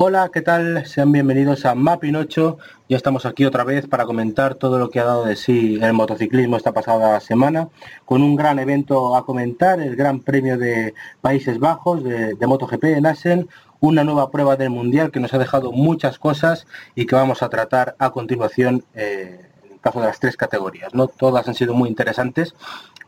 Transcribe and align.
Hola, 0.00 0.30
¿qué 0.32 0.40
tal? 0.42 0.86
Sean 0.86 1.12
bienvenidos 1.12 1.64
a 1.66 1.74
Mapping 1.74 2.16
8. 2.16 2.58
Ya 2.88 2.96
estamos 2.96 3.26
aquí 3.26 3.44
otra 3.44 3.64
vez 3.64 3.86
para 3.86 4.06
comentar 4.06 4.54
todo 4.54 4.78
lo 4.78 4.88
que 4.88 4.98
ha 4.98 5.04
dado 5.04 5.26
de 5.26 5.36
sí 5.36 5.78
el 5.82 5.92
motociclismo 5.92 6.56
esta 6.56 6.72
pasada 6.72 7.20
semana, 7.20 7.68
con 8.06 8.22
un 8.22 8.34
gran 8.34 8.58
evento 8.58 9.14
a 9.14 9.26
comentar, 9.26 9.78
el 9.78 9.94
Gran 9.94 10.20
Premio 10.20 10.56
de 10.56 10.94
Países 11.20 11.58
Bajos 11.58 12.02
de, 12.02 12.34
MotoGP 12.40 12.84
en 12.84 13.04
Assen, 13.04 13.48
una 13.80 14.04
nueva 14.04 14.30
prueba 14.30 14.56
del 14.56 14.70
Mundial 14.70 15.10
que 15.10 15.20
nos 15.20 15.34
ha 15.34 15.38
dejado 15.38 15.70
muchas 15.70 16.18
cosas 16.18 16.66
y 16.94 17.04
que 17.04 17.14
vamos 17.14 17.42
a 17.42 17.50
tratar 17.50 17.94
a 17.98 18.08
continuación 18.08 18.82
eh, 18.94 19.38
en 19.66 19.72
el 19.72 19.80
caso 19.80 20.00
de 20.00 20.06
las 20.06 20.18
tres 20.18 20.38
categorías. 20.38 20.94
¿no? 20.94 21.08
Todas 21.08 21.46
han 21.46 21.54
sido 21.54 21.74
muy 21.74 21.90
interesantes 21.90 22.54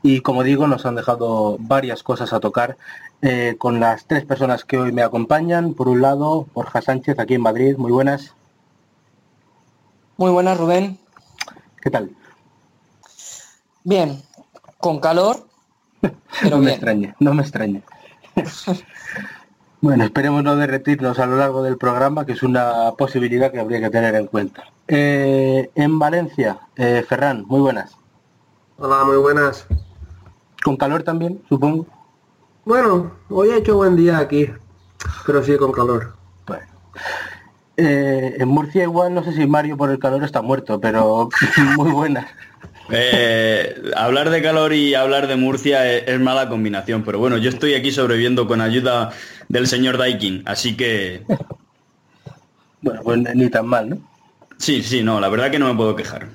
y 0.03 0.21
como 0.21 0.43
digo 0.43 0.67
nos 0.67 0.85
han 0.85 0.95
dejado 0.95 1.57
varias 1.59 2.03
cosas 2.03 2.35
a 2.35 2.41
tocar 2.41 2.77
eh, 3.23 3.55
con 3.57 3.81
las 3.81 4.05
tres 4.05 4.27
personas 4.27 4.67
que 4.67 4.77
hoy 4.77 4.93
me 4.93 5.03
acompañan. 5.03 5.73
Por 5.73 5.89
un 5.89 6.03
lado, 6.03 6.47
Borja 6.53 6.83
Sánchez, 6.83 7.19
aquí 7.19 7.37
en 7.37 7.41
Madrid. 7.41 7.79
Muy 7.79 7.93
buenas. 7.93 8.35
Muy 10.21 10.33
buenas, 10.33 10.59
Rubén. 10.59 10.99
¿Qué 11.81 11.89
tal? 11.89 12.15
Bien, 13.85 14.23
con 14.77 15.01
calor, 15.01 15.47
pero 16.03 16.57
no 16.57 16.59
me 16.59 16.61
bien. 16.61 16.75
extraña, 16.75 17.17
no 17.21 17.33
me 17.33 17.41
extraña. 17.41 17.81
bueno, 19.81 20.05
esperemos 20.05 20.45
no 20.45 20.57
derretirnos 20.57 21.19
a 21.19 21.25
lo 21.25 21.39
largo 21.39 21.63
del 21.63 21.79
programa, 21.79 22.27
que 22.27 22.33
es 22.33 22.43
una 22.43 22.93
posibilidad 22.99 23.51
que 23.51 23.61
habría 23.61 23.81
que 23.81 23.89
tener 23.89 24.15
en 24.15 24.27
cuenta. 24.27 24.65
Eh, 24.89 25.71
en 25.75 25.99
Valencia, 25.99 26.59
eh, 26.77 27.03
Ferran, 27.09 27.47
muy 27.47 27.61
buenas. 27.61 27.97
Hola, 28.77 29.05
muy 29.05 29.17
buenas. 29.17 29.65
Con 30.63 30.77
calor 30.77 31.03
también, 31.03 31.43
supongo. 31.49 31.87
Bueno, 32.67 33.11
hoy 33.31 33.53
ha 33.53 33.57
hecho 33.57 33.75
buen 33.75 33.97
día 33.97 34.19
aquí, 34.19 34.51
pero 35.25 35.43
sí 35.43 35.57
con 35.57 35.73
calor. 35.73 36.15
Bueno. 36.47 36.67
Eh, 37.83 38.37
en 38.39 38.49
Murcia 38.49 38.83
igual 38.83 39.15
no 39.15 39.25
sé 39.25 39.33
si 39.33 39.47
Mario 39.47 39.79
por 39.79 39.91
el 39.91 39.99
calor 39.99 40.23
está 40.23 40.43
muerto, 40.43 40.79
pero 40.81 41.31
muy 41.77 41.91
buena. 41.91 42.29
Eh, 42.91 43.91
hablar 43.97 44.29
de 44.29 44.43
calor 44.43 44.75
y 44.75 44.95
hablar 44.95 45.29
de 45.29 45.37
Murcia 45.37 45.91
es, 45.91 46.07
es 46.07 46.21
mala 46.21 46.49
combinación, 46.49 47.05
pero 47.05 47.19
bueno, 47.19 47.39
yo 47.39 47.49
estoy 47.49 47.75
aquí 47.75 47.91
sobreviviendo 47.91 48.47
con 48.47 48.61
ayuda 48.61 49.13
del 49.49 49.67
señor 49.67 49.97
Daikin, 49.97 50.43
así 50.45 50.77
que 50.77 51.23
Bueno, 52.83 53.01
pues 53.03 53.19
ni 53.35 53.49
tan 53.49 53.67
mal, 53.67 53.91
¿no? 53.91 53.99
sí, 54.59 54.83
sí, 54.83 55.03
no, 55.03 55.21
la 55.21 55.29
verdad 55.29 55.51
que 55.51 55.59
no 55.59 55.69
me 55.69 55.75
puedo 55.75 55.97
quejar. 55.97 56.29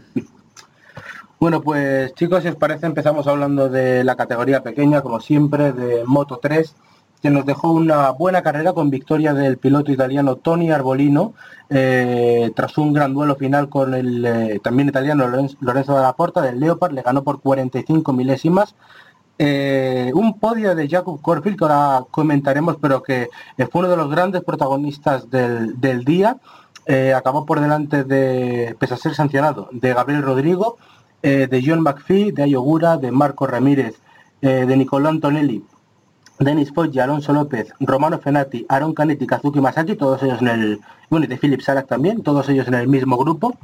Bueno, 1.39 1.61
pues 1.61 2.13
chicos, 2.15 2.41
si 2.41 2.49
os 2.49 2.55
parece, 2.55 2.85
empezamos 2.87 3.27
hablando 3.27 3.69
de 3.69 4.03
la 4.03 4.15
categoría 4.15 4.63
pequeña, 4.63 5.01
como 5.01 5.19
siempre, 5.19 5.73
de 5.73 6.03
Moto 6.05 6.39
3, 6.41 6.75
que 7.21 7.29
nos 7.29 7.45
dejó 7.45 7.71
una 7.71 8.11
buena 8.11 8.41
carrera 8.41 8.73
con 8.73 8.89
victoria 8.89 9.33
del 9.33 9.57
piloto 9.57 9.91
italiano 9.91 10.35
Tony 10.35 10.71
Arbolino, 10.71 11.33
eh, 11.69 12.51
tras 12.55 12.77
un 12.77 12.93
gran 12.93 13.13
duelo 13.13 13.35
final 13.35 13.69
con 13.69 13.95
el 13.95 14.23
eh, 14.25 14.59
también 14.61 14.89
italiano 14.89 15.27
Lorenzo, 15.27 15.57
Lorenzo 15.61 15.93
Dalla 15.93 16.13
Porta 16.13 16.41
del 16.41 16.59
Leopard, 16.59 16.93
le 16.93 17.01
ganó 17.01 17.23
por 17.23 17.41
45 17.41 18.13
milésimas. 18.13 18.75
Eh, 19.37 20.11
un 20.13 20.39
podio 20.39 20.75
de 20.75 20.87
Jacob 20.87 21.19
Corfield 21.21 21.57
que 21.57 21.65
ahora 21.65 22.05
comentaremos, 22.11 22.77
pero 22.79 23.01
que 23.03 23.29
fue 23.71 23.79
uno 23.79 23.89
de 23.89 23.97
los 23.97 24.09
grandes 24.09 24.43
protagonistas 24.43 25.29
del, 25.29 25.79
del 25.79 26.05
día. 26.05 26.37
Acabó 27.15 27.47
por 27.47 27.59
delante 27.59 28.03
de, 28.03 28.75
pese 28.77 28.93
a 28.93 28.97
ser 28.97 29.15
sancionado, 29.15 29.69
de 29.71 29.91
Gabriel 29.95 30.21
Rodrigo, 30.21 30.77
de 31.23 31.63
John 31.65 31.81
McPhee, 31.81 32.31
de 32.31 32.43
Ayogura, 32.43 32.97
de 32.97 33.09
Marco 33.09 33.47
Ramírez, 33.47 33.99
de 34.39 34.77
Nicolò 34.77 35.09
Antonelli, 35.09 35.63
Denis 36.39 36.71
Foggi, 36.73 36.99
Alonso 36.99 37.33
López, 37.33 37.73
Romano 37.79 38.19
Fenati, 38.19 38.65
Aaron 38.67 38.93
Canetti, 38.93 39.25
Kazuki 39.25 39.61
Masaki, 39.61 39.95
todos 39.95 40.21
ellos 40.23 40.41
en 40.41 40.47
el, 40.47 40.79
bueno, 41.09 41.25
y 41.25 41.27
de 41.27 41.37
Philip 41.37 41.61
Sarak 41.61 41.87
también, 41.87 42.23
todos 42.23 42.49
ellos 42.49 42.67
en 42.67 42.73
el 42.73 42.87
mismo 42.87 43.17
grupo. 43.17 43.55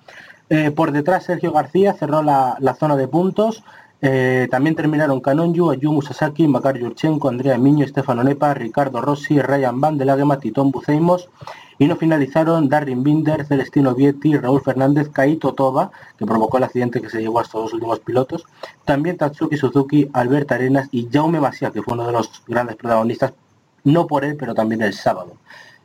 Eh, 0.49 0.71
por 0.71 0.91
detrás 0.91 1.25
Sergio 1.25 1.51
García 1.51 1.93
cerró 1.93 2.21
la, 2.23 2.57
la 2.59 2.75
zona 2.75 2.95
de 2.95 3.07
puntos. 3.07 3.63
Eh, 4.03 4.47
también 4.49 4.75
terminaron 4.75 5.21
Kanonyu, 5.21 5.69
Ayumu 5.69 6.01
Sasaki, 6.01 6.47
Makar 6.47 6.77
Yurchenko, 6.77 7.29
Andrea 7.29 7.57
Miño, 7.57 7.87
Stefano 7.87 8.23
Nepa, 8.23 8.53
Ricardo 8.55 8.99
Rossi, 8.99 9.39
Ryan 9.39 9.79
Van 9.79 9.97
de 9.97 10.05
Lagema, 10.05 10.39
Titón 10.39 10.71
Buceimos 10.71 11.29
y 11.77 11.87
no 11.87 11.95
finalizaron 11.95 12.69
Darrin 12.69 13.03
Binder, 13.03 13.45
Celestino 13.45 13.95
Vietti, 13.95 14.37
Raúl 14.37 14.61
Fernández, 14.61 15.09
Kaito 15.09 15.53
Toba, 15.53 15.91
que 16.17 16.25
provocó 16.25 16.57
el 16.57 16.63
accidente 16.63 17.01
que 17.01 17.09
se 17.09 17.21
llevó 17.21 17.39
a 17.39 17.41
estos 17.41 17.63
dos 17.63 17.73
últimos 17.73 17.99
pilotos, 17.99 18.45
también 18.85 19.17
Tatsuki 19.17 19.57
Suzuki, 19.57 20.07
Albert 20.13 20.51
Arenas 20.51 20.87
y 20.91 21.09
Jaume 21.11 21.39
Masia, 21.39 21.71
que 21.71 21.81
fue 21.81 21.95
uno 21.95 22.05
de 22.05 22.11
los 22.11 22.43
grandes 22.47 22.75
protagonistas, 22.75 23.33
no 23.83 24.05
por 24.05 24.23
él, 24.23 24.35
pero 24.37 24.53
también 24.53 24.83
el 24.83 24.93
sábado, 24.93 25.33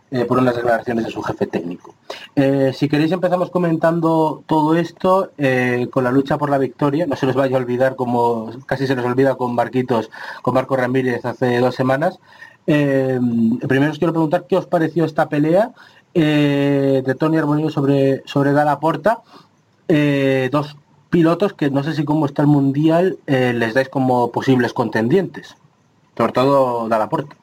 eh, 0.09 0.25
por 0.25 0.39
unas 0.39 0.55
declaraciones 0.55 1.05
de 1.05 1.11
su 1.11 1.21
jefe 1.21 1.49
técnico. 1.49 1.93
Eh, 2.37 2.71
si 2.73 2.89
queréis 2.89 3.11
empezamos 3.11 3.51
comentando 3.51 4.45
todo 4.47 4.77
esto 4.77 5.33
eh, 5.37 5.89
con 5.91 6.05
la 6.05 6.13
lucha 6.13 6.39
por 6.39 6.49
la 6.49 6.59
victoria, 6.59 7.07
no 7.07 7.17
se 7.17 7.27
nos 7.27 7.35
vaya 7.35 7.57
a 7.57 7.59
olvidar 7.59 7.97
como 7.97 8.53
casi 8.67 8.87
se 8.87 8.95
nos 8.95 9.05
olvida 9.05 9.35
con 9.35 9.57
Marquitos, 9.57 10.09
con 10.43 10.55
Marco 10.55 10.77
Ramírez 10.77 11.25
hace 11.25 11.59
dos 11.59 11.75
semanas. 11.75 12.21
Primero 12.67 13.91
os 13.91 13.99
quiero 13.99 14.13
preguntar 14.13 14.47
qué 14.49 14.57
os 14.57 14.67
pareció 14.67 15.05
esta 15.05 15.29
pelea 15.29 15.71
de 16.15 17.17
Tony 17.19 17.39
Arbolino 17.39 17.71
sobre, 17.71 18.23
sobre 18.27 18.53
Dalla 18.53 18.81
Porta. 18.81 19.23
Dos 19.87 20.77
pilotos 21.11 21.53
que 21.53 21.71
no 21.71 21.85
sé 21.85 21.95
si 21.95 22.05
como 22.05 22.27
está 22.27 22.43
el 22.43 22.49
mundial 22.49 23.19
les 23.27 23.75
dais 23.75 23.89
como 23.89 24.33
posibles 24.33 24.73
contendientes. 24.73 25.57
Sobre 26.17 26.33
todo 26.33 26.89
Dalla 26.89 27.09
Porta. 27.09 27.37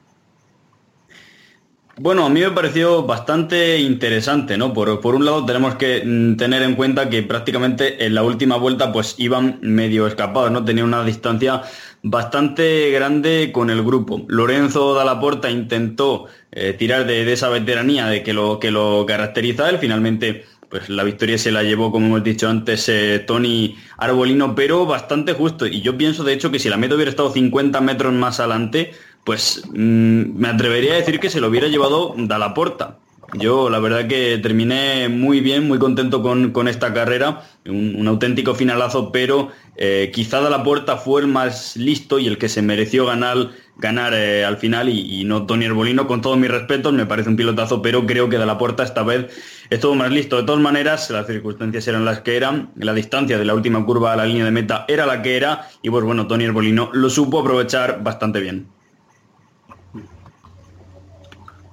Bueno, 1.96 2.26
a 2.26 2.30
mí 2.30 2.40
me 2.40 2.50
pareció 2.50 3.04
bastante 3.04 3.78
interesante, 3.78 4.58
¿no? 4.58 4.74
Por, 4.74 5.00
por 5.00 5.14
un 5.14 5.26
lado 5.26 5.46
tenemos 5.46 5.76
que 5.76 6.02
mm, 6.04 6.38
tener 6.38 6.64
en 6.64 6.74
cuenta 6.74 7.08
que 7.08 7.22
prácticamente 7.22 8.04
en 8.06 8.16
la 8.16 8.24
última 8.24 8.58
vuelta 8.58 8.92
pues 8.92 9.14
iban 9.20 9.60
medio 9.62 10.08
escapados, 10.08 10.50
¿no? 10.50 10.66
Tenía 10.66 10.84
una 10.86 11.04
distancia 11.04 11.62
bastante 12.02 12.90
grande 12.90 13.52
con 13.54 13.70
el 13.70 13.84
grupo. 13.84 14.26
Lorenzo 14.28 14.96
Dallaporta 14.96 15.52
intentó 15.52 16.26
eh, 16.52 16.74
tirar 16.74 17.06
de, 17.06 17.32
esa 17.32 17.50
veteranía 17.50 18.08
de 18.08 18.24
que 18.24 18.34
lo, 18.34 18.60
que 18.60 18.72
lo 18.72 19.06
caracteriza 19.06 19.70
él, 19.70 19.78
finalmente 19.78 20.46
pues 20.70 20.90
la 20.90 21.04
victoria 21.04 21.38
se 21.38 21.52
la 21.52 21.62
llevó, 21.62 21.92
como 21.92 22.08
hemos 22.08 22.24
dicho 22.24 22.50
antes, 22.50 22.90
eh, 22.90 23.20
Tony 23.20 23.76
Arbolino, 23.98 24.56
pero 24.56 24.88
bastante 24.88 25.34
justo. 25.34 25.68
Y 25.68 25.82
yo 25.82 25.96
pienso, 26.00 26.24
de 26.24 26.34
hecho, 26.34 26.50
que 26.50 26.58
si 26.58 26.68
la 26.68 26.78
meta 26.78 26.96
hubiera 26.96 27.12
estado 27.12 27.32
50 27.32 27.80
metros 27.82 28.12
más 28.12 28.40
adelante, 28.40 28.92
pues 29.24 29.64
mm, 29.72 30.36
me 30.36 30.48
atrevería 30.48 30.94
a 30.94 30.98
decir 30.98 31.20
que 31.20 31.30
se 31.30 31.42
lo 31.42 31.48
hubiera 31.48 31.68
llevado 31.68 32.14
Dalaporta. 32.18 33.00
Yo 33.34 33.70
la 33.70 33.80
verdad 33.80 34.08
que 34.08 34.38
terminé 34.38 35.10
muy 35.10 35.40
bien, 35.40 35.68
muy 35.68 35.80
contento 35.80 36.22
con, 36.22 36.52
con 36.52 36.68
esta 36.68 36.94
carrera, 36.94 37.42
un, 37.66 38.08
auténtico 38.08 38.54
finalazo, 38.54 39.12
pero 39.12 39.50
eh, 39.76 40.12
quizá 40.14 40.40
Dalaporta 40.40 40.98
fue 40.98 41.22
el 41.22 41.28
más 41.28 41.76
listo 41.76 42.20
y 42.20 42.28
el 42.28 42.38
que 42.38 42.48
se 42.48 42.62
mereció 42.62 43.08
ganar, 43.08 43.50
ganar 43.78 44.14
eh, 44.14 44.46
al 44.46 44.58
final 44.58 44.88
y, 44.90 45.24
no 45.24 45.48
Tony 45.48 45.66
Arbolino, 45.66 46.06
con 46.06 46.22
todos 46.22 46.38
mis 46.38 46.52
respetos, 46.52 46.94
me 46.94 47.08
parece 47.08 47.30
un 47.30 47.36
pilotazo, 47.36 47.82
pero 47.82 48.06
creo 48.06 48.30
que 48.30 48.38
Dalaporta 48.38 48.84
esta 48.84 49.02
vez 49.02 49.34
estuvo 49.72 49.96
más 49.96 50.12
listo. 50.12 50.38
De 50.38 50.44
todas 50.44 50.62
maneras, 50.62 51.10
las 51.10 51.26
circunstancias 51.26 51.88
eran 51.88 52.06
las 52.06 52.22
que 52.22 52.38
eran, 52.38 52.72
la 52.76 52.94
distancia 52.94 53.40
de 53.40 53.46
la 53.46 53.56
última 53.56 53.84
curva 53.84 54.14
a 54.14 54.16
la 54.16 54.28
línea 54.28 54.46
de 54.46 54.52
meta 54.52 54.86
era 54.88 55.08
la 55.08 55.24
que 55.24 55.38
era 55.38 55.70
y 55.82 55.90
pues 55.90 56.04
bueno, 56.04 56.28
Tony 56.28 56.46
Arbolino 56.46 56.92
lo 56.94 57.10
supo 57.10 57.40
aprovechar 57.40 58.04
bastante 58.04 58.42
bien. 58.42 58.68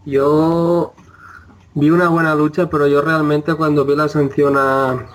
Yo 0.05 0.93
vi 1.75 1.91
una 1.91 2.09
buena 2.09 2.35
lucha, 2.35 2.69
pero 2.71 2.87
yo 2.87 3.03
realmente 3.03 3.55
cuando 3.55 3.85
vi 3.85 3.97
la 3.97 4.09
sanción 4.09 4.57
a, 4.57 5.07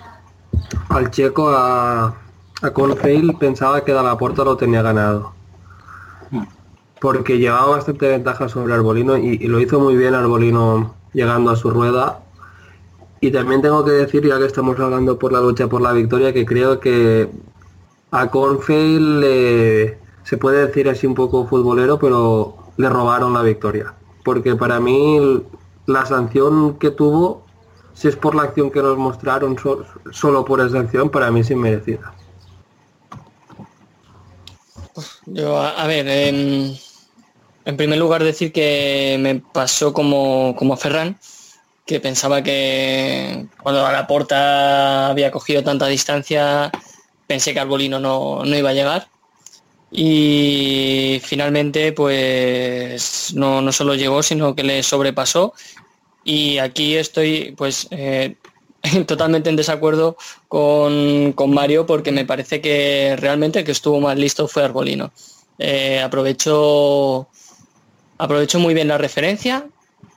al 0.90 1.12
checo, 1.12 1.50
a, 1.50 2.16
a 2.62 2.72
Confail, 2.74 3.38
pensaba 3.38 3.84
que 3.84 3.94
Dalaporta 3.94 4.44
lo 4.44 4.58
tenía 4.58 4.82
ganado. 4.82 5.34
porque 7.00 7.38
llevaba 7.38 7.68
bastante 7.78 8.08
ventaja 8.10 8.50
sobre 8.50 8.74
Arbolino 8.74 9.18
y, 9.18 9.38
lo 9.48 9.60
hizo 9.60 9.80
muy 9.80 9.96
bien 9.96 10.16
Arbolino 10.16 10.96
llegando 11.14 11.52
a 11.52 11.56
su 11.56 11.70
rueda. 11.70 12.20
Y 13.22 13.31
también 13.31 13.62
tengo 13.62 13.84
que 13.86 13.92
decir, 13.92 14.26
ya 14.28 14.38
que 14.40 14.46
estamos 14.46 14.80
hablando 14.80 15.18
por 15.20 15.31
la 15.34 15.42
lucha 15.42 15.68
por 15.68 15.81
la 15.81 15.94
victoria, 15.94 16.34
que 16.34 16.46
creo 16.46 16.80
que 16.80 17.30
a 18.12 18.30
Cornfield 18.31 19.20
le- 19.22 20.00
se 20.24 20.38
puede 20.38 20.68
decir 20.68 20.90
así 20.90 21.08
un 21.08 21.16
poco 21.16 21.48
futbolero, 21.48 22.00
pero 22.00 22.56
le 22.78 22.90
robaron 22.90 23.34
la 23.34 23.42
victoria. 23.44 23.96
Porque 24.25 24.56
para 24.56 24.80
mí 24.80 25.42
la 25.86 26.06
sanción 26.06 26.77
que 26.80 26.89
tuvo, 26.89 27.45
si 27.94 28.07
es 28.10 28.16
por 28.16 28.33
la 28.36 28.42
acción 28.44 28.72
que 28.72 28.81
nos 28.81 28.98
mostraron, 28.98 29.57
so- 29.57 29.86
solo 30.12 30.44
por 30.44 30.60
esa 30.60 30.80
acción, 30.80 31.10
para 31.10 31.31
mí 31.31 31.42
es 31.42 31.51
inmerecida. 31.51 32.13
Yo, 35.27 35.57
a, 35.57 35.86
ver, 35.86 36.07
en 36.07 37.77
primer 37.77 38.00
lugar 38.00 38.24
decir 38.24 38.51
que 38.51 39.18
me 39.19 39.36
pasó 39.36 39.94
como, 39.94 40.56
como 40.57 40.75
Ferran, 40.75 41.19
que 41.86 42.00
pensaba 42.00 42.42
que 42.42 43.45
cuando 43.62 43.86
a 43.86 43.92
la 43.92 44.07
porta 44.07 45.07
había 45.07 45.30
cogido 45.31 45.63
tanta 45.63 45.86
distancia, 45.88 46.71
pensé 47.28 47.54
que 47.54 47.60
Arbolino 47.60 48.00
no, 48.00 48.44
no 48.44 48.56
iba 48.56 48.71
a 48.71 48.74
llegar. 48.74 49.07
Y 49.92 51.22
finalmente, 51.24 51.92
pues 51.94 53.34
no, 53.36 53.62
no 53.62 53.72
solo 53.72 53.96
llegó, 53.96 54.24
sino 54.24 54.56
que 54.56 54.64
le 54.64 54.84
sobrepasó. 54.84 55.54
Y 56.24 56.58
aquí 56.58 56.96
estoy, 56.96 57.54
pues, 57.58 57.88
eh, 57.92 58.36
totalmente 59.08 59.50
en 59.50 59.56
desacuerdo 59.56 60.18
con, 60.48 61.34
con 61.34 61.54
Mario 61.54 61.86
porque 61.86 62.12
me 62.12 62.26
parece 62.26 62.62
que 62.62 63.16
realmente 63.18 63.60
el 63.60 63.66
que 63.66 63.72
estuvo 63.72 64.00
más 64.00 64.18
listo 64.18 64.48
fue 64.48 64.64
Arbolino. 64.64 65.12
Eh, 65.58 66.02
aprovechó, 66.02 67.28
aprovechó 68.18 68.60
muy 68.60 68.74
bien 68.74 68.88
la 68.88 68.98
referencia, 68.98 69.68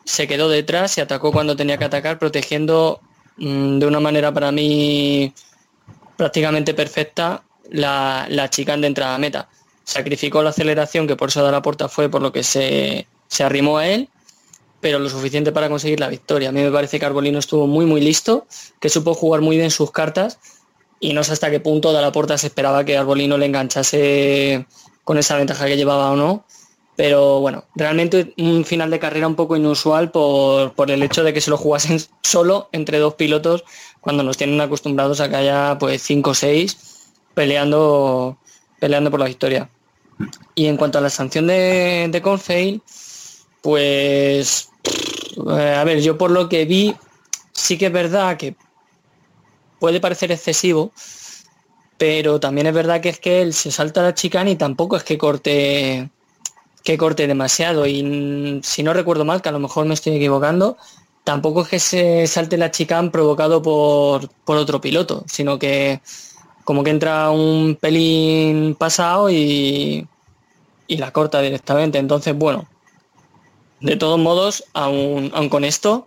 se 0.05 0.26
quedó 0.26 0.49
detrás 0.49 0.99
y 0.99 1.00
atacó 1.00 1.32
cuando 1.32 1.56
tenía 1.56 1.79
que 1.79 1.85
atacar, 1.85 2.19
protegiendo 2.19 3.00
mm, 3.37 3.79
de 3.79 3.87
una 3.87 4.00
manera 4.00 4.32
para 4.32 4.50
mí 4.50 5.32
prácticamente 6.17 6.75
perfecta 6.75 7.44
la, 7.71 8.26
la 8.29 8.49
de 8.49 8.87
entrada 8.87 9.14
a 9.14 9.19
meta. 9.19 9.49
Sacrificó 9.88 10.43
la 10.43 10.50
aceleración, 10.50 11.06
que 11.06 11.17
por 11.17 11.31
eso 11.31 11.43
da 11.43 11.50
la 11.50 11.62
puerta 11.62 11.88
fue 11.88 12.11
por 12.11 12.20
lo 12.20 12.31
que 12.31 12.43
se, 12.43 13.06
se 13.26 13.43
arrimó 13.43 13.79
a 13.79 13.88
él, 13.88 14.11
pero 14.82 14.99
lo 14.99 15.08
suficiente 15.08 15.50
para 15.50 15.70
conseguir 15.70 15.99
la 15.99 16.08
victoria. 16.08 16.50
A 16.50 16.52
mí 16.52 16.61
me 16.61 16.70
parece 16.70 17.00
que 17.00 17.06
Arbolino 17.06 17.38
estuvo 17.38 17.67
muy 17.67 17.87
muy 17.87 18.02
listo, 18.02 18.46
que 18.81 18.90
supo 18.90 19.14
jugar 19.14 19.40
muy 19.40 19.56
bien 19.56 19.70
sus 19.70 19.90
cartas 19.90 20.38
y 21.00 21.14
no 21.14 21.25
sé 21.25 21.32
hasta 21.32 21.50
qué 21.50 21.58
punto 21.58 21.94
de 21.94 22.02
la 22.02 22.12
puerta 22.12 22.37
se 22.37 22.49
esperaba 22.49 22.85
que 22.85 22.99
Arbolino 22.99 23.38
le 23.38 23.46
enganchase 23.46 24.67
con 25.05 25.17
esa 25.17 25.38
ventaja 25.38 25.64
que 25.64 25.79
llevaba 25.79 26.11
o 26.11 26.17
no. 26.17 26.44
Pero 26.94 27.40
bueno, 27.40 27.64
realmente 27.75 28.35
un 28.37 28.67
final 28.67 28.90
de 28.90 28.99
carrera 28.99 29.26
un 29.26 29.37
poco 29.37 29.56
inusual 29.56 30.11
por, 30.11 30.75
por 30.75 30.90
el 30.90 31.02
hecho 31.02 31.25
de 31.25 31.32
que 31.32 31.40
se 31.40 31.49
lo 31.49 31.56
jugasen 31.56 31.99
solo 32.23 32.69
entre 32.73 32.99
dos 32.99 33.14
pilotos 33.14 33.64
cuando 34.02 34.23
nos 34.23 34.37
tienen 34.37 34.61
acostumbrados 34.61 35.20
a 35.23 35.31
que 35.31 35.37
haya 35.37 35.79
pues 35.79 36.02
5 36.02 36.29
o 36.29 36.35
6 36.35 36.76
peleando, 37.32 38.37
peleando 38.79 39.11
por 39.11 39.20
la 39.20 39.26
victoria. 39.26 39.70
Y 40.55 40.67
en 40.67 40.76
cuanto 40.76 40.99
a 40.99 41.00
la 41.00 41.11
sanción 41.11 41.47
de, 41.47 42.09
de 42.11 42.23
Confail, 42.23 42.82
pues 43.62 44.70
eh, 45.50 45.75
a 45.75 45.85
ver, 45.85 46.00
yo 46.00 46.19
por 46.19 46.31
lo 46.31 46.49
que 46.49 46.65
vi, 46.65 46.94
sí 47.53 47.79
que 47.79 47.87
es 47.87 47.93
verdad 47.93 48.37
que 48.37 48.56
puede 49.79 50.00
parecer 50.00 50.32
excesivo, 50.32 50.93
pero 51.97 52.41
también 52.41 52.67
es 52.67 52.75
verdad 52.75 53.00
que 53.00 53.11
es 53.11 53.20
que 53.20 53.43
él 53.43 53.53
se 53.55 53.70
salta 53.70 54.03
la 54.03 54.15
chicana 54.15 54.50
y 54.50 54.56
tampoco 54.56 54.97
es 54.97 55.05
que 55.05 55.19
corte 55.19 56.11
que 56.85 56.97
corte 56.99 57.26
demasiado. 57.26 57.87
Y 57.87 58.03
mm, 58.03 58.62
si 58.62 58.82
no 58.82 58.94
recuerdo 58.94 59.25
mal, 59.25 59.43
que 59.43 59.49
a 59.49 59.53
lo 59.53 59.59
mejor 59.59 59.87
me 59.87 59.94
estoy 59.94 60.17
equivocando, 60.17 60.76
tampoco 61.25 61.62
es 61.62 61.69
que 61.69 61.79
se 61.81 62.26
salte 62.26 62.56
la 62.56 62.71
chicane 62.71 63.11
provocado 63.11 63.61
por, 63.62 64.29
por 64.44 64.56
otro 64.56 64.81
piloto, 64.81 65.25
sino 65.29 65.59
que 65.59 66.00
como 66.69 66.85
que 66.85 66.91
entra 66.91 67.31
un 67.31 67.79
pelín 67.81 68.75
pasado 68.75 69.31
y, 69.31 70.06
y 70.87 70.97
la 70.99 71.11
corta 71.12 71.41
directamente. 71.41 71.97
Entonces, 71.97 72.37
bueno, 72.37 72.67
de 73.81 73.97
todos 73.97 74.19
modos, 74.19 74.65
aún, 74.75 75.31
aún 75.32 75.49
con 75.49 75.65
esto, 75.65 76.06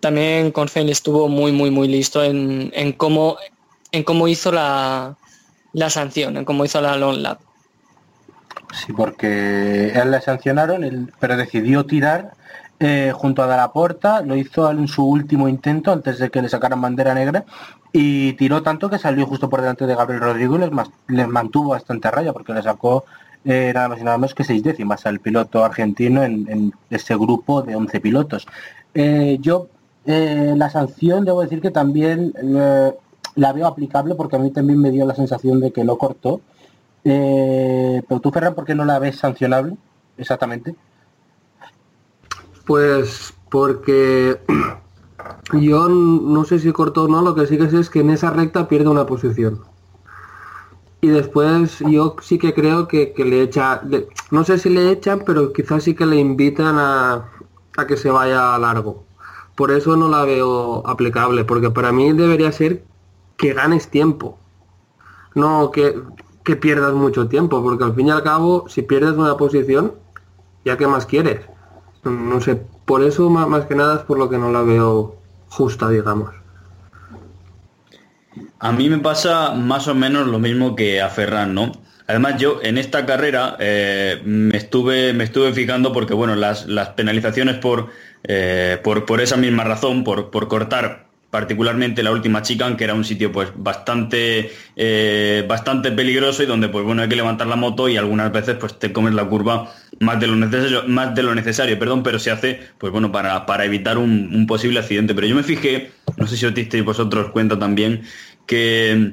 también 0.00 0.50
Confel 0.50 0.90
estuvo 0.90 1.28
muy, 1.28 1.52
muy, 1.52 1.70
muy 1.70 1.86
listo 1.86 2.24
en, 2.24 2.72
en 2.74 2.94
cómo, 2.94 3.36
en 3.92 4.02
cómo 4.02 4.26
hizo 4.26 4.50
la, 4.50 5.16
la 5.72 5.88
sanción, 5.88 6.36
en 6.36 6.44
cómo 6.44 6.64
hizo 6.64 6.80
la 6.80 6.96
long 6.96 7.18
lap. 7.18 7.38
Sí, 8.72 8.92
porque 8.92 9.90
él 9.90 10.10
le 10.10 10.20
sancionaron, 10.20 10.82
él- 10.82 11.12
pero 11.20 11.36
decidió 11.36 11.86
tirar 11.86 12.32
eh, 12.86 13.12
junto 13.14 13.42
a 13.42 13.46
Dalaporta, 13.46 14.20
lo 14.20 14.36
hizo 14.36 14.70
en 14.70 14.86
su 14.88 15.06
último 15.06 15.48
intento 15.48 15.90
antes 15.90 16.18
de 16.18 16.28
que 16.28 16.42
le 16.42 16.50
sacaran 16.50 16.82
bandera 16.82 17.14
negra 17.14 17.46
y 17.94 18.34
tiró 18.34 18.62
tanto 18.62 18.90
que 18.90 18.98
salió 18.98 19.24
justo 19.26 19.48
por 19.48 19.62
delante 19.62 19.86
de 19.86 19.94
Gabriel 19.94 20.20
Rodrigo 20.20 20.58
les, 20.58 21.28
mantuvo 21.28 21.70
bastante 21.70 22.08
a 22.08 22.10
raya 22.10 22.34
porque 22.34 22.52
le 22.52 22.60
sacó 22.60 23.06
eh, 23.46 23.72
nada 23.74 23.88
más 23.88 24.00
y 24.02 24.04
nada 24.04 24.18
menos 24.18 24.34
que 24.34 24.44
seis 24.44 24.62
décimas 24.62 25.06
al 25.06 25.20
piloto 25.20 25.64
argentino 25.64 26.24
en, 26.24 26.74
ese 26.90 27.16
grupo 27.16 27.62
de 27.62 27.74
11 27.74 28.00
pilotos. 28.00 28.46
Eh, 28.92 29.38
yo 29.40 29.68
la 30.04 30.68
sanción 30.68 31.24
debo 31.24 31.40
decir 31.40 31.62
que 31.62 31.70
también 31.70 32.34
la 33.34 33.52
veo 33.54 33.66
aplicable 33.66 34.14
porque 34.14 34.36
a 34.36 34.40
mí 34.40 34.50
también 34.50 34.78
me 34.78 34.90
dio 34.90 35.06
la 35.06 35.14
sensación 35.14 35.58
de 35.58 35.72
que 35.72 35.84
lo 35.84 35.96
cortó. 35.96 36.42
Pero 37.02 38.20
tú, 38.20 38.30
Ferran, 38.30 38.54
¿por 38.54 38.66
qué 38.66 38.74
no 38.74 38.84
la 38.84 38.98
ves 38.98 39.16
sancionable? 39.16 39.74
Exactamente. 40.18 40.74
Pues 42.66 43.34
porque 43.50 44.40
yo 45.52 45.88
no 45.88 46.44
sé 46.44 46.58
si 46.58 46.72
cortó 46.72 47.04
o 47.04 47.08
no, 47.08 47.22
lo 47.22 47.34
que 47.34 47.46
sí 47.46 47.58
que 47.58 47.70
sé 47.70 47.80
es 47.80 47.90
que 47.90 48.00
en 48.00 48.10
esa 48.10 48.30
recta 48.30 48.68
pierde 48.68 48.88
una 48.88 49.06
posición. 49.06 49.62
Y 51.00 51.08
después 51.08 51.80
yo 51.80 52.16
sí 52.22 52.38
que 52.38 52.54
creo 52.54 52.88
que, 52.88 53.12
que 53.12 53.26
le 53.26 53.42
echa, 53.42 53.82
no 54.30 54.42
sé 54.42 54.58
si 54.58 54.70
le 54.70 54.90
echan, 54.90 55.22
pero 55.26 55.52
quizás 55.52 55.84
sí 55.84 55.94
que 55.94 56.06
le 56.06 56.16
invitan 56.16 56.76
a, 56.78 57.30
a 57.76 57.86
que 57.86 57.96
se 57.98 58.10
vaya 58.10 58.54
a 58.54 58.58
largo. 58.58 59.04
Por 59.54 59.70
eso 59.70 59.96
no 59.96 60.08
la 60.08 60.24
veo 60.24 60.82
aplicable, 60.86 61.44
porque 61.44 61.70
para 61.70 61.92
mí 61.92 62.12
debería 62.12 62.50
ser 62.52 62.84
que 63.36 63.52
ganes 63.52 63.88
tiempo, 63.88 64.38
no 65.34 65.70
que, 65.70 66.00
que 66.42 66.56
pierdas 66.56 66.94
mucho 66.94 67.28
tiempo, 67.28 67.62
porque 67.62 67.84
al 67.84 67.94
fin 67.94 68.08
y 68.08 68.10
al 68.10 68.22
cabo, 68.22 68.68
si 68.68 68.82
pierdes 68.82 69.12
una 69.12 69.36
posición, 69.36 69.92
ya 70.64 70.76
que 70.76 70.86
más 70.86 71.06
quieres. 71.06 71.40
No 72.04 72.40
sé, 72.40 72.60
por 72.84 73.02
eso 73.02 73.30
más, 73.30 73.64
que 73.66 73.74
nada 73.74 73.96
es 73.96 74.00
por 74.02 74.18
lo 74.18 74.28
que 74.28 74.38
no 74.38 74.50
la 74.52 74.62
veo 74.62 75.16
justa, 75.48 75.88
digamos. 75.88 76.30
A 78.58 78.72
mí 78.72 78.88
me 78.88 78.98
pasa 78.98 79.52
más 79.52 79.88
o 79.88 79.94
menos 79.94 80.26
lo 80.26 80.38
mismo 80.38 80.74
que 80.74 81.00
a 81.00 81.08
Ferran, 81.08 81.54
¿no? 81.54 81.72
Además 82.06 82.38
yo 82.38 82.60
en 82.62 82.76
esta 82.76 83.06
carrera 83.06 83.56
eh, 83.58 84.20
me, 84.24 84.56
estuve, 84.56 85.14
me 85.14 85.24
estuve 85.24 85.52
fijando 85.54 85.92
porque 85.92 86.12
bueno, 86.12 86.36
las, 86.36 86.66
las 86.66 86.90
penalizaciones 86.90 87.56
por, 87.56 87.88
eh, 88.24 88.78
por, 88.82 89.06
por 89.06 89.22
esa 89.22 89.36
misma 89.38 89.64
razón, 89.64 90.04
por, 90.04 90.30
por 90.30 90.48
cortar 90.48 91.04
particularmente 91.34 92.04
la 92.04 92.12
última 92.12 92.42
chicane, 92.42 92.76
que 92.76 92.84
era 92.84 92.94
un 92.94 93.04
sitio 93.04 93.32
pues 93.32 93.48
bastante, 93.56 94.52
eh, 94.76 95.44
bastante 95.48 95.90
peligroso 95.90 96.44
y 96.44 96.46
donde 96.46 96.68
pues 96.68 96.84
bueno 96.84 97.02
hay 97.02 97.08
que 97.08 97.16
levantar 97.16 97.48
la 97.48 97.56
moto 97.56 97.88
y 97.88 97.96
algunas 97.96 98.30
veces 98.30 98.54
pues 98.54 98.78
te 98.78 98.92
comes 98.92 99.14
la 99.14 99.24
curva 99.24 99.68
más 100.00 100.20
de 100.20 100.26
lo 100.26 100.36
necesario, 100.36 100.84
más 100.86 101.14
de 101.14 101.22
lo 101.22 101.34
necesario, 101.34 101.78
perdón, 101.78 102.02
pero 102.02 102.18
se 102.18 102.30
hace 102.30 102.60
pues 102.78 102.92
bueno 102.92 103.12
para, 103.12 103.46
para 103.46 103.64
evitar 103.64 103.98
un, 103.98 104.46
posible 104.46 104.80
accidente. 104.80 105.14
Pero 105.14 105.26
yo 105.26 105.36
me 105.36 105.42
fijé, 105.42 105.92
no 106.16 106.26
sé 106.26 106.36
si 106.36 106.46
os 106.46 106.54
disteis 106.54 106.84
vosotros 106.84 107.30
cuenta 107.30 107.58
también, 107.58 108.02
que 108.46 109.12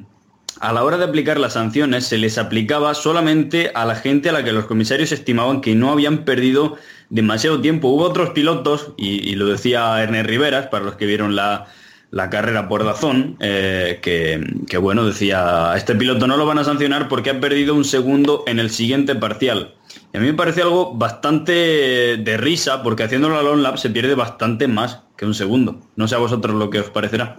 a 0.60 0.74
la 0.74 0.84
hora 0.84 0.98
de 0.98 1.06
aplicar 1.06 1.40
las 1.40 1.54
sanciones 1.54 2.06
se 2.06 2.18
les 2.18 2.38
aplicaba 2.38 2.94
solamente 2.94 3.72
a 3.74 3.86
la 3.86 3.96
gente 3.96 4.30
a 4.30 4.34
la 4.34 4.44
que 4.44 4.52
los 4.52 4.66
comisarios 4.66 5.12
estimaban 5.12 5.62
que 5.62 5.76
no 5.76 5.92
habían 5.92 6.26
perdido 6.26 6.78
demasiado 7.10 7.62
tiempo. 7.62 7.90
Hubo 7.90 8.04
otros 8.04 8.32
pilotos, 8.32 8.94
y, 8.98 9.30
y 9.30 9.36
lo 9.36 9.48
decía 9.48 10.02
Ernest 10.02 10.30
Riveras, 10.30 10.68
para 10.68 10.86
los 10.86 10.96
que 10.96 11.06
vieron 11.06 11.36
la, 11.36 11.68
la 12.12 12.30
carrera 12.30 12.68
por 12.68 12.84
Dazón, 12.84 13.38
eh, 13.40 14.00
que, 14.02 14.46
que, 14.68 14.78
bueno, 14.78 15.06
decía, 15.06 15.72
a 15.72 15.78
este 15.78 15.96
piloto 15.96 16.28
no 16.28 16.36
lo 16.36 16.46
van 16.46 16.60
a 16.60 16.66
sancionar 16.66 17.08
porque 17.08 17.30
ha 17.30 17.40
perdido 17.40 17.74
un 17.74 17.86
segundo 17.86 18.44
en 18.48 18.60
el 18.60 18.70
siguiente 18.70 19.16
parcial. 19.16 19.76
Y 20.14 20.18
a 20.18 20.20
mí 20.20 20.28
me 20.28 20.34
parece 20.34 20.62
algo 20.62 20.94
bastante 20.94 22.18
de 22.18 22.38
risa, 22.38 22.84
porque 22.84 23.04
haciendo 23.04 23.30
la 23.30 23.42
long 23.42 23.62
lap 23.62 23.78
se 23.78 23.90
pierde 23.90 24.14
bastante 24.14 24.68
más 24.68 25.00
que 25.16 25.26
un 25.26 25.34
segundo. 25.34 25.80
No 25.96 26.08
sé 26.08 26.16
a 26.16 26.20
vosotros 26.20 26.54
lo 26.56 26.70
que 26.70 26.82
os 26.82 26.90
parecerá. 26.90 27.38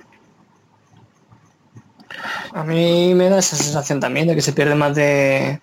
A 2.55 2.65
mí 2.65 3.15
me 3.15 3.29
da 3.29 3.39
esa 3.39 3.57
sensación 3.57 4.01
también 4.01 4.27
de 4.27 4.35
que 4.35 4.43
se 4.43 4.53
pierde 4.53 4.75
más 4.75 4.95
de... 4.95 5.61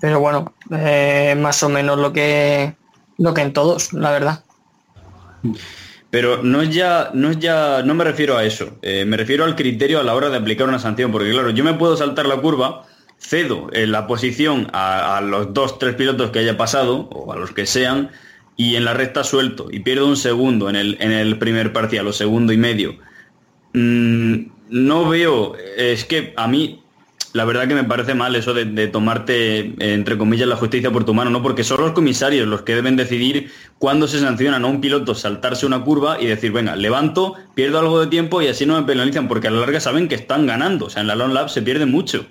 Pero 0.00 0.20
bueno, 0.20 0.54
eh, 0.70 1.36
más 1.38 1.62
o 1.62 1.68
menos 1.68 1.98
lo 1.98 2.12
que, 2.12 2.76
lo 3.18 3.34
que 3.34 3.42
en 3.42 3.52
todos, 3.52 3.92
la 3.92 4.10
verdad. 4.10 4.44
Pero 6.10 6.42
no 6.42 6.62
es 6.62 6.74
ya, 6.74 7.10
no 7.12 7.30
es 7.30 7.38
ya, 7.38 7.82
no 7.84 7.94
me 7.94 8.04
refiero 8.04 8.36
a 8.36 8.44
eso. 8.44 8.78
Eh, 8.82 9.04
me 9.04 9.16
refiero 9.16 9.44
al 9.44 9.56
criterio 9.56 10.00
a 10.00 10.02
la 10.02 10.14
hora 10.14 10.30
de 10.30 10.38
aplicar 10.38 10.68
una 10.68 10.78
sanción, 10.78 11.12
porque 11.12 11.30
claro, 11.30 11.50
yo 11.50 11.64
me 11.64 11.74
puedo 11.74 11.96
saltar 11.96 12.26
la 12.26 12.36
curva 12.36 12.86
cedo 13.18 13.68
en 13.72 13.92
la 13.92 14.06
posición 14.06 14.68
a, 14.72 15.16
a 15.16 15.20
los 15.20 15.52
dos, 15.52 15.78
tres 15.78 15.96
pilotos 15.96 16.30
que 16.30 16.38
haya 16.38 16.56
pasado, 16.56 17.08
o 17.10 17.32
a 17.32 17.36
los 17.36 17.50
que 17.50 17.66
sean, 17.66 18.10
y 18.56 18.76
en 18.76 18.84
la 18.84 18.94
recta 18.94 19.22
suelto, 19.22 19.68
y 19.70 19.80
pierdo 19.80 20.06
un 20.06 20.16
segundo 20.16 20.70
en 20.70 20.76
el, 20.76 20.96
en 21.00 21.12
el 21.12 21.38
primer 21.38 21.72
parcial, 21.72 22.06
o 22.06 22.12
segundo 22.12 22.52
y 22.52 22.58
medio, 22.58 22.96
mm, 23.74 24.36
no 24.70 25.08
veo, 25.08 25.56
es 25.76 26.04
que 26.04 26.32
a 26.36 26.48
mí 26.48 26.82
la 27.34 27.44
verdad 27.44 27.68
que 27.68 27.74
me 27.74 27.84
parece 27.84 28.14
mal 28.14 28.34
eso 28.36 28.54
de, 28.54 28.64
de 28.64 28.88
tomarte, 28.88 29.58
eh, 29.60 29.74
entre 29.94 30.16
comillas, 30.16 30.48
la 30.48 30.56
justicia 30.56 30.90
por 30.90 31.04
tu 31.04 31.12
mano, 31.14 31.30
¿no? 31.30 31.42
Porque 31.42 31.62
son 31.64 31.80
los 31.80 31.92
comisarios 31.92 32.46
los 32.48 32.62
que 32.62 32.74
deben 32.74 32.96
decidir 32.96 33.50
cuándo 33.78 34.08
se 34.08 34.18
sancionan 34.20 34.64
a 34.64 34.66
un 34.68 34.80
piloto 34.80 35.14
saltarse 35.14 35.66
una 35.66 35.82
curva 35.84 36.20
y 36.20 36.26
decir, 36.26 36.52
venga, 36.52 36.74
levanto, 36.76 37.34
pierdo 37.54 37.78
algo 37.80 38.00
de 38.00 38.06
tiempo 38.06 38.40
y 38.42 38.48
así 38.48 38.64
no 38.66 38.80
me 38.80 38.86
penalizan, 38.86 39.28
porque 39.28 39.48
a 39.48 39.50
la 39.50 39.60
larga 39.60 39.80
saben 39.80 40.08
que 40.08 40.14
están 40.14 40.46
ganando. 40.46 40.86
O 40.86 40.90
sea, 40.90 41.02
en 41.02 41.08
la 41.08 41.14
Long 41.16 41.32
Lab 41.32 41.48
se 41.50 41.62
pierde 41.62 41.86
mucho. 41.86 42.26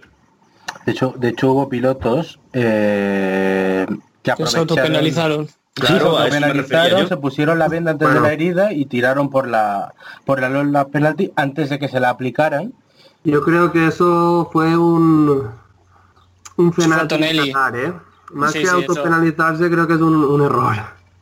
De 0.85 0.91
hecho, 0.93 1.13
de 1.17 1.29
hecho 1.29 1.51
hubo 1.51 1.69
pilotos 1.69 2.39
eh, 2.53 3.85
que 4.23 4.31
Que 4.31 4.45
se 4.47 4.57
aprovecharon- 4.57 4.57
autopenalizaron. 4.59 5.47
Claro, 5.73 6.17
Sí, 6.17 6.23
se 6.23 6.29
penalizaron, 6.31 7.21
pusieron 7.21 7.59
la 7.59 7.67
venda 7.67 7.91
antes 7.91 8.11
de 8.11 8.19
la 8.19 8.33
herida 8.33 8.73
y 8.73 8.85
tiraron 8.85 9.29
por 9.29 9.47
la 9.47 9.93
por 10.25 10.41
la, 10.41 10.49
la 10.63 10.87
penalti 10.87 11.31
antes 11.35 11.69
de 11.69 11.77
que 11.77 11.87
se 11.87 11.99
la 11.99 12.09
aplicaran. 12.09 12.73
Yo 13.27 13.41
creo 13.41 13.71
que 13.73 13.87
eso 13.87 14.49
fue 14.53 14.77
un 14.77 15.49
un 16.57 16.71
ganar, 16.71 17.75
¿eh? 17.75 17.93
Más 18.33 18.51
Sí, 18.51 18.59
que 18.59 18.65
sí, 18.65 18.67
eso. 18.67 18.75
autopenalizarse 18.77 19.69
creo 19.69 19.87
que 19.87 19.93
es 19.95 20.01
un, 20.01 20.15
un 20.15 20.41
error. 20.41 20.75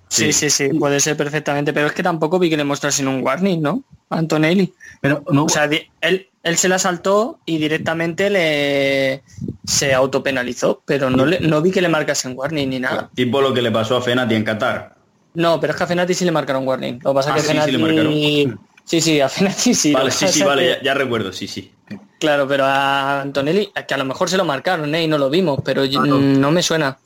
Sí, 0.08 0.32
sí, 0.32 0.50
sí, 0.50 0.70
puede 0.70 1.00
ser 1.00 1.18
perfectamente, 1.18 1.74
pero 1.74 1.88
es 1.88 1.94
que 1.94 2.04
tampoco 2.04 2.38
vi 2.40 2.50
que 2.50 2.58
le 2.58 2.64
mostrasen 2.64 3.08
un 3.08 3.24
warning, 3.24 3.62
¿no? 3.62 3.84
A 4.10 4.20
Antonelli. 4.20 4.72
Pero 5.02 5.24
no 5.32 5.46
O 5.46 5.50
sea, 5.50 5.66
él, 5.66 6.28
él 6.44 6.58
se 6.58 6.70
la 6.70 6.78
saltó 6.80 7.40
y 7.46 7.58
directamente 7.58 8.30
le 8.30 9.24
se 9.66 9.94
autopenalizó, 9.94 10.84
pero 10.86 11.10
no, 11.10 11.26
le, 11.26 11.40
no 11.40 11.62
vi 11.62 11.72
que 11.72 11.82
le 11.82 11.90
marcasen 11.90 12.34
warning 12.38 12.70
ni 12.70 12.80
nada. 12.80 13.10
Tipo 13.16 13.42
lo 13.42 13.52
que 13.54 13.64
le 13.64 13.72
pasó 13.72 13.98
a 13.98 14.02
Fenati 14.02 14.36
en 14.36 14.44
Qatar. 14.44 14.96
No, 15.34 15.60
pero 15.60 15.72
es 15.74 15.78
que 15.78 15.84
a 15.84 15.88
Fenati 15.88 16.14
sí 16.14 16.24
le 16.24 16.32
marcaron 16.32 16.68
warning. 16.68 17.00
Lo 17.04 17.10
que 17.12 17.16
pasa 17.16 17.32
Ah, 17.32 17.36
que 17.36 17.42
sí, 17.42 17.48
sí 17.48 17.72
le 17.72 17.80
Fenati... 17.88 18.54
Sí, 18.86 19.01
sí, 19.01 19.20
a 19.20 19.27
Fenati 19.30 19.74
sí. 19.74 19.92
lo 19.92 20.00
vale, 20.00 20.12
sí, 20.12 20.27
sí, 20.27 20.44
vale, 20.44 20.80
ya, 20.84 20.94
recuerdo, 20.94 21.34
sí, 21.34 21.48
sí. 21.48 21.74
Claro, 22.20 22.48
pero 22.48 22.65
a 22.65 23.22
Antonelli, 23.22 23.72
que 23.88 23.94
a 23.94 23.98
lo 23.98 24.06
mejor 24.06 24.30
se 24.30 24.38
lo 24.38 24.46
marcaron, 24.46 24.94
¿eh? 24.96 25.04
Y 25.04 25.08
no 25.08 25.18
lo 25.18 25.30
vimos, 25.30 25.60
pero 25.65 25.84
yo- 25.86 26.01
Claro. 26.01 26.20
no 26.20 26.51
me 26.51 26.62
suena. 26.63 26.98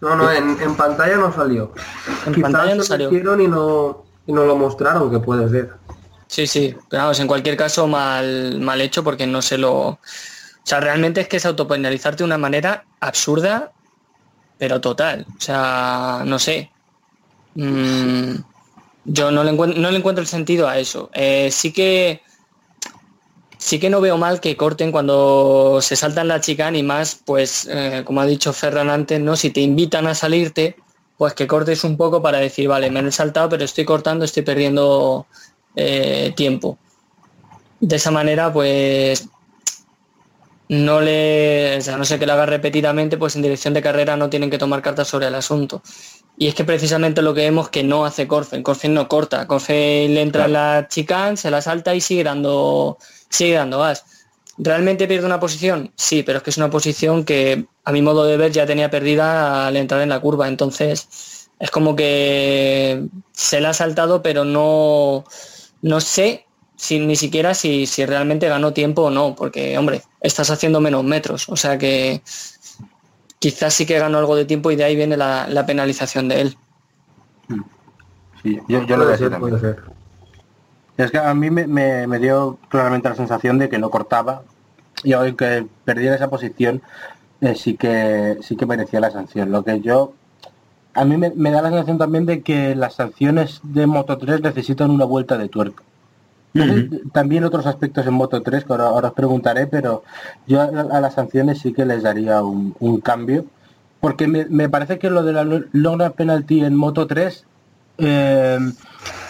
No, 0.00 0.16
no, 0.16 0.30
en, 0.30 0.60
en 0.60 0.74
pantalla 0.76 1.16
no 1.16 1.32
salió. 1.32 1.72
En 2.26 2.34
Quizás 2.34 2.50
pantalla 2.52 2.74
no 2.74 2.82
salió. 2.82 3.10
metieron 3.10 3.40
y 3.40 3.48
no, 3.48 4.04
y 4.26 4.32
no 4.32 4.44
lo 4.44 4.56
mostraron, 4.56 5.10
que 5.10 5.18
puede 5.18 5.48
ser. 5.48 5.72
Sí, 6.26 6.46
sí, 6.46 6.74
pero 6.88 7.02
vamos, 7.04 7.20
en 7.20 7.26
cualquier 7.26 7.56
caso 7.56 7.86
mal, 7.86 8.60
mal 8.60 8.80
hecho 8.80 9.02
porque 9.04 9.26
no 9.26 9.42
se 9.42 9.58
lo... 9.58 9.72
O 9.74 9.98
sea, 10.64 10.80
realmente 10.80 11.20
es 11.20 11.28
que 11.28 11.36
es 11.38 11.46
autopenalizarte 11.46 12.18
de 12.18 12.24
una 12.24 12.38
manera 12.38 12.84
absurda, 13.00 13.72
pero 14.58 14.80
total. 14.80 15.26
O 15.36 15.40
sea, 15.40 16.22
no 16.24 16.38
sé. 16.38 16.70
Mm, 17.54 18.34
yo 19.04 19.30
no 19.30 19.44
le, 19.44 19.50
encuentro, 19.50 20.20
el 20.22 20.26
sentido 20.26 20.68
a 20.68 20.78
eso. 20.78 21.10
Eh, 21.12 21.50
sí 21.50 21.72
que 21.72 22.22
sí 23.58 23.78
que 23.78 23.90
no 23.90 24.00
veo 24.00 24.18
mal 24.18 24.40
que 24.40 24.56
corten 24.56 24.90
cuando 24.90 25.78
se 25.80 25.94
saltan 25.94 26.28
la 26.28 26.40
chicane 26.40 26.78
y 26.78 26.82
más, 26.82 27.20
pues, 27.24 27.68
eh, 27.70 28.02
como 28.04 28.20
ha 28.20 28.26
dicho 28.26 28.52
Ferran 28.52 28.90
antes, 28.90 29.20
¿no? 29.20 29.36
Si 29.36 29.50
te 29.50 29.60
invitan 29.60 30.06
a 30.08 30.14
salirte, 30.14 30.76
pues 31.16 31.34
que 31.34 31.46
cortes 31.46 31.84
un 31.84 31.96
poco 31.96 32.20
para 32.20 32.38
decir, 32.38 32.68
vale, 32.68 32.90
me 32.90 33.00
he 33.00 33.12
saltado, 33.12 33.48
pero 33.48 33.64
estoy 33.64 33.84
cortando, 33.84 34.24
estoy 34.24 34.42
perdiendo 34.42 35.26
eh, 35.76 36.32
tiempo. 36.36 36.78
De 37.80 37.96
esa 37.96 38.10
manera, 38.10 38.52
pues 38.52 39.28
no 40.68 41.00
le, 41.00 41.78
no 41.96 42.04
sé 42.04 42.18
que 42.18 42.26
lo 42.26 42.32
haga 42.32 42.46
repetidamente, 42.46 43.18
pues 43.18 43.36
en 43.36 43.42
dirección 43.42 43.74
de 43.74 43.82
carrera 43.82 44.16
no 44.16 44.30
tienen 44.30 44.50
que 44.50 44.58
tomar 44.58 44.82
cartas 44.82 45.06
sobre 45.06 45.26
el 45.26 45.34
asunto. 45.34 45.82
Y 46.42 46.48
es 46.48 46.56
que 46.56 46.64
precisamente 46.64 47.22
lo 47.22 47.34
que 47.34 47.42
vemos 47.42 47.68
que 47.68 47.84
no 47.84 48.04
hace 48.04 48.26
Corfen, 48.26 48.64
Corfen 48.64 48.94
no 48.94 49.06
corta, 49.06 49.46
Corfen 49.46 50.12
le 50.12 50.22
entra 50.22 50.46
en 50.46 50.54
la 50.54 50.88
chicane, 50.88 51.36
se 51.36 51.52
la 51.52 51.62
salta 51.62 51.94
y 51.94 52.00
sigue 52.00 52.24
dando, 52.24 52.98
sigue 53.28 53.54
dando 53.54 53.78
gas. 53.78 54.04
¿Realmente 54.58 55.06
pierde 55.06 55.24
una 55.24 55.38
posición? 55.38 55.92
Sí, 55.94 56.24
pero 56.24 56.38
es 56.38 56.42
que 56.42 56.50
es 56.50 56.56
una 56.56 56.68
posición 56.68 57.24
que 57.24 57.66
a 57.84 57.92
mi 57.92 58.02
modo 58.02 58.24
de 58.24 58.36
ver 58.36 58.50
ya 58.50 58.66
tenía 58.66 58.90
perdida 58.90 59.68
al 59.68 59.76
entrar 59.76 60.00
en 60.00 60.08
la 60.08 60.18
curva. 60.18 60.48
Entonces 60.48 61.48
es 61.60 61.70
como 61.70 61.94
que 61.94 63.04
se 63.30 63.60
la 63.60 63.70
ha 63.70 63.74
saltado, 63.74 64.20
pero 64.20 64.44
no, 64.44 65.24
no 65.80 66.00
sé 66.00 66.46
si, 66.74 66.98
ni 66.98 67.14
siquiera 67.14 67.54
si, 67.54 67.86
si 67.86 68.04
realmente 68.04 68.48
ganó 68.48 68.72
tiempo 68.72 69.02
o 69.02 69.10
no, 69.10 69.36
porque 69.36 69.78
hombre, 69.78 70.02
estás 70.20 70.50
haciendo 70.50 70.80
menos 70.80 71.04
metros. 71.04 71.48
O 71.48 71.56
sea 71.56 71.78
que 71.78 72.20
quizás 73.42 73.74
sí 73.74 73.84
que 73.86 73.98
ganó 73.98 74.18
algo 74.18 74.36
de 74.36 74.46
tiempo 74.46 74.70
y 74.70 74.76
de 74.76 74.84
ahí 74.84 74.96
viene 74.96 75.16
la, 75.18 75.46
la 75.48 75.66
penalización 75.66 76.28
de 76.28 76.40
él. 76.42 76.58
sí, 78.42 78.58
yo, 78.68 78.82
yo 78.86 78.96
lo 78.96 79.16
ser, 79.16 79.30
también. 79.30 79.60
Es 80.96 81.10
que 81.10 81.18
a 81.18 81.34
mí 81.34 81.50
me, 81.50 81.66
me- 81.66 82.06
me 82.06 82.18
dio 82.18 82.58
claramente 82.68 83.08
la 83.08 83.14
sensación 83.14 83.58
de 83.58 83.68
que 83.68 83.78
no 83.78 83.90
cortaba 83.90 84.42
y 85.04 85.12
aunque 85.14 85.66
perdiera 85.84 86.14
esa 86.16 86.30
posición 86.30 86.82
eh, 87.40 87.54
sí 87.56 87.76
que 87.76 88.38
sí 88.42 88.56
que 88.56 88.66
merecía 88.66 89.00
la 89.00 89.10
sanción. 89.10 89.52
Lo 89.52 89.64
que 89.64 89.80
yo 89.80 90.14
a 90.94 91.04
mí 91.04 91.16
me, 91.18 91.30
me 91.36 91.50
da 91.52 91.62
la 91.62 91.70
sensación 91.70 91.98
también 91.98 92.26
de 92.26 92.42
que 92.42 92.74
las 92.76 92.94
sanciones 92.96 93.60
de 93.64 93.86
Moto 93.86 94.18
3 94.18 94.42
necesitan 94.42 94.90
una 94.90 95.04
vuelta 95.06 95.38
de 95.38 95.48
tuerca. 95.48 95.84
Sé, 96.54 96.90
También 97.12 97.44
otros 97.44 97.66
aspectos 97.66 98.06
en 98.06 98.14
Moto 98.14 98.42
3 98.42 98.64
que 98.64 98.72
ahora, 98.72 98.88
ahora 98.88 99.08
os 99.08 99.14
preguntaré, 99.14 99.66
pero 99.66 100.02
yo 100.46 100.60
a, 100.60 100.64
a 100.66 101.00
las 101.00 101.14
sanciones 101.14 101.60
sí 101.60 101.72
que 101.72 101.86
les 101.86 102.02
daría 102.02 102.42
un, 102.42 102.74
un 102.78 103.00
cambio. 103.00 103.46
Porque 104.00 104.26
me, 104.26 104.44
me 104.46 104.68
parece 104.68 104.98
que 104.98 105.08
lo 105.10 105.22
de 105.22 105.32
la 105.32 105.44
lo- 105.44 105.64
long 105.72 106.02
penalty 106.12 106.64
en 106.64 106.74
Moto 106.74 107.06
3 107.06 107.44
eh, 107.98 108.58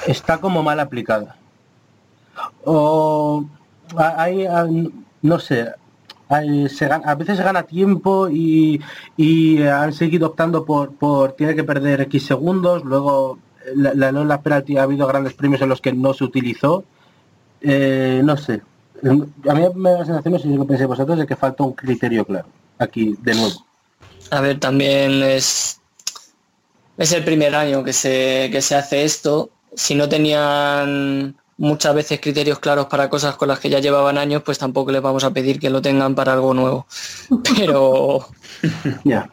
está 0.07 0.39
como 0.39 0.63
mal 0.63 0.81
aplicada. 0.81 1.37
O 2.65 3.45
hay, 3.97 4.47
no 5.23 5.39
sé, 5.39 5.69
hay- 6.29 6.69
se 6.69 6.89
gana- 6.89 7.05
a 7.11 7.15
veces 7.15 7.37
se 7.37 7.45
gana 7.45 7.65
tiempo 7.65 8.29
y, 8.29 8.81
y 9.17 9.63
han 9.63 9.93
seguido 9.93 10.29
optando 10.29 10.65
por, 10.65 10.93
por 10.95 11.33
tiene 11.33 11.55
que 11.55 11.65
perder 11.65 12.01
X 12.03 12.27
segundos, 12.27 12.85
luego 12.85 13.39
la, 13.75 13.95
la, 13.95 14.13
la 14.13 14.41
penalty 14.43 14.77
ha 14.77 14.85
habido 14.85 15.07
grandes 15.07 15.35
premios 15.35 15.61
en 15.63 15.69
los 15.69 15.81
que 15.81 15.93
no 15.93 16.15
se 16.15 16.25
utilizó. 16.25 16.85
Eh, 17.63 18.21
no 18.25 18.37
sé. 18.37 18.63
A 19.05 19.55
mí 19.55 19.63
me 19.75 19.91
da 19.91 19.99
la 20.01 20.05
sensación, 20.05 20.33
no 20.35 20.39
sé 20.39 20.49
si 20.49 20.55
lo 20.55 20.67
pensáis 20.67 20.89
vosotros, 20.89 21.19
de 21.19 21.27
que 21.27 21.37
falta 21.37 21.65
un 21.65 21.73
criterio 21.73 22.25
claro. 22.25 22.47
Aquí, 22.79 23.17
de 23.21 23.35
nuevo. 23.35 23.67
A 24.31 24.41
ver, 24.41 24.61
también 24.61 25.23
es, 25.23 25.81
es 26.97 27.13
el 27.13 27.25
primer 27.25 27.55
año 27.55 27.83
que 27.85 27.93
se, 27.93 28.49
que 28.53 28.63
se 28.63 28.77
hace 28.77 29.05
esto. 29.05 29.51
Si 29.75 29.95
no 29.95 30.09
tenían 30.09 31.37
muchas 31.59 31.95
veces 31.95 32.21
criterios 32.21 32.59
claros 32.59 32.87
para 32.87 33.09
cosas 33.09 33.37
con 33.37 33.49
las 33.49 33.59
que 33.59 33.71
ya 33.71 33.79
llevaban 33.79 34.19
años, 34.19 34.43
pues 34.43 34.59
tampoco 34.59 34.91
les 34.91 35.03
vamos 35.03 35.25
a 35.25 35.33
pedir 35.33 35.61
que 35.61 35.71
lo 35.71 35.83
tengan 35.83 36.15
para 36.15 36.33
algo 36.33 36.55
nuevo. 36.55 36.87
Pero, 37.57 38.27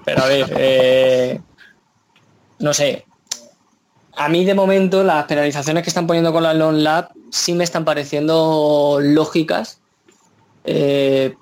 pero 0.05 0.23
a 0.23 0.27
ver, 0.27 0.53
eh, 0.57 1.41
no 2.59 2.73
sé. 2.73 3.05
A 4.19 4.27
mí 4.27 4.43
de 4.43 4.53
momento 4.53 5.01
las 5.01 5.23
penalizaciones 5.25 5.81
que 5.81 5.89
están 5.89 6.05
poniendo 6.05 6.33
con 6.33 6.43
la 6.43 6.53
Long 6.53 6.75
Lab 6.77 7.09
sí 7.31 7.53
me 7.53 7.63
están 7.63 7.85
pareciendo 7.85 8.99
lógicas. 9.01 9.79
Eh, 10.65 11.35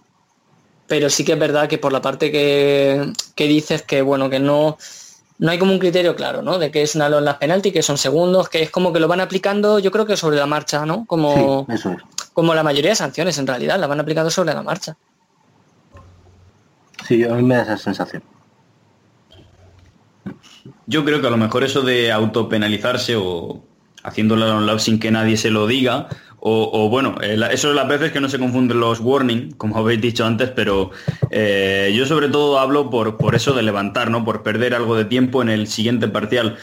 pero 0.87 1.09
sí 1.09 1.25
que 1.25 1.33
es 1.33 1.39
verdad 1.39 1.67
que 1.67 1.79
por 1.79 1.91
la 1.91 2.01
parte 2.01 2.31
que, 2.31 3.11
que 3.35 3.47
dices 3.47 3.81
que 3.81 4.03
bueno 4.03 4.29
que 4.29 4.39
no 4.39 4.77
no 5.39 5.51
hay 5.51 5.57
como 5.57 5.71
un 5.73 5.79
criterio 5.79 6.15
claro 6.15 6.43
no 6.43 6.59
de 6.59 6.69
que 6.71 6.83
es 6.83 6.95
una 6.95 7.09
long 7.09 7.23
lap 7.23 7.39
penalty 7.39 7.71
que 7.71 7.81
son 7.81 7.97
segundos 7.97 8.47
que 8.47 8.61
es 8.61 8.69
como 8.69 8.93
que 8.93 8.99
lo 8.99 9.07
van 9.07 9.19
aplicando 9.19 9.79
yo 9.79 9.91
creo 9.91 10.05
que 10.05 10.15
sobre 10.15 10.37
la 10.37 10.45
marcha 10.45 10.85
no 10.85 11.05
como 11.05 11.65
Sí, 11.67 11.73
eso 11.73 11.91
es. 11.91 11.97
como 12.33 12.53
la 12.53 12.63
mayoría 12.63 12.91
de 12.91 12.95
sanciones 12.95 13.37
en 13.39 13.47
realidad 13.47 13.79
la 13.79 13.87
van 13.87 13.99
aplicando 13.99 14.29
sobre 14.29 14.53
la 14.53 14.61
marcha 14.61 14.95
Sí, 17.07 17.23
a 17.23 17.29
mí 17.29 17.41
me 17.43 17.55
da 17.55 17.63
esa 17.63 17.77
sensación. 17.77 18.21
Yo 20.85 21.03
creo 21.05 21.21
que 21.21 21.27
a 21.27 21.31
lo 21.31 21.37
mejor 21.37 21.63
eso 21.63 21.81
de 21.81 22.11
autopenalizarse 22.11 23.15
o 23.15 23.63
haciéndolo 24.03 24.45
a 24.45 24.55
un 24.57 24.65
lado 24.65 24.79
sin 24.79 24.99
que 24.99 25.11
nadie 25.11 25.37
se 25.37 25.51
lo 25.51 25.67
diga, 25.67 26.07
o, 26.39 26.87
bueno, 26.89 27.15
eh, 27.21 27.37
eso 27.51 27.69
es 27.71 27.75
las 27.75 27.87
veces 27.89 28.13
que 28.13 28.21
no 28.21 28.29
se 28.29 28.39
confunden 28.39 28.79
los 28.79 29.01
warning, 29.01 29.51
como 29.57 29.77
habéis 29.77 29.99
dicho 29.99 30.25
antes, 30.25 30.49
pero 30.51 30.91
eh, 31.29 31.91
yo 31.93 32.05
sobre 32.05 32.29
todo 32.29 32.59
hablo 32.59 32.89
por, 32.89 33.17
por 33.17 33.35
eso 33.35 33.53
de 33.53 33.63
levantar, 33.63 34.09
¿no? 34.11 34.23
Por 34.23 34.43
perder 34.43 34.73
algo 34.73 34.95
de 34.95 35.03
tiempo 35.03 35.41
en 35.41 35.49
el 35.49 35.67
siguiente 35.67 36.07
parcial. 36.07 36.55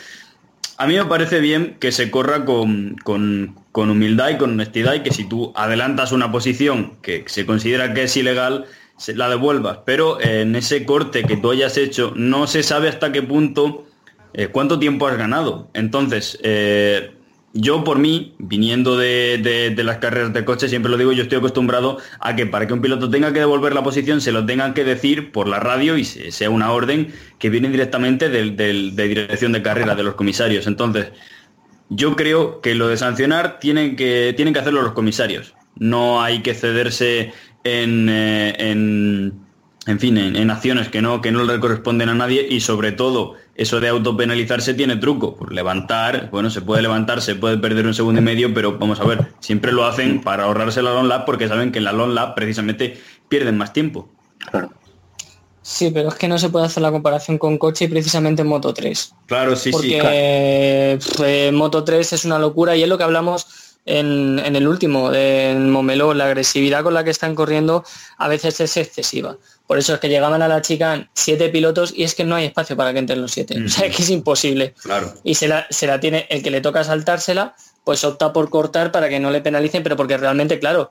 A 0.78 0.86
mí 0.86 0.94
me 0.94 1.04
parece 1.04 1.40
bien 1.40 1.76
que 1.80 1.92
se 1.92 2.10
corra 2.10 2.44
con, 2.46 2.96
con- 3.04 3.56
con 3.72 3.90
humildad 3.90 4.30
y 4.30 4.38
con 4.38 4.52
honestidad 4.52 4.94
y 4.94 5.00
que 5.00 5.12
si 5.12 5.24
tú 5.24 5.52
adelantas 5.54 6.12
una 6.12 6.32
posición 6.32 6.94
que 7.02 7.24
se 7.26 7.44
considera 7.44 7.92
que 7.92 8.04
es 8.04 8.16
ilegal, 8.16 8.64
se 8.96 9.14
la 9.14 9.28
devuelvas. 9.28 9.78
Pero 9.84 10.18
eh, 10.20 10.42
en 10.42 10.56
ese 10.56 10.86
corte 10.86 11.24
que 11.24 11.36
tú 11.36 11.50
hayas 11.50 11.76
hecho, 11.76 12.12
no 12.16 12.46
se 12.46 12.62
sabe 12.62 12.88
hasta 12.88 13.12
qué 13.12 13.22
punto, 13.22 13.84
eh, 14.34 14.48
cuánto 14.48 14.78
tiempo 14.78 15.06
has 15.06 15.16
ganado. 15.16 15.70
Entonces, 15.74 16.38
eh, 16.42 17.12
yo 17.52 17.84
por 17.84 17.98
mí, 18.00 18.34
viniendo 18.38 18.96
de, 18.96 19.72
las 19.78 19.98
carreras 19.98 20.32
de 20.32 20.44
coche, 20.44 20.68
siempre 20.68 20.90
lo 20.90 20.96
digo, 20.98 21.12
yo 21.12 21.22
estoy 21.22 21.38
acostumbrado 21.38 21.98
a 22.20 22.34
que 22.34 22.46
para 22.46 22.66
que 22.66 22.72
un 22.72 22.80
piloto 22.82 23.08
tenga 23.08 23.32
que 23.32 23.38
devolver 23.38 23.74
la 23.74 23.82
posición 23.84 24.20
se 24.20 24.32
lo 24.32 24.44
tengan 24.44 24.74
que 24.74 24.82
decir 24.84 25.30
por 25.30 25.46
la 25.48 25.60
radio 25.60 25.96
y 25.96 26.04
se- 26.04 26.32
sea 26.32 26.50
una 26.50 26.72
orden 26.72 27.14
que 27.38 27.50
viene 27.50 27.68
directamente 27.70 28.28
de 28.28 28.90
dirección 29.08 29.52
de 29.52 29.62
carrera, 29.62 29.94
de 29.94 30.02
los 30.02 30.14
comisarios. 30.14 30.66
Entonces, 30.66 31.12
yo 31.90 32.16
creo 32.16 32.60
que 32.60 32.74
lo 32.74 32.88
de 32.88 32.96
sancionar 32.96 33.58
tienen 33.60 33.94
que, 33.96 34.32
tienen 34.36 34.54
que 34.54 34.60
hacerlo 34.60 34.82
los 34.82 34.92
comisarios. 34.92 35.54
No 35.76 36.22
hay 36.22 36.42
que 36.42 36.54
cederse 36.54 37.32
en, 37.62 38.08
eh, 38.08 38.54
en, 38.58 39.34
en 39.86 40.00
fin, 40.00 40.16
en, 40.18 40.34
en 40.36 40.50
acciones 40.50 40.88
que 40.88 41.02
no, 41.02 41.20
que 41.20 41.30
no 41.30 41.44
le 41.44 41.60
corresponden 41.60 42.08
a 42.08 42.14
nadie 42.14 42.46
y 42.48 42.60
sobre 42.60 42.92
todo 42.92 43.34
eso 43.54 43.80
de 43.80 43.88
autopenalizarse 43.88 44.74
tiene 44.74 44.96
truco. 44.96 45.36
Por 45.36 45.52
levantar, 45.52 46.30
bueno, 46.30 46.50
se 46.50 46.60
puede 46.60 46.82
levantar, 46.82 47.20
se 47.20 47.34
puede 47.34 47.58
perder 47.58 47.86
un 47.86 47.94
segundo 47.94 48.20
y 48.20 48.24
medio, 48.24 48.52
pero 48.52 48.78
vamos 48.78 49.00
a 49.00 49.04
ver, 49.04 49.32
siempre 49.40 49.72
lo 49.72 49.84
hacen 49.84 50.20
para 50.20 50.44
ahorrarse 50.44 50.82
la 50.82 50.92
long 50.92 51.06
lap 51.06 51.24
porque 51.24 51.48
saben 51.48 51.72
que 51.72 51.78
en 51.78 51.84
la 51.84 51.92
long 51.92 52.12
lap 52.12 52.34
precisamente 52.34 53.00
pierden 53.28 53.56
más 53.56 53.72
tiempo. 53.72 54.08
Claro. 54.50 54.70
Sí, 55.62 55.90
pero 55.90 56.10
es 56.10 56.16
que 56.16 56.28
no 56.28 56.38
se 56.38 56.50
puede 56.50 56.66
hacer 56.66 56.82
la 56.82 56.90
comparación 56.90 57.38
con 57.38 57.56
coche 57.56 57.86
y 57.86 57.88
precisamente 57.88 58.42
en 58.42 58.48
Moto 58.48 58.74
3. 58.74 59.14
Claro, 59.26 59.56
sí, 59.56 59.70
porque 59.70 59.88
sí. 59.88 59.98
claro. 59.98 61.18
pf, 61.18 61.48
eh, 61.48 61.52
Moto 61.52 61.84
3 61.84 62.12
es 62.12 62.24
una 62.26 62.38
locura 62.38 62.76
y 62.76 62.82
es 62.82 62.88
lo 62.88 62.98
que 62.98 63.04
hablamos 63.04 63.46
en, 63.86 64.38
en 64.38 64.56
el 64.56 64.66
último, 64.66 65.12
en 65.12 65.70
Momelo, 65.70 66.14
la 66.14 66.26
agresividad 66.26 66.82
con 66.82 66.94
la 66.94 67.04
que 67.04 67.10
están 67.10 67.34
corriendo 67.34 67.84
a 68.16 68.28
veces 68.28 68.60
es 68.60 68.76
excesiva. 68.76 69.36
Por 69.66 69.78
eso 69.78 69.94
es 69.94 70.00
que 70.00 70.08
llegaban 70.08 70.42
a 70.42 70.48
la 70.48 70.60
chica 70.62 71.08
siete 71.14 71.48
pilotos 71.48 71.92
y 71.96 72.04
es 72.04 72.14
que 72.14 72.24
no 72.24 72.34
hay 72.34 72.46
espacio 72.46 72.76
para 72.76 72.92
que 72.92 72.98
entren 72.98 73.22
los 73.22 73.32
siete. 73.32 73.62
O 73.64 73.68
sea, 73.68 73.86
es 73.86 73.96
que 73.96 74.02
es 74.02 74.10
imposible. 74.10 74.74
Claro. 74.82 75.12
Y 75.22 75.34
se 75.34 75.48
la, 75.48 75.66
se 75.70 75.86
la 75.86 76.00
tiene, 76.00 76.26
el 76.28 76.42
que 76.42 76.50
le 76.50 76.60
toca 76.60 76.84
saltársela, 76.84 77.54
pues 77.82 78.04
opta 78.04 78.32
por 78.32 78.50
cortar 78.50 78.92
para 78.92 79.08
que 79.08 79.20
no 79.20 79.30
le 79.30 79.40
penalicen, 79.40 79.82
pero 79.82 79.96
porque 79.96 80.16
realmente, 80.16 80.58
claro, 80.58 80.90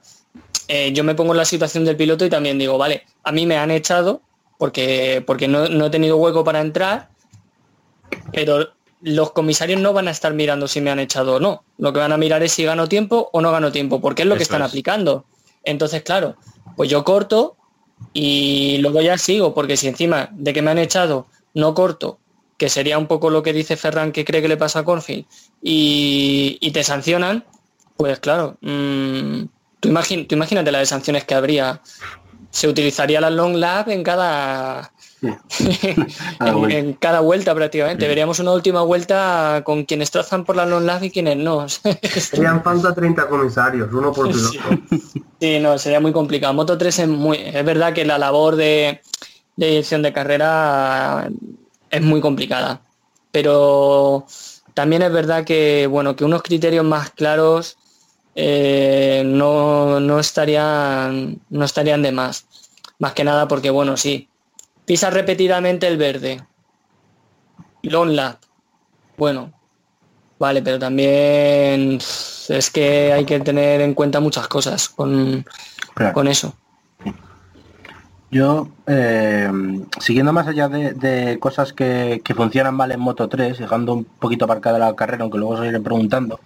eh, 0.67 0.91
yo 0.93 1.03
me 1.03 1.15
pongo 1.15 1.33
en 1.33 1.38
la 1.38 1.45
situación 1.45 1.85
del 1.85 1.97
piloto 1.97 2.25
y 2.25 2.29
también 2.29 2.57
digo, 2.57 2.77
vale, 2.77 3.05
a 3.23 3.31
mí 3.31 3.45
me 3.45 3.57
han 3.57 3.71
echado 3.71 4.21
porque, 4.57 5.23
porque 5.25 5.47
no, 5.47 5.67
no 5.67 5.88
he 5.88 5.89
tenido 5.89 6.17
hueco 6.17 6.43
para 6.43 6.62
entrar, 6.62 7.09
pero 8.31 8.71
los 9.05 9.31
comisarios 9.31 9.79
no 9.81 9.91
van 9.93 10.07
a 10.07 10.12
estar 10.12 10.33
mirando 10.33 10.67
si 10.67 10.79
me 10.81 10.89
han 10.89 11.00
echado 11.00 11.36
o 11.36 11.39
no. 11.39 11.63
Lo 11.77 11.91
que 11.93 12.00
van 12.00 12.12
a 12.13 12.17
mirar 12.17 12.41
es 12.41 12.53
si 12.53 12.63
gano 12.63 12.88
tiempo 12.88 13.29
o 13.33 13.41
no 13.41 13.51
gano 13.51 13.72
tiempo, 13.72 14.00
porque 14.01 14.22
es 14.24 14.27
lo 14.27 14.38
que 14.38 14.43
están 14.43 14.62
es. 14.62 14.69
aplicando. 14.69 15.25
Entonces, 15.63 16.03
claro, 16.03 16.36
pues 16.75 16.89
yo 16.89 17.03
corto 17.03 17.55
y 18.13 18.77
luego 18.79 19.01
ya 19.01 19.17
sigo, 19.17 19.53
porque 19.53 19.77
si 19.77 19.88
encima 19.88 20.29
de 20.31 20.53
que 20.53 20.62
me 20.62 20.72
han 20.72 20.77
echado 20.79 21.27
no 21.53 21.74
corto, 21.74 22.19
que 22.57 22.69
sería 22.69 22.98
un 22.98 23.07
poco 23.07 23.29
lo 23.29 23.43
que 23.43 23.51
dice 23.53 23.75
Ferran 23.77 24.12
que 24.12 24.24
cree 24.25 24.41
que 24.41 24.48
le 24.48 24.57
pasa 24.57 24.79
a 24.79 24.83
Corfield, 24.86 25.25
y, 25.62 26.57
y 26.62 26.72
te 26.72 26.83
sancionan, 26.83 27.43
pues 27.98 28.19
claro, 28.19 28.57
mm, 28.62 29.43
tú, 29.79 29.89
imagín- 29.89 30.27
tú 30.27 30.36
imagínate 30.36 30.72
las 30.72 30.81
de 30.81 30.86
sanciones 30.86 31.24
que 31.25 31.33
habría. 31.36 31.81
Se 32.51 32.67
utilizaría 32.67 33.19
la 33.19 33.29
long 33.29 33.55
lap 33.55 33.89
en 33.89 34.03
cada 34.03 34.93
Cada 36.37 36.69
en, 36.69 36.93
cada 36.93 37.19
vuelta 37.21 37.53
prácticamente. 37.55 38.07
Veríamos 38.07 38.39
una 38.39 38.51
última 38.51 38.81
vuelta 38.81 39.61
con 39.63 39.85
quienes 39.85 40.11
trazan 40.11 40.43
por 40.43 40.55
la 40.55 40.65
long 40.65 40.85
lap 40.85 41.03
y 41.03 41.11
quienes 41.11 41.37
no. 41.37 41.67
Serían 41.69 42.63
falta 42.63 42.93
30 42.93 43.27
comisarios, 43.27 43.91
uno 43.93 44.11
por 44.11 44.31
piloto. 44.31 44.59
Sí. 44.89 45.23
Sí, 45.39 45.59
no, 45.59 45.77
sería 45.77 45.99
muy 45.99 46.11
complicado. 46.11 46.53
Moto 46.53 46.77
3 46.77 46.99
es 46.99 47.07
muy. 47.07 47.37
Es 47.37 47.65
verdad 47.65 47.93
que 47.93 48.05
la 48.05 48.17
labor 48.17 48.55
de, 48.55 49.01
de 49.55 49.67
dirección 49.67 50.01
de 50.01 50.13
carrera 50.13 51.29
es 51.89 52.01
muy 52.01 52.21
complicada. 52.21 52.81
Pero 53.31 54.25
también 54.73 55.01
es 55.01 55.11
verdad 55.11 55.43
que, 55.43 55.87
bueno, 55.87 56.15
que 56.15 56.23
unos 56.23 56.43
criterios 56.43 56.85
más 56.85 57.11
claros 57.11 57.77
eh, 58.35 59.23
no, 59.25 59.99
no 59.99 60.19
estarían. 60.19 61.39
no 61.49 61.65
estarían 61.65 62.01
de 62.01 62.11
más. 62.11 62.45
Más 62.99 63.13
que 63.13 63.23
nada 63.23 63.47
porque, 63.47 63.69
bueno, 63.69 63.97
sí. 63.97 64.29
Pisa 64.85 65.09
repetidamente 65.09 65.87
el 65.87 65.97
verde. 65.97 66.41
Long 67.83 68.09
lap. 68.11 68.37
Bueno. 69.17 69.51
Vale, 70.39 70.61
pero 70.61 70.77
también 70.77 71.99
es 71.99 72.69
que 72.73 73.13
hay 73.13 73.23
que 73.23 73.39
tener 73.39 73.79
en 73.81 73.93
cuenta 73.93 74.19
muchas 74.19 74.47
cosas 74.49 74.89
con, 74.89 75.45
Claro. 75.93 76.13
con 76.13 76.27
eso. 76.27 76.53
Yo, 78.29 78.67
eh, 78.88 79.49
siguiendo 79.99 80.34
más 80.34 80.47
allá 80.47 80.67
de, 80.67 80.93
de 80.93 81.39
cosas 81.39 81.71
que, 81.71 82.19
que 82.25 82.34
funcionan 82.34 82.75
mal 82.75 82.91
en 82.91 82.99
Moto 82.99 83.29
3, 83.29 83.60
dejando 83.60 83.93
un 83.93 84.05
poquito 84.05 84.45
aparcada 84.45 84.79
la 84.79 84.95
carrera, 84.95 85.21
aunque 85.21 85.38
luego 85.38 85.53
os 85.53 85.65
iré 85.65 85.79
preguntando, 85.79 86.39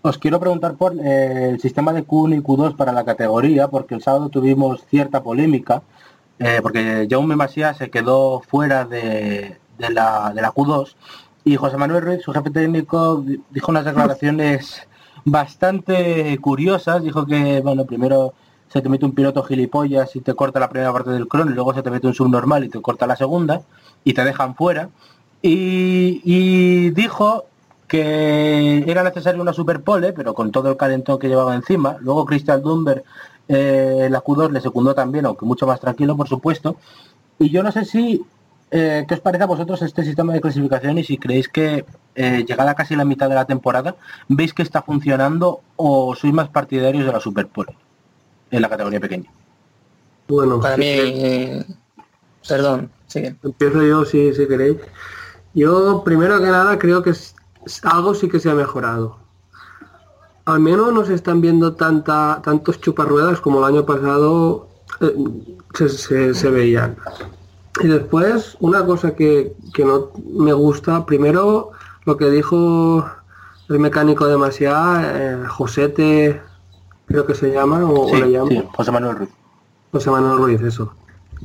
os 0.00 0.16
quiero 0.18 0.40
preguntar 0.40 0.74
por 0.74 0.94
eh, 0.98 1.50
el 1.50 1.60
sistema 1.60 1.92
de 1.92 2.04
Q1 2.06 2.38
y 2.38 2.40
Q2 2.40 2.74
para 2.74 2.92
la 2.92 3.04
categoría, 3.04 3.68
porque 3.68 3.94
el 3.94 4.02
sábado 4.02 4.30
tuvimos 4.30 4.84
cierta 4.88 5.22
polémica, 5.22 5.82
eh, 6.38 6.60
porque 6.62 7.06
Jaume 7.10 7.36
Masía 7.36 7.74
se 7.74 7.90
quedó 7.90 8.40
fuera 8.40 8.84
de, 8.84 9.56
de 9.78 9.90
la, 9.90 10.32
de 10.34 10.42
la 10.42 10.52
Q2 10.52 10.94
y 11.44 11.56
José 11.56 11.76
Manuel 11.76 12.02
Ruiz, 12.02 12.22
su 12.22 12.32
jefe 12.32 12.50
técnico, 12.50 13.18
di- 13.18 13.40
dijo 13.50 13.70
unas 13.70 13.84
declaraciones 13.84 14.86
bastante 15.24 16.36
curiosas. 16.40 17.02
Dijo 17.02 17.24
que, 17.26 17.60
bueno, 17.60 17.84
primero 17.84 18.34
se 18.68 18.82
te 18.82 18.88
mete 18.88 19.04
un 19.06 19.12
piloto 19.14 19.42
gilipollas 19.44 20.16
y 20.16 20.20
te 20.20 20.34
corta 20.34 20.58
la 20.60 20.68
primera 20.68 20.92
parte 20.92 21.10
del 21.10 21.28
crono 21.28 21.50
y 21.52 21.54
luego 21.54 21.72
se 21.72 21.82
te 21.82 21.90
mete 21.90 22.06
un 22.08 22.14
subnormal 22.14 22.64
y 22.64 22.68
te 22.68 22.80
corta 22.82 23.06
la 23.06 23.14
segunda 23.16 23.62
y 24.04 24.12
te 24.12 24.24
dejan 24.24 24.54
fuera. 24.56 24.88
Y, 25.40 26.90
dijo 26.90 27.44
que 27.86 28.84
era 28.90 29.04
necesario 29.04 29.40
una 29.40 29.52
superpole, 29.52 30.12
pero 30.12 30.34
con 30.34 30.50
todo 30.50 30.70
el 30.70 30.76
calentón 30.76 31.18
que 31.20 31.28
llevaba 31.28 31.54
encima. 31.54 31.96
Luego 32.00 32.24
Christian 32.24 32.60
Dumber, 32.62 33.04
eh, 33.48 34.08
la 34.10 34.20
Q2 34.22 34.50
le 34.52 34.60
secundó 34.60 34.94
también, 34.94 35.26
aunque 35.26 35.44
mucho 35.46 35.66
más 35.66 35.80
tranquilo, 35.80 36.16
por 36.16 36.28
supuesto. 36.28 36.76
Y 37.38 37.50
yo 37.50 37.62
no 37.62 37.70
sé 37.72 37.84
si, 37.84 38.22
eh, 38.70 39.04
¿qué 39.06 39.14
os 39.14 39.20
parece 39.20 39.44
a 39.44 39.46
vosotros 39.46 39.82
este 39.82 40.04
sistema 40.04 40.32
de 40.32 40.40
clasificación 40.40 40.98
y 40.98 41.04
si 41.04 41.18
creéis 41.18 41.48
que 41.48 41.84
eh, 42.14 42.44
llegada 42.48 42.74
casi 42.74 42.96
la 42.96 43.04
mitad 43.04 43.28
de 43.28 43.34
la 43.34 43.44
temporada, 43.44 43.94
veis 44.28 44.52
que 44.54 44.62
está 44.62 44.82
funcionando 44.82 45.60
o 45.76 46.14
sois 46.16 46.32
más 46.32 46.48
partidarios 46.48 47.04
de 47.06 47.12
la 47.12 47.20
Superpole 47.20 47.76
en 48.50 48.62
la 48.62 48.68
categoría 48.68 49.00
pequeña? 49.00 49.30
Bueno, 50.28 50.60
Para 50.60 50.76
sí, 50.76 50.80
mí, 50.80 51.64
perdón, 52.48 52.90
sigue. 53.06 53.36
empiezo 53.42 53.82
yo 53.82 54.04
si, 54.04 54.34
si 54.34 54.46
queréis. 54.48 54.78
Yo, 55.54 56.02
primero 56.04 56.38
que 56.40 56.46
nada, 56.46 56.78
creo 56.78 57.02
que 57.02 57.10
es- 57.10 57.34
es 57.64 57.84
algo 57.84 58.14
sí 58.14 58.28
que 58.28 58.40
se 58.40 58.50
ha 58.50 58.54
mejorado. 58.54 59.18
Al 60.46 60.60
menos 60.60 60.92
no 60.92 61.04
se 61.04 61.14
están 61.14 61.40
viendo 61.40 61.74
tanta, 61.74 62.40
tantos 62.42 62.80
chuparruedas 62.80 63.40
como 63.40 63.58
el 63.58 63.64
año 63.74 63.84
pasado 63.84 64.68
eh, 65.00 65.14
se, 65.74 65.88
se- 65.88 66.34
se 66.34 66.50
veían. 66.50 66.96
Y 67.82 67.88
después, 67.88 68.56
una 68.60 68.86
cosa 68.86 69.14
que, 69.14 69.54
que 69.74 69.84
no 69.84 70.10
me 70.34 70.52
gusta, 70.52 71.04
primero 71.04 71.72
lo 72.04 72.16
que 72.16 72.30
dijo 72.30 73.04
el 73.68 73.78
mecánico 73.80 74.26
de 74.26 74.36
Masia, 74.38 75.02
eh, 75.04 75.44
Josete, 75.48 76.40
creo 77.06 77.26
que 77.26 77.34
se 77.34 77.52
llama, 77.52 77.84
o, 77.84 78.14
le 78.16 78.30
llama. 78.30 78.48
sí, 78.50 78.62
José 78.76 78.92
Manuel 78.92 79.16
Ruiz. 79.18 79.30
José 79.92 80.10
Manuel 80.10 80.38
Ruiz, 80.38 80.60
eso. 80.62 80.92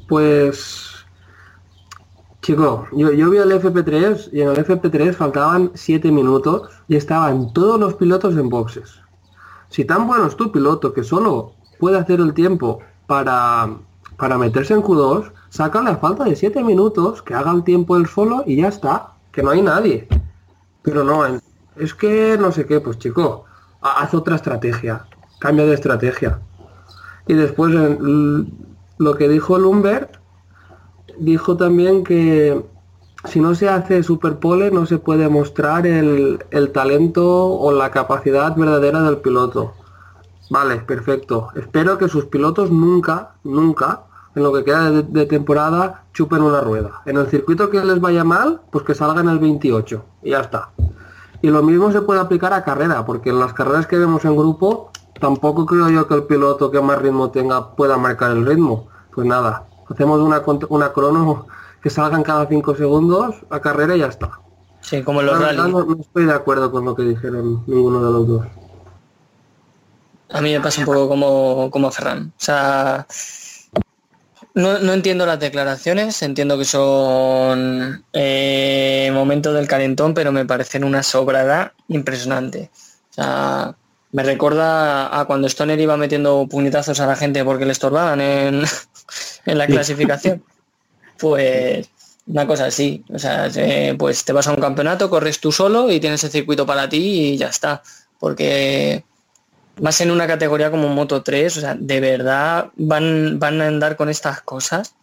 Pues, 0.08 0.91
chico, 2.42 2.88
yo, 2.92 3.10
vi 3.30 3.38
el 3.38 3.52
FP3 3.52 4.30
y 4.34 4.42
en 4.42 4.50
el 4.50 4.58
FP3 4.66 5.14
faltaban 5.14 5.72
7 5.74 6.12
minutos 6.12 6.70
y 6.88 6.96
estaban 6.96 7.54
todos 7.54 7.80
los 7.80 7.94
pilotos 7.96 8.36
en 8.36 8.50
boxes. 8.50 9.00
Si 9.70 9.86
tan 9.86 10.08
bueno 10.08 10.26
es 10.26 10.36
tu 10.36 10.52
piloto 10.52 10.94
que 10.94 11.04
solo 11.04 11.54
puede 11.80 11.98
hacer 11.98 12.20
el 12.20 12.34
tiempo 12.34 12.80
para, 13.08 13.70
para 14.18 14.38
meterse 14.38 14.74
en 14.74 14.82
Q2, 14.82 15.32
saca 15.50 15.82
la 15.82 15.98
falta 15.98 16.24
de 16.24 16.36
7 16.36 16.64
minutos, 16.64 17.22
que 17.22 17.34
haga 17.34 17.52
el 17.52 17.64
tiempo 17.64 17.96
él 17.98 18.08
solo 18.08 18.44
y 18.46 18.58
ya 18.58 18.68
está, 18.68 19.14
que 19.32 19.44
no 19.44 19.52
hay 19.52 19.62
nadie. 19.62 20.08
Pero 20.82 21.04
no, 21.04 21.24
es 21.76 21.94
que 21.94 22.38
no 22.40 22.52
sé 22.52 22.66
qué, 22.66 22.80
pues 22.82 22.98
chico, 22.98 23.46
ha- 23.82 24.02
haz 24.02 24.14
otra 24.14 24.36
estrategia, 24.36 25.06
cambia 25.40 25.66
de 25.66 25.74
estrategia. 25.76 26.40
Y 27.28 27.36
después 27.36 27.72
lo 28.98 29.16
que 29.16 29.30
dijo 29.30 29.58
Lumbert, 29.58 30.18
dijo 31.18 31.58
también 31.58 32.04
que 32.04 32.62
si 33.26 33.40
no 33.40 33.54
se 33.56 33.70
hace 33.70 34.04
superpole 34.04 34.72
no 34.72 34.86
se 34.86 34.98
puede 34.98 35.30
mostrar 35.30 35.86
el, 35.86 36.44
el 36.50 36.72
talento 36.72 37.48
o 37.48 37.72
la 37.72 37.92
capacidad 37.92 38.56
verdadera 38.56 39.02
del 39.04 39.18
piloto. 39.18 39.74
Vale, 40.50 40.78
perfecto. 40.80 41.48
Espero 41.56 41.98
que 41.98 42.10
sus 42.10 42.26
pilotos 42.26 42.72
nunca, 42.72 43.36
nunca, 43.44 44.04
en 44.36 44.44
lo 44.44 44.52
que 44.52 44.64
queda 44.64 44.92
de, 44.92 45.26
temporada, 45.26 46.04
chupen 46.14 46.42
una 46.42 46.62
rueda. 46.62 47.02
En 47.06 47.18
el 47.18 47.28
circuito 47.28 47.70
que 47.70 47.84
les 47.84 48.00
vaya 48.00 48.24
mal, 48.24 48.62
pues 48.70 48.84
que 48.84 48.96
salgan 48.96 49.30
el 49.30 49.40
28. 49.40 50.04
Y 50.24 50.32
ya 50.32 50.42
está. 50.42 50.72
Y 51.42 51.50
lo 51.50 51.64
mismo 51.64 51.92
se 51.92 52.02
puede 52.02 52.20
aplicar 52.20 52.54
a 52.54 52.64
carrera, 52.64 53.06
porque 53.06 53.30
en 53.30 53.40
las 53.40 53.54
carreras 53.54 53.88
que 53.88 53.98
vemos 53.98 54.26
en 54.26 54.36
grupo, 54.36 54.92
tampoco 55.20 55.66
creo 55.66 55.90
yo 55.90 56.08
que 56.08 56.16
el 56.16 56.24
piloto 56.24 56.70
que 56.70 56.82
más 56.82 57.02
ritmo 57.02 57.32
tenga 57.32 57.76
pueda 57.76 57.98
marcar 57.98 58.32
el 58.32 58.46
ritmo. 58.46 58.88
Pues 59.14 59.26
nada, 59.26 59.68
hacemos 59.92 60.20
una, 60.20 60.42
una 60.70 60.94
crono 60.94 61.48
que 61.82 61.90
salgan 61.90 62.24
cada 62.24 62.48
5 62.48 62.76
segundos 62.76 63.36
a 63.50 63.60
carrera 63.60 63.96
y 63.96 64.00
ya 64.00 64.08
está. 64.08 64.40
Sí, 64.82 65.04
como 65.04 65.22
los 65.22 65.40
rally. 65.40 65.58
no, 65.58 65.84
no 65.84 66.02
estoy 66.02 66.26
de 66.26 66.34
acuerdo 66.34 66.72
con 66.72 66.86
lo 66.86 66.96
que 66.96 67.04
dijeron 67.04 67.64
ninguno 67.68 68.04
de 68.04 68.12
los 68.12 68.28
dos. 68.28 68.48
A 70.30 70.42
mí 70.42 70.54
me 70.54 70.62
pasa 70.62 70.80
un 70.82 70.86
poco 70.86 71.10
como, 71.10 71.70
como 71.72 71.88
a 71.88 71.92
Ferran. 71.92 72.28
O 72.30 72.44
sea, 72.44 73.06
no, 74.54 74.80
no 74.80 74.94
entiendo 74.94 75.26
las 75.26 75.40
declaraciones, 75.40 76.22
entiendo 76.22 76.58
que 76.58 76.66
son 76.66 78.04
eh, 78.14 79.12
momentos 79.14 79.54
del 79.54 79.68
calentón, 79.68 80.14
pero 80.14 80.32
me 80.32 80.46
parecen 80.46 80.84
una 80.84 81.04
sobrada 81.04 81.74
impresionante. 81.88 82.72
O 83.12 83.14
sea, 83.14 83.76
me 84.12 84.24
recuerda 84.24 85.20
a 85.20 85.26
cuando 85.26 85.48
Stoner 85.48 85.80
iba 85.80 85.96
metiendo 85.98 86.48
puñetazos 86.50 87.00
a 87.00 87.08
la 87.08 87.16
gente 87.16 87.44
porque 87.46 87.66
le 87.66 87.72
estorbaban 87.72 88.22
en, 88.22 88.64
en 89.46 89.58
la 89.58 89.68
clasificación. 89.68 90.44
Pues 91.18 91.90
una 92.28 92.48
cosa 92.48 92.66
así. 92.66 93.04
O 93.14 93.20
sea, 93.20 93.48
eh, 93.56 93.96
pues 93.98 94.24
te 94.26 94.34
vas 94.34 94.48
a 94.48 94.52
un 94.52 94.62
campeonato, 94.62 95.10
corres 95.10 95.40
tú 95.40 95.52
solo 95.52 95.92
y 95.92 96.00
tienes 96.00 96.24
el 96.24 96.32
circuito 96.32 96.66
para 96.66 96.90
ti 96.90 97.34
y 97.34 97.38
ya 97.38 97.48
está. 97.48 97.82
Porque 98.20 99.04
más 99.80 100.00
en 100.02 100.12
una 100.12 100.28
categoría 100.28 100.72
como 100.72 100.90
Moto 100.90 101.24
3, 101.24 101.58
o 101.58 101.62
sea, 101.62 101.76
de 101.80 102.00
verdad 102.00 102.70
van, 102.76 103.40
van 103.40 103.62
a 103.62 103.68
andar 103.68 103.96
con 103.96 104.10
estas 104.10 104.42
cosas. 104.42 104.96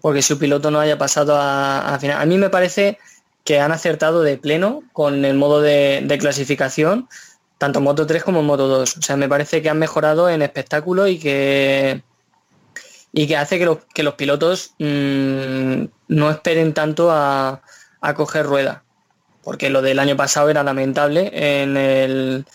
Porque 0.00 0.22
su 0.22 0.38
piloto 0.38 0.70
no 0.70 0.80
haya 0.80 0.98
pasado 0.98 1.36
a, 1.36 1.94
a 1.94 1.98
final. 1.98 2.20
A 2.20 2.26
mí 2.26 2.36
me 2.36 2.50
parece 2.50 2.98
que 3.44 3.60
han 3.60 3.72
acertado 3.72 4.22
de 4.22 4.36
pleno 4.36 4.82
con 4.92 5.24
el 5.24 5.34
modo 5.36 5.60
de, 5.60 6.02
de 6.04 6.18
clasificación, 6.18 7.08
tanto 7.58 7.78
en 7.78 7.84
Moto 7.84 8.06
3 8.06 8.24
como 8.24 8.40
en 8.40 8.46
Moto 8.46 8.66
2. 8.66 8.96
O 8.96 9.02
sea, 9.02 9.16
me 9.16 9.28
parece 9.28 9.62
que 9.62 9.70
han 9.70 9.78
mejorado 9.78 10.28
en 10.28 10.42
espectáculo 10.42 11.06
y 11.06 11.18
que 11.18 12.02
y 13.12 13.26
que 13.26 13.36
hace 13.36 13.58
que 13.58 13.66
los, 13.66 13.78
que 13.94 14.02
los 14.02 14.14
pilotos 14.14 14.74
mmm, 14.78 15.84
no 16.08 16.30
esperen 16.30 16.72
tanto 16.72 17.10
a, 17.10 17.62
a, 18.00 18.14
coger 18.14 18.46
rueda. 18.46 18.84
Porque 19.42 19.70
lo 19.70 19.82
del 19.82 19.98
año 19.98 20.16
pasado 20.16 20.48
era 20.48 20.62
lamentable 20.62 21.30
en 21.34 21.76
el, 21.76 22.46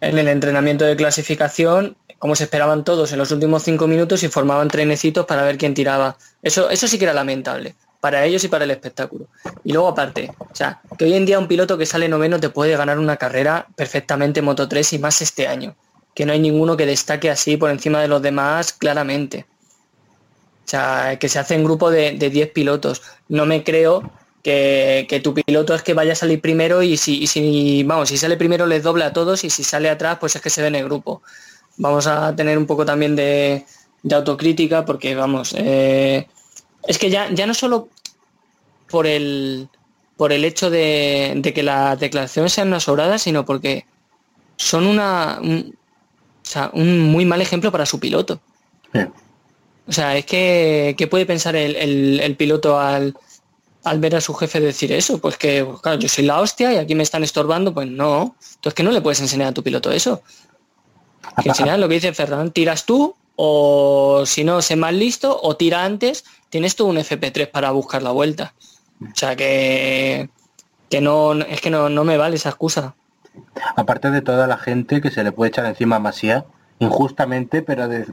en 0.00 0.18
el 0.18 0.28
entrenamiento 0.28 0.84
de 0.84 0.96
clasificación, 0.96 1.96
como 2.18 2.36
se 2.36 2.44
esperaban 2.44 2.84
todos 2.84 3.12
en 3.12 3.18
los 3.18 3.30
últimos 3.32 3.62
cinco 3.62 3.86
minutos 3.86 4.22
y 4.22 4.28
formaban 4.28 4.68
trenecitos 4.68 5.26
para 5.26 5.42
ver 5.42 5.58
quién 5.58 5.74
tiraba. 5.74 6.16
Eso, 6.42 6.70
eso 6.70 6.88
sí 6.88 6.98
que 6.98 7.04
era 7.04 7.12
lamentable, 7.12 7.74
para 8.00 8.24
ellos 8.24 8.44
y 8.44 8.48
para 8.48 8.64
el 8.64 8.70
espectáculo. 8.70 9.26
Y 9.64 9.72
luego 9.72 9.88
aparte, 9.88 10.30
o 10.38 10.54
sea, 10.54 10.80
que 10.96 11.04
hoy 11.04 11.14
en 11.14 11.26
día 11.26 11.38
un 11.38 11.48
piloto 11.48 11.76
que 11.76 11.84
sale 11.84 12.08
noveno 12.08 12.40
te 12.40 12.48
puede 12.48 12.76
ganar 12.76 12.98
una 12.98 13.16
carrera 13.16 13.66
perfectamente 13.76 14.40
en 14.40 14.46
Moto 14.46 14.68
3 14.68 14.94
y 14.94 14.98
más 14.98 15.20
este 15.20 15.48
año. 15.48 15.74
Que 16.14 16.24
no 16.24 16.32
hay 16.32 16.38
ninguno 16.38 16.76
que 16.76 16.86
destaque 16.86 17.28
así 17.28 17.56
por 17.56 17.70
encima 17.70 18.00
de 18.00 18.08
los 18.08 18.22
demás 18.22 18.72
claramente. 18.72 19.46
O 20.64 20.68
sea, 20.68 21.18
que 21.18 21.28
se 21.28 21.38
hace 21.38 21.54
en 21.54 21.64
grupo 21.64 21.90
de, 21.90 22.12
de 22.12 22.30
10 22.30 22.50
pilotos. 22.52 23.02
No 23.28 23.44
me 23.44 23.62
creo 23.64 24.10
que, 24.42 25.06
que, 25.08 25.20
tu 25.20 25.34
piloto 25.34 25.74
es 25.74 25.82
que 25.82 25.94
vaya 25.94 26.12
a 26.12 26.16
salir 26.16 26.40
primero 26.40 26.82
y 26.82 26.96
si, 26.96 27.22
y 27.22 27.26
si, 27.26 27.82
vamos, 27.84 28.08
si 28.08 28.16
sale 28.16 28.36
primero 28.36 28.66
les 28.66 28.82
doble 28.82 29.04
a 29.04 29.12
todos 29.12 29.44
y 29.44 29.50
si 29.50 29.62
sale 29.62 29.90
atrás, 29.90 30.18
pues 30.18 30.36
es 30.36 30.42
que 30.42 30.50
se 30.50 30.62
ve 30.62 30.68
en 30.68 30.76
el 30.76 30.84
grupo. 30.84 31.22
Vamos 31.76 32.06
a 32.06 32.34
tener 32.34 32.56
un 32.56 32.66
poco 32.66 32.84
también 32.84 33.14
de, 33.16 33.66
de 34.02 34.14
autocrítica 34.14 34.84
porque, 34.84 35.14
vamos, 35.14 35.54
eh, 35.56 36.28
es 36.86 36.98
que 36.98 37.10
ya, 37.10 37.30
ya 37.30 37.46
no 37.46 37.54
solo 37.54 37.88
por 38.88 39.06
el, 39.06 39.68
por 40.16 40.32
el 40.32 40.44
hecho 40.44 40.70
de, 40.70 41.34
de 41.36 41.52
que 41.52 41.62
las 41.62 41.98
declaraciones 41.98 42.52
sean 42.52 42.68
unas 42.68 42.84
sobradas, 42.84 43.22
sino 43.22 43.44
porque 43.44 43.86
son 44.56 44.86
una, 44.86 45.38
un, 45.42 45.74
o 46.42 46.46
sea, 46.46 46.70
un 46.74 47.00
muy 47.00 47.24
mal 47.24 47.40
ejemplo 47.40 47.72
para 47.72 47.86
su 47.86 47.98
piloto. 47.98 48.40
O 49.86 49.92
sea, 49.92 50.16
es 50.16 50.24
que, 50.24 50.94
¿qué 50.96 51.06
puede 51.06 51.26
pensar 51.26 51.56
el, 51.56 51.76
el, 51.76 52.20
el 52.20 52.36
piloto 52.36 52.78
al, 52.78 53.14
al, 53.84 54.00
ver 54.00 54.16
a 54.16 54.20
su 54.20 54.34
jefe 54.34 54.60
decir 54.60 54.92
eso? 54.92 55.18
Pues 55.18 55.36
que, 55.36 55.64
pues 55.64 55.80
claro, 55.80 55.98
yo 55.98 56.08
soy 56.08 56.24
la 56.24 56.40
hostia 56.40 56.72
y 56.72 56.76
aquí 56.76 56.94
me 56.94 57.02
están 57.02 57.22
estorbando, 57.22 57.74
pues 57.74 57.88
no. 57.88 58.34
Entonces 58.54 58.74
que 58.74 58.82
no 58.82 58.90
le 58.90 59.02
puedes 59.02 59.20
enseñar 59.20 59.48
a 59.48 59.52
tu 59.52 59.62
piloto 59.62 59.90
eso. 59.90 60.22
Que 61.42 61.50
enseñar 61.50 61.78
lo 61.78 61.88
que 61.88 61.94
dice 61.94 62.14
Ferran, 62.14 62.50
tiras 62.50 62.86
tú, 62.86 63.14
o 63.36 64.24
si 64.26 64.44
no, 64.44 64.62
sé 64.62 64.76
más 64.76 64.94
listo, 64.94 65.38
o 65.42 65.56
tira 65.56 65.84
antes, 65.84 66.24
tienes 66.48 66.76
tú 66.76 66.86
un 66.86 66.96
FP3 66.96 67.50
para 67.50 67.70
buscar 67.72 68.02
la 68.02 68.10
vuelta. 68.10 68.54
O 69.02 69.14
sea 69.14 69.36
que, 69.36 70.30
que 70.88 71.00
no, 71.00 71.34
es 71.34 71.60
que 71.60 71.70
no, 71.70 71.88
no 71.90 72.04
me 72.04 72.16
vale 72.16 72.36
esa 72.36 72.50
excusa. 72.50 72.94
Aparte 73.76 74.10
de 74.10 74.22
toda 74.22 74.46
la 74.46 74.56
gente 74.56 75.00
que 75.00 75.10
se 75.10 75.24
le 75.24 75.32
puede 75.32 75.50
echar 75.50 75.66
encima 75.66 75.96
a 75.96 75.98
Masía, 75.98 76.46
injustamente, 76.78 77.62
pero 77.62 77.88
de, 77.88 78.06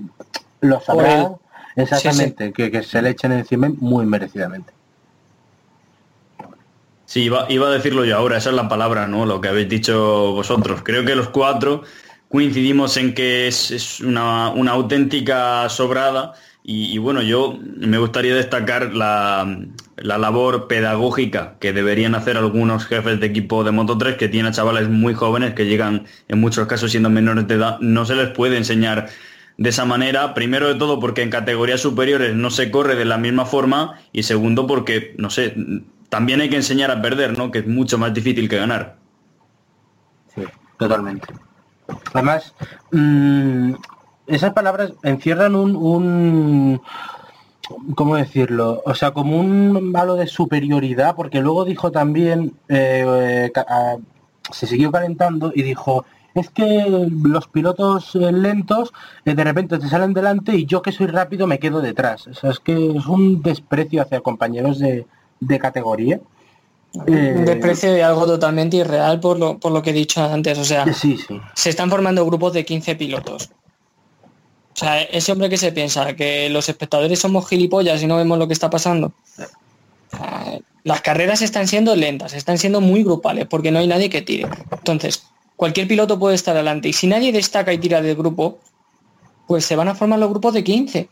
lo 0.61 0.81
sabrá 0.81 1.35
exactamente, 1.75 2.45
sí, 2.45 2.49
sí. 2.49 2.53
Que, 2.53 2.71
que, 2.71 2.83
se 2.83 3.01
le 3.01 3.11
echen 3.11 3.31
encima 3.31 3.69
muy 3.69 4.05
merecidamente. 4.05 4.73
Sí, 7.05 7.23
iba, 7.23 7.45
iba, 7.49 7.67
a 7.67 7.71
decirlo 7.71 8.05
yo 8.05 8.15
ahora, 8.15 8.37
esa 8.37 8.51
es 8.51 8.55
la 8.55 8.69
palabra, 8.69 9.05
¿no? 9.05 9.25
Lo 9.25 9.41
que 9.41 9.49
habéis 9.49 9.67
dicho 9.67 10.31
vosotros. 10.31 10.81
Creo 10.81 11.03
que 11.03 11.13
los 11.13 11.27
cuatro 11.27 11.83
coincidimos 12.29 12.95
en 12.95 13.13
que 13.13 13.47
es, 13.49 13.69
es 13.71 13.99
una, 13.99 14.49
una, 14.51 14.71
auténtica 14.71 15.67
sobrada 15.67 16.33
y, 16.63 16.85
y, 16.95 16.97
bueno, 16.99 17.21
yo 17.21 17.59
me 17.61 17.97
gustaría 17.97 18.33
destacar 18.33 18.93
la, 18.93 19.59
la, 19.97 20.17
labor 20.17 20.69
pedagógica 20.69 21.55
que 21.59 21.73
deberían 21.73 22.15
hacer 22.15 22.37
algunos 22.37 22.85
jefes 22.85 23.19
de 23.19 23.27
equipo 23.27 23.65
de 23.65 23.71
Moto 23.71 23.97
3 23.97 24.15
que 24.15 24.29
tienen 24.29 24.53
a 24.53 24.55
chavales 24.55 24.87
muy 24.87 25.13
jóvenes 25.13 25.53
que 25.53 25.65
llegan 25.65 26.05
en 26.29 26.39
muchos 26.39 26.67
casos 26.67 26.91
siendo 26.91 27.09
menores 27.09 27.45
de 27.47 27.55
edad. 27.55 27.77
No 27.81 28.05
se 28.05 28.15
les 28.15 28.29
puede 28.29 28.55
enseñar 28.55 29.09
de 29.57 29.69
esa 29.69 29.85
manera, 29.85 30.33
primero 30.33 30.67
de 30.67 30.75
todo 30.75 30.99
porque 30.99 31.21
en 31.21 31.29
categorías 31.29 31.81
superiores 31.81 32.35
no 32.35 32.49
se 32.49 32.71
corre 32.71 32.95
de 32.95 33.05
la 33.05 33.17
misma 33.17 33.45
forma 33.45 33.99
y 34.11 34.23
segundo 34.23 34.67
porque, 34.67 35.13
no 35.17 35.29
sé, 35.29 35.55
también 36.09 36.41
hay 36.41 36.49
que 36.49 36.55
enseñar 36.57 36.91
a 36.91 37.01
perder, 37.01 37.37
¿no? 37.37 37.51
Que 37.51 37.59
es 37.59 37.67
mucho 37.67 37.97
más 37.97 38.13
difícil 38.13 38.49
que 38.49 38.57
ganar. 38.57 38.97
Sí, 40.35 40.43
totalmente. 40.77 41.27
Además, 42.13 42.53
mmm, 42.91 43.73
esas 44.27 44.53
palabras 44.53 44.93
encierran 45.03 45.55
un, 45.55 45.75
un, 45.75 46.81
¿cómo 47.95 48.15
decirlo? 48.15 48.81
O 48.85 48.95
sea, 48.95 49.11
como 49.11 49.39
un 49.39 49.91
malo 49.91 50.15
de 50.15 50.27
superioridad, 50.27 51.15
porque 51.15 51.41
luego 51.41 51.65
dijo 51.65 51.91
también, 51.91 52.53
eh, 52.69 53.05
eh, 53.07 53.51
se 54.51 54.67
siguió 54.67 54.91
calentando 54.91 55.51
y 55.53 55.63
dijo, 55.63 56.05
es 56.33 56.49
que 56.49 56.85
los 56.87 57.47
pilotos 57.47 58.15
lentos 58.15 58.93
eh, 59.25 59.35
de 59.35 59.43
repente 59.43 59.77
te 59.77 59.89
salen 59.89 60.13
delante 60.13 60.55
y 60.55 60.65
yo 60.65 60.81
que 60.81 60.91
soy 60.91 61.07
rápido 61.07 61.47
me 61.47 61.59
quedo 61.59 61.81
detrás. 61.81 62.27
O 62.27 62.33
sea, 62.33 62.51
es 62.51 62.59
que 62.59 62.73
es 62.73 63.05
un 63.05 63.41
desprecio 63.41 64.01
hacia 64.01 64.21
compañeros 64.21 64.79
de, 64.79 65.05
de 65.39 65.59
categoría. 65.59 66.19
Eh, 67.07 67.35
un 67.37 67.45
desprecio 67.45 67.93
de 67.93 68.03
algo 68.03 68.25
totalmente 68.25 68.77
irreal 68.77 69.19
por 69.21 69.39
lo, 69.39 69.57
por 69.57 69.71
lo 69.71 69.81
que 69.81 69.91
he 69.91 69.93
dicho 69.93 70.23
antes. 70.23 70.57
O 70.57 70.65
sea, 70.65 70.91
sí, 70.93 71.17
sí. 71.17 71.39
se 71.53 71.69
están 71.69 71.89
formando 71.89 72.25
grupos 72.25 72.53
de 72.53 72.65
15 72.65 72.95
pilotos. 72.95 73.49
O 74.73 74.77
sea, 74.77 75.01
ese 75.01 75.31
hombre 75.31 75.49
que 75.49 75.57
se 75.57 75.71
piensa 75.71 76.15
que 76.15 76.49
los 76.49 76.69
espectadores 76.69 77.19
somos 77.19 77.47
gilipollas 77.47 78.01
y 78.01 78.07
no 78.07 78.17
vemos 78.17 78.37
lo 78.37 78.47
que 78.47 78.53
está 78.53 78.69
pasando. 78.69 79.13
Las 80.83 81.01
carreras 81.01 81.41
están 81.41 81.67
siendo 81.67 81.95
lentas, 81.95 82.33
están 82.33 82.57
siendo 82.57 82.81
muy 82.81 83.03
grupales 83.03 83.47
porque 83.47 83.71
no 83.71 83.79
hay 83.79 83.87
nadie 83.87 84.09
que 84.09 84.21
tire. 84.21 84.47
Entonces, 84.71 85.23
cualquier 85.61 85.87
piloto 85.87 86.17
puede 86.17 86.33
estar 86.33 86.55
adelante. 86.55 86.89
Y 86.89 86.93
si 86.93 87.05
nadie 87.05 87.31
destaca 87.31 87.71
y 87.71 87.77
tira 87.77 88.01
del 88.01 88.15
grupo, 88.15 88.57
pues 89.45 89.63
se 89.63 89.75
van 89.75 89.89
a 89.89 89.93
formar 89.93 90.17
los 90.17 90.31
grupos 90.31 90.55
de 90.55 90.63
15. 90.63 91.07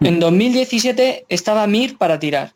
En 0.00 0.20
2017 0.20 1.24
estaba 1.30 1.66
Mir 1.66 1.96
para 1.96 2.18
tirar. 2.18 2.52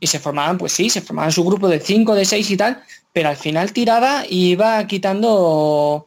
Y 0.00 0.06
se 0.06 0.18
formaban, 0.18 0.58
pues 0.58 0.72
sí, 0.72 0.90
se 0.90 1.00
formaban 1.00 1.32
su 1.32 1.42
grupo 1.44 1.66
de 1.66 1.80
5, 1.80 2.14
de 2.14 2.26
6 2.26 2.50
y 2.50 2.56
tal, 2.58 2.82
pero 3.10 3.30
al 3.30 3.36
final 3.36 3.72
tiraba 3.72 4.24
y 4.28 4.50
iba 4.50 4.86
quitando 4.86 6.06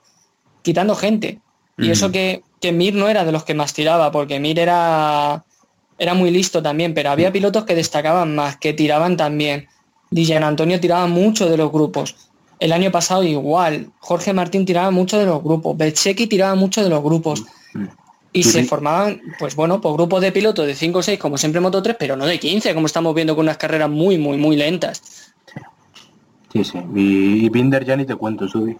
quitando 0.62 0.94
gente. 0.94 1.40
Y 1.80 1.88
mm. 1.88 1.92
eso 1.92 2.12
que, 2.12 2.44
que, 2.60 2.72
Mir 2.72 2.94
no 2.94 3.10
era 3.10 3.26
de 3.26 3.32
los 3.32 3.44
que 3.44 3.56
más 3.56 3.74
tiraba, 3.74 4.12
porque 4.12 4.40
Mir 4.40 4.60
era, 4.60 5.46
era 5.98 6.14
muy 6.14 6.30
listo 6.30 6.62
también, 6.62 6.94
pero 6.94 7.10
había 7.10 7.32
pilotos 7.32 7.66
que 7.66 7.74
destacaban 7.74 8.36
más, 8.36 8.58
que 8.58 8.74
tiraban 8.74 9.18
también. 9.18 9.68
DJ 10.12 10.38
Antonio 10.38 10.80
tiraba 10.80 11.08
mucho 11.08 11.50
de 11.50 11.58
los 11.58 11.72
grupos. 11.72 12.31
El 12.62 12.74
año 12.74 12.92
pasado 12.92 13.24
igual. 13.24 13.92
Jorge 13.98 14.34
Martín 14.34 14.68
tiraba 14.68 14.92
mucho 14.92 15.18
de 15.18 15.26
los 15.26 15.44
grupos. 15.44 15.76
Belcheki 15.76 16.28
tiraba 16.28 16.54
mucho 16.54 16.84
de 16.84 16.90
los 16.90 17.02
grupos. 17.02 17.44
Y 18.34 18.44
se 18.44 18.64
formaban, 18.66 19.20
pues 19.40 19.56
bueno, 19.56 19.82
por 19.82 19.94
grupos 19.94 20.22
de 20.22 20.32
pilotos 20.32 20.68
de 20.68 20.76
5 20.76 21.00
o 21.00 21.02
6, 21.02 21.20
como 21.20 21.40
siempre 21.40 21.60
Moto 21.60 21.82
3, 21.82 21.96
pero 22.00 22.16
no 22.16 22.28
de 22.28 22.40
15, 22.40 22.76
como 22.76 22.86
estamos 22.86 23.16
viendo 23.16 23.36
con 23.36 23.46
unas 23.46 23.58
carreras 23.58 23.90
muy, 23.90 24.20
muy, 24.20 24.38
muy 24.38 24.56
lentas. 24.56 25.02
Sí, 26.54 26.64
sí. 26.64 26.78
Y, 26.96 27.46
y 27.46 27.50
Binder 27.50 27.84
ya 27.84 27.96
ni 27.96 28.06
te 28.06 28.16
cuento, 28.16 28.48
Subi. 28.48 28.78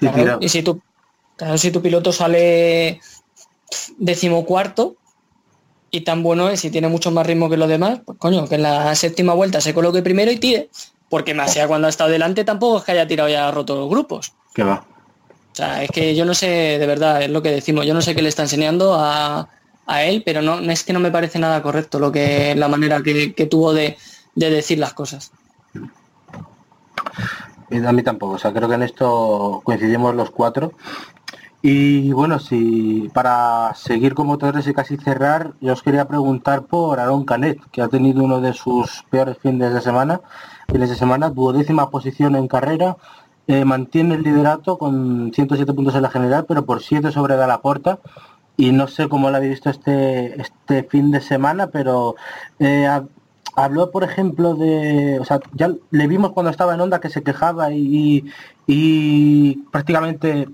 Sí, 0.00 0.08
claro, 0.08 0.38
y 0.40 0.48
si 0.48 0.62
tu, 0.62 0.80
claro, 1.36 1.58
si 1.58 1.70
tu 1.70 1.82
piloto 1.82 2.12
sale 2.12 2.98
decimocuarto 3.98 4.96
y 5.90 6.00
tan 6.00 6.22
bueno 6.22 6.48
es 6.48 6.64
y 6.64 6.70
tiene 6.70 6.88
mucho 6.88 7.10
más 7.10 7.26
ritmo 7.26 7.50
que 7.50 7.58
los 7.58 7.68
demás, 7.68 8.00
pues 8.06 8.16
coño, 8.18 8.48
que 8.48 8.54
en 8.54 8.62
la 8.62 8.94
séptima 8.94 9.34
vuelta 9.34 9.60
se 9.60 9.74
coloque 9.74 10.00
primero 10.00 10.32
y 10.32 10.38
tire. 10.38 10.70
Porque 11.12 11.34
más 11.34 11.52
sea 11.52 11.68
cuando 11.68 11.88
ha 11.88 11.90
estado 11.90 12.08
delante 12.08 12.42
tampoco 12.42 12.78
es 12.78 12.84
que 12.84 12.92
haya 12.92 13.06
tirado 13.06 13.28
ya 13.28 13.50
roto 13.50 13.76
los 13.76 13.90
grupos. 13.90 14.32
Que 14.54 14.64
va. 14.64 14.82
O 15.52 15.54
sea, 15.54 15.82
es 15.82 15.90
que 15.90 16.16
yo 16.16 16.24
no 16.24 16.32
sé, 16.32 16.46
de 16.78 16.86
verdad, 16.86 17.22
es 17.22 17.28
lo 17.28 17.42
que 17.42 17.50
decimos, 17.50 17.84
yo 17.84 17.92
no 17.92 18.00
sé 18.00 18.14
qué 18.14 18.22
le 18.22 18.30
está 18.30 18.40
enseñando 18.40 18.94
a, 18.94 19.46
a 19.84 20.04
él, 20.04 20.22
pero 20.24 20.40
no, 20.40 20.58
es 20.58 20.84
que 20.84 20.94
no 20.94 21.00
me 21.00 21.10
parece 21.10 21.38
nada 21.38 21.60
correcto 21.60 21.98
lo 21.98 22.10
que 22.10 22.54
la 22.54 22.66
manera 22.66 23.02
que, 23.02 23.34
que 23.34 23.44
tuvo 23.44 23.74
de, 23.74 23.98
de, 24.36 24.48
decir 24.48 24.78
las 24.78 24.94
cosas. 24.94 25.32
y 27.68 27.84
a 27.84 27.92
mí 27.92 28.02
tampoco. 28.02 28.36
O 28.36 28.38
sea, 28.38 28.54
creo 28.54 28.70
que 28.70 28.76
en 28.76 28.82
esto 28.82 29.60
coincidimos 29.64 30.14
los 30.14 30.30
cuatro. 30.30 30.72
Y 31.60 32.10
bueno, 32.12 32.38
si 32.38 33.10
para 33.12 33.74
seguir 33.74 34.14
con 34.14 34.28
motores 34.28 34.66
y 34.66 34.72
casi 34.72 34.96
cerrar, 34.96 35.52
yo 35.60 35.74
os 35.74 35.82
quería 35.82 36.08
preguntar 36.08 36.62
por 36.62 37.00
Aaron 37.00 37.26
Canet, 37.26 37.60
que 37.70 37.82
ha 37.82 37.88
tenido 37.88 38.24
uno 38.24 38.40
de 38.40 38.54
sus 38.54 39.04
peores 39.10 39.36
fines 39.36 39.74
de 39.74 39.82
semana, 39.82 40.22
fines 40.72 40.88
de 40.90 40.96
semana, 40.96 41.30
duodécima 41.30 41.90
posición 41.90 42.34
en 42.36 42.48
carrera, 42.48 42.96
eh, 43.46 43.64
mantiene 43.64 44.14
el 44.14 44.22
liderato 44.22 44.78
con 44.78 45.30
107 45.34 45.72
puntos 45.74 45.94
en 45.94 46.02
la 46.02 46.10
general, 46.10 46.44
pero 46.48 46.64
por 46.64 46.82
7 46.82 47.12
sobre 47.12 47.36
Dalaporta. 47.36 47.98
Y 48.56 48.72
no 48.72 48.86
sé 48.86 49.08
cómo 49.08 49.30
lo 49.30 49.36
habéis 49.36 49.52
visto 49.52 49.70
este, 49.70 50.40
este 50.40 50.84
fin 50.84 51.10
de 51.10 51.20
semana, 51.20 51.68
pero 51.68 52.16
eh, 52.58 52.86
ha- 52.86 53.04
habló, 53.56 53.90
por 53.90 54.04
ejemplo, 54.04 54.54
de... 54.54 55.18
O 55.20 55.24
sea, 55.24 55.40
ya 55.54 55.70
le 55.90 56.06
vimos 56.06 56.32
cuando 56.32 56.50
estaba 56.50 56.74
en 56.74 56.80
Onda 56.80 57.00
que 57.00 57.08
se 57.10 57.22
quejaba 57.22 57.72
y, 57.72 58.24
y 58.66 59.56
prácticamente 59.72 60.48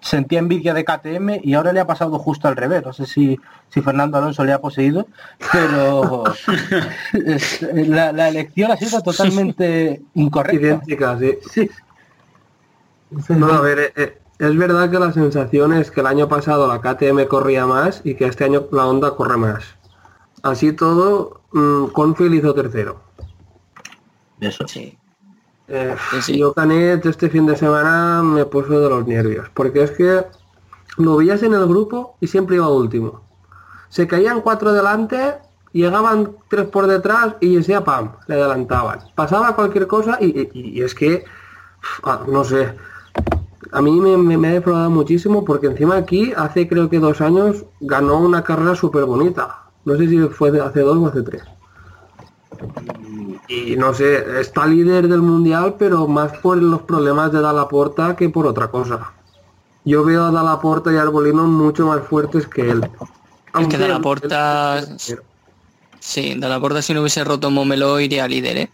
sentía 0.00 0.38
envidia 0.38 0.74
de 0.74 0.84
KTM 0.84 1.40
y 1.42 1.54
ahora 1.54 1.72
le 1.72 1.80
ha 1.80 1.86
pasado 1.86 2.18
justo 2.18 2.48
al 2.48 2.56
revés. 2.56 2.84
No 2.84 2.92
sé 2.92 3.06
si, 3.06 3.38
si 3.68 3.80
Fernando 3.80 4.18
Alonso 4.18 4.44
le 4.44 4.52
ha 4.52 4.60
poseído, 4.60 5.06
pero 5.52 6.24
la, 7.72 8.12
la 8.12 8.28
elección 8.28 8.70
ha 8.70 8.76
sido 8.76 9.00
totalmente 9.02 10.02
incorrecta. 10.14 10.60
Idéntica, 10.60 11.18
sí. 11.18 11.38
Sí. 11.52 11.70
No, 13.28 13.46
a 13.46 13.60
ver, 13.60 13.78
eh, 13.78 13.92
eh, 13.96 14.18
es 14.38 14.56
verdad 14.56 14.90
que 14.90 14.98
la 14.98 15.12
sensación 15.12 15.72
es 15.72 15.90
que 15.90 16.00
el 16.00 16.06
año 16.06 16.28
pasado 16.28 16.68
la 16.68 16.80
KTM 16.80 17.26
corría 17.26 17.66
más 17.66 18.02
y 18.04 18.14
que 18.14 18.26
este 18.26 18.44
año 18.44 18.68
la 18.70 18.86
Honda 18.86 19.12
corre 19.12 19.36
más. 19.36 19.64
Así 20.42 20.72
todo, 20.72 21.42
mm, 21.52 21.86
Confield 21.86 22.34
hizo 22.34 22.54
tercero. 22.54 23.00
Eso. 24.40 24.68
Sí. 24.68 24.96
Eh, 25.68 25.94
Sí. 26.22 26.38
Yo 26.38 26.52
Canet 26.54 27.04
este 27.06 27.28
fin 27.28 27.46
de 27.46 27.56
semana 27.56 28.22
me 28.22 28.44
puso 28.46 28.80
de 28.80 28.88
los 28.88 29.06
nervios, 29.06 29.48
porque 29.54 29.82
es 29.82 29.90
que 29.90 30.24
lo 30.96 31.16
veías 31.16 31.42
en 31.42 31.54
el 31.54 31.66
grupo 31.66 32.16
y 32.20 32.26
siempre 32.26 32.56
iba 32.56 32.68
último. 32.68 33.20
Se 33.90 34.06
caían 34.06 34.40
cuatro 34.40 34.72
delante, 34.72 35.34
llegaban 35.72 36.32
tres 36.48 36.66
por 36.68 36.86
detrás 36.86 37.34
y 37.40 37.56
decía 37.56 37.84
pam, 37.84 38.12
le 38.26 38.34
adelantaban. 38.36 39.00
Pasaba 39.14 39.54
cualquier 39.54 39.86
cosa 39.86 40.16
y, 40.20 40.26
y- 40.54 40.78
y 40.78 40.82
es 40.82 40.94
que, 40.94 41.24
ah, 42.02 42.20
no 42.26 42.44
sé, 42.44 42.74
a 43.72 43.82
mí 43.82 44.00
me, 44.00 44.16
me- 44.16 44.38
me 44.38 44.48
ha 44.48 44.52
defraudado 44.52 44.90
muchísimo 44.90 45.44
porque 45.44 45.66
encima 45.66 45.96
aquí 45.96 46.32
hace 46.36 46.66
creo 46.68 46.88
que 46.88 46.98
dos 46.98 47.20
años 47.20 47.64
ganó 47.80 48.18
una 48.18 48.42
carrera 48.42 48.74
súper 48.74 49.04
bonita. 49.04 49.64
No 49.84 49.96
sé 49.96 50.08
si 50.08 50.18
fue 50.28 50.50
de- 50.50 50.60
hace 50.62 50.80
dos 50.80 50.96
o 50.96 51.06
hace 51.08 51.22
tres. 51.22 51.42
Y 53.48 53.76
no 53.76 53.94
sé, 53.94 54.40
está 54.40 54.66
líder 54.66 55.08
del 55.08 55.22
mundial, 55.22 55.76
pero 55.78 56.06
más 56.06 56.36
por 56.38 56.58
los 56.58 56.82
problemas 56.82 57.32
de 57.32 57.40
Dalaporta 57.40 58.14
que 58.14 58.28
por 58.28 58.46
otra 58.46 58.68
cosa. 58.68 59.12
Yo 59.84 60.04
veo 60.04 60.26
a 60.26 60.30
Dalaporta 60.30 60.92
y 60.92 60.96
a 60.96 61.02
Arbolino 61.02 61.44
mucho 61.46 61.86
más 61.86 62.02
fuertes 62.06 62.46
que 62.46 62.70
él. 62.70 62.88
Aunque 63.54 63.78
Dalla 63.78 64.00
Porta- 64.00 64.78
él- 64.80 64.98
Sí, 66.00 66.34
de 66.34 66.48
la 66.48 66.60
puerta 66.60 66.80
si 66.80 66.94
no 66.94 67.00
hubiese 67.00 67.24
roto 67.24 67.50
Momelo 67.50 67.98
iría 67.98 68.28
líder, 68.28 68.56
¿eh? 68.56 68.70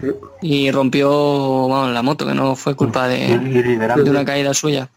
Sí. 0.00 0.06
Y 0.40 0.70
rompió 0.70 1.68
la 1.92 2.00
moto, 2.02 2.26
que 2.26 2.32
no 2.34 2.56
fue 2.56 2.74
culpa 2.74 3.06
de, 3.08 3.38
de 3.38 4.10
una 4.10 4.24
caída 4.24 4.54
suya. 4.54 4.88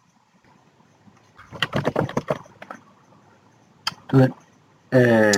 Eh, 4.92 5.32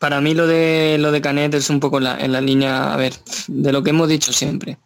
Para, 0.00 0.20
mí 0.20 0.34
lo 0.34 0.46
de 0.46 0.96
lo 0.98 1.12
de 1.12 1.20
Canet 1.20 1.52
es 1.54 1.68
un 1.68 1.78
poco 1.78 1.98
en 1.98 2.32
la, 2.32 2.40
línea, 2.40 2.92
a 2.92 2.96
ver, 2.96 3.12
de 3.46 3.70
lo 3.70 3.82
que 3.82 3.90
hemos 3.90 4.08
dicho 4.08 4.32
siempre. 4.32 4.78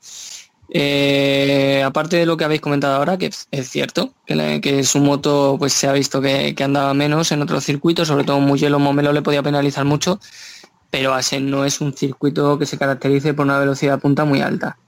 Eh, 0.70 1.82
aparte 1.86 2.16
de 2.16 2.26
lo 2.26 2.36
que 2.36 2.44
habéis 2.44 2.60
comentado 2.60 2.96
ahora, 2.96 3.16
que 3.16 3.30
es, 3.50 3.70
cierto, 3.70 4.12
que, 4.26 4.82
su 4.82 4.98
moto 4.98 5.54
pues 5.56 5.72
se 5.72 5.86
ha 5.86 5.92
visto 5.92 6.20
que, 6.20 6.54
que 6.56 6.64
andaba 6.64 6.94
menos 6.94 7.30
en 7.30 7.42
otros 7.42 7.64
circuitos, 7.64 8.08
sobre 8.08 8.24
todo 8.24 8.40
Mugello 8.40 8.80
Momelo 8.80 9.12
le 9.12 9.22
podía 9.22 9.42
penalizar 9.42 9.84
mucho, 9.84 10.18
pero 10.90 11.14
Asen 11.14 11.48
no 11.48 11.64
es 11.64 11.80
un 11.80 11.92
circuito 11.96 12.58
que 12.58 12.66
se 12.66 12.76
caracterice 12.76 13.34
por 13.34 13.46
una 13.46 13.58
velocidad 13.60 14.00
punta 14.00 14.24
muy 14.24 14.40
alta. 14.40 14.78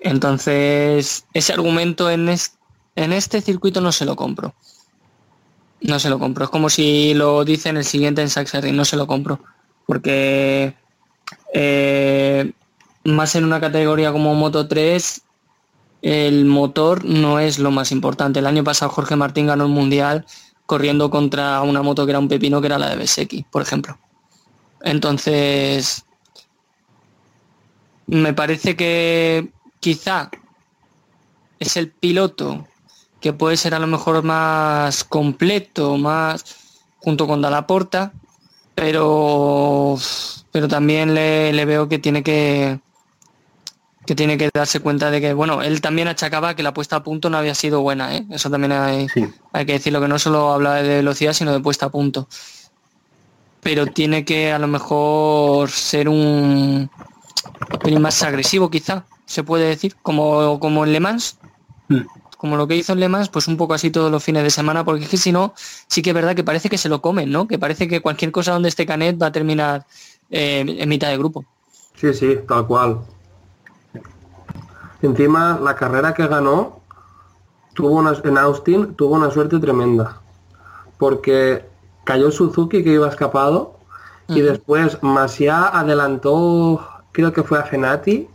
Entonces, 0.00 1.24
ese 1.34 1.52
argumento 1.52 2.10
en, 2.10 2.28
es- 2.28 2.58
en 2.96 3.12
este 3.12 3.40
circuito 3.40 3.80
no 3.80 3.92
se 3.92 4.04
lo 4.04 4.16
compro. 4.16 4.54
No 5.82 5.98
se 5.98 6.10
lo 6.10 6.18
compro. 6.18 6.44
Es 6.44 6.50
como 6.50 6.68
si 6.68 7.14
lo 7.14 7.44
dice 7.44 7.68
en 7.70 7.78
el 7.78 7.84
siguiente 7.84 8.22
en 8.22 8.30
Saxerry, 8.30 8.72
no 8.72 8.84
se 8.84 8.96
lo 8.96 9.06
compro. 9.06 9.40
Porque 9.86 10.74
eh, 11.54 12.52
más 13.04 13.34
en 13.34 13.44
una 13.44 13.60
categoría 13.60 14.12
como 14.12 14.34
Moto 14.34 14.68
3, 14.68 15.22
el 16.02 16.44
motor 16.44 17.04
no 17.04 17.38
es 17.38 17.58
lo 17.58 17.70
más 17.70 17.92
importante. 17.92 18.38
El 18.38 18.46
año 18.46 18.64
pasado 18.64 18.90
Jorge 18.90 19.16
Martín 19.16 19.46
ganó 19.46 19.64
el 19.64 19.70
Mundial 19.70 20.26
corriendo 20.66 21.10
contra 21.10 21.62
una 21.62 21.82
moto 21.82 22.06
que 22.06 22.12
era 22.12 22.18
un 22.20 22.28
pepino, 22.28 22.60
que 22.60 22.68
era 22.68 22.78
la 22.78 22.90
de 22.90 22.96
Besecchi, 22.96 23.44
por 23.50 23.60
ejemplo. 23.60 23.98
Entonces, 24.82 26.04
me 28.06 28.32
parece 28.32 28.76
que 28.76 29.50
quizá 29.80 30.30
es 31.58 31.76
el 31.76 31.90
piloto 31.90 32.66
que 33.20 33.32
puede 33.32 33.56
ser 33.56 33.74
a 33.74 33.78
lo 33.78 33.86
mejor 33.86 34.22
más 34.22 35.04
completo, 35.04 35.96
más 35.96 36.44
junto 36.98 37.26
con 37.26 37.42
Dalaporta, 37.42 38.12
pero 38.74 39.96
pero 40.52 40.68
también 40.68 41.14
le, 41.14 41.52
le 41.52 41.64
veo 41.64 41.88
que 41.88 41.98
tiene 41.98 42.22
que 42.22 42.80
que 44.06 44.14
tiene 44.14 44.38
que 44.38 44.50
darse 44.52 44.80
cuenta 44.80 45.10
de 45.10 45.20
que 45.20 45.34
bueno 45.34 45.62
él 45.62 45.80
también 45.80 46.08
achacaba 46.08 46.54
que 46.56 46.62
la 46.62 46.74
puesta 46.74 46.96
a 46.96 47.02
punto 47.02 47.30
no 47.30 47.36
había 47.36 47.54
sido 47.54 47.82
buena 47.82 48.16
¿eh? 48.16 48.24
eso 48.30 48.50
también 48.50 48.72
hay, 48.72 49.08
sí. 49.10 49.28
hay 49.52 49.66
que 49.66 49.74
decirlo 49.74 50.00
que 50.00 50.08
no 50.08 50.18
solo 50.18 50.52
habla 50.52 50.76
de 50.76 50.96
velocidad 50.96 51.34
sino 51.34 51.52
de 51.52 51.60
puesta 51.60 51.86
a 51.86 51.90
punto 51.90 52.26
pero 53.60 53.86
tiene 53.86 54.24
que 54.24 54.50
a 54.50 54.58
lo 54.58 54.66
mejor 54.66 55.70
ser 55.70 56.08
un 56.08 56.90
pelín 57.82 58.00
más 58.00 58.22
agresivo 58.22 58.70
quizá 58.70 59.04
se 59.26 59.44
puede 59.44 59.68
decir 59.68 59.94
como 60.02 60.58
como 60.58 60.84
en 60.84 60.92
Le 60.92 61.00
Mans 61.00 61.38
Mm. 61.90 62.06
Como 62.40 62.56
lo 62.56 62.66
que 62.66 62.74
hizo 62.74 62.94
en 62.94 63.00
Le 63.00 63.08
Mans, 63.10 63.28
pues 63.28 63.48
un 63.48 63.58
poco 63.58 63.74
así 63.74 63.90
todos 63.90 64.10
los 64.10 64.24
fines 64.24 64.42
de 64.42 64.48
semana, 64.48 64.82
porque 64.82 65.04
es 65.04 65.10
que 65.10 65.18
si 65.18 65.30
no, 65.30 65.52
sí 65.56 66.00
que 66.00 66.08
es 66.08 66.14
verdad 66.14 66.34
que 66.34 66.42
parece 66.42 66.70
que 66.70 66.78
se 66.78 66.88
lo 66.88 67.02
comen, 67.02 67.30
¿no? 67.30 67.46
Que 67.46 67.58
parece 67.58 67.86
que 67.86 68.00
cualquier 68.00 68.32
cosa 68.32 68.52
donde 68.52 68.70
esté 68.70 68.86
Canet 68.86 69.20
va 69.20 69.26
a 69.26 69.32
terminar 69.32 69.84
eh, 70.30 70.64
en 70.66 70.88
mitad 70.88 71.10
de 71.10 71.18
grupo. 71.18 71.44
Sí, 71.96 72.14
sí, 72.14 72.38
tal 72.48 72.66
cual. 72.66 73.00
Encima, 75.02 75.60
la 75.62 75.76
carrera 75.76 76.14
que 76.14 76.26
ganó 76.28 76.80
tuvo 77.74 77.90
una, 77.90 78.14
en 78.24 78.38
Austin 78.38 78.94
tuvo 78.94 79.16
una 79.16 79.30
suerte 79.30 79.58
tremenda. 79.58 80.22
Porque 80.96 81.66
cayó 82.04 82.30
Suzuki 82.30 82.82
que 82.82 82.94
iba 82.94 83.06
escapado 83.06 83.76
y 84.28 84.40
después 84.40 84.96
Masia 85.02 85.68
adelantó, 85.78 86.80
creo 87.12 87.34
que 87.34 87.42
fue 87.42 87.58
a 87.58 87.64
Fenati 87.64 88.30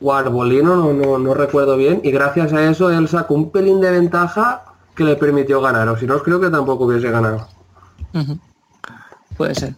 o 0.00 0.12
Arbolino, 0.12 0.76
no, 0.76 0.92
no, 0.92 1.18
no 1.18 1.34
recuerdo 1.34 1.76
bien, 1.76 2.00
y 2.04 2.10
gracias 2.10 2.52
a 2.52 2.62
eso 2.68 2.90
él 2.90 3.08
sacó 3.08 3.34
un 3.34 3.50
pelín 3.50 3.80
de 3.80 3.90
ventaja 3.90 4.64
que 4.94 5.04
le 5.04 5.16
permitió 5.16 5.60
ganar, 5.60 5.88
o 5.88 5.96
si 5.96 6.06
no 6.06 6.18
creo 6.22 6.40
que 6.40 6.50
tampoco 6.50 6.84
hubiese 6.84 7.10
ganado. 7.10 7.48
Puede 9.36 9.54
ser. 9.54 9.74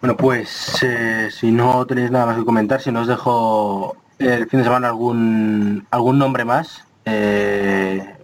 Bueno, 0.00 0.16
pues 0.16 0.82
eh, 0.82 1.28
si 1.30 1.50
no 1.50 1.86
tenéis 1.86 2.10
nada 2.10 2.26
más 2.26 2.36
que 2.38 2.44
comentar, 2.44 2.80
si 2.80 2.92
no 2.92 3.00
os 3.00 3.06
dejo 3.06 3.96
el 4.18 4.48
fin 4.48 4.60
de 4.60 4.64
semana 4.64 4.88
algún 4.88 5.86
algún 5.90 6.18
nombre 6.18 6.44
más, 6.44 6.84
eh, 7.04 8.16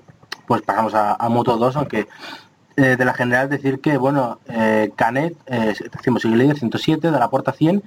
pues 0.47 0.63
pasamos 0.63 0.95
a, 0.95 1.15
a 1.15 1.29
Moto 1.29 1.57
2, 1.57 1.77
aunque 1.77 2.09
eh, 2.77 2.97
de 2.97 3.05
la 3.05 3.13
general 3.13 3.51
decir 3.51 3.81
que, 3.81 3.99
bueno, 3.99 4.39
eh, 4.49 4.93
Canet, 4.97 5.37
eh, 5.47 5.75
decimos 5.93 6.23
sigue 6.23 6.37
líder 6.37 6.59
107, 6.59 7.11
de 7.11 7.19
la 7.19 7.29
puerta 7.29 7.53
100, 7.53 7.83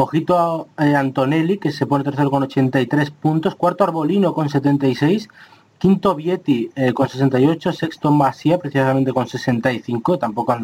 ojito 0.00 0.68
eh, 0.78 0.94
Antonelli, 0.94 1.58
que 1.58 1.72
se 1.72 1.84
pone 1.84 2.04
tercero 2.04 2.30
con 2.30 2.44
83 2.44 3.10
puntos, 3.10 3.56
cuarto 3.56 3.82
Arbolino 3.82 4.32
con 4.32 4.48
76, 4.48 5.28
quinto 5.76 6.14
Vietti 6.14 6.70
eh, 6.76 6.92
con 6.92 7.08
68, 7.08 7.72
sexto 7.72 8.12
Masia 8.12 8.58
precisamente 8.58 9.12
con 9.12 9.26
65, 9.26 10.18
tampoco 10.18 10.56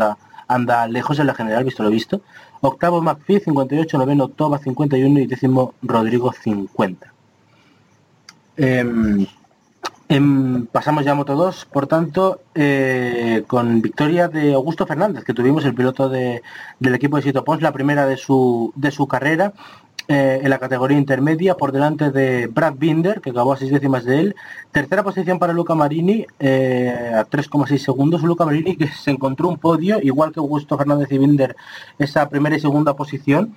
anda 0.47 0.87
lejos 0.87 1.19
en 1.19 1.27
la 1.27 1.35
general, 1.35 1.65
visto 1.65 1.83
lo 1.83 1.91
visto. 1.91 2.21
Octavo 2.61 3.03
McPhee 3.03 3.41
58, 3.41 3.99
noveno 3.99 4.29
Toba 4.29 4.59
51 4.59 5.19
y 5.19 5.27
décimo 5.27 5.75
Rodrigo 5.83 6.33
50. 6.33 7.13
Em, 8.57 9.27
em, 10.17 10.67
pasamos 10.67 11.05
ya 11.05 11.13
a 11.13 11.15
Moto 11.15 11.35
2, 11.35 11.65
por 11.67 11.87
tanto, 11.87 12.41
eh, 12.55 13.43
con 13.47 13.83
victoria 13.83 14.29
de 14.29 14.55
Augusto 14.55 14.87
Fernández, 14.87 15.25
que 15.25 15.35
tuvimos 15.35 15.65
el 15.65 15.75
piloto 15.75 16.09
de- 16.09 16.43
del 16.81 16.95
equipo 16.95 17.17
de 17.17 17.23
Sito 17.23 17.45
Pons, 17.45 17.63
la 17.63 17.73
primera 17.73 18.07
de 18.07 18.17
su, 18.17 18.73
de 18.77 18.91
su 18.91 19.07
carrera 19.07 19.53
eh, 20.07 20.41
en 20.43 20.51
la 20.51 20.59
categoría 20.59 20.99
intermedia, 20.99 21.55
por 21.57 21.73
delante 21.73 22.11
de 22.11 22.47
Brad 22.49 22.75
Binder, 22.77 23.23
que 23.23 23.31
acabó 23.31 23.55
a 23.55 23.57
seis 23.57 23.71
décimas 23.71 24.05
de 24.05 24.21
él. 24.21 24.37
Tercera 24.71 25.03
posición 25.03 25.39
para 25.39 25.55
Luca 25.55 25.75
Marini, 25.75 26.27
eh, 26.39 27.11
a 27.15 27.25
3,6 27.25 27.79
segundos. 27.83 28.23
Luca 28.23 28.45
Marini 28.45 28.77
que 28.77 28.89
se 28.89 29.11
encontró 29.13 29.49
un 29.49 29.57
podio, 29.57 29.99
igual 30.03 30.31
que 30.31 30.41
Augusto 30.41 30.77
Fernández 30.77 31.11
y 31.11 31.17
Binder, 31.17 31.57
esa 31.99 32.29
primera 32.29 32.55
y 32.57 32.61
segunda 32.61 32.93
posición. 32.95 33.55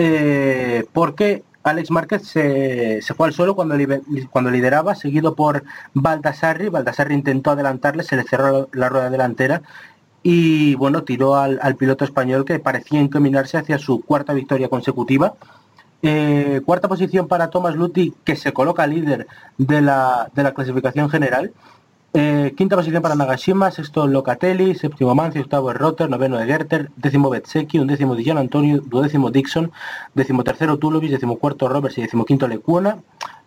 eh, 0.00 0.84
porque 0.92 1.42
Alex 1.70 1.90
Márquez 1.90 2.22
se, 2.22 3.00
fue 3.16 3.28
al 3.28 3.32
suelo 3.32 3.54
cuando, 3.54 3.76
lideraba, 3.76 4.94
seguido 4.94 5.34
por 5.34 5.64
Baldassarri. 5.94 6.68
Baldassarri 6.68 7.14
intentó 7.14 7.50
adelantarle, 7.50 8.02
se 8.02 8.16
le 8.16 8.24
cerró 8.24 8.68
la 8.72 8.88
rueda 8.88 9.10
delantera 9.10 9.62
y 10.22 10.74
bueno, 10.74 11.04
tiró 11.04 11.36
al, 11.36 11.76
piloto 11.76 12.04
español 12.04 12.44
que 12.44 12.58
parecía 12.58 13.00
encaminarse 13.00 13.56
hacia 13.56 13.78
su 13.78 14.02
cuarta 14.02 14.32
victoria 14.32 14.68
consecutiva. 14.68 15.34
Eh, 16.02 16.60
cuarta 16.64 16.88
posición 16.88 17.28
para 17.28 17.50
Thomas 17.50 17.74
Lutti, 17.74 18.14
que 18.24 18.36
se 18.36 18.52
coloca 18.52 18.86
líder 18.86 19.26
de 19.56 19.80
la 19.82 20.52
clasificación 20.54 21.10
general. 21.10 21.52
Eh, 22.14 22.54
quinta 22.56 22.74
posición 22.74 23.02
para 23.02 23.14
Nagashima, 23.14 23.70
sexto 23.70 24.06
Locatelli, 24.06 24.74
séptimo 24.74 25.14
Mancio, 25.14 25.42
octavo 25.42 25.74
Rotter, 25.74 26.08
noveno 26.08 26.38
de 26.38 26.46
Gerter, 26.46 26.90
décimo 26.96 27.28
Betseki, 27.28 27.78
undécimo 27.78 28.16
de 28.16 28.24
Gian 28.24 28.38
Antonio, 28.38 28.80
duodécimo 28.80 29.30
Dixon, 29.30 29.70
décimo 30.14 30.42
tercero 30.42 30.78
Tulovic, 30.78 31.10
décimo 31.10 31.36
cuarto 31.36 31.68
Roberts 31.68 31.98
y 31.98 32.00
décimo 32.00 32.24
quinto 32.24 32.48
Lecuona. 32.48 32.96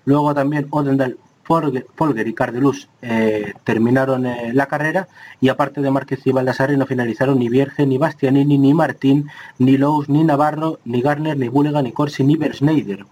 Luego 0.05 0.35
también 0.35 0.67
Odendal 0.69 1.17
Folger, 1.43 2.27
y 2.27 2.33
Cardelus 2.33 2.87
eh, 3.01 3.55
terminaron 3.63 4.27
eh, 4.27 4.53
la 4.53 4.67
carrera 4.67 5.07
y 5.41 5.49
aparte 5.49 5.81
de 5.81 5.89
Márquez 5.89 6.25
y 6.25 6.31
Baldassarre 6.31 6.77
no 6.77 6.85
finalizaron 6.85 7.39
ni 7.39 7.49
Vierge, 7.49 7.87
ni 7.87 7.97
Bastianini, 7.97 8.59
ni 8.59 8.75
Martín, 8.75 9.27
ni 9.57 9.75
Lowe's, 9.77 10.07
ni 10.07 10.23
Navarro, 10.23 10.77
ni 10.85 11.01
Garner, 11.01 11.35
ni 11.35 11.49
Bullega, 11.49 11.81
ni 11.81 11.91
Corsi, 11.91 12.23
ni 12.23 12.37
Bersneider. 12.37 13.05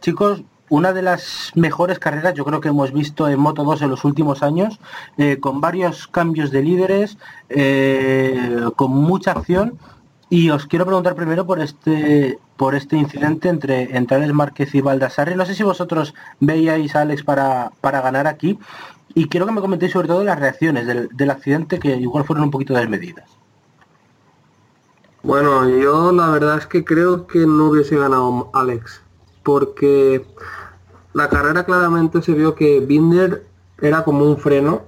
Chicos, 0.00 0.42
una 0.70 0.94
de 0.94 1.02
las 1.02 1.52
mejores 1.54 1.98
carreras 1.98 2.32
yo 2.34 2.44
creo 2.46 2.60
que 2.60 2.68
hemos 2.68 2.92
visto 2.92 3.28
en 3.28 3.38
Moto 3.38 3.62
2 3.64 3.82
en 3.82 3.90
los 3.90 4.04
últimos 4.04 4.42
años, 4.42 4.80
con 5.40 5.60
varios 5.60 6.06
cambios 6.06 6.50
de 6.50 6.62
líderes, 6.62 7.18
con 8.76 8.92
mucha 8.92 9.32
acción. 9.32 9.78
Y 10.30 10.50
os 10.50 10.66
quiero 10.66 10.86
preguntar 10.86 11.16
primero 11.16 11.44
por 11.44 11.60
este 11.60 12.38
por 12.60 12.74
este 12.74 12.98
incidente 12.98 13.48
entre, 13.48 13.96
entre 13.96 14.32
Márquez 14.34 14.74
y 14.74 14.82
Baldassarre. 14.82 15.34
No 15.34 15.46
sé 15.46 15.54
si 15.54 15.62
vosotros 15.62 16.14
veíais 16.40 16.94
a 16.94 17.00
Alex 17.00 17.22
para, 17.22 17.72
para 17.80 18.02
ganar 18.02 18.26
aquí. 18.26 18.58
Y 19.14 19.28
quiero 19.28 19.46
que 19.46 19.52
me 19.52 19.62
comentéis 19.62 19.92
sobre 19.92 20.08
todo 20.08 20.22
las 20.24 20.38
reacciones 20.38 20.86
del, 20.86 21.08
del 21.08 21.30
accidente 21.30 21.78
que 21.78 21.96
igual 21.96 22.24
fueron 22.24 22.44
un 22.44 22.50
poquito 22.50 22.74
desmedidas. 22.74 23.30
Bueno, 25.22 25.66
yo 25.70 26.12
la 26.12 26.28
verdad 26.28 26.58
es 26.58 26.66
que 26.66 26.84
creo 26.84 27.26
que 27.26 27.46
no 27.46 27.70
hubiese 27.70 27.96
ganado 27.96 28.50
Alex, 28.52 29.00
porque 29.42 30.22
la 31.12 31.28
carrera 31.28 31.64
claramente 31.64 32.22
se 32.22 32.34
vio 32.34 32.54
que 32.54 32.80
Binder 32.80 33.44
era 33.80 34.04
como 34.04 34.24
un 34.24 34.36
freno, 34.36 34.82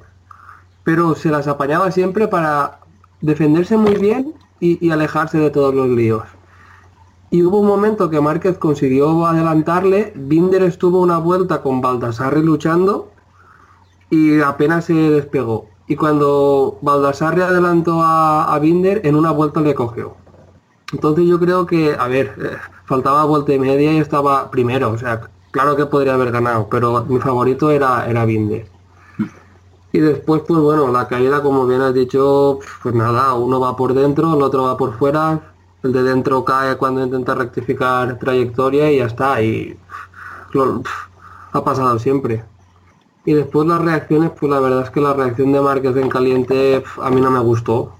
pero 0.84 1.14
se 1.14 1.30
las 1.30 1.48
apañaba 1.48 1.90
siempre 1.90 2.28
para 2.28 2.78
defenderse 3.20 3.76
muy 3.76 3.96
bien 3.96 4.34
y, 4.60 4.90
alejarse 4.90 5.38
de 5.38 5.50
todos 5.50 5.74
los 5.74 5.88
líos. 5.88 6.22
Y 7.30 7.42
hubo 7.42 7.60
un 7.60 7.66
momento 7.66 8.10
que 8.10 8.20
Márquez 8.20 8.58
consiguió 8.58 9.26
adelantarle, 9.26 10.12
Binder 10.14 10.62
estuvo 10.62 11.00
una 11.00 11.18
vuelta 11.18 11.62
con 11.62 11.80
Baldassarre 11.80 12.42
luchando 12.42 13.10
y 14.10 14.40
apenas 14.40 14.84
se 14.84 14.94
despegó. 14.94 15.66
Y 15.88 15.96
cuando 15.96 16.78
Baldassarre 16.82 17.42
adelantó 17.42 18.02
a, 18.02 18.54
a 18.54 18.58
Binder, 18.58 19.00
en 19.04 19.16
una 19.16 19.32
vuelta 19.32 19.60
le 19.60 19.74
cogió. 19.74 20.14
Entonces 20.92 21.26
yo 21.26 21.40
creo 21.40 21.66
que, 21.66 21.96
a 21.98 22.06
ver, 22.06 22.34
eh, 22.38 22.56
faltaba 22.84 23.24
vuelta 23.24 23.52
y 23.54 23.58
media 23.58 23.92
y 23.92 23.98
estaba 23.98 24.50
primero, 24.50 24.90
o 24.90 24.98
sea, 24.98 25.22
claro 25.52 25.76
que 25.76 25.86
podría 25.86 26.14
haber 26.14 26.32
ganado, 26.32 26.66
pero 26.68 27.04
mi 27.04 27.20
favorito 27.20 27.70
era, 27.70 28.06
era 28.10 28.24
Binder. 28.24 28.66
Y 29.92 30.00
después, 30.00 30.42
pues 30.48 30.58
bueno, 30.58 30.88
la 30.88 31.06
caída, 31.06 31.42
como 31.42 31.66
bien 31.66 31.82
has 31.82 31.94
dicho, 31.94 32.58
pues 32.82 32.94
nada, 32.94 33.34
uno 33.34 33.60
va 33.60 33.76
por 33.76 33.92
dentro, 33.94 34.34
el 34.34 34.42
otro 34.42 34.64
va 34.64 34.76
por 34.76 34.98
fuera, 34.98 35.52
el 35.82 35.92
de 35.92 36.02
dentro 36.02 36.44
cae 36.44 36.76
cuando 36.76 37.04
intenta 37.04 37.34
rectificar 37.34 38.18
trayectoria 38.18 38.90
y 38.90 38.98
ya 38.98 39.06
está. 39.06 39.42
Y 39.42 39.78
ha 41.52 41.64
pasado 41.64 41.98
siempre. 41.98 42.42
Y 43.24 43.34
después 43.34 43.68
las 43.68 43.82
reacciones, 43.82 44.30
pues 44.30 44.50
la 44.50 44.60
verdad 44.60 44.82
es 44.82 44.90
que 44.90 45.00
la 45.00 45.12
reacción 45.12 45.52
de 45.52 45.60
Márquez 45.60 45.96
en 45.96 46.08
caliente 46.08 46.82
a 47.00 47.10
mí 47.10 47.20
no 47.20 47.30
me 47.30 47.40
gustó. 47.40 47.94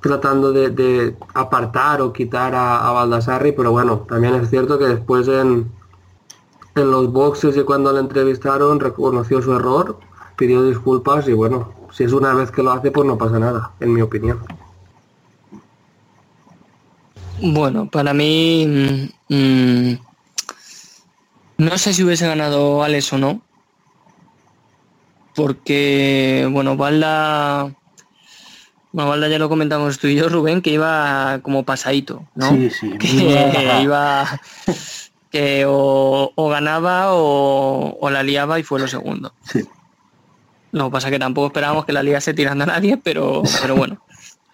Tratando 0.00 0.52
de, 0.52 0.70
de 0.70 1.16
apartar 1.34 2.02
o 2.02 2.12
quitar 2.12 2.54
a, 2.54 2.88
a, 2.88 2.92
Baldassarri, 2.92 3.52
pero 3.52 3.72
bueno, 3.72 4.00
también 4.00 4.34
es 4.34 4.50
cierto 4.50 4.78
que 4.78 4.86
después 4.86 5.26
en, 5.28 5.70
en 6.76 6.90
los 6.90 7.10
boxes 7.12 7.56
y 7.56 7.62
cuando 7.62 7.92
le 7.92 8.00
entrevistaron 8.00 8.78
reconoció 8.80 9.42
su 9.42 9.52
error, 9.54 9.98
pidió 10.36 10.62
disculpas 10.62 11.26
y 11.28 11.32
bueno, 11.32 11.72
si 11.90 12.04
es 12.04 12.12
una 12.12 12.34
vez 12.34 12.50
que 12.50 12.62
lo 12.62 12.72
hace, 12.72 12.90
pues 12.90 13.06
no 13.06 13.18
pasa 13.18 13.38
nada, 13.38 13.72
en 13.80 13.92
mi 13.92 14.02
opinión. 14.02 14.40
Bueno, 17.40 17.88
para 17.90 18.14
mí 18.14 19.10
mmm, 19.28 19.94
no 21.58 21.78
sé 21.78 21.94
si 21.94 22.04
hubiese 22.04 22.26
ganado 22.26 22.82
Alex 22.82 23.12
o 23.14 23.18
no. 23.18 23.40
Porque, 25.34 26.48
bueno, 26.50 26.76
Valda. 26.76 27.74
Bueno, 28.92 29.10
Valda 29.10 29.28
ya 29.28 29.38
lo 29.38 29.48
comentamos 29.48 29.98
tú 29.98 30.06
y 30.06 30.14
yo, 30.14 30.28
Rubén, 30.28 30.62
que 30.62 30.70
iba 30.70 31.40
como 31.42 31.64
pasadito, 31.64 32.26
¿no? 32.34 32.50
Sí, 32.50 32.70
sí. 32.70 32.90
Que 32.98 33.80
iba. 33.82 34.40
que 35.36 35.66
o, 35.66 36.32
o 36.34 36.48
ganaba 36.48 37.12
o, 37.12 37.98
o, 38.00 38.10
la 38.10 38.22
liaba 38.22 38.58
y 38.58 38.62
fue 38.62 38.80
lo 38.80 38.88
segundo. 38.88 39.34
Sí. 39.44 39.66
Lo 40.72 40.86
que 40.86 40.90
pasa 40.92 41.10
que 41.10 41.18
tampoco 41.18 41.48
esperábamos 41.48 41.84
que 41.84 41.92
la 41.92 42.02
liase 42.02 42.32
tirando 42.32 42.64
a 42.64 42.68
nadie, 42.68 42.96
pero, 42.96 43.42
pero 43.60 43.76
bueno. 43.76 44.00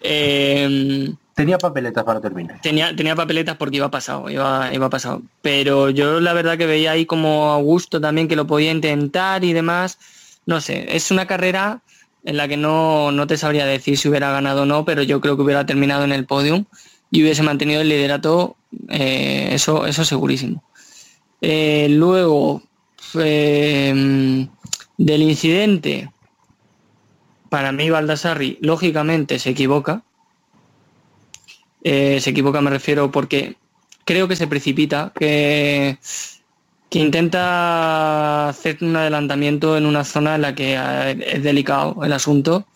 Eh, 0.01 1.13
Tenía 1.35 1.57
papeletas 1.57 2.03
para 2.03 2.19
terminar. 2.19 2.59
Tenía, 2.61 2.93
tenía 2.93 3.15
papeletas 3.15 3.55
porque 3.55 3.77
iba 3.77 3.89
pasado, 3.89 4.29
iba, 4.29 4.73
iba 4.73 4.89
pasado. 4.89 5.21
Pero 5.41 5.89
yo 5.89 6.19
la 6.19 6.33
verdad 6.33 6.57
que 6.57 6.65
veía 6.65 6.91
ahí 6.91 7.05
como 7.05 7.51
Augusto 7.51 8.01
también 8.01 8.27
que 8.27 8.35
lo 8.35 8.45
podía 8.45 8.71
intentar 8.71 9.45
y 9.45 9.53
demás. 9.53 9.97
No 10.45 10.59
sé, 10.59 10.95
es 10.95 11.11
una 11.11 11.25
carrera 11.27 11.81
en 12.25 12.35
la 12.35 12.49
que 12.49 12.57
no, 12.57 13.13
no 13.13 13.25
te 13.25 13.37
sabría 13.37 13.65
decir 13.65 13.97
si 13.97 14.09
hubiera 14.09 14.31
ganado 14.31 14.63
o 14.63 14.65
no, 14.65 14.83
pero 14.83 15.01
yo 15.01 15.21
creo 15.21 15.37
que 15.37 15.43
hubiera 15.43 15.65
terminado 15.65 16.03
en 16.03 16.11
el 16.11 16.25
podium 16.25 16.65
y 17.09 17.23
hubiese 17.23 17.43
mantenido 17.43 17.79
el 17.81 17.89
liderato, 17.89 18.57
eh, 18.89 19.49
eso, 19.51 19.85
eso 19.85 20.03
segurísimo. 20.03 20.63
Eh, 21.45 21.87
luego, 21.89 22.63
eh, 23.19 24.47
del 24.97 25.21
incidente, 25.21 26.09
para 27.49 27.73
mí 27.73 27.89
Baldassarri, 27.89 28.57
lógicamente, 28.61 29.39
se 29.39 29.49
equivoca 29.49 30.03
eh, 31.83 32.21
se 32.21 32.29
equivoca 32.29 32.61
me 32.61 32.69
refiero 32.69 33.11
porque 33.11 33.57
creo 34.05 34.27
que 34.29 34.37
se 34.37 34.47
precipita, 34.47 35.11
que, 35.19 35.97
que, 36.89 36.99
intenta 36.99 38.47
hacer 38.49 38.77
un 38.81 38.95
adelantamiento 38.95 39.77
en 39.77 39.85
una 39.85 40.05
zona 40.05 40.35
en 40.35 40.41
la 40.43 40.55
que 40.55 40.79
es 41.19 41.43
delicado 41.43 42.03
el 42.03 42.13
asunto. 42.13 42.67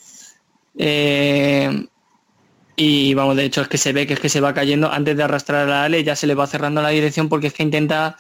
Eh, 0.77 1.88
y 2.75 3.13
vamos, 3.13 3.38
de 3.38 3.45
hecho 3.45 3.62
es 3.62 3.67
que 3.69 3.77
se 3.77 3.93
ve 3.93 4.06
que 4.06 4.13
es 4.13 4.19
que 4.19 4.30
se 4.30 4.41
va 4.41 4.53
cayendo 4.53 4.91
antes 4.91 5.15
de 5.17 5.23
arrastrar 5.23 5.67
a 5.67 5.69
la 5.69 5.84
Ale, 5.86 6.03
ya 6.03 6.15
se 6.15 6.27
le 6.27 6.36
va 6.36 6.45
cerrando 6.45 6.82
la 6.82 6.89
dirección 6.89 7.30
porque 7.30 7.47
es 7.47 7.53
que 7.53 7.63
intenta 7.63 8.17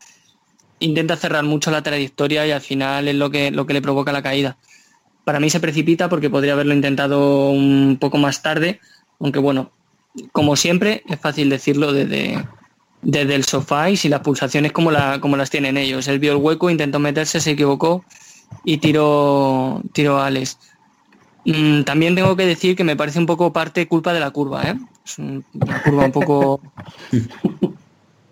intenta 0.79 1.15
cerrar 1.15 1.43
mucho 1.43 1.71
la 1.71 1.83
trayectoria 1.83 2.45
y 2.45 2.51
al 2.51 2.61
final 2.61 3.07
es 3.07 3.15
lo 3.15 3.29
que, 3.29 3.51
lo 3.51 3.65
que 3.65 3.73
le 3.73 3.81
provoca 3.81 4.11
la 4.11 4.21
caída. 4.21 4.57
Para 5.23 5.39
mí 5.39 5.49
se 5.49 5.59
precipita 5.59 6.09
porque 6.09 6.29
podría 6.29 6.53
haberlo 6.53 6.73
intentado 6.73 7.49
un 7.49 7.97
poco 7.99 8.17
más 8.17 8.41
tarde, 8.41 8.79
aunque 9.19 9.39
bueno, 9.39 9.71
como 10.31 10.55
siempre, 10.55 11.03
es 11.09 11.19
fácil 11.19 11.49
decirlo 11.49 11.93
desde, 11.93 12.45
desde 13.01 13.35
el 13.35 13.45
sofá 13.45 13.89
y 13.89 13.97
si 13.97 14.09
las 14.09 14.21
pulsaciones 14.21 14.71
como, 14.71 14.91
la, 14.91 15.19
como 15.19 15.37
las 15.37 15.49
tienen 15.49 15.77
ellos. 15.77 16.07
Él 16.07 16.19
vio 16.19 16.31
el 16.33 16.37
hueco, 16.37 16.69
intentó 16.69 16.99
meterse, 16.99 17.39
se 17.39 17.51
equivocó 17.51 18.03
y 18.63 18.77
tiró, 18.77 19.81
tiró 19.93 20.19
a 20.19 20.27
Alex. 20.27 20.57
Mm, 21.45 21.83
también 21.83 22.15
tengo 22.15 22.35
que 22.35 22.45
decir 22.45 22.75
que 22.75 22.83
me 22.83 22.95
parece 22.95 23.19
un 23.19 23.25
poco 23.25 23.53
parte 23.53 23.87
culpa 23.87 24.13
de 24.13 24.19
la 24.19 24.31
curva. 24.31 24.63
¿eh? 24.63 24.75
Es 25.05 25.17
una 25.17 25.43
curva 25.83 26.05
un 26.05 26.11
poco, 26.11 26.61
un 27.11 27.77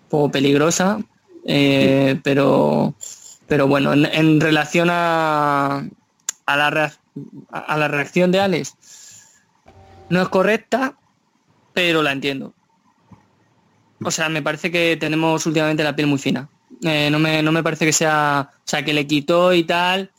poco 0.08 0.30
peligrosa, 0.30 0.98
eh, 1.46 2.20
pero, 2.22 2.94
pero 3.46 3.66
bueno, 3.66 3.92
en, 3.92 4.40
relación 4.40 4.88
a, 4.90 5.88
a, 6.46 6.56
la 6.56 6.92
a 7.50 7.76
la 7.76 7.88
reacción 7.88 8.32
de 8.32 8.40
Alex, 8.40 8.74
no 10.08 10.22
es 10.22 10.28
correcta, 10.28 10.96
pero 11.72 12.02
la 12.02 12.12
entiendo. 12.12 12.54
O 14.02 14.10
sea, 14.10 14.28
me 14.28 14.42
parece 14.42 14.70
que 14.70 14.96
tenemos 14.98 15.46
últimamente 15.46 15.82
la 15.82 15.96
piel 15.96 16.08
muy 16.08 16.18
fina. 16.18 16.48
Eh, 16.82 17.08
no, 17.10 17.18
me, 17.18 17.42
no 17.42 17.52
me 17.52 17.62
parece 17.62 17.86
que 17.86 17.92
sea, 17.92 18.50
o 18.52 18.62
sea, 18.64 18.84
que 18.84 18.92
le 18.92 19.06
quitó 19.06 19.54
y 19.54 19.64
tal, 19.64 20.10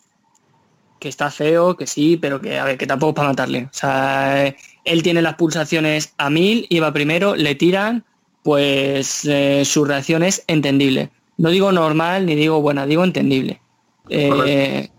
que 0.99 1.09
está 1.09 1.29
feo, 1.29 1.77
que 1.77 1.85
sí, 1.85 2.17
pero 2.17 2.41
que 2.41 2.57
a 2.57 2.63
ver, 2.63 2.77
que 2.77 2.87
tampoco 2.87 3.13
para 3.13 3.29
matarle. 3.29 3.65
O 3.65 3.73
sea, 3.73 4.47
él 4.83 5.03
tiene 5.03 5.21
las 5.21 5.35
pulsaciones 5.35 6.13
a 6.17 6.29
mil, 6.29 6.65
iba 6.69 6.91
primero, 6.93 7.35
le 7.35 7.55
tiran, 7.55 8.03
pues 8.43 9.25
eh, 9.25 9.63
su 9.65 9.85
reacción 9.85 10.23
es 10.23 10.43
entendible. 10.47 11.11
No 11.37 11.49
digo 11.49 11.71
normal 11.71 12.25
ni 12.25 12.35
digo 12.35 12.61
buena, 12.61 12.85
digo 12.85 13.03
entendible. 13.03 13.61
Eh, 14.09 14.89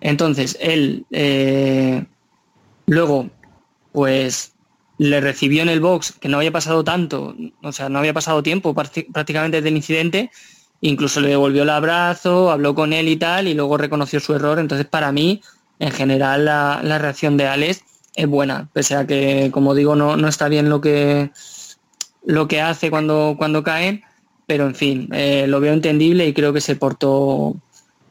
entonces, 0.00 0.58
él 0.60 1.06
luego, 2.86 3.30
pues 3.92 4.52
le 4.98 5.20
recibió 5.20 5.62
en 5.62 5.68
el 5.68 5.80
box, 5.80 6.12
que 6.12 6.28
no 6.28 6.36
había 6.36 6.52
pasado 6.52 6.84
tanto, 6.84 7.34
o 7.62 7.72
sea, 7.72 7.88
no 7.88 7.98
había 7.98 8.12
pasado 8.12 8.42
tiempo 8.42 8.74
prácti- 8.74 9.10
prácticamente 9.12 9.56
desde 9.56 9.70
el 9.70 9.76
incidente, 9.76 10.30
incluso 10.80 11.20
le 11.20 11.28
devolvió 11.28 11.62
el 11.62 11.70
abrazo, 11.70 12.50
habló 12.50 12.74
con 12.74 12.92
él 12.92 13.08
y 13.08 13.16
tal, 13.16 13.48
y 13.48 13.54
luego 13.54 13.78
reconoció 13.78 14.20
su 14.20 14.34
error. 14.34 14.58
Entonces, 14.58 14.86
para 14.86 15.10
mí, 15.10 15.40
en 15.78 15.90
general, 15.90 16.44
la, 16.44 16.80
la 16.84 16.98
reacción 16.98 17.36
de 17.36 17.46
Alex 17.46 17.82
es 18.14 18.26
buena, 18.26 18.68
pese 18.72 18.94
a 18.94 19.06
que, 19.06 19.50
como 19.52 19.74
digo, 19.74 19.96
no, 19.96 20.16
no 20.16 20.28
está 20.28 20.48
bien 20.48 20.68
lo 20.68 20.80
que, 20.80 21.30
lo 22.24 22.46
que 22.46 22.60
hace 22.60 22.90
cuando, 22.90 23.36
cuando 23.38 23.62
caen, 23.62 24.02
pero 24.52 24.66
en 24.66 24.74
fin, 24.74 25.08
eh, 25.12 25.46
lo 25.48 25.60
veo 25.60 25.72
entendible 25.72 26.26
y 26.26 26.34
creo 26.34 26.52
que 26.52 26.60
se 26.60 26.76
portó 26.76 27.56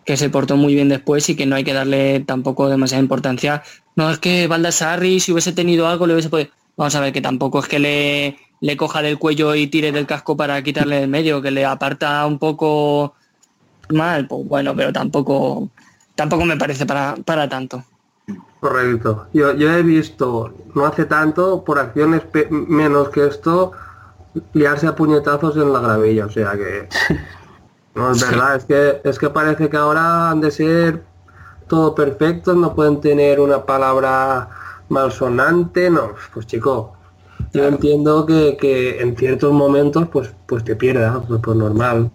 que 0.06 0.18
se 0.18 0.32
portó 0.32 0.58
muy 0.58 0.74
bien 0.74 0.90
después 0.90 1.30
y 1.30 1.36
que 1.36 1.46
no 1.46 1.56
hay 1.56 1.64
que 1.64 1.72
darle 1.72 2.22
tampoco 2.22 2.68
demasiada 2.68 3.00
importancia. 3.00 3.62
No 3.96 4.10
es 4.10 4.18
que 4.18 4.48
Baldassarri 4.48 5.20
si 5.20 5.32
hubiese 5.32 5.54
tenido 5.54 5.88
algo 5.88 6.08
le 6.08 6.14
hubiese 6.14 6.30
podido. 6.30 6.50
Vamos 6.78 6.96
a 6.96 7.00
ver 7.00 7.14
que 7.14 7.22
tampoco 7.22 7.60
es 7.60 7.68
que 7.68 7.78
le, 7.78 8.40
le 8.60 8.76
coja 8.76 9.04
del 9.04 9.20
cuello 9.20 9.54
y 9.54 9.68
tire 9.68 9.92
del 9.92 10.08
casco 10.08 10.36
para 10.36 10.64
quitarle 10.64 11.02
del 11.02 11.10
medio, 11.10 11.44
que 11.44 11.52
le 11.52 11.64
aparta 11.64 12.26
un 12.26 12.40
poco 12.40 13.14
mal, 13.90 14.26
pues 14.26 14.48
bueno, 14.48 14.76
pero 14.76 14.92
tampoco 14.92 15.70
tampoco 16.16 16.44
me 16.44 16.58
parece 16.58 16.88
para, 16.88 17.18
para 17.24 17.48
tanto. 17.48 17.84
Correcto. 18.60 19.28
Yo, 19.32 19.54
yo 19.54 19.72
he 19.72 19.84
visto, 19.84 20.56
no 20.74 20.88
hace 20.88 21.06
tanto, 21.06 21.64
por 21.64 21.78
acciones 21.78 22.24
menos 22.50 23.10
que 23.10 23.28
esto, 23.28 23.74
liarse 24.54 24.88
a 24.88 24.96
puñetazos 24.96 25.56
en 25.58 25.72
la 25.74 25.80
gravilla. 25.80 26.26
O 26.26 26.32
sea 26.32 26.54
que... 26.54 26.88
No, 27.94 28.12
es 28.12 28.22
verdad, 28.22 28.56
es 28.56 28.64
que, 28.64 29.02
es 29.04 29.20
que 29.20 29.30
parece 29.30 29.70
que 29.70 29.76
ahora 29.76 30.30
han 30.30 30.40
de 30.40 30.50
ser 30.50 31.04
todo 31.68 31.94
perfectos, 31.94 32.56
no 32.56 32.74
pueden 32.74 33.02
tener 33.02 33.40
una 33.40 33.66
palabra 33.66 34.50
malsonante. 34.88 35.90
No, 35.90 36.14
pues 36.34 36.48
chico, 36.48 36.94
yo 37.54 37.66
entiendo 37.66 38.26
que, 38.26 38.58
que 38.60 39.02
en 39.02 39.16
ciertos 39.18 39.52
momentos 39.52 40.08
pues, 40.10 40.32
pues 40.46 40.64
te 40.64 40.76
pierda, 40.76 41.22
pues, 41.28 41.42
pues 41.44 41.58
normal. 41.58 42.10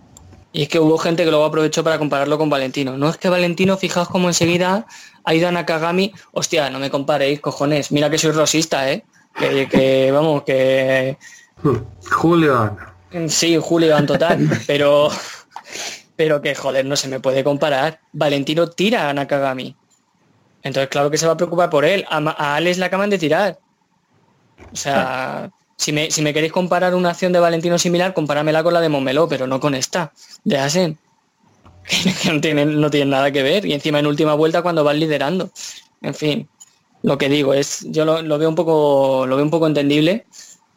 Y 0.52 0.62
es 0.62 0.68
que 0.70 0.80
hubo 0.80 0.96
gente 0.96 1.24
que 1.24 1.30
luego 1.30 1.44
aprovechó 1.44 1.84
para 1.84 1.98
compararlo 1.98 2.38
con 2.38 2.48
Valentino. 2.48 2.96
No 2.96 3.10
es 3.10 3.18
que 3.18 3.28
Valentino, 3.28 3.76
fijaos 3.76 4.08
como 4.08 4.28
enseguida 4.28 4.86
ha 5.24 5.34
ido 5.34 5.48
a 5.48 5.52
Nakagami, 5.52 6.14
hostia, 6.32 6.70
no 6.70 6.78
me 6.78 6.90
comparéis, 6.90 7.40
cojones, 7.40 7.92
mira 7.92 8.08
que 8.08 8.16
soy 8.16 8.30
rosista, 8.30 8.90
¿eh? 8.90 9.04
Que, 9.38 9.68
que, 9.68 10.10
vamos, 10.12 10.44
que 10.44 11.18
Julio, 12.10 12.76
sí, 13.28 13.58
Julio 13.60 13.96
en 13.96 14.06
total, 14.06 14.48
pero 14.66 15.10
pero 16.16 16.40
que 16.40 16.54
joder, 16.54 16.84
no 16.84 16.96
se 16.96 17.08
me 17.08 17.20
puede 17.20 17.44
comparar. 17.44 18.00
Valentino 18.12 18.68
tira 18.68 19.08
a 19.08 19.14
Nakagami. 19.14 19.76
Entonces, 20.62 20.88
claro 20.88 21.10
que 21.10 21.18
se 21.18 21.26
va 21.26 21.34
a 21.34 21.36
preocupar 21.36 21.70
por 21.70 21.84
él. 21.84 22.04
A, 22.08 22.56
Alex 22.56 22.78
la 22.78 22.86
acaban 22.86 23.10
de 23.10 23.18
tirar. 23.18 23.58
O 24.72 24.76
sea, 24.76 25.50
si 25.76 25.92
me, 25.92 26.10
si 26.10 26.22
me 26.22 26.32
queréis 26.32 26.52
comparar 26.52 26.94
una 26.94 27.10
acción 27.10 27.32
de 27.32 27.38
Valentino 27.38 27.78
similar, 27.78 28.14
comparámela 28.14 28.62
con 28.62 28.72
la 28.72 28.80
de 28.80 28.88
Momeló, 28.88 29.28
pero 29.28 29.46
no 29.46 29.60
con 29.60 29.74
esta, 29.74 30.12
de 30.44 30.58
Asen. 30.58 30.98
Que 32.22 32.32
no 32.32 32.40
tienen, 32.40 32.80
no 32.80 32.90
tienen 32.90 33.10
nada 33.10 33.30
que 33.30 33.42
ver. 33.42 33.64
Y 33.64 33.74
encima 33.74 34.00
en 34.00 34.06
última 34.06 34.34
vuelta 34.34 34.62
cuando 34.62 34.82
van 34.82 34.98
liderando. 34.98 35.50
En 36.02 36.14
fin, 36.14 36.48
lo 37.02 37.16
que 37.18 37.28
digo 37.28 37.54
es, 37.54 37.86
yo 37.90 38.04
lo, 38.04 38.22
lo 38.22 38.38
veo 38.38 38.48
un 38.48 38.56
poco, 38.56 39.26
lo 39.26 39.36
veo 39.36 39.44
un 39.44 39.50
poco 39.50 39.66
entendible. 39.66 40.26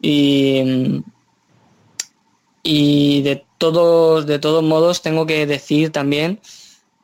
Y, 0.00 1.02
y 2.62 3.22
de 3.22 3.44
todos, 3.58 4.26
de 4.26 4.38
todos 4.38 4.62
modos 4.64 5.02
tengo 5.02 5.26
que 5.26 5.46
decir 5.46 5.90
también 5.92 6.40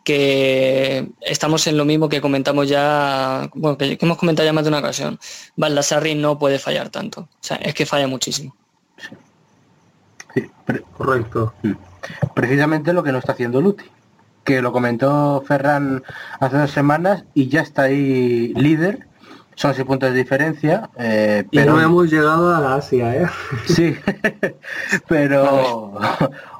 que 0.04 1.08
estamos 1.20 1.66
en 1.66 1.76
lo 1.76 1.84
mismo 1.84 2.08
que 2.08 2.20
comentamos 2.20 2.68
ya, 2.68 3.50
bueno, 3.54 3.76
que, 3.76 3.98
que 3.98 4.04
hemos 4.06 4.18
comentado 4.18 4.46
ya 4.46 4.52
más 4.52 4.64
de 4.64 4.68
una 4.68 4.78
ocasión. 4.78 5.18
Baldassarri 5.56 6.14
no 6.14 6.38
puede 6.38 6.58
fallar 6.60 6.90
tanto. 6.90 7.22
O 7.22 7.28
sea, 7.40 7.56
es 7.56 7.74
que 7.74 7.86
falla 7.86 8.06
muchísimo. 8.06 8.54
Sí, 10.32 10.42
pre- 10.64 10.82
correcto. 10.96 11.54
precisamente 12.34 12.92
lo 12.92 13.02
que 13.02 13.10
no 13.10 13.18
está 13.18 13.32
haciendo 13.32 13.60
Luti, 13.60 13.84
que 14.44 14.62
lo 14.62 14.70
comentó 14.72 15.42
Ferran 15.44 16.04
hace 16.38 16.56
dos 16.56 16.70
semanas 16.70 17.24
y 17.34 17.48
ya 17.48 17.62
está 17.62 17.82
ahí 17.82 18.54
líder. 18.54 19.08
Son 19.56 19.74
seis 19.74 19.84
puntos 19.86 20.12
de 20.12 20.16
diferencia, 20.18 20.88
eh, 20.98 21.44
Y 21.50 21.56
pero 21.56 21.72
no 21.74 21.80
hemos 21.80 22.10
llegado 22.10 22.54
a 22.54 22.60
la 22.60 22.74
Asia, 22.76 23.16
¿eh? 23.16 23.26
sí, 23.66 23.96
pero 25.08 25.44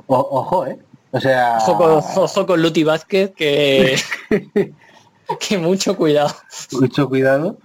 o- 0.07 0.29
ojo, 0.41 0.67
eh. 0.67 0.79
O 1.13 1.21
sea, 1.21 1.59
Ojo 1.59 1.77
con, 1.79 1.91
ojo 2.25 2.47
con 2.47 2.61
Luti 2.63 2.83
Vázquez, 2.85 3.33
que, 3.37 3.97
que 5.41 5.59
mucho 5.59 5.97
cuidado. 5.97 6.35
mucho 6.73 7.09
cuidado. 7.09 7.59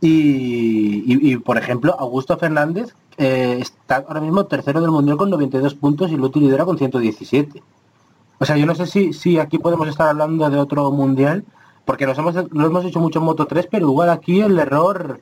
Y, 0.00 1.02
y- 1.12 1.32
y, 1.32 1.36
por 1.38 1.58
ejemplo, 1.58 1.94
Augusto 1.98 2.36
Fernández 2.38 2.94
eh, 3.18 3.58
está 3.60 3.96
ahora 4.06 4.20
mismo 4.20 4.46
tercero 4.46 4.80
del 4.80 4.90
mundial 4.90 5.16
con 5.16 5.30
92 5.30 5.74
puntos 5.74 6.10
y 6.10 6.16
Luti 6.16 6.40
lidera 6.40 6.64
con 6.64 6.78
117. 6.78 7.62
O 8.38 8.44
sea, 8.44 8.56
yo 8.56 8.66
no 8.66 8.74
sé 8.74 8.86
si, 8.86 9.12
si 9.12 9.38
aquí 9.38 9.58
podemos 9.58 9.88
estar 9.88 10.08
hablando 10.08 10.48
de 10.50 10.58
otro 10.58 10.90
mundial, 10.90 11.44
porque 11.86 12.04
nos 12.04 12.18
hemos, 12.18 12.34
lo 12.34 12.66
hemos 12.66 12.84
hecho 12.84 13.00
mucho 13.00 13.20
en 13.20 13.24
Moto 13.24 13.46
3, 13.46 13.68
pero 13.70 13.86
igual 13.86 14.10
aquí 14.10 14.40
el 14.40 14.58
error 14.58 15.20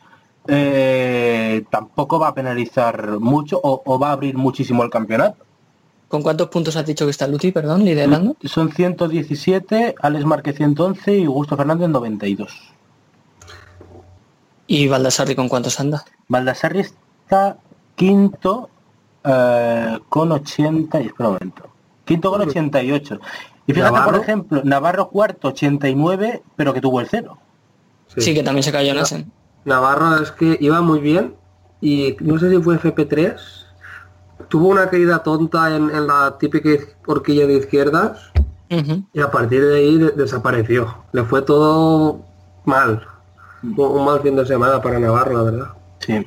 eh, 0.49 1.62
tampoco 1.71 2.19
va 2.19 2.29
a 2.29 2.35
penalizar 2.35 3.21
mucho 3.21 3.61
o, 3.62 3.83
o 3.85 3.99
va 3.99 4.09
a 4.09 4.12
abrir 4.12 4.37
muchísimo 4.37 4.83
el 4.83 4.91
campeonato. 4.91 5.45
¿Con 6.09 6.23
cuántos 6.23 6.49
puntos 6.49 6.77
has 6.77 6.87
dicho 6.87 7.05
que 7.05 7.11
está 7.11 7.27
Luti, 7.27 7.53
perdón, 7.53 7.85
liderando? 7.85 8.37
Son 8.45 8.71
117, 8.73 9.95
Alex 10.01 10.25
Márquez 10.25 10.57
111 10.57 11.19
y 11.19 11.25
Augusto 11.25 11.57
Fernández 11.57 11.89
92. 11.89 12.75
¿Y 14.67 14.89
Baldassarri 14.89 15.35
con 15.35 15.49
cuántos 15.49 15.79
anda? 15.81 16.05
Baldassarri 16.29 16.81
está 16.81 17.59
quinto 17.95 18.71
eh, 19.23 19.99
con 20.09 20.33
80 20.33 21.01
y 21.01 21.07
espera 21.07 21.29
un 21.29 21.35
momento. 21.35 21.69
Quinto 22.05 22.31
con 22.31 22.43
88. 22.43 23.21
Y 23.67 23.73
fíjate, 23.73 24.01
por 24.03 24.17
ejemplo, 24.17 24.61
Navarro 24.65 25.09
cuarto 25.09 25.49
89, 25.49 26.43
pero 26.57 26.75
que 26.75 26.81
tuvo 26.81 27.01
el 27.01 27.09
cero. 27.09 27.39
Sí, 28.17 28.35
que 28.35 28.43
también 28.43 28.62
se 28.62 28.71
cayó 28.73 28.93
en 28.93 28.99
Asen. 28.99 29.33
Navarro 29.65 30.17
es 30.23 30.31
que 30.31 30.57
iba 30.61 30.81
muy 30.83 31.01
bien 31.01 31.35
y 31.81 32.17
no 32.21 32.39
sé 32.39 32.51
si 32.51 32.61
fue 32.62 32.79
FP3. 32.79 33.37
Tuvo 34.49 34.69
una 34.69 34.89
caída 34.91 35.23
tonta 35.23 35.75
en, 35.75 35.91
en 35.91 36.07
la 36.07 36.37
típica 36.39 36.69
horquilla 37.07 37.47
de 37.47 37.55
izquierdas 37.55 38.31
y 39.12 39.21
a 39.21 39.31
partir 39.31 39.65
de 39.65 39.77
ahí 39.77 39.99
de- 39.99 40.11
desapareció. 40.11 40.95
Le 41.12 41.23
fue 41.25 41.41
todo 41.43 42.21
mal. 42.65 43.07
Un, 43.62 43.75
un 43.81 44.05
mal 44.05 44.21
fin 44.21 44.37
de 44.37 44.45
semana 44.45 44.83
para 44.83 44.99
Navarro, 44.99 45.33
la 45.39 45.43
verdad. 45.43 45.69
Sí. 46.01 46.25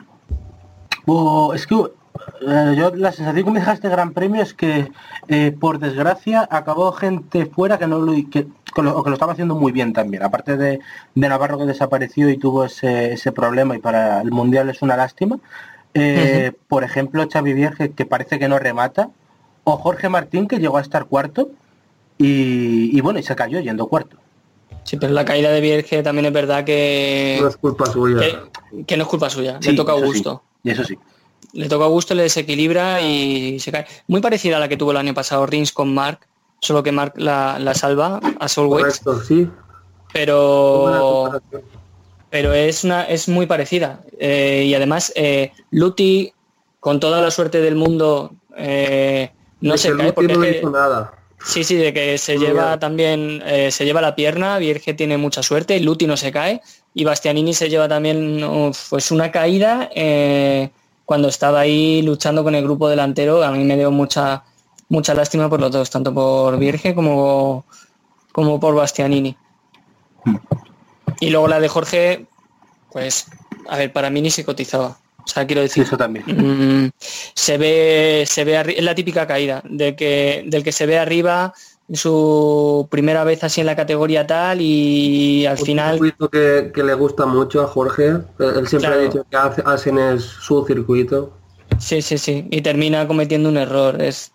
Oh, 1.06 1.54
es 1.54 1.68
que 1.68 1.76
eh, 2.42 2.76
yo 2.78 2.92
la 2.96 3.12
sensación 3.12 3.46
que 3.46 3.52
me 3.52 3.60
deja 3.60 3.74
este 3.74 3.90
gran 3.90 4.12
premio 4.14 4.42
es 4.42 4.54
que 4.54 4.92
eh, 5.28 5.52
por 5.60 5.80
desgracia 5.80 6.48
acabó 6.50 6.92
gente 6.92 7.46
fuera 7.46 7.78
que 7.78 7.88
no 7.88 8.00
lo 8.00 8.14
que, 8.14 8.48
que 8.76 8.82
lo, 8.84 9.04
que 9.04 9.10
lo 9.10 9.14
estaba 9.16 9.34
haciendo 9.34 9.56
muy 9.56 9.72
bien 9.72 9.94
también. 9.94 10.24
Aparte 10.24 10.58
de, 10.58 10.80
de 11.16 11.30
Navarro 11.30 11.58
que 11.58 11.66
desapareció 11.66 12.30
y 12.30 12.38
tuvo 12.38 12.66
ese, 12.66 13.14
ese 13.14 13.32
problema 13.32 13.76
y 13.76 13.80
para 13.80 14.22
el 14.22 14.32
mundial 14.32 14.70
es 14.70 14.82
una 14.82 14.96
lástima. 14.98 15.40
Eh, 15.94 16.52
Por 16.68 16.84
ejemplo, 16.84 17.28
Xavi 17.32 17.54
Vierge 17.54 17.92
que 17.92 18.06
parece 18.06 18.38
que 18.40 18.48
no 18.48 18.60
remata. 18.60 19.10
O 19.64 19.78
Jorge 19.78 20.08
Martín 20.08 20.48
que 20.48 20.60
llegó 20.60 20.78
a 20.78 20.82
estar 20.82 21.06
cuarto 21.06 21.50
y, 22.18 22.98
y 22.98 23.02
bueno, 23.02 23.20
y 23.20 23.24
se 23.24 23.36
cayó 23.36 23.60
yendo 23.60 23.88
cuarto. 23.88 24.16
Sí, 24.84 24.96
pero 24.96 25.12
la 25.12 25.26
caída 25.26 25.50
de 25.52 25.60
Vierge 25.60 26.02
también 26.02 26.26
es 26.28 26.32
verdad 26.34 26.64
que, 26.64 27.38
No 27.42 27.50
es 27.50 27.58
culpa 27.58 27.86
suya. 27.88 28.20
que, 28.20 28.86
que 28.86 28.96
no 28.96 29.04
es 29.04 29.10
culpa 29.10 29.30
suya. 29.30 29.58
Sí, 29.60 29.72
le 29.72 29.76
toca 29.78 29.92
a 29.92 29.96
sí, 29.98 30.02
Augusto. 30.02 30.44
y 30.64 30.72
eso 30.72 30.86
sí. 30.86 30.98
Le 31.54 31.70
toca 31.70 31.86
a 31.86 31.88
Augusto, 31.88 32.14
le 32.14 32.24
desequilibra 32.24 33.02
y 33.02 33.60
se 33.60 33.72
cae. 33.72 33.86
Muy 34.08 34.22
parecida 34.22 34.58
a 34.58 34.60
la 34.60 34.68
que 34.68 34.78
tuvo 34.78 34.92
el 34.92 34.98
año 34.98 35.14
pasado 35.14 35.46
Rins 35.46 35.72
con 35.72 35.94
Mark, 35.94 36.20
solo 36.60 36.84
que 36.84 36.92
Mark 36.92 37.14
la, 37.18 37.58
la 37.60 37.74
salva 37.74 38.20
a 38.40 38.48
sí. 38.48 38.62
Buena 38.62 38.94
pero 40.14 41.42
pero 42.30 42.54
es 42.54 42.84
una 42.84 43.04
es 43.04 43.28
muy 43.30 43.46
parecida. 43.46 44.02
Eh, 44.20 44.66
y 44.68 44.74
además 44.74 45.14
eh, 45.16 45.52
Luti, 45.72 46.34
con 46.80 47.00
toda 47.00 47.22
la 47.22 47.32
suerte 47.32 47.62
del 47.62 47.76
mundo, 47.76 48.32
eh, 48.58 49.32
no 49.62 49.74
De 49.74 49.78
se 49.78 49.96
cae 49.96 50.08
Luti 50.08 50.12
porque 50.14 50.34
no 50.36 50.46
hizo 50.46 50.70
nada. 50.70 51.14
Sí, 51.44 51.64
sí, 51.64 51.76
de 51.76 51.94
que 51.94 52.18
se 52.18 52.38
lleva 52.38 52.80
también, 52.80 53.44
eh, 53.46 53.70
se 53.72 53.86
lleva 53.86 54.02
la 54.02 54.16
pierna, 54.16 54.58
Vierge 54.58 54.96
tiene 54.96 55.18
mucha 55.18 55.44
suerte, 55.44 55.80
Luti 55.80 56.08
no 56.08 56.18
se 56.18 56.32
cae 56.32 56.62
y 56.96 57.04
Bastianini 57.04 57.54
se 57.54 57.70
lleva 57.70 57.88
también 57.88 58.74
pues 58.90 59.12
una 59.12 59.32
caída 59.32 59.88
cuando 61.08 61.30
estaba 61.30 61.62
ahí 61.62 62.02
luchando 62.02 62.44
con 62.44 62.54
el 62.54 62.66
grupo 62.66 62.90
delantero. 62.90 63.42
A 63.42 63.52
mí 63.52 63.64
me 63.64 63.78
dio 63.78 63.92
mucha 63.92 64.44
mucha 64.90 65.14
lástima 65.14 65.50
por 65.50 65.62
los 65.62 65.72
dos, 65.72 65.90
tanto 65.90 66.14
por 66.14 66.60
Vierge 66.60 66.94
como, 66.94 67.64
como 68.34 68.60
por 68.60 68.76
Bastianini. 68.76 69.38
Y 71.22 71.30
luego 71.30 71.48
la 71.48 71.62
de 71.62 71.70
Jorge, 71.70 72.26
pues, 72.92 73.28
a 73.70 73.78
ver, 73.78 73.94
para 73.94 74.10
mí 74.10 74.22
ni 74.22 74.32
se 74.32 74.44
cotizaba. 74.44 74.98
O 75.24 75.28
sea, 75.30 75.48
quiero 75.48 75.62
decir, 75.62 75.84
eso 75.84 75.96
también. 75.96 76.26
Mm, 76.28 76.92
se 77.00 77.58
ve 77.58 78.26
se 78.28 78.44
ve 78.44 78.76
es 78.78 78.84
la 78.84 78.94
típica 78.94 79.26
caída 79.26 79.62
de 79.64 79.96
que 79.96 80.44
del 80.46 80.64
que 80.64 80.74
se 80.74 80.86
ve 80.86 81.00
arriba 81.00 81.54
su 81.94 82.88
primera 82.92 83.24
vez 83.24 83.44
así 83.44 83.62
en 83.62 83.68
la 83.68 83.76
categoría 83.76 84.28
tal 84.28 84.60
y 84.62 85.46
al 85.46 85.58
Un 85.60 85.66
final 85.66 85.92
circuito 85.94 86.30
que, 86.30 86.72
que 86.74 86.84
le 86.84 86.94
gusta 86.94 87.26
mucho 87.26 87.62
a 87.62 87.68
Jorge. 87.68 88.08
Él 88.40 88.68
siempre 88.68 88.90
Claro. 88.90 88.96
ha 88.96 89.04
dicho 89.04 89.26
que 89.30 89.38
hace- 89.38 89.64
Asen 89.66 89.98
es 89.98 90.24
su 90.24 90.66
circuito. 90.66 91.34
sí 91.80 92.02
sí 92.02 92.18
sí 92.18 92.46
y 92.52 92.62
termina 92.62 93.08
cometiendo 93.08 93.50
un 93.50 93.58
error 93.58 94.02
es 94.02 94.32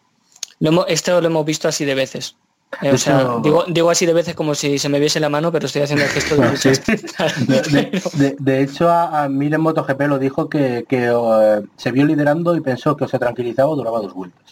lo 0.60 0.68
hemos, 0.70 0.84
esto 0.88 1.20
lo 1.20 1.26
hemos 1.26 1.44
visto 1.44 1.66
así 1.68 1.84
de 1.84 1.94
veces 1.94 2.36
Eh, 2.80 2.90
o 2.92 2.96
sea 2.96 3.20
hecho- 3.20 3.40
digo, 3.42 3.64
digo 3.68 3.90
así 3.90 4.06
de 4.06 4.12
veces 4.14 4.34
como 4.34 4.54
si 4.54 4.78
se 4.78 4.88
me 4.88 4.98
viese 5.00 5.20
la 5.20 5.28
mano 5.28 5.50
pero 5.52 5.66
estoy 5.66 5.82
haciendo 5.82 6.04
el 6.04 6.10
gesto 6.10 6.36
de 6.36 6.56
Sí. 6.56 6.68
muchas 6.70 7.46
De, 7.46 7.60
de- 7.62 8.02
de- 8.14 8.36
de 8.38 8.62
hecho, 8.62 8.88
a, 8.88 9.24
a 9.24 9.28
Mir 9.28 9.52
en 9.54 9.60
MotoGP 9.60 10.00
lo 10.08 10.18
dijo 10.18 10.48
que, 10.48 10.84
que, 10.88 11.06
eh, 11.12 11.60
se 11.76 11.90
vio 11.92 12.04
liderando 12.06 12.56
y 12.56 12.60
pensó 12.60 12.96
que 12.96 13.04
o 13.04 13.08
se 13.08 13.18
tranquilizaba 13.18 13.68
o 13.70 13.76
duraba 13.76 14.00
dos 14.00 14.14
vueltas. 14.14 14.42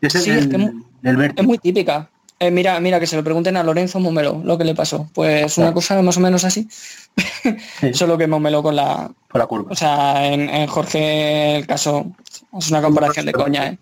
Ese 0.00 0.20
Sí, 0.20 0.30
es 0.30 0.36
es 0.36 0.44
el, 0.44 0.50
que 0.50 0.72
mu- 1.02 1.10
el 1.10 1.16
vértigo. 1.16 1.40
Es 1.42 1.46
muy 1.46 1.58
típica. 1.58 2.08
Eh, 2.40 2.50
mira, 2.52 2.78
mira, 2.78 3.00
que 3.00 3.06
se 3.08 3.16
lo 3.16 3.24
pregunten 3.24 3.56
a 3.56 3.64
Lorenzo 3.64 3.98
Momelo 3.98 4.40
lo 4.44 4.56
que 4.56 4.64
le 4.64 4.74
pasó. 4.74 5.08
Pues 5.12 5.58
una 5.58 5.72
cosa 5.74 6.00
más 6.02 6.16
o 6.16 6.20
menos 6.20 6.44
así. 6.44 6.68
Solo 7.92 8.16
que 8.16 8.26
Momelo 8.28 8.62
con 8.62 8.76
la. 8.76 9.10
por 9.28 9.40
la 9.40 9.46
curva. 9.46 9.72
O 9.72 9.74
sea, 9.74 10.24
en, 10.26 10.48
en 10.48 10.66
Jorge 10.68 11.56
el 11.56 11.66
caso 11.66 12.06
es 12.56 12.70
una 12.70 12.80
comparación 12.82 13.26
de 13.26 13.32
coña, 13.32 13.66
¿eh? 13.68 13.78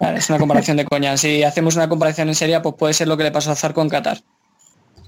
Vale, 0.00 0.18
es 0.18 0.28
una 0.30 0.38
comparación 0.40 0.76
de 0.76 0.84
coña. 0.84 1.16
Si 1.16 1.44
hacemos 1.44 1.76
una 1.76 1.88
comparación 1.88 2.26
en 2.28 2.34
seria, 2.34 2.60
pues 2.60 2.74
puede 2.76 2.92
ser 2.92 3.06
lo 3.06 3.16
que 3.16 3.22
le 3.22 3.30
pasó 3.30 3.52
a 3.52 3.54
Zarco 3.54 3.82
en 3.82 3.88
Qatar. 3.88 4.18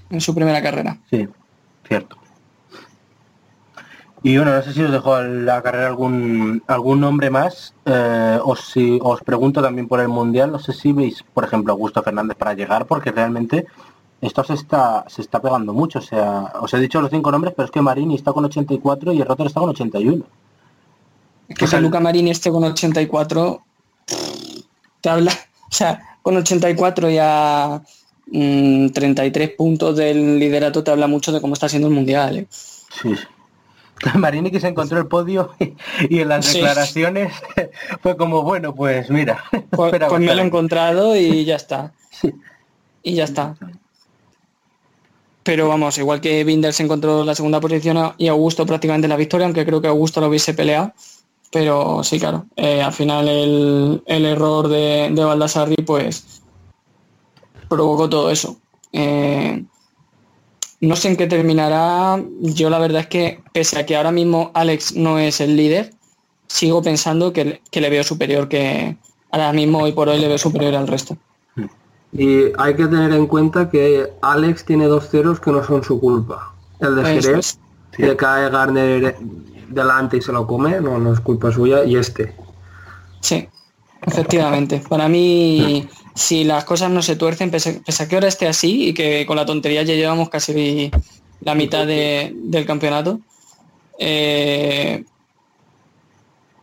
En 0.09 0.21
su 0.21 0.33
primera 0.33 0.61
carrera. 0.61 0.97
Sí, 1.09 1.27
cierto. 1.87 2.15
Y 4.25 4.37
bueno, 4.37 4.55
no 4.55 4.63
sé 4.63 4.73
si 4.73 4.81
os 4.81 4.91
dejo 4.91 5.21
la 5.21 5.61
carrera 5.61 5.85
algún 5.85 6.63
algún 6.65 6.99
nombre 6.99 7.29
más. 7.29 7.75
eh, 7.85 8.39
o 8.43 8.55
si 8.55 8.97
os 8.99 9.21
pregunto 9.21 9.61
también 9.61 9.87
por 9.87 9.99
el 9.99 10.07
mundial, 10.07 10.51
no 10.51 10.57
sé 10.57 10.73
si 10.73 10.93
veis, 10.93 11.23
por 11.31 11.43
ejemplo, 11.43 11.71
a 11.71 11.75
Augusto 11.75 12.01
Fernández 12.01 12.35
para 12.35 12.55
llegar, 12.55 12.87
porque 12.87 13.11
realmente 13.11 13.67
esto 14.21 14.43
se 14.43 14.55
está 14.55 15.05
se 15.07 15.21
está 15.21 15.39
pegando 15.39 15.73
mucho. 15.73 15.99
O 15.99 16.01
sea, 16.01 16.53
os 16.59 16.73
he 16.73 16.79
dicho 16.79 16.99
los 17.01 17.11
cinco 17.11 17.31
nombres, 17.31 17.53
pero 17.55 17.67
es 17.67 17.71
que 17.71 17.83
Marini 17.83 18.15
está 18.15 18.33
con 18.33 18.45
84 18.45 19.13
y 19.13 19.21
el 19.21 19.27
Rotor 19.27 19.45
está 19.45 19.59
con 19.59 19.69
81. 19.69 20.25
Es 21.47 21.55
que 21.55 21.67
si 21.67 21.77
Luca 21.77 21.99
Marini 21.99 22.31
esté 22.31 22.49
con 22.49 22.63
84, 22.63 23.61
te 25.01 25.09
habla, 25.09 25.33
o 25.69 25.71
sea, 25.71 26.17
con 26.23 26.35
84 26.35 27.11
y 27.11 27.17
a 27.21 27.79
mm, 28.25 28.87
33 28.89 29.51
puntos 29.51 29.95
del 29.95 30.39
liderato 30.39 30.83
te 30.83 30.89
habla 30.89 31.05
mucho 31.05 31.31
de 31.31 31.39
cómo 31.39 31.53
está 31.53 31.69
siendo 31.69 31.89
el 31.89 31.93
mundial. 31.93 32.37
¿eh? 32.37 32.47
Sí. 32.49 33.15
sí. 33.15 33.34
Marini 34.15 34.51
que 34.51 34.59
se 34.59 34.67
encontró 34.67 34.97
el 34.99 35.07
podio 35.07 35.51
y, 36.09 36.19
en 36.19 36.29
las 36.29 36.45
Sí. 36.45 36.57
declaraciones 36.59 37.33
fue 38.01 38.15
como, 38.17 38.43
bueno, 38.43 38.73
pues 38.75 39.09
mira. 39.09 39.43
Pues, 39.71 39.87
espera, 39.87 40.07
pues 40.07 40.21
me 40.21 40.33
lo 40.35 40.41
he 40.41 40.45
encontrado 40.45 41.15
y 41.15 41.43
ya 41.45 41.55
está. 41.55 41.93
Sí. 42.11 42.31
Y 43.03 43.15
ya 43.15 43.23
está. 43.25 43.55
Pero 45.43 45.67
vamos, 45.67 45.97
igual 45.99 46.21
que 46.21 46.43
Binder 46.43 46.73
se 46.73 46.83
encontró 46.83 47.23
la 47.23 47.35
segunda 47.35 47.59
posición 47.59 48.13
y 48.17 48.27
Augusto 48.27 48.65
prácticamente 48.65 49.07
la 49.07 49.15
victoria, 49.15 49.45
aunque 49.45 49.65
creo 49.65 49.79
que 49.81 49.87
Augusto 49.87 50.19
lo 50.21 50.27
hubiese 50.27 50.53
peleado. 50.55 50.93
Pero 51.51 52.03
sí, 52.03 52.19
claro, 52.19 52.45
eh, 52.55 52.81
al 52.81 52.91
final 52.91 53.27
el, 53.29 54.03
el 54.07 54.25
error 54.25 54.67
de, 54.67 55.09
de 55.11 55.23
Baldassarri 55.23 55.75
pues 55.85 56.41
provocó 57.69 58.09
todo 58.09 58.31
eso. 58.31 58.57
Eh, 58.91 59.63
no 60.81 60.95
sé 60.95 61.09
en 61.09 61.17
qué 61.17 61.27
terminará. 61.27 62.21
Yo 62.41 62.69
la 62.69 62.79
verdad 62.79 63.01
es 63.01 63.07
que, 63.07 63.39
pese 63.53 63.79
a 63.79 63.85
que 63.85 63.95
ahora 63.95 64.11
mismo 64.11 64.51
Alex 64.53 64.95
no 64.95 65.19
es 65.19 65.41
el 65.41 65.55
líder, 65.55 65.93
sigo 66.47 66.81
pensando 66.81 67.33
que, 67.33 67.45
le- 67.45 67.61
que 67.71 67.81
le 67.81 67.89
veo 67.89 68.03
superior 68.03 68.47
que 68.47 68.97
ahora 69.31 69.51
mismo 69.53 69.79
hoy 69.79 69.91
por 69.93 70.09
hoy 70.09 70.19
le 70.19 70.27
veo 70.27 70.37
superior 70.37 70.75
al 70.75 70.87
resto. 70.87 71.17
Y 72.11 72.43
hay 72.57 72.75
que 72.75 72.85
tener 72.87 73.11
en 73.11 73.27
cuenta 73.27 73.69
que 73.69 74.09
Alex 74.21 74.63
tiene 74.65 74.85
dos 74.85 75.09
ceros 75.09 75.39
que 75.39 75.51
no 75.51 75.63
son 75.63 75.83
su 75.83 75.99
culpa. 75.99 76.53
El 76.79 76.95
de 76.95 77.03
Jerez, 77.03 77.37
es. 77.37 77.59
que 77.91 78.15
cae 78.15 78.49
Garner 78.49 79.17
delante 79.69 80.17
y 80.17 80.21
se 80.21 80.31
lo 80.31 80.47
come, 80.47 80.79
no, 80.79 80.97
no 80.99 81.11
es 81.13 81.19
culpa 81.19 81.51
suya. 81.51 81.83
Y 81.83 81.97
este. 81.97 82.33
Sí, 83.19 83.49
efectivamente. 84.05 84.81
Para 84.87 85.07
mí, 85.07 85.87
si 86.13 86.43
las 86.43 86.63
cosas 86.65 86.89
no 86.91 87.01
se 87.01 87.15
tuercen, 87.15 87.51
pese, 87.51 87.81
a 87.99 88.07
que 88.07 88.15
ahora 88.15 88.27
esté 88.27 88.47
así 88.47 88.89
y 88.89 88.93
que 88.93 89.25
con 89.25 89.35
la 89.35 89.45
tontería 89.45 89.83
ya 89.83 89.93
llevamos 89.95 90.29
casi 90.29 90.91
la 91.41 91.55
mitad 91.55 91.85
de- 91.85 92.31
del 92.35 92.65
campeonato, 92.65 93.19
eh, 93.99 95.03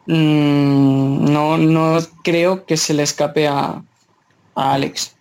mm, 0.07 1.33
no, 1.33 1.57
no 1.59 1.99
creo 2.23 2.65
que 2.65 2.77
se 2.77 2.95
le 2.95 3.03
escape 3.03 3.49
a, 3.49 3.83
a 4.55 4.73
Alex. 4.75 5.17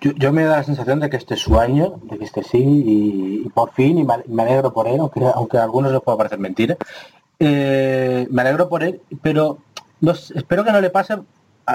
Yo, 0.00 0.12
yo 0.12 0.32
me 0.32 0.44
da 0.44 0.58
la 0.58 0.64
sensación 0.64 1.00
de 1.00 1.10
que 1.10 1.16
este 1.16 1.34
es 1.34 1.40
su 1.40 1.58
año, 1.58 1.94
de 2.04 2.18
que 2.18 2.24
este 2.24 2.44
sí, 2.44 2.58
y, 2.62 3.48
por 3.52 3.72
fin, 3.72 3.98
y 3.98 4.04
me, 4.04 4.14
me 4.28 4.42
alegro 4.44 4.72
por 4.72 4.86
él, 4.86 5.00
aunque, 5.00 5.20
aunque 5.34 5.58
a 5.58 5.64
algunos 5.64 5.90
les 5.90 6.00
pueda 6.00 6.16
parecer 6.18 6.38
mentira. 6.38 6.76
Eh, 7.40 8.26
me 8.30 8.42
alegro 8.42 8.68
por 8.68 8.84
él, 8.84 9.00
pero 9.22 9.58
no 10.00 10.14
sé, 10.14 10.38
espero 10.38 10.64
que 10.64 10.72
no 10.72 10.80
le 10.80 10.90
pase, 10.90 11.18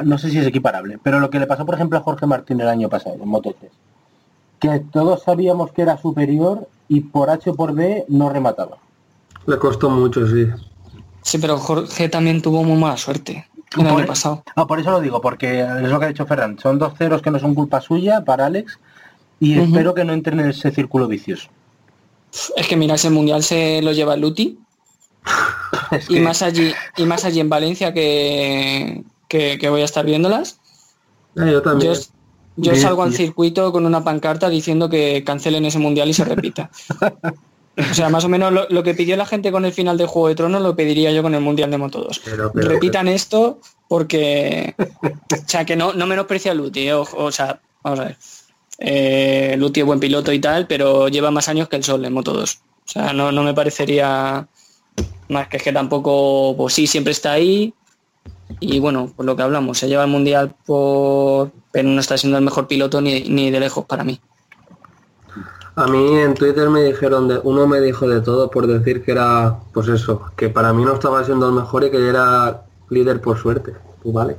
no 0.04 0.18
sé 0.18 0.30
si 0.30 0.40
es 0.40 0.48
equiparable, 0.48 1.00
pero 1.02 1.20
lo 1.20 1.30
que 1.30 1.40
le 1.40 1.48
pasó, 1.48 1.66
por 1.66 1.76
ejemplo, 1.76 1.98
a 1.98 2.02
Jorge 2.02 2.26
Martín 2.26 2.62
el 2.62 2.68
año 2.68 2.90
pasado, 2.90 3.16
en 3.22 3.28
Moto 3.28 3.56
3, 3.60 3.72
que 4.60 4.80
todos 4.92 5.24
sabíamos 5.24 5.72
que 5.72 5.82
era 5.82 5.98
superior 5.98 6.68
y 6.88 7.02
por 7.02 7.30
H 7.30 7.50
o 7.50 7.56
por 7.56 7.74
B 7.74 8.06
no 8.08 8.30
remataba. 8.30 8.78
Le 9.46 9.58
costó 9.58 9.90
mucho, 9.90 10.26
sí. 10.28 10.48
Sí, 11.22 11.38
pero 11.38 11.58
Jorge 11.58 12.10
también 12.10 12.42
tuvo 12.42 12.64
muy 12.64 12.78
mala 12.78 12.98
suerte 12.98 13.48
el 13.78 13.88
año 13.88 14.06
pasado. 14.06 14.44
Ah, 14.56 14.68
por 14.68 14.80
eso 14.80 14.92
lo 14.92 15.02
digo, 15.02 15.22
porque 15.22 15.62
es 15.62 15.90
lo 15.90 16.00
que 16.00 16.06
ha 16.06 16.10
dicho 16.10 16.26
Ferran, 16.26 16.60
son 16.60 16.80
dos 16.80 16.94
ceros 16.98 17.22
que 17.22 17.32
no 17.32 17.40
son 17.40 17.56
culpa 17.56 17.82
suya 17.82 18.24
para 18.24 18.46
Alex 18.46 18.80
y 19.40 19.60
espero 19.60 19.94
que 19.94 20.04
no 20.04 20.14
entren 20.14 20.40
en 20.40 20.50
ese 20.50 20.72
círculo 20.72 21.08
vicioso. 21.08 21.50
Es 22.56 22.68
que 22.68 22.76
mira, 22.76 22.96
ese 22.96 23.10
mundial 23.10 23.44
se 23.44 23.82
lo 23.82 23.92
lleva 23.92 24.16
Luti 24.16 24.60
Es 25.92 26.10
y 26.10 26.20
más 26.20 26.42
allí 26.42 26.74
y 26.98 27.06
más 27.06 27.24
allí 27.26 27.40
en 27.40 27.50
Valencia 27.50 27.94
que, 27.94 29.04
que, 29.28 29.58
que 29.60 29.70
voy 29.70 29.82
a 29.82 29.86
estar 29.86 30.06
viéndolas. 30.06 30.60
Eh, 31.36 31.50
yo 31.52 31.62
también. 31.62 31.94
yo, 31.94 32.00
yo 32.00 32.72
Bien, 32.72 32.76
salgo 32.82 33.04
al 33.04 33.14
circuito 33.14 33.72
con 33.72 33.86
una 33.86 34.04
pancarta 34.04 34.50
diciendo 34.50 34.90
que 34.90 35.24
cancelen 35.26 35.66
ese 35.66 35.80
mundial 35.80 36.10
y 36.10 36.14
se 36.14 36.26
repita. 36.26 36.70
O 37.76 37.94
sea 37.96 38.08
más 38.10 38.24
o 38.24 38.30
menos 38.30 38.54
lo, 38.54 38.68
lo 38.70 38.84
que 38.84 38.94
pidió 38.94 39.18
la 39.18 39.26
gente 39.26 39.52
con 39.52 39.66
el 39.66 39.74
final 39.74 39.98
de 39.98 40.06
Juego 40.06 40.28
de 40.28 40.36
Tronos 40.36 40.62
lo 40.62 40.76
pediría 40.76 41.10
yo 41.12 41.24
con 41.24 41.34
el 41.34 41.42
mundial 41.42 41.72
de 41.72 41.80
Moto 41.80 42.04
2 42.04 42.22
Pero- 42.24 42.52
pero- 42.54 42.70
repitan 42.70 43.08
esto 43.08 43.60
porque 43.88 44.76
o 44.78 45.48
sea 45.50 45.66
que 45.66 45.76
no 45.76 45.92
no 45.94 46.06
menosprecia 46.06 46.52
a 46.52 46.54
Luti 46.54 46.88
eh, 46.88 46.94
o, 46.94 47.02
o 47.02 47.32
sea 47.32 47.60
vamos 47.82 48.00
a 48.02 48.04
ver. 48.04 48.18
Eh, 48.78 49.56
Luti 49.58 49.80
es 49.80 49.88
buen 49.88 50.00
piloto 50.00 50.32
y 50.32 50.38
tal 50.40 50.68
pero 50.68 51.08
lleva 51.08 51.32
más 51.32 51.48
años 51.50 51.68
que 51.68 51.78
el 51.78 51.84
sol 51.84 52.06
en 52.06 52.14
Moto 52.14 52.34
2 52.34 52.60
o 52.86 52.88
sea 52.92 53.12
no, 53.12 53.32
no 53.32 53.42
me 53.42 53.56
parecería 53.56 54.48
más 55.34 55.48
que 55.50 55.58
es 55.58 55.64
que 55.64 55.74
tampoco, 55.74 56.56
pues 56.56 56.74
sí, 56.74 56.88
siempre 56.88 57.12
está 57.12 57.34
ahí. 57.34 57.74
Y 58.60 58.80
bueno, 58.80 59.12
por 59.16 59.26
lo 59.26 59.36
que 59.36 59.42
hablamos, 59.42 59.78
se 59.78 59.88
lleva 59.88 60.04
el 60.04 60.10
mundial 60.10 60.56
por. 60.66 61.52
Pero 61.72 61.90
no 61.90 62.00
está 62.00 62.18
siendo 62.18 62.38
el 62.38 62.44
mejor 62.46 62.68
piloto 62.68 63.02
ni, 63.02 63.22
ni 63.24 63.52
de 63.52 63.60
lejos 63.60 63.86
para 63.86 64.04
mí. 64.04 64.22
A 65.76 65.88
mí 65.88 66.18
en 66.18 66.36
Twitter 66.36 66.70
me 66.70 66.84
dijeron 66.84 67.28
de, 67.28 67.40
uno 67.44 67.66
me 67.66 67.82
dijo 67.82 68.08
de 68.08 68.22
todo 68.22 68.52
por 68.52 68.68
decir 68.68 69.04
que 69.04 69.12
era, 69.12 69.60
pues 69.74 69.88
eso, 69.88 70.32
que 70.38 70.50
para 70.50 70.72
mí 70.72 70.86
no 70.86 70.94
estaba 70.94 71.24
siendo 71.24 71.48
el 71.50 71.56
mejor 71.56 71.84
y 71.84 71.90
que 71.90 72.08
era 72.08 72.64
líder 72.90 73.20
por 73.22 73.40
suerte. 73.40 73.74
Pues 74.04 74.14
vale. 74.14 74.38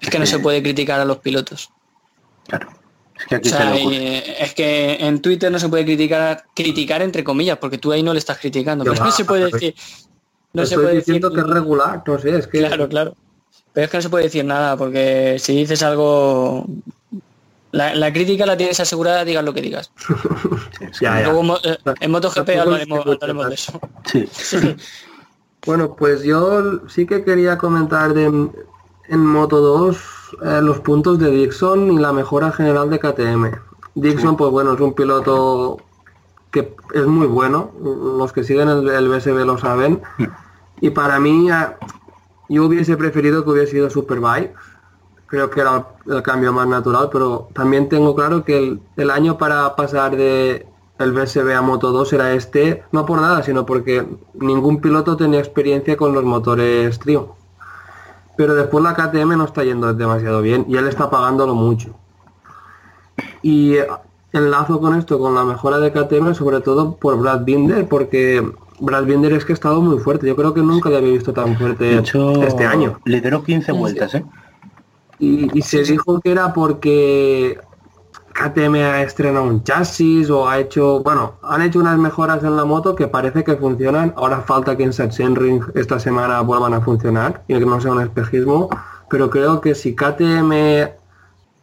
Es 0.00 0.10
que 0.10 0.18
no 0.18 0.26
se 0.26 0.38
puede 0.38 0.62
criticar 0.62 1.00
a 1.00 1.06
los 1.06 1.18
pilotos. 1.18 1.70
Claro. 2.46 2.68
Es 3.20 3.26
que 3.26 3.34
O 3.34 3.38
aquí 3.38 3.48
sea, 3.48 3.76
eh, 3.76 4.36
es 4.40 4.54
que 4.54 4.94
en 5.00 5.20
Twitter 5.20 5.50
no 5.50 5.58
se 5.58 5.68
puede 5.68 5.84
criticar, 5.84 6.44
criticar 6.54 7.02
entre 7.02 7.24
comillas, 7.24 7.58
porque 7.58 7.78
tú 7.78 7.92
ahí 7.92 8.02
no 8.02 8.12
le 8.12 8.18
estás 8.18 8.38
criticando. 8.38 8.84
Pero 8.84 9.04
no 9.04 9.10
se 9.10 9.24
puede 9.24 9.50
decir. 9.50 9.74
No 10.52 10.64
se 10.64 10.76
puede 10.76 10.94
decir. 10.96 11.20
que 11.20 11.40
es 11.40 11.46
regular, 11.46 12.02
no 12.06 12.18
sé, 12.18 12.36
es 12.36 12.46
que 12.46 12.58
Claro, 12.58 12.88
claro. 12.88 13.14
Pero 13.72 13.84
es 13.84 13.90
que 13.90 13.96
no 13.98 14.02
se 14.02 14.08
puede 14.10 14.24
decir 14.24 14.44
nada, 14.44 14.76
porque 14.76 15.36
si 15.38 15.54
dices 15.56 15.82
algo. 15.82 16.66
La, 17.70 17.94
la 17.94 18.10
crítica 18.12 18.46
la 18.46 18.56
tienes 18.56 18.80
asegurada, 18.80 19.24
digas 19.26 19.44
lo 19.44 19.52
que 19.52 19.60
digas. 19.60 19.90
ya, 21.00 21.20
ya. 21.20 21.24
Luego 21.24 21.42
mo- 21.42 21.58
en 22.00 22.10
MotoGP 22.10 22.48
hablaremos, 22.60 23.06
hablaremos 23.06 23.48
de 23.48 23.54
eso. 23.54 23.80
Sí. 24.06 24.26
Bueno, 25.66 25.94
pues 25.96 26.22
yo 26.22 26.80
sí 26.88 27.04
que 27.06 27.24
quería 27.24 27.58
comentar 27.58 28.14
de, 28.14 28.24
en 28.24 29.18
Moto 29.26 29.60
2 29.60 29.96
eh, 30.42 30.60
los 30.62 30.80
puntos 30.80 31.18
de 31.18 31.30
Dixon 31.30 31.92
y 31.92 31.98
la 31.98 32.12
mejora 32.12 32.52
general 32.52 32.90
de 32.90 32.98
KTM. 32.98 33.50
Dixon, 33.94 34.36
pues 34.36 34.50
bueno, 34.50 34.74
es 34.74 34.80
un 34.80 34.94
piloto 34.94 35.78
que 36.50 36.74
es 36.94 37.06
muy 37.06 37.26
bueno, 37.26 37.70
los 37.82 38.32
que 38.32 38.44
siguen 38.44 38.68
el, 38.68 38.88
el 38.88 39.08
BSB 39.08 39.44
lo 39.44 39.58
saben. 39.58 40.00
Y 40.80 40.90
para 40.90 41.18
mí, 41.18 41.50
eh, 41.50 41.54
yo 42.48 42.66
hubiese 42.66 42.96
preferido 42.96 43.44
que 43.44 43.50
hubiese 43.50 43.72
sido 43.72 43.90
Superbike. 43.90 44.54
Creo 45.26 45.50
que 45.50 45.60
era 45.60 45.88
el 46.06 46.22
cambio 46.22 46.52
más 46.52 46.66
natural, 46.66 47.10
pero 47.12 47.48
también 47.52 47.88
tengo 47.88 48.14
claro 48.14 48.44
que 48.44 48.56
el, 48.56 48.80
el 48.96 49.10
año 49.10 49.36
para 49.36 49.76
pasar 49.76 50.16
de 50.16 50.66
el 50.98 51.12
BSB 51.12 51.54
a 51.54 51.62
Moto 51.62 51.92
2 51.92 52.12
era 52.12 52.32
este, 52.32 52.82
no 52.92 53.06
por 53.06 53.20
nada, 53.20 53.42
sino 53.42 53.64
porque 53.64 54.06
ningún 54.34 54.80
piloto 54.80 55.16
tenía 55.16 55.38
experiencia 55.38 55.96
con 55.96 56.12
los 56.12 56.24
motores 56.24 56.98
Trio. 56.98 57.36
Pero 58.38 58.54
después 58.54 58.84
la 58.84 58.94
KTM 58.94 59.36
no 59.36 59.46
está 59.46 59.64
yendo 59.64 59.92
demasiado 59.92 60.40
bien 60.40 60.64
y 60.68 60.76
él 60.76 60.86
está 60.86 61.10
pagándolo 61.10 61.56
mucho. 61.56 61.90
Y 63.42 63.74
enlazo 64.32 64.80
con 64.80 64.94
esto, 64.94 65.18
con 65.18 65.34
la 65.34 65.42
mejora 65.42 65.78
de 65.78 65.90
KTM, 65.90 66.34
sobre 66.34 66.60
todo 66.60 66.94
por 66.94 67.18
Brad 67.18 67.42
Binder, 67.42 67.88
porque 67.88 68.48
Brad 68.78 69.06
Binder 69.06 69.32
es 69.32 69.44
que 69.44 69.54
ha 69.54 69.54
estado 69.54 69.80
muy 69.80 69.98
fuerte. 69.98 70.28
Yo 70.28 70.36
creo 70.36 70.54
que 70.54 70.62
nunca 70.62 70.88
le 70.88 70.98
había 70.98 71.14
visto 71.14 71.32
tan 71.32 71.56
fuerte 71.58 71.98
hecho, 71.98 72.40
este 72.44 72.64
año. 72.64 73.00
lideró 73.04 73.42
15 73.42 73.72
vueltas, 73.72 74.14
¿eh? 74.14 74.24
Y, 75.18 75.58
y 75.58 75.62
se 75.62 75.82
dijo 75.82 76.20
que 76.20 76.30
era 76.30 76.52
porque 76.52 77.58
KTM 78.38 78.76
ha 78.76 79.02
estrenado 79.02 79.46
un 79.46 79.64
chasis 79.64 80.30
o 80.30 80.48
ha 80.48 80.60
hecho, 80.60 81.00
bueno, 81.02 81.34
han 81.42 81.60
hecho 81.62 81.80
unas 81.80 81.98
mejoras 81.98 82.44
en 82.44 82.56
la 82.56 82.64
moto 82.64 82.94
que 82.94 83.08
parece 83.08 83.42
que 83.42 83.56
funcionan. 83.56 84.14
Ahora 84.16 84.42
falta 84.42 84.76
que 84.76 84.84
en 84.84 84.92
Sachsenring 84.92 85.60
esta 85.74 85.98
semana 85.98 86.40
vuelvan 86.42 86.72
a 86.72 86.80
funcionar 86.80 87.42
y 87.48 87.54
que 87.54 87.66
no 87.66 87.80
sea 87.80 87.90
un 87.90 88.02
espejismo. 88.02 88.68
Pero 89.10 89.28
creo 89.28 89.60
que 89.60 89.74
si 89.74 89.96
KTM 89.96 90.52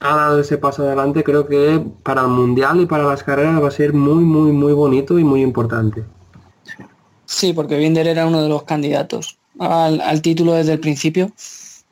ha 0.01 0.15
dado 0.15 0.41
ese 0.41 0.57
paso 0.57 0.83
adelante, 0.83 1.23
creo 1.23 1.47
que 1.47 1.81
para 2.03 2.23
el 2.23 2.27
mundial 2.27 2.81
y 2.81 2.85
para 2.85 3.05
las 3.05 3.23
carreras 3.23 3.63
va 3.63 3.69
a 3.69 3.71
ser 3.71 3.93
muy, 3.93 4.25
muy, 4.25 4.51
muy 4.51 4.73
bonito 4.73 5.17
y 5.17 5.23
muy 5.23 5.41
importante. 5.41 6.03
Sí, 7.23 7.53
porque 7.53 7.77
Binder 7.77 8.05
era 8.05 8.25
uno 8.25 8.41
de 8.41 8.49
los 8.49 8.63
candidatos 8.63 9.37
al, 9.59 10.01
al 10.01 10.21
título 10.21 10.53
desde 10.53 10.73
el 10.73 10.79
principio. 10.81 11.31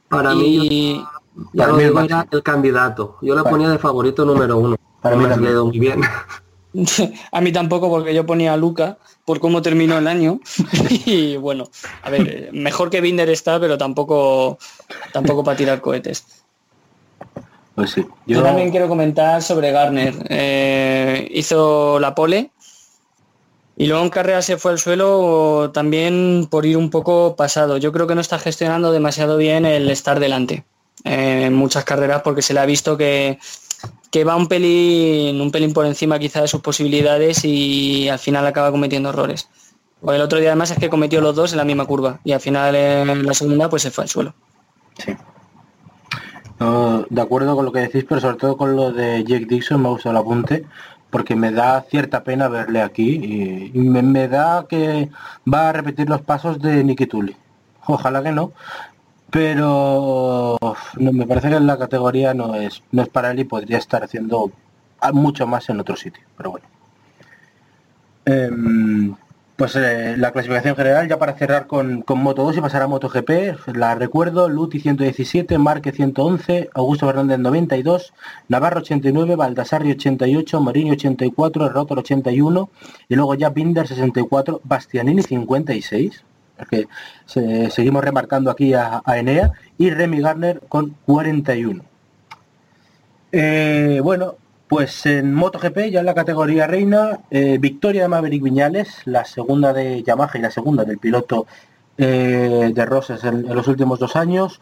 Para 0.10 0.36
mí, 0.36 0.68
Y 0.70 1.04
para 1.56 1.72
lo 1.72 1.78
mí 1.78 1.84
el 1.84 1.98
era 2.06 2.28
el 2.32 2.44
candidato. 2.44 3.18
Yo 3.22 3.36
le 3.36 3.42
Para- 3.42 3.52
ponía 3.52 3.70
de 3.70 3.80
favorito 3.80 4.26
número 4.26 4.58
uno. 4.58 4.76
Para 5.02 5.16
No 5.16 5.28
mí 5.28 5.36
me 5.46 5.62
muy 5.62 5.80
bien. 5.80 6.02
a 7.32 7.42
mí 7.42 7.52
tampoco 7.52 7.90
porque 7.90 8.14
yo 8.14 8.26
ponía 8.26 8.54
a 8.54 8.58
Luca 8.58 8.98
por 9.26 9.40
cómo 9.40 9.62
terminó 9.62 9.98
el 9.98 10.08
año. 10.08 10.40
y 11.06 11.38
bueno, 11.38 11.66
a 12.02 12.10
ver, 12.10 12.50
mejor 12.54 12.90
que 12.90 13.02
Binder 13.02 13.30
está, 13.30 13.60
pero 13.60 13.78
tampoco 13.78 14.58
tampoco 15.12 15.44
para 15.44 15.58
tirar 15.58 15.82
cohetes. 15.82 16.26
Pues 17.76 17.92
sí. 17.92 18.02
Yo, 18.28 18.38
Yo, 18.38 18.44
también 18.44 18.70
quiero 18.72 18.88
comentar 18.88 19.42
sobre 19.42 19.72
Garner. 19.72 20.14
Eh, 20.30 21.28
hizo 21.34 22.00
la 22.00 22.14
pole 22.14 22.52
y 23.76 23.88
luego 23.88 24.04
en 24.04 24.10
carrera 24.12 24.42
se 24.44 24.58
fue 24.58 24.72
al 24.72 24.78
suelo 24.80 25.72
también 25.74 26.48
por 26.50 26.66
ir 26.66 26.78
un 26.78 26.92
poco 26.92 27.36
pasado. 27.36 27.78
Yo 27.78 27.92
creo 27.92 28.06
que 28.06 28.14
no 28.16 28.22
está 28.22 28.38
gestionando 28.38 28.92
demasiado 28.92 29.38
bien 29.38 29.66
el 29.66 29.90
estar 29.90 30.20
delante 30.20 30.64
en 31.04 31.54
muchas 31.54 31.84
carreras 31.84 32.22
porque 32.22 32.42
se 32.42 32.54
le 32.54 32.60
ha 32.60 32.66
visto 32.66 32.98
que, 32.98 33.40
que 34.12 34.24
va 34.24 34.36
un 34.36 34.48
pelín, 34.48 35.42
un 35.42 35.52
pelín 35.52 35.74
por 35.74 35.86
encima 35.86 36.20
quizá 36.20 36.42
de 36.42 36.48
sus 36.48 36.62
posibilidades 36.62 37.44
y 37.46 38.10
al 38.10 38.20
final 38.20 38.46
acaba 38.46 38.72
cometiendo 38.72 39.10
errores. 39.10 39.50
O 40.02 40.12
el 40.12 40.22
otro 40.22 40.40
día 40.40 40.50
además 40.50 40.72
es 40.72 40.80
que 40.80 40.90
cometió 40.90 41.22
los 41.22 41.36
dos 41.36 41.52
en 41.54 41.58
la 41.58 41.66
misma 41.66 41.86
curva 41.86 42.20
y 42.24 42.34
al 42.34 42.42
final 42.42 42.76
en 42.76 43.26
la 43.26 43.34
segunda 43.34 43.70
pues 43.70 43.82
se 43.84 43.92
fue 43.92 44.04
al 44.04 44.10
suelo. 44.10 44.34
sí. 44.98 45.16
No, 46.60 47.06
de 47.10 47.22
acuerdo 47.22 47.56
con 47.56 47.66
lo 47.66 47.72
que 47.72 47.80
decís, 47.80 48.06
pero 48.08 48.22
sobre 48.22 48.38
todo 48.38 48.56
con 48.56 48.76
lo 48.76 48.92
de 48.92 49.24
Jake 49.24 49.48
Dixon 49.48 49.82
me 49.82 49.88
ha 49.88 49.92
gustado 49.92 50.12
el 50.12 50.22
apunte, 50.22 50.66
porque 51.10 51.36
me 51.36 51.52
da 51.52 51.82
cierta 51.82 52.24
pena 52.24 52.48
verle 52.48 52.82
aquí 52.82 53.72
y, 53.74 53.80
me, 53.80 54.28
da 54.28 54.66
que 54.68 55.10
va 55.52 55.70
a 55.70 55.74
repetir 55.74 56.10
los 56.10 56.22
pasos 56.22 56.60
de 56.60 56.84
Nicky 56.84 57.06
Tully. 57.06 57.36
Ojalá 57.86 58.24
que 58.24 58.32
no, 58.32 58.54
pero 59.34 60.60
no, 61.00 61.12
me 61.12 61.26
parece 61.26 61.50
que 61.50 61.56
en 61.56 61.66
la 61.66 61.80
categoría 61.80 62.36
no 62.36 62.54
es, 62.54 62.84
no 62.92 63.02
es 63.02 63.10
para 63.10 63.32
él 63.32 63.40
y 63.40 63.46
podría 63.46 63.80
estar 63.80 64.04
haciendo 64.04 64.52
mucho 65.12 65.48
más 65.48 65.68
en 65.70 65.80
otro 65.80 65.96
sitio, 65.96 66.24
pero 66.38 66.52
bueno. 66.52 66.68
Em, 68.26 69.16
pues 69.56 69.76
eh, 69.76 70.16
la 70.18 70.32
clasificación 70.32 70.76
general, 70.76 71.10
ya 71.10 71.18
para 71.18 71.34
cerrar 71.34 71.66
con, 71.66 72.04
con 72.04 72.20
Moto 72.20 72.44
2 72.44 72.58
y 72.58 72.62
pasar 72.62 72.84
a 72.84 72.88
MotoGP, 72.88 73.76
la 73.76 73.96
recuerdo, 73.96 74.50
Luti 74.50 74.80
117, 74.80 75.58
Marque 75.58 75.92
111, 75.92 76.70
Augusto 76.76 77.08
Fernández 77.08 77.40
92, 77.40 78.14
Navarro 78.50 78.82
89, 78.82 79.36
Baldassarri 79.36 79.90
88, 79.90 80.62
Morini 80.62 80.92
84, 80.92 81.70
Rotor 81.70 82.00
81 82.00 82.70
y 83.10 83.16
luego 83.16 83.34
ya 83.34 83.50
Binder 83.50 83.88
64, 83.88 84.62
Bastianini 84.64 85.24
56, 85.24 86.24
porque 86.58 86.88
se- 87.26 87.70
seguimos 87.72 88.04
remarcando 88.04 88.52
aquí 88.52 88.74
a, 88.74 89.02
a 89.06 89.18
Enea, 89.18 89.52
y 89.78 89.90
Remy 89.90 90.22
Garner 90.22 90.62
con 90.70 90.96
41. 91.06 91.84
Eh, 93.32 94.00
bueno, 94.04 94.36
pues 94.68 95.06
en 95.06 95.34
MotoGP, 95.34 95.90
ya 95.92 96.00
en 96.02 96.06
la 96.06 96.14
categoría 96.14 96.68
reina, 96.68 97.20
eh, 97.32 97.58
victoria 97.60 98.04
de 98.04 98.08
Maverick 98.08 98.44
Viñales, 98.44 99.02
la 99.06 99.26
segunda 99.26 99.74
de 99.74 100.04
Yamaha 100.04 100.32
y 100.38 100.40
la 100.42 100.52
segunda 100.52 100.86
del 100.86 100.98
piloto 101.00 101.48
eh, 101.98 102.72
de 102.74 102.86
Roses 102.86 103.24
en, 103.24 103.44
los 103.54 103.68
últimos 103.68 104.00
dos 104.00 104.16
años. 104.16 104.60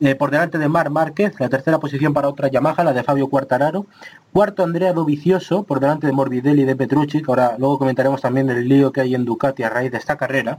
Eh, 0.00 0.16
por 0.16 0.32
delante 0.32 0.58
de 0.58 0.68
Mar 0.68 0.90
Márquez, 0.90 1.34
la 1.38 1.48
tercera 1.48 1.78
posición 1.78 2.12
para 2.12 2.28
otra 2.28 2.48
Yamaha, 2.48 2.82
la 2.82 2.92
de 2.92 3.04
Fabio 3.04 3.28
Quartararo. 3.28 3.86
Cuarto 4.32 4.64
Andrea 4.64 4.92
Dovizioso, 4.92 5.62
por 5.62 5.78
delante 5.78 6.08
de 6.08 6.12
Morbidelli 6.12 6.62
y 6.62 6.64
de 6.64 6.74
Petrucci, 6.76 7.18
que 7.22 7.26
ahora 7.30 7.54
luego 7.58 7.78
comentaremos 7.78 8.20
también 8.20 8.50
el 8.50 8.68
lío 8.68 8.90
que 8.92 9.00
hay 9.00 9.14
en 9.14 9.24
Ducati 9.24 9.62
a 9.62 9.68
raíz 9.70 9.92
de 9.92 9.98
esta 9.98 10.16
carrera. 10.16 10.58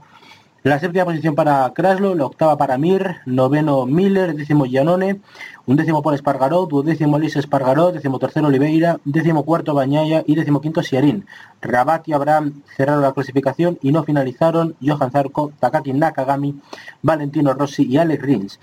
La 0.64 0.80
séptima 0.80 1.03
posición 1.03 1.36
para 1.36 1.70
Kraslo, 1.74 2.16
la 2.16 2.26
octava 2.26 2.57
para 2.57 2.78
Mir, 2.78 3.18
noveno 3.26 3.86
Miller, 3.86 4.34
décimo 4.34 4.66
Gianone, 4.66 5.20
un 5.66 5.76
décimo 5.76 6.01
por 6.01 6.14
Espargaró, 6.14 6.68
duodécimo 6.68 7.20
Luis 7.20 7.36
Espargaró, 7.36 7.91
décimo 7.91 8.18
tercero 8.18 8.47
Oliveira, 8.47 8.97
décimo 9.03 9.43
cuarto 9.43 9.74
Bañaya 9.74 10.24
y 10.26 10.36
décimo 10.36 10.61
quinto 10.61 10.82
Siarín. 10.82 11.26
Rabat 11.61 12.07
y 12.07 12.14
Abraham 12.14 12.61
cerraron 12.78 13.01
la 13.01 13.11
clasificación 13.11 13.78
y 13.82 13.91
no 13.91 14.05
finalizaron 14.05 14.78
Johan 14.82 15.11
Zarco, 15.11 15.51
Takaki 15.59 15.91
Nakagami, 15.91 16.55
Valentino 17.01 17.53
Rossi 17.53 17.84
y 17.84 17.97
Alex 17.97 18.24
Rins. 18.24 18.59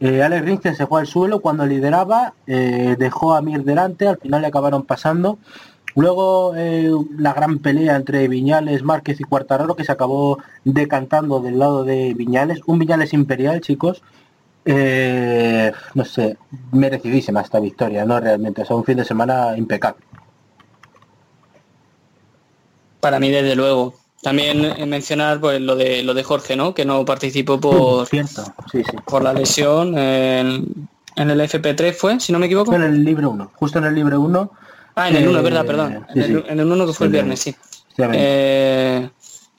Eh, 0.00 0.22
Alex 0.22 0.46
Rins 0.46 0.76
se 0.76 0.86
fue 0.86 1.02
al 1.02 1.06
suelo 1.06 1.40
cuando 1.40 1.66
lideraba, 1.66 2.32
eh, 2.46 2.96
dejó 2.98 3.34
a 3.34 3.42
Mir 3.42 3.62
delante, 3.62 4.08
al 4.08 4.16
final 4.16 4.40
le 4.40 4.46
acabaron 4.46 4.84
pasando. 4.84 5.38
Luego 5.94 6.54
eh, 6.56 6.90
la 7.18 7.32
gran 7.34 7.58
pelea 7.58 7.96
entre 7.96 8.26
Viñales, 8.28 8.82
Márquez 8.82 9.20
y 9.20 9.24
Cuartararo 9.24 9.76
que 9.76 9.84
se 9.84 9.92
acabó 9.92 10.38
decantando 10.64 11.40
del 11.40 11.58
lado 11.58 11.84
de 11.84 12.14
Viñales. 12.14 12.60
Un 12.66 12.78
Viñales 12.78 13.12
imperial, 13.12 13.60
chicos. 13.60 14.02
Eh, 14.64 15.72
no 15.94 16.04
sé, 16.04 16.38
merecidísima 16.70 17.40
esta 17.40 17.60
victoria, 17.60 18.04
¿no? 18.04 18.20
Realmente, 18.20 18.62
o 18.62 18.64
sea, 18.64 18.76
un 18.76 18.84
fin 18.84 18.96
de 18.96 19.04
semana 19.04 19.56
impecable. 19.56 20.02
Para 23.00 23.18
mí 23.18 23.30
desde 23.30 23.56
luego. 23.56 23.94
También 24.22 24.64
eh, 24.64 24.86
mencionar 24.86 25.40
pues 25.40 25.60
lo 25.60 25.74
de 25.74 26.04
lo 26.04 26.14
de 26.14 26.22
Jorge, 26.22 26.54
¿no? 26.54 26.74
Que 26.74 26.84
no 26.84 27.04
participó 27.04 27.58
por, 27.58 28.06
Cierto, 28.06 28.44
sí, 28.70 28.84
sí. 28.84 28.96
por 29.04 29.24
la 29.24 29.32
lesión 29.32 29.98
en, 29.98 30.88
en 31.16 31.30
el 31.30 31.40
FP3 31.40 31.92
fue, 31.92 32.20
si 32.20 32.32
no 32.32 32.38
me 32.38 32.46
equivoco. 32.46 32.72
En 32.72 32.82
el 32.82 33.04
libre 33.04 33.26
1, 33.26 33.50
justo 33.56 33.78
en 33.78 33.86
el 33.86 33.96
libre 33.96 34.16
1. 34.16 34.50
Ah, 34.94 35.08
en 35.08 35.16
el 35.16 35.28
1, 35.28 35.38
eh, 35.38 35.42
verdad, 35.42 35.64
perdón. 35.66 36.06
sí, 36.12 36.18
en, 36.20 36.24
el, 36.24 36.42
sí. 36.42 36.44
en 36.48 36.60
el 36.60 36.66
1 36.72 36.86
que 36.86 36.92
fue 36.92 37.06
el 37.06 37.12
viernes, 37.12 37.40
sí. 37.40 37.54
Eh, 37.98 39.10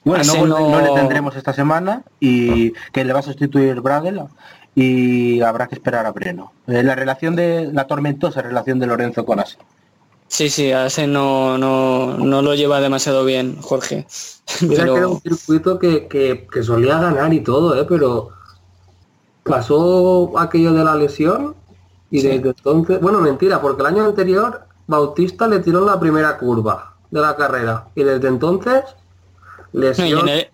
Bueno, 0.04 0.24
no, 0.24 0.30
Ase 0.32 0.40
vuelve- 0.40 0.48
no- 0.48 0.68
no 0.70 0.80
le 0.82 0.90
tendremos 1.00 1.34
esta 1.36 1.52
semana 1.52 2.02
y 2.20 2.72
que 2.92 3.04
le 3.04 3.12
va 3.12 3.20
a 3.20 3.22
sustituir 3.22 3.80
Bradel 3.80 4.20
y 4.74 5.40
habrá 5.40 5.66
que 5.66 5.76
esperar 5.76 6.04
a 6.06 6.12
Breno. 6.12 6.52
Eh, 6.66 6.82
la 6.82 6.94
relación 6.94 7.34
de 7.36 7.70
la 7.72 7.86
tormentosa 7.86 8.42
relación 8.42 8.78
de 8.78 8.86
Lorenzo 8.86 9.24
con 9.24 9.40
Ase. 9.40 9.56
sí, 10.28 10.48
sí, 10.50 10.72
a 10.72 10.86
ese 10.86 11.06
no, 11.06 11.56
no, 11.58 12.18
no 12.18 12.42
lo 12.42 12.54
lleva 12.54 12.80
demasiado 12.80 13.24
bien, 13.24 13.56
Jorge. 13.60 14.06
Mira 14.62 14.76
que 14.84 14.90
era 14.90 14.94
Pero 14.94 15.10
un 15.12 15.20
circuito 15.22 15.78
que, 15.78 16.06
que- 16.08 16.46
que 16.52 16.62
solía 16.62 16.98
ganar 16.98 17.32
y 17.32 17.40
todo, 17.40 17.80
¿eh? 17.80 17.86
pero 17.88 18.30
pasó 19.42 20.38
aquello 20.38 20.72
de 20.72 20.84
la 20.84 20.94
lesión 20.96 21.54
y 22.10 22.20
Sí. 22.20 22.28
desde 22.28 22.48
entonces, 22.50 23.00
bueno, 23.00 23.20
mentira, 23.20 23.60
porque 23.60 23.82
el 23.82 23.86
año 23.88 24.04
anterior 24.04 24.63
Bautista 24.86 25.46
le 25.48 25.60
tiró 25.60 25.80
en 25.80 25.86
la 25.86 25.98
primera 26.00 26.36
curva 26.38 26.94
de 27.10 27.20
la 27.20 27.36
carrera 27.36 27.86
y 27.94 28.02
desde 28.02 28.28
entonces 28.28 28.82
no, 29.72 29.80
y, 29.80 29.84
lesión, 29.86 30.28
en 30.28 30.28
el, 30.28 30.48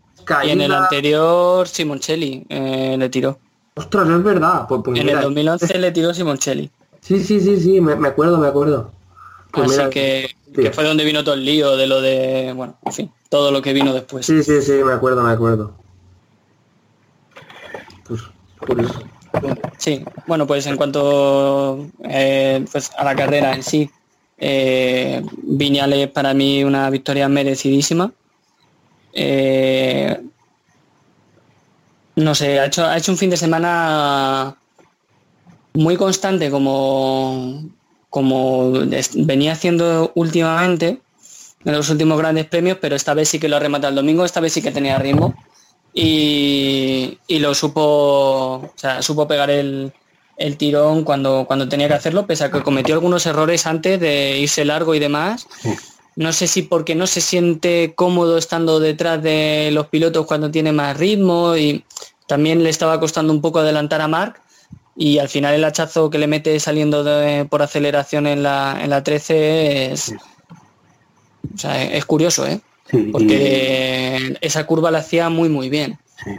y 0.44 0.50
en 0.50 0.60
el 0.60 0.72
anterior 0.72 1.66
Simoncelli 1.68 2.46
eh, 2.48 2.96
le 2.98 3.08
tiró. 3.08 3.38
ostras, 3.74 4.08
es 4.08 4.22
verdad, 4.22 4.66
pues, 4.68 4.82
pues 4.84 4.98
En 4.98 5.06
mira, 5.06 5.18
el 5.18 5.24
2011 5.24 5.78
le 5.78 5.90
tiró 5.92 6.14
Simoncelli. 6.14 6.70
sí, 7.00 7.22
sí, 7.22 7.40
sí, 7.40 7.60
sí, 7.60 7.80
me, 7.80 7.96
me 7.96 8.08
acuerdo, 8.08 8.38
me 8.38 8.46
acuerdo. 8.48 8.90
Pues 9.52 9.66
Así 9.70 9.78
mira, 9.78 9.90
que, 9.90 10.30
sí. 10.54 10.62
que 10.62 10.70
fue 10.70 10.84
donde 10.84 11.04
vino 11.04 11.24
todo 11.24 11.34
el 11.34 11.44
lío 11.44 11.76
de 11.76 11.86
lo 11.88 12.00
de, 12.00 12.52
bueno, 12.54 12.76
en 12.84 12.92
fin, 12.92 13.12
todo 13.28 13.50
lo 13.50 13.60
que 13.62 13.72
vino 13.72 13.92
después. 13.92 14.24
Sí, 14.24 14.42
sí, 14.44 14.62
sí, 14.62 14.72
me 14.84 14.92
acuerdo, 14.92 15.22
me 15.22 15.32
acuerdo. 15.32 15.72
Pues, 18.06 18.22
por 18.66 18.80
eso. 18.80 19.00
Sí, 19.78 20.04
bueno, 20.26 20.46
pues 20.46 20.66
en 20.66 20.76
cuanto 20.76 21.86
eh, 22.04 22.64
pues 22.70 22.90
a 22.96 23.04
la 23.04 23.14
carrera 23.14 23.54
en 23.54 23.62
sí, 23.62 23.90
eh, 24.40 25.22
Viñales 25.42 26.08
para 26.08 26.32
mí 26.32 26.64
una 26.64 26.88
victoria 26.90 27.28
merecidísima. 27.28 28.12
Eh, 29.12 30.18
no 32.16 32.34
sé, 32.34 32.58
ha 32.58 32.66
hecho, 32.66 32.86
ha 32.86 32.96
hecho 32.96 33.12
un 33.12 33.18
fin 33.18 33.30
de 33.30 33.36
semana 33.36 34.56
muy 35.74 35.96
constante 35.96 36.50
como, 36.50 37.64
como 38.08 38.72
venía 39.14 39.52
haciendo 39.52 40.12
últimamente 40.14 41.00
en 41.64 41.72
los 41.72 41.90
últimos 41.90 42.18
grandes 42.18 42.46
premios, 42.46 42.78
pero 42.80 42.96
esta 42.96 43.14
vez 43.14 43.28
sí 43.28 43.38
que 43.38 43.48
lo 43.48 43.56
ha 43.56 43.60
rematado 43.60 43.90
el 43.90 43.96
domingo, 43.96 44.24
esta 44.24 44.40
vez 44.40 44.54
sí 44.54 44.62
que 44.62 44.70
tenía 44.70 44.98
ritmo 44.98 45.34
y, 45.92 47.18
y 47.26 47.38
lo 47.38 47.54
supo, 47.54 47.82
o 47.82 48.72
sea, 48.76 49.02
supo 49.02 49.28
pegar 49.28 49.50
el, 49.50 49.92
el 50.40 50.56
tirón 50.56 51.04
cuando, 51.04 51.44
cuando 51.46 51.68
tenía 51.68 51.86
que 51.86 51.94
hacerlo, 51.94 52.26
pese 52.26 52.44
a 52.44 52.50
que 52.50 52.62
cometió 52.62 52.94
algunos 52.94 53.24
errores 53.26 53.66
antes 53.66 54.00
de 54.00 54.38
irse 54.38 54.64
largo 54.64 54.94
y 54.94 54.98
demás. 54.98 55.46
No 56.16 56.32
sé 56.32 56.46
si 56.46 56.62
porque 56.62 56.94
no 56.94 57.06
se 57.06 57.20
siente 57.20 57.92
cómodo 57.94 58.36
estando 58.38 58.80
detrás 58.80 59.22
de 59.22 59.70
los 59.72 59.86
pilotos 59.88 60.26
cuando 60.26 60.50
tiene 60.50 60.72
más 60.72 60.96
ritmo 60.96 61.56
y 61.56 61.84
también 62.26 62.62
le 62.62 62.70
estaba 62.70 62.98
costando 62.98 63.32
un 63.32 63.40
poco 63.40 63.58
adelantar 63.60 64.00
a 64.00 64.08
Mark 64.08 64.40
y 64.96 65.18
al 65.18 65.28
final 65.28 65.54
el 65.54 65.64
hachazo 65.64 66.10
que 66.10 66.18
le 66.18 66.26
mete 66.26 66.58
saliendo 66.58 67.04
de- 67.04 67.44
por 67.44 67.62
aceleración 67.62 68.26
en 68.26 68.42
la, 68.42 68.78
en 68.82 68.90
la 68.90 69.02
13 69.02 69.92
es, 69.92 70.12
o 71.54 71.58
sea, 71.58 71.82
es 71.84 72.04
curioso, 72.04 72.46
¿eh? 72.46 72.60
Porque 73.12 74.36
esa 74.40 74.66
curva 74.66 74.90
la 74.90 74.98
hacía 74.98 75.28
muy 75.28 75.48
muy 75.48 75.68
bien. 75.70 75.98
Sí. 76.24 76.30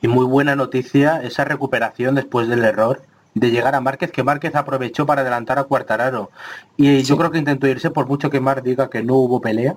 Y 0.00 0.08
muy 0.08 0.24
buena 0.24 0.54
noticia 0.56 1.20
esa 1.22 1.44
recuperación 1.44 2.14
después 2.14 2.48
del 2.48 2.64
error 2.64 3.02
de 3.34 3.50
llegar 3.50 3.74
a 3.74 3.80
Márquez, 3.80 4.10
que 4.10 4.22
Márquez 4.22 4.54
aprovechó 4.54 5.06
para 5.06 5.22
adelantar 5.22 5.58
a 5.58 5.64
Cuartararo. 5.64 6.30
Y 6.76 7.02
yo 7.02 7.16
creo 7.16 7.30
que 7.30 7.38
intentó 7.38 7.66
irse 7.66 7.90
por 7.90 8.06
mucho 8.06 8.30
que 8.30 8.40
Marc 8.40 8.62
diga 8.62 8.90
que 8.90 9.02
no 9.02 9.14
hubo 9.14 9.40
pelea, 9.40 9.76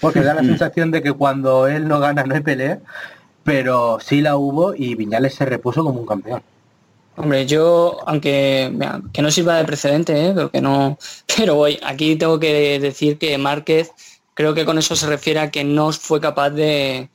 porque 0.00 0.20
da 0.22 0.34
la 0.34 0.42
sensación 0.44 0.90
de 0.90 1.02
que 1.02 1.12
cuando 1.12 1.66
él 1.66 1.88
no 1.88 2.00
gana 2.00 2.24
no 2.24 2.34
hay 2.34 2.40
pelea, 2.40 2.80
pero 3.44 3.98
sí 4.00 4.20
la 4.20 4.36
hubo 4.36 4.74
y 4.74 4.94
Viñales 4.94 5.34
se 5.34 5.46
repuso 5.46 5.82
como 5.82 6.00
un 6.00 6.06
campeón. 6.06 6.42
Hombre, 7.16 7.44
yo, 7.46 7.98
aunque 8.06 8.70
mira, 8.72 9.00
que 9.12 9.20
no 9.20 9.30
sirva 9.30 9.56
de 9.56 9.64
precedente, 9.64 10.28
¿eh? 10.28 10.32
pero 10.34 10.50
que 10.50 10.60
no, 10.60 10.98
pero 11.36 11.54
voy, 11.54 11.78
aquí 11.82 12.16
tengo 12.16 12.38
que 12.38 12.78
decir 12.78 13.18
que 13.18 13.36
Márquez, 13.38 13.92
creo 14.34 14.54
que 14.54 14.64
con 14.64 14.78
eso 14.78 14.96
se 14.96 15.06
refiere 15.06 15.40
a 15.40 15.50
que 15.50 15.64
no 15.64 15.92
fue 15.92 16.20
capaz 16.20 16.50
de, 16.50 17.10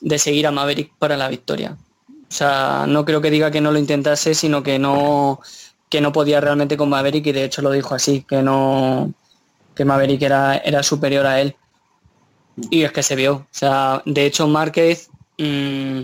de 0.00 0.18
seguir 0.18 0.46
a 0.46 0.50
Maverick 0.50 0.92
para 0.98 1.16
la 1.16 1.28
victoria. 1.28 1.76
O 2.08 2.32
sea, 2.32 2.84
no 2.86 3.04
creo 3.04 3.20
que 3.20 3.30
diga 3.30 3.50
que 3.50 3.60
no 3.60 3.72
lo 3.72 3.78
intentase, 3.78 4.34
sino 4.34 4.62
que 4.62 4.78
no, 4.78 5.40
que 5.88 6.00
no 6.00 6.12
podía 6.12 6.40
realmente 6.40 6.76
con 6.76 6.88
Maverick 6.88 7.26
y 7.26 7.32
de 7.32 7.44
hecho 7.44 7.62
lo 7.62 7.72
dijo 7.72 7.94
así, 7.94 8.22
que 8.22 8.42
no, 8.42 9.12
que 9.74 9.84
Maverick 9.84 10.22
era, 10.22 10.56
era 10.58 10.82
superior 10.82 11.26
a 11.26 11.40
él. 11.40 11.56
Y 12.70 12.82
es 12.82 12.92
que 12.92 13.02
se 13.02 13.16
vio. 13.16 13.34
O 13.34 13.46
sea, 13.50 14.02
de 14.06 14.26
hecho 14.26 14.46
Márquez 14.46 15.10
mm, 15.38 16.02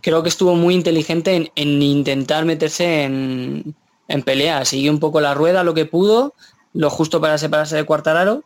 creo 0.00 0.22
que 0.22 0.28
estuvo 0.28 0.54
muy 0.54 0.74
inteligente 0.74 1.34
en, 1.34 1.50
en 1.54 1.82
intentar 1.82 2.44
meterse 2.44 3.04
en, 3.04 3.74
en 4.08 4.22
pelea. 4.22 4.64
Siguió 4.64 4.92
un 4.92 5.00
poco 5.00 5.20
la 5.20 5.34
rueda, 5.34 5.64
lo 5.64 5.74
que 5.74 5.86
pudo, 5.86 6.34
lo 6.74 6.90
justo 6.90 7.20
para 7.20 7.38
separarse 7.38 7.76
de 7.76 7.84
Cuartararo 7.84 8.44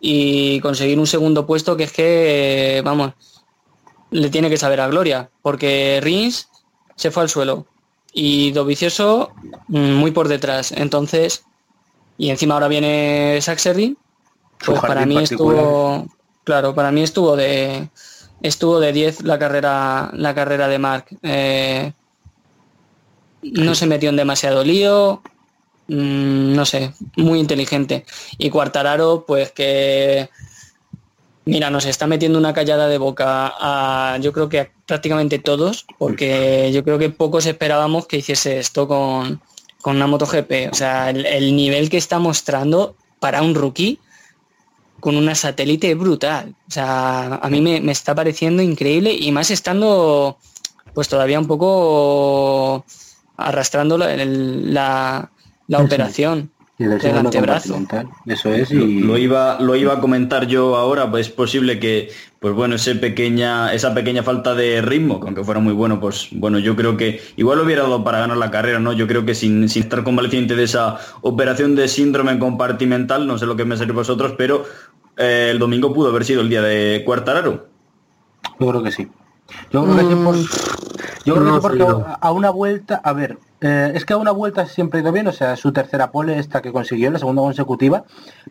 y 0.00 0.60
conseguir 0.60 0.98
un 0.98 1.06
segundo 1.06 1.46
puesto 1.46 1.76
que 1.76 1.84
es 1.84 1.92
que, 1.92 2.82
vamos, 2.84 3.12
le 4.10 4.30
tiene 4.30 4.48
que 4.50 4.56
saber 4.56 4.80
a 4.80 4.88
Gloria, 4.88 5.30
porque 5.42 6.00
Rins 6.02 6.48
se 6.94 7.10
fue 7.10 7.22
al 7.22 7.28
suelo 7.28 7.66
y 8.18 8.50
Dovicioso 8.52 9.30
mm, 9.68 9.92
muy 9.92 10.10
por 10.10 10.26
detrás. 10.28 10.72
Entonces, 10.72 11.44
y 12.16 12.30
encima 12.30 12.54
ahora 12.54 12.66
viene 12.66 13.38
Saxerry, 13.42 13.96
Su 14.58 14.72
pues 14.72 14.80
para 14.80 15.04
mí 15.04 15.16
particular. 15.16 15.56
estuvo, 15.56 16.06
claro, 16.42 16.74
para 16.74 16.90
mí 16.90 17.02
estuvo 17.02 17.36
de 17.36 17.88
estuvo 18.42 18.80
de 18.80 18.92
10 18.92 19.22
la 19.22 19.38
carrera 19.38 20.10
la 20.14 20.34
carrera 20.34 20.66
de 20.66 20.78
Mark. 20.78 21.06
Eh, 21.22 21.92
no 23.42 23.74
se 23.74 23.86
metió 23.86 24.08
en 24.08 24.16
demasiado 24.16 24.64
lío, 24.64 25.20
mm, 25.88 26.54
no 26.54 26.64
sé, 26.64 26.94
muy 27.16 27.38
inteligente. 27.38 28.06
Y 28.38 28.48
Cuartararo, 28.48 29.24
pues 29.26 29.52
que 29.52 30.30
mira, 31.46 31.70
nos 31.70 31.86
está 31.86 32.06
metiendo 32.06 32.38
una 32.38 32.52
callada 32.52 32.86
de 32.88 32.98
boca 32.98 33.54
a 33.58 34.18
yo 34.20 34.32
creo 34.32 34.48
que 34.48 34.60
a 34.60 34.70
prácticamente 34.86 35.38
todos, 35.38 35.86
porque 35.98 36.70
yo 36.72 36.84
creo 36.84 36.98
que 36.98 37.08
pocos 37.10 37.46
esperábamos 37.46 38.06
que 38.06 38.18
hiciese 38.18 38.58
esto 38.58 38.86
con, 38.86 39.40
con 39.80 39.96
una 39.96 40.06
MotoGP. 40.06 40.70
O 40.72 40.74
sea, 40.74 41.10
el, 41.10 41.24
el 41.24 41.56
nivel 41.56 41.88
que 41.88 41.96
está 41.96 42.18
mostrando 42.18 42.96
para 43.20 43.42
un 43.42 43.54
rookie 43.54 43.98
con 45.00 45.16
una 45.16 45.34
satélite 45.34 45.90
es 45.92 45.98
brutal. 45.98 46.54
O 46.68 46.70
sea, 46.70 47.36
a 47.36 47.48
mí 47.48 47.60
me, 47.60 47.80
me 47.80 47.92
está 47.92 48.14
pareciendo 48.14 48.62
increíble 48.62 49.12
y 49.14 49.30
más 49.32 49.50
estando 49.50 50.38
pues 50.94 51.08
todavía 51.08 51.38
un 51.38 51.46
poco 51.46 52.84
arrastrando 53.36 53.98
la, 53.98 54.12
el- 54.14 54.72
la, 54.72 55.30
operación 55.80 56.50
Y 56.78 56.84
del 56.84 56.98
del 56.98 57.16
antebrazo. 57.16 57.78
Eso 58.26 58.52
es. 58.52 58.70
Lo, 58.70 58.84
Y... 58.84 59.00
lo 59.00 59.16
iba, 59.16 59.58
lo 59.60 59.76
iba 59.76 59.94
a 59.94 60.00
comentar 60.00 60.46
yo 60.46 60.76
ahora, 60.76 61.10
pues 61.10 61.28
es 61.28 61.32
posible 61.32 61.80
que, 61.80 62.10
pues 62.38 62.52
bueno, 62.54 62.74
ese 62.74 62.94
pequeña, 62.96 63.72
esa 63.72 63.94
pequeña 63.94 64.22
falta 64.22 64.54
de 64.54 64.82
ritmo, 64.82 65.18
que 65.18 65.26
aunque 65.28 65.42
fuera 65.42 65.58
muy 65.58 65.72
bueno, 65.72 65.98
pues 66.00 66.28
bueno, 66.32 66.58
yo 66.58 66.76
creo 66.76 66.98
que 66.98 67.22
igual 67.36 67.58
lo 67.58 67.64
hubiera 67.64 67.82
dado 67.84 68.04
para 68.04 68.18
ganar 68.18 68.36
la 68.36 68.50
carrera, 68.50 68.78
¿no? 68.78 68.92
Yo 68.92 69.06
creo 69.06 69.24
que 69.24 69.34
sin, 69.34 69.70
sin 69.70 69.84
estar 69.84 70.04
convaleciente 70.04 70.54
de 70.54 70.64
esa 70.64 70.98
operación 71.22 71.74
de 71.76 71.88
síndrome 71.88 72.38
compartimental, 72.38 73.26
no 73.26 73.38
sé 73.38 73.46
lo 73.46 73.56
que 73.56 73.64
me 73.64 73.78
seréis 73.78 73.94
vosotros, 73.94 74.34
pero 74.36 74.64
eh, 75.16 75.48
el 75.52 75.58
domingo 75.58 75.94
pudo 75.94 76.10
haber 76.10 76.26
sido 76.26 76.42
el 76.42 76.50
día 76.50 76.60
de 76.60 77.02
Cuartararo. 77.06 77.68
Yo 78.60 78.68
creo 78.68 78.82
que 78.82 78.92
sí. 78.92 79.08
Yo 79.70 79.82
creo 79.84 80.08
que 80.10 80.16
por- 80.16 80.36
yo 81.26 81.34
creo 81.34 81.44
que 81.46 81.50
no 81.52 81.56
sí 81.56 81.62
porque 81.62 81.84
a- 82.20 82.32
una 82.32 82.50
vuelta, 82.50 83.00
a 83.02 83.12
ver, 83.12 83.38
eh, 83.60 83.92
es 83.94 84.04
que 84.04 84.12
a 84.14 84.16
una 84.16 84.30
vuelta 84.30 84.66
siempre 84.66 85.00
ha 85.00 85.02
ido 85.02 85.12
bien, 85.12 85.26
o 85.28 85.32
sea, 85.32 85.56
su 85.56 85.72
tercera 85.72 86.10
pole 86.10 86.38
esta 86.38 86.62
que 86.62 86.72
consiguió, 86.72 87.10
la 87.10 87.18
segunda 87.18 87.42
consecutiva, 87.42 88.04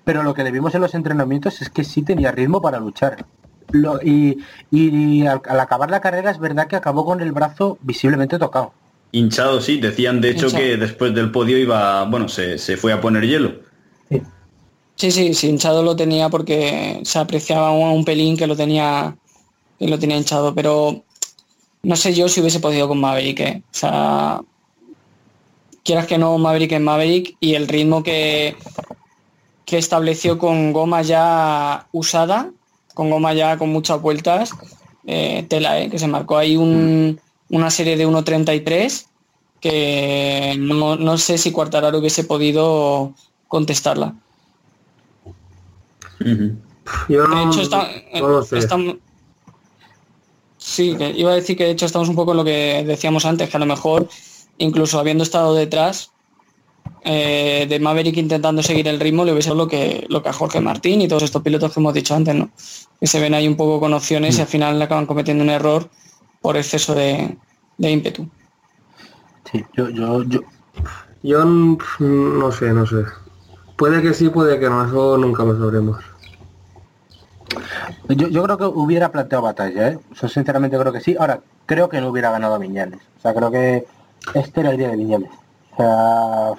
pero 0.03 0.23
lo 0.23 0.33
que 0.33 0.43
le 0.43 0.51
vimos 0.51 0.75
en 0.75 0.81
los 0.81 0.93
entrenamientos 0.95 1.61
es 1.61 1.69
que 1.69 1.83
sí 1.83 2.01
tenía 2.03 2.31
ritmo 2.31 2.61
para 2.61 2.79
luchar. 2.79 3.25
Lo- 3.71 3.99
y, 4.01 4.37
y 4.71 5.25
al, 5.25 5.41
al 5.47 5.59
acabar 5.59 5.89
la 5.89 6.01
carrera 6.01 6.31
es 6.31 6.39
verdad 6.39 6.67
que 6.67 6.75
acabó 6.75 7.05
con 7.05 7.21
el 7.21 7.31
brazo 7.31 7.77
visiblemente 7.81 8.37
tocado. 8.39 8.73
Hinchado, 9.11 9.61
sí, 9.61 9.79
decían 9.79 10.19
de 10.21 10.31
hecho 10.31 10.47
Hinchado. 10.47 10.63
que 10.63 10.77
después 10.77 11.13
del 11.15 11.31
podio 11.31 11.57
iba, 11.57 12.03
bueno, 12.03 12.27
se, 12.27 12.57
se 12.57 12.75
fue 12.77 12.91
a 12.91 12.99
poner 13.01 13.25
hielo. 13.25 13.55
Sí, 14.97 15.11
sí, 15.11 15.33
sí, 15.33 15.49
hinchado 15.49 15.83
lo 15.83 15.95
tenía 15.95 16.29
porque 16.29 17.01
se 17.03 17.19
apreciaba 17.19 17.71
un, 17.71 17.89
un 17.89 18.05
pelín 18.05 18.37
que 18.37 18.47
lo 18.47 18.55
tenía 18.55 19.15
que 19.79 19.87
lo 19.87 19.99
tenía 19.99 20.17
hinchado, 20.17 20.55
pero 20.55 21.03
no 21.85 21.95
sé 21.95 22.13
yo 22.13 22.27
si 22.27 22.41
hubiese 22.41 22.59
podido 22.59 22.87
con 22.87 22.99
Maverick, 22.99 23.39
¿eh? 23.39 23.61
o 23.65 23.73
sea, 23.75 24.41
quieras 25.83 26.07
que 26.07 26.17
no 26.17 26.37
Maverick 26.37 26.71
es 26.73 26.81
Maverick 26.81 27.35
y 27.39 27.53
el 27.55 27.67
ritmo 27.67 28.03
que 28.03 28.55
que 29.65 29.77
estableció 29.79 30.37
con 30.37 30.73
goma 30.73 31.01
ya 31.01 31.87
usada, 31.91 32.51
con 32.93 33.09
goma 33.09 33.33
ya 33.33 33.57
con 33.57 33.69
muchas 33.69 33.99
vueltas, 33.99 34.51
eh, 35.07 35.43
tela, 35.49 35.79
¿eh? 35.79 35.89
que 35.89 35.97
se 35.97 36.07
marcó 36.07 36.37
ahí 36.37 36.55
un- 36.55 37.19
una 37.49 37.69
serie 37.71 37.97
de 37.97 38.05
1.33 38.07 39.07
que 39.59 40.55
no, 40.59 40.95
no 40.97 41.17
sé 41.17 41.37
si 41.39 41.51
Cuartararo 41.51 41.97
hubiese 41.97 42.23
podido 42.25 43.13
contestarla. 43.47 44.13
Yo 47.09 47.27
De 47.27 47.43
hecho, 47.43 47.61
está, 47.61 47.87
no 48.19 48.27
lo 48.27 48.43
sé. 48.43 48.57
estamos- 48.59 48.97
Sí, 50.65 50.95
que 50.97 51.11
iba 51.11 51.31
a 51.31 51.35
decir 51.35 51.55
que 51.55 51.65
de 51.65 51.69
hecho 51.69 51.85
estamos 51.85 52.09
un 52.09 52.15
poco 52.15 52.31
en 52.31 52.37
lo 52.37 52.43
que 52.43 52.83
decíamos 52.87 53.23
antes, 53.23 53.47
que 53.47 53.55
a 53.55 53.59
lo 53.59 53.67
mejor, 53.67 54.09
incluso 54.57 54.99
habiendo 54.99 55.23
estado 55.23 55.53
detrás 55.53 56.11
eh, 57.03 57.67
de 57.69 57.79
Maverick 57.79 58.17
intentando 58.17 58.63
seguir 58.63 58.87
el 58.87 58.99
ritmo, 58.99 59.23
le 59.23 59.31
hubiese 59.31 59.49
dado 59.49 59.65
lo 59.65 59.67
que, 59.67 60.07
lo 60.09 60.23
que 60.23 60.29
a 60.29 60.33
Jorge 60.33 60.59
Martín 60.61 61.01
y 61.01 61.07
todos 61.07 61.21
estos 61.21 61.43
pilotos 61.43 61.71
que 61.71 61.79
hemos 61.79 61.93
dicho 61.93 62.15
antes, 62.15 62.33
¿no? 62.33 62.49
Que 62.99 63.05
se 63.05 63.19
ven 63.19 63.35
ahí 63.35 63.47
un 63.47 63.55
poco 63.55 63.79
con 63.79 63.93
opciones 63.93 64.39
y 64.39 64.41
al 64.41 64.47
final 64.47 64.81
acaban 64.81 65.05
cometiendo 65.05 65.43
un 65.43 65.51
error 65.51 65.87
por 66.41 66.57
exceso 66.57 66.95
de, 66.95 67.37
de 67.77 67.91
ímpetu. 67.91 68.27
Sí, 69.51 69.63
yo, 69.77 69.89
yo, 69.89 70.23
yo, 70.23 70.39
Yo 71.21 71.45
mm, 71.45 71.77
no 72.39 72.51
sé, 72.51 72.73
no 72.73 72.87
sé. 72.87 73.05
Puede 73.77 74.01
que 74.01 74.15
sí, 74.15 74.29
puede 74.29 74.59
que 74.59 74.67
no, 74.67 74.83
eso 74.83 75.15
nunca 75.19 75.43
lo 75.43 75.55
sabremos. 75.59 76.03
Yo, 78.09 78.27
yo 78.27 78.43
creo 78.43 78.57
que 78.57 78.65
hubiera 78.65 79.11
planteado 79.11 79.43
batalla, 79.43 79.89
¿eh? 79.89 79.99
Yo 80.13 80.27
sinceramente 80.27 80.77
creo 80.77 80.93
que 80.93 81.01
sí. 81.01 81.15
Ahora, 81.19 81.41
creo 81.65 81.89
que 81.89 82.01
no 82.01 82.09
hubiera 82.09 82.31
ganado 82.31 82.55
a 82.55 82.57
Viñales. 82.57 82.99
O 83.17 83.21
sea, 83.21 83.33
creo 83.33 83.51
que 83.51 83.85
este 84.33 84.61
era 84.61 84.71
el 84.71 84.77
día 84.77 84.89
de 84.89 84.97
Viñales. 84.97 85.31
O 85.73 85.77
sea, 85.77 86.51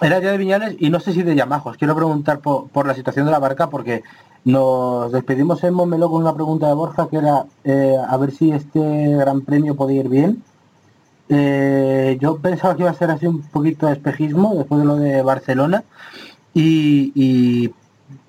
era 0.00 0.16
el 0.16 0.22
día 0.22 0.32
de 0.32 0.38
Viñales 0.38 0.76
y 0.78 0.90
no 0.90 1.00
sé 1.00 1.12
si 1.12 1.22
de 1.22 1.34
Yamaha. 1.34 1.70
Os 1.70 1.76
quiero 1.76 1.94
preguntar 1.94 2.40
por, 2.40 2.68
por 2.68 2.86
la 2.86 2.94
situación 2.94 3.26
de 3.26 3.32
la 3.32 3.38
barca 3.38 3.70
porque 3.70 4.02
nos 4.44 5.12
despedimos 5.12 5.64
en 5.64 5.74
Montmeló 5.74 6.10
con 6.10 6.22
una 6.22 6.34
pregunta 6.34 6.68
de 6.68 6.74
Borja 6.74 7.08
que 7.08 7.16
era 7.16 7.46
eh, 7.64 7.96
a 8.06 8.16
ver 8.18 8.30
si 8.30 8.50
este 8.50 9.16
gran 9.16 9.40
premio 9.42 9.74
podía 9.74 10.00
ir 10.00 10.08
bien. 10.08 10.42
Eh, 11.30 12.18
yo 12.20 12.36
pensaba 12.36 12.76
que 12.76 12.82
iba 12.82 12.90
a 12.90 12.94
ser 12.94 13.10
así 13.10 13.26
un 13.26 13.40
poquito 13.42 13.86
de 13.86 13.94
espejismo 13.94 14.54
después 14.54 14.80
de 14.80 14.86
lo 14.86 14.96
de 14.96 15.22
Barcelona 15.22 15.84
y 16.52 17.72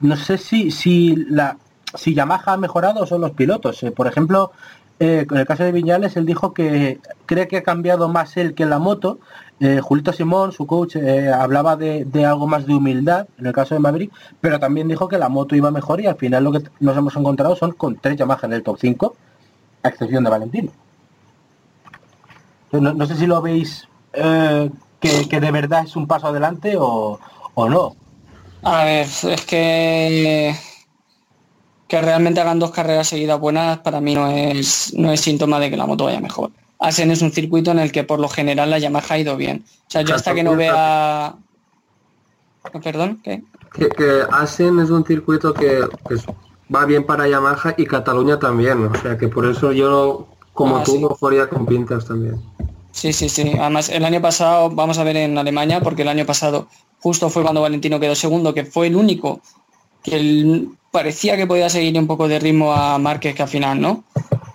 no 0.05 0.15
sé 0.15 0.37
si 0.37 0.71
si 0.71 1.15
la 1.15 1.57
si 1.95 2.13
Yamaha 2.13 2.53
ha 2.53 2.57
mejorado 2.57 3.01
o 3.01 3.05
son 3.05 3.21
los 3.21 3.31
pilotos. 3.31 3.81
Eh, 3.83 3.91
por 3.91 4.07
ejemplo, 4.07 4.51
eh, 4.99 5.25
en 5.29 5.37
el 5.37 5.45
caso 5.45 5.63
de 5.63 5.71
Viñales, 5.71 6.15
él 6.17 6.25
dijo 6.25 6.53
que 6.53 6.99
cree 7.25 7.47
que 7.47 7.57
ha 7.57 7.63
cambiado 7.63 8.07
más 8.09 8.37
él 8.37 8.53
que 8.53 8.65
la 8.65 8.79
moto. 8.79 9.19
Eh, 9.59 9.79
Julito 9.81 10.11
Simón, 10.11 10.51
su 10.51 10.67
coach, 10.67 10.97
hablaba 10.97 11.77
de, 11.77 12.03
de 12.03 12.25
algo 12.25 12.45
más 12.47 12.65
de 12.65 12.75
humildad 12.75 13.27
en 13.37 13.45
el 13.45 13.53
caso 13.53 13.73
de 13.73 13.79
Maverick, 13.79 14.11
pero 14.41 14.59
también 14.59 14.87
dijo 14.89 15.07
que 15.07 15.17
la 15.17 15.29
moto 15.29 15.55
iba 15.55 15.71
mejor 15.71 16.01
y 16.01 16.07
al 16.07 16.17
final 16.17 16.43
lo 16.43 16.51
que 16.51 16.63
nos 16.81 16.97
hemos 16.97 17.15
encontrado 17.15 17.55
son 17.55 17.71
con 17.71 17.95
tres 17.95 18.17
Yamaha 18.17 18.41
en 18.43 18.53
el 18.53 18.63
top 18.63 18.77
5 18.79 19.15
a 19.83 19.89
excepción 19.89 20.23
de 20.25 20.29
Valentino. 20.29 20.71
No, 22.73 22.93
no 22.93 23.05
sé 23.05 23.15
si 23.15 23.25
lo 23.25 23.41
veis 23.41 23.87
que, 24.11 25.29
que 25.29 25.39
de 25.39 25.51
verdad 25.51 25.83
es 25.85 25.95
un 25.95 26.07
paso 26.07 26.27
adelante 26.27 26.75
o, 26.77 27.19
o 27.53 27.69
no. 27.69 27.95
A 28.65 28.83
ver, 28.83 29.05
es 29.05 29.45
que 29.45 30.55
que 31.87 32.01
realmente 32.01 32.41
hagan 32.41 32.59
dos 32.59 32.71
carreras 32.71 33.07
seguidas 33.07 33.39
buenas 33.39 33.77
para 33.79 34.01
mí 34.01 34.15
no 34.15 34.29
es, 34.31 34.93
no 34.95 35.11
es 35.11 35.21
síntoma 35.21 35.59
de 35.59 35.69
que 35.69 35.77
la 35.77 35.85
moto 35.85 36.05
vaya 36.05 36.19
mejor. 36.19 36.51
Asen 36.79 37.11
es 37.11 37.21
un 37.21 37.31
circuito 37.31 37.71
en 37.71 37.79
el 37.79 37.91
que 37.91 38.03
por 38.03 38.19
lo 38.19 38.27
general 38.27 38.69
la 38.69 38.79
Yamaha 38.79 39.05
ha 39.09 39.19
ido 39.19 39.37
bien. 39.37 39.63
O 39.87 39.91
sea, 39.91 40.01
yo 40.01 40.15
hasta 40.15 40.33
que 40.33 40.43
no 40.43 40.55
vea... 40.55 41.35
Perdón, 42.83 43.21
¿qué? 43.23 43.43
Que, 43.73 43.89
que 43.89 44.23
Asen 44.31 44.79
es 44.79 44.89
un 44.89 45.05
circuito 45.05 45.53
que, 45.53 45.81
va 46.73 46.85
bien 46.85 47.05
para 47.05 47.27
Yamaha 47.27 47.75
y 47.77 47.85
Cataluña 47.85 48.39
también. 48.39 48.85
O 48.85 48.95
sea 49.01 49.17
que 49.17 49.27
por 49.27 49.45
eso 49.45 49.71
yo, 49.71 50.27
como 50.53 50.77
Ah, 50.77 50.83
tú, 50.83 50.93
sí. 50.93 51.37
con 51.49 51.65
pintas 51.65 52.05
también. 52.05 52.41
Sí, 52.91 53.13
sí, 53.13 53.29
sí. 53.29 53.53
Además, 53.59 53.89
el 53.89 54.03
año 54.05 54.21
pasado, 54.21 54.69
vamos 54.71 54.97
a 54.97 55.03
ver 55.03 55.17
en 55.17 55.37
Alemania, 55.37 55.81
porque 55.81 56.01
el 56.01 56.07
año 56.07 56.25
pasado 56.25 56.67
justo 56.99 57.29
fue 57.29 57.43
cuando 57.43 57.61
Valentino 57.61 57.99
quedó 57.99 58.15
segundo, 58.15 58.53
que 58.53 58.65
fue 58.65 58.87
el 58.87 58.95
único 58.95 59.41
que 60.03 60.15
el- 60.15 60.69
parecía 60.91 61.35
que 61.35 61.45
podía 61.47 61.69
seguir 61.69 61.97
un 61.99 62.07
poco 62.07 62.27
de 62.27 62.39
ritmo 62.39 62.71
a 62.73 62.97
Márquez 62.97 63.35
que 63.35 63.43
al 63.43 63.49
final, 63.49 63.81
¿no? 63.81 64.03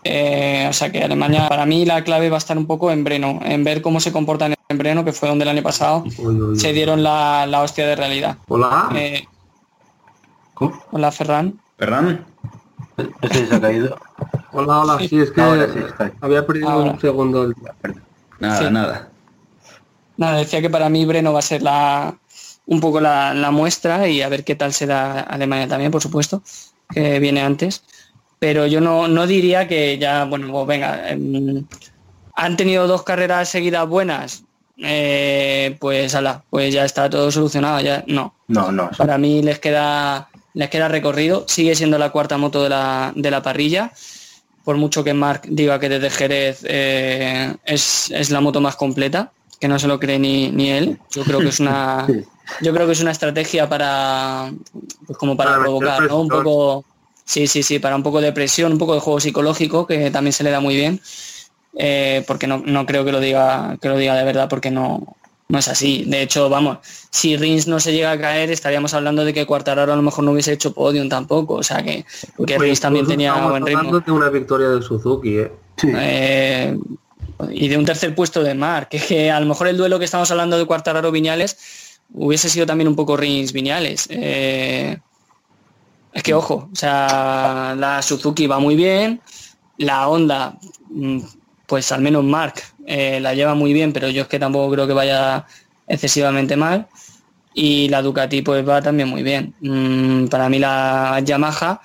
Eh, 0.04 0.66
o 0.70 0.72
sea 0.72 0.90
que 0.90 1.02
Alemania, 1.04 1.46
para 1.48 1.66
mí 1.66 1.84
la 1.84 2.02
clave 2.02 2.30
va 2.30 2.36
a 2.36 2.38
estar 2.38 2.56
un 2.56 2.66
poco 2.66 2.90
en 2.90 3.04
Breno, 3.04 3.40
en 3.44 3.62
ver 3.64 3.82
cómo 3.82 4.00
se 4.00 4.10
comportan 4.12 4.54
en 4.68 4.78
Breno, 4.78 5.04
que 5.04 5.12
fue 5.12 5.28
donde 5.28 5.42
el 5.42 5.50
año 5.50 5.62
pasado 5.62 6.04
Uy, 6.06 6.14
uy, 6.26 6.40
uy. 6.40 6.58
se 6.58 6.72
dieron 6.72 7.02
la, 7.02 7.44
la 7.46 7.60
hostia 7.60 7.86
de 7.86 7.94
realidad. 7.96 8.38
Hola. 8.48 8.88
Eh, 8.94 9.24
¿Cómo? 10.54 10.82
hola, 10.92 11.12
Ferran. 11.12 11.60
Ferran, 11.78 12.24
Ese 13.22 13.46
se 13.46 13.54
ha 13.54 13.60
caído. 13.60 13.98
Hola, 14.52 14.80
hola. 14.80 14.98
Sí, 15.06 15.18
es 15.20 15.30
que 15.30 15.40
Ahora 15.40 15.66
sí, 15.72 15.78
está 15.78 16.04
ahí. 16.04 16.10
había 16.20 16.46
perdido 16.46 16.68
Ahora. 16.70 16.90
un 16.92 17.00
segundo. 17.00 17.52
nada, 18.38 18.58
Sí. 18.58 18.64
nada. 18.72 19.08
Nada, 20.16 20.38
decía 20.38 20.60
que 20.60 20.68
para 20.70 20.88
mí 20.88 21.04
Breno 21.06 21.32
va 21.32 21.38
a 21.38 21.42
ser 21.42 21.62
la, 21.62 22.14
un 22.70 22.80
poco 22.80 23.00
la, 23.00 23.34
la 23.34 23.50
muestra 23.50 24.06
y 24.08 24.22
a 24.22 24.28
ver 24.28 24.44
qué 24.44 24.54
tal 24.54 24.72
se 24.72 24.86
da 24.86 25.20
Alemania 25.22 25.66
también, 25.66 25.90
por 25.90 26.00
supuesto, 26.00 26.40
que 26.88 27.18
viene 27.18 27.42
antes. 27.42 27.82
Pero 28.38 28.66
yo 28.68 28.80
no, 28.80 29.08
no 29.08 29.26
diría 29.26 29.66
que 29.66 29.98
ya, 29.98 30.24
bueno, 30.24 30.52
pues 30.52 30.66
venga, 30.68 31.10
em, 31.10 31.66
han 32.34 32.56
tenido 32.56 32.86
dos 32.86 33.02
carreras 33.02 33.48
seguidas 33.48 33.88
buenas, 33.88 34.44
eh, 34.78 35.76
pues 35.80 36.14
ala, 36.14 36.44
pues 36.48 36.72
ya 36.72 36.84
está 36.84 37.10
todo 37.10 37.32
solucionado, 37.32 37.80
ya 37.80 38.04
no. 38.06 38.34
No, 38.46 38.70
no. 38.70 38.88
Para 38.96 39.18
mí 39.18 39.42
les 39.42 39.58
queda, 39.58 40.30
les 40.54 40.70
queda 40.70 40.86
recorrido, 40.86 41.46
sigue 41.48 41.74
siendo 41.74 41.98
la 41.98 42.10
cuarta 42.10 42.38
moto 42.38 42.62
de 42.62 42.68
la, 42.68 43.12
de 43.16 43.32
la 43.32 43.42
parrilla. 43.42 43.92
Por 44.62 44.76
mucho 44.76 45.02
que 45.02 45.12
Mark 45.12 45.42
diga 45.48 45.80
que 45.80 45.88
desde 45.88 46.10
Jerez 46.10 46.64
eh, 46.68 47.52
es, 47.64 48.12
es 48.12 48.30
la 48.30 48.40
moto 48.40 48.60
más 48.60 48.76
completa, 48.76 49.32
que 49.58 49.66
no 49.66 49.76
se 49.80 49.88
lo 49.88 49.98
cree 49.98 50.20
ni, 50.20 50.52
ni 50.52 50.70
él. 50.70 51.00
Yo 51.10 51.24
creo 51.24 51.40
que 51.40 51.48
es 51.48 51.58
una 51.58 52.06
Sí. 52.06 52.24
Yo 52.60 52.72
creo 52.74 52.86
que 52.86 52.92
es 52.92 53.00
una 53.00 53.10
estrategia 53.12 53.68
para 53.68 54.52
pues 55.06 55.18
como 55.18 55.36
para 55.36 55.50
Para 55.52 55.62
provocar, 55.62 56.02
¿no? 56.08 56.20
Un 56.20 56.28
poco 56.28 56.84
sí, 57.24 57.46
sí, 57.46 57.62
sí, 57.62 57.78
para 57.78 57.96
un 57.96 58.02
poco 58.02 58.20
de 58.20 58.32
presión, 58.32 58.72
un 58.72 58.78
poco 58.78 58.94
de 58.94 59.00
juego 59.00 59.20
psicológico, 59.20 59.86
que 59.86 60.10
también 60.10 60.32
se 60.32 60.44
le 60.44 60.50
da 60.50 60.60
muy 60.60 60.76
bien. 60.76 61.00
eh, 61.78 62.24
porque 62.26 62.46
no, 62.46 62.62
no 62.64 62.86
creo 62.86 63.04
que 63.04 63.12
lo 63.12 63.20
diga, 63.20 63.76
que 63.80 63.88
lo 63.88 63.96
diga 63.96 64.14
de 64.16 64.24
verdad, 64.24 64.48
porque 64.48 64.70
no, 64.70 65.16
no 65.48 65.58
es 65.58 65.68
así. 65.68 66.04
De 66.06 66.22
hecho, 66.22 66.48
vamos, 66.48 66.78
si 67.10 67.36
Rins 67.36 67.66
no 67.68 67.78
se 67.80 67.92
llega 67.92 68.10
a 68.12 68.18
caer, 68.20 68.50
estaríamos 68.50 68.92
hablando 68.94 69.24
de 69.24 69.32
que 69.32 69.46
Quartararo 69.46 69.92
a 69.92 69.96
lo 69.96 70.02
mejor 70.02 70.24
no 70.24 70.32
hubiese 70.32 70.52
hecho 70.52 70.74
podium 70.74 71.08
tampoco. 71.08 71.54
O 71.54 71.62
sea 71.62 71.82
que, 71.82 72.04
que 72.46 72.58
Pues 72.58 72.58
Rins 72.58 72.80
también 72.80 73.06
tenía 73.06 73.30
estamos 73.30 73.50
buen 73.50 73.66
ritmo. 73.66 73.90
hablando 73.90 74.00
de 74.00 74.12
una 74.12 74.28
victoria 74.30 74.68
de 74.70 74.82
Suzuki, 74.82 75.38
¿eh? 75.38 75.52
Sí. 75.76 75.88
Eh, 75.96 76.76
y 77.52 77.68
de 77.68 77.78
un 77.78 77.84
tercer 77.86 78.14
puesto 78.14 78.42
de 78.42 78.54
Mar, 78.54 78.88
que, 78.88 78.98
es 78.98 79.04
que 79.04 79.30
a 79.30 79.40
lo 79.40 79.46
mejor 79.46 79.68
el 79.68 79.76
duelo 79.76 79.98
que 79.98 80.04
estamos 80.04 80.30
hablando 80.30 80.58
de 80.58 80.66
Quartararo 80.66 81.10
Viñales 81.10 81.56
hubiese 82.14 82.48
sido 82.48 82.66
también 82.66 82.88
un 82.88 82.96
poco 82.96 83.16
Rins 83.16 83.52
Viñales. 83.52 84.06
Eh, 84.10 84.98
es 86.12 86.22
que 86.22 86.34
ojo, 86.34 86.68
o 86.72 86.76
sea, 86.76 87.74
la 87.78 88.02
Suzuki 88.02 88.46
va 88.46 88.58
muy 88.58 88.74
bien, 88.76 89.20
la 89.78 90.08
Honda, 90.08 90.58
mm, 90.88 91.20
pues 91.66 91.92
al 91.92 92.00
menos 92.02 92.24
Mark 92.24 92.54
eh, 92.86 93.20
la 93.20 93.34
lleva 93.34 93.54
muy 93.54 93.72
bien, 93.72 93.92
pero 93.92 94.08
yo 94.08 94.22
es 94.22 94.28
que 94.28 94.38
tampoco 94.38 94.72
creo 94.72 94.86
que 94.86 94.92
vaya 94.92 95.46
excesivamente 95.86 96.56
mal. 96.56 96.88
Y 97.54 97.88
la 97.88 98.02
Ducati 98.02 98.42
pues 98.42 98.66
va 98.68 98.80
también 98.82 99.08
muy 99.08 99.22
bien. 99.22 99.54
Mm, 99.60 100.26
para 100.28 100.48
mí 100.48 100.58
la 100.58 101.20
Yamaha 101.24 101.80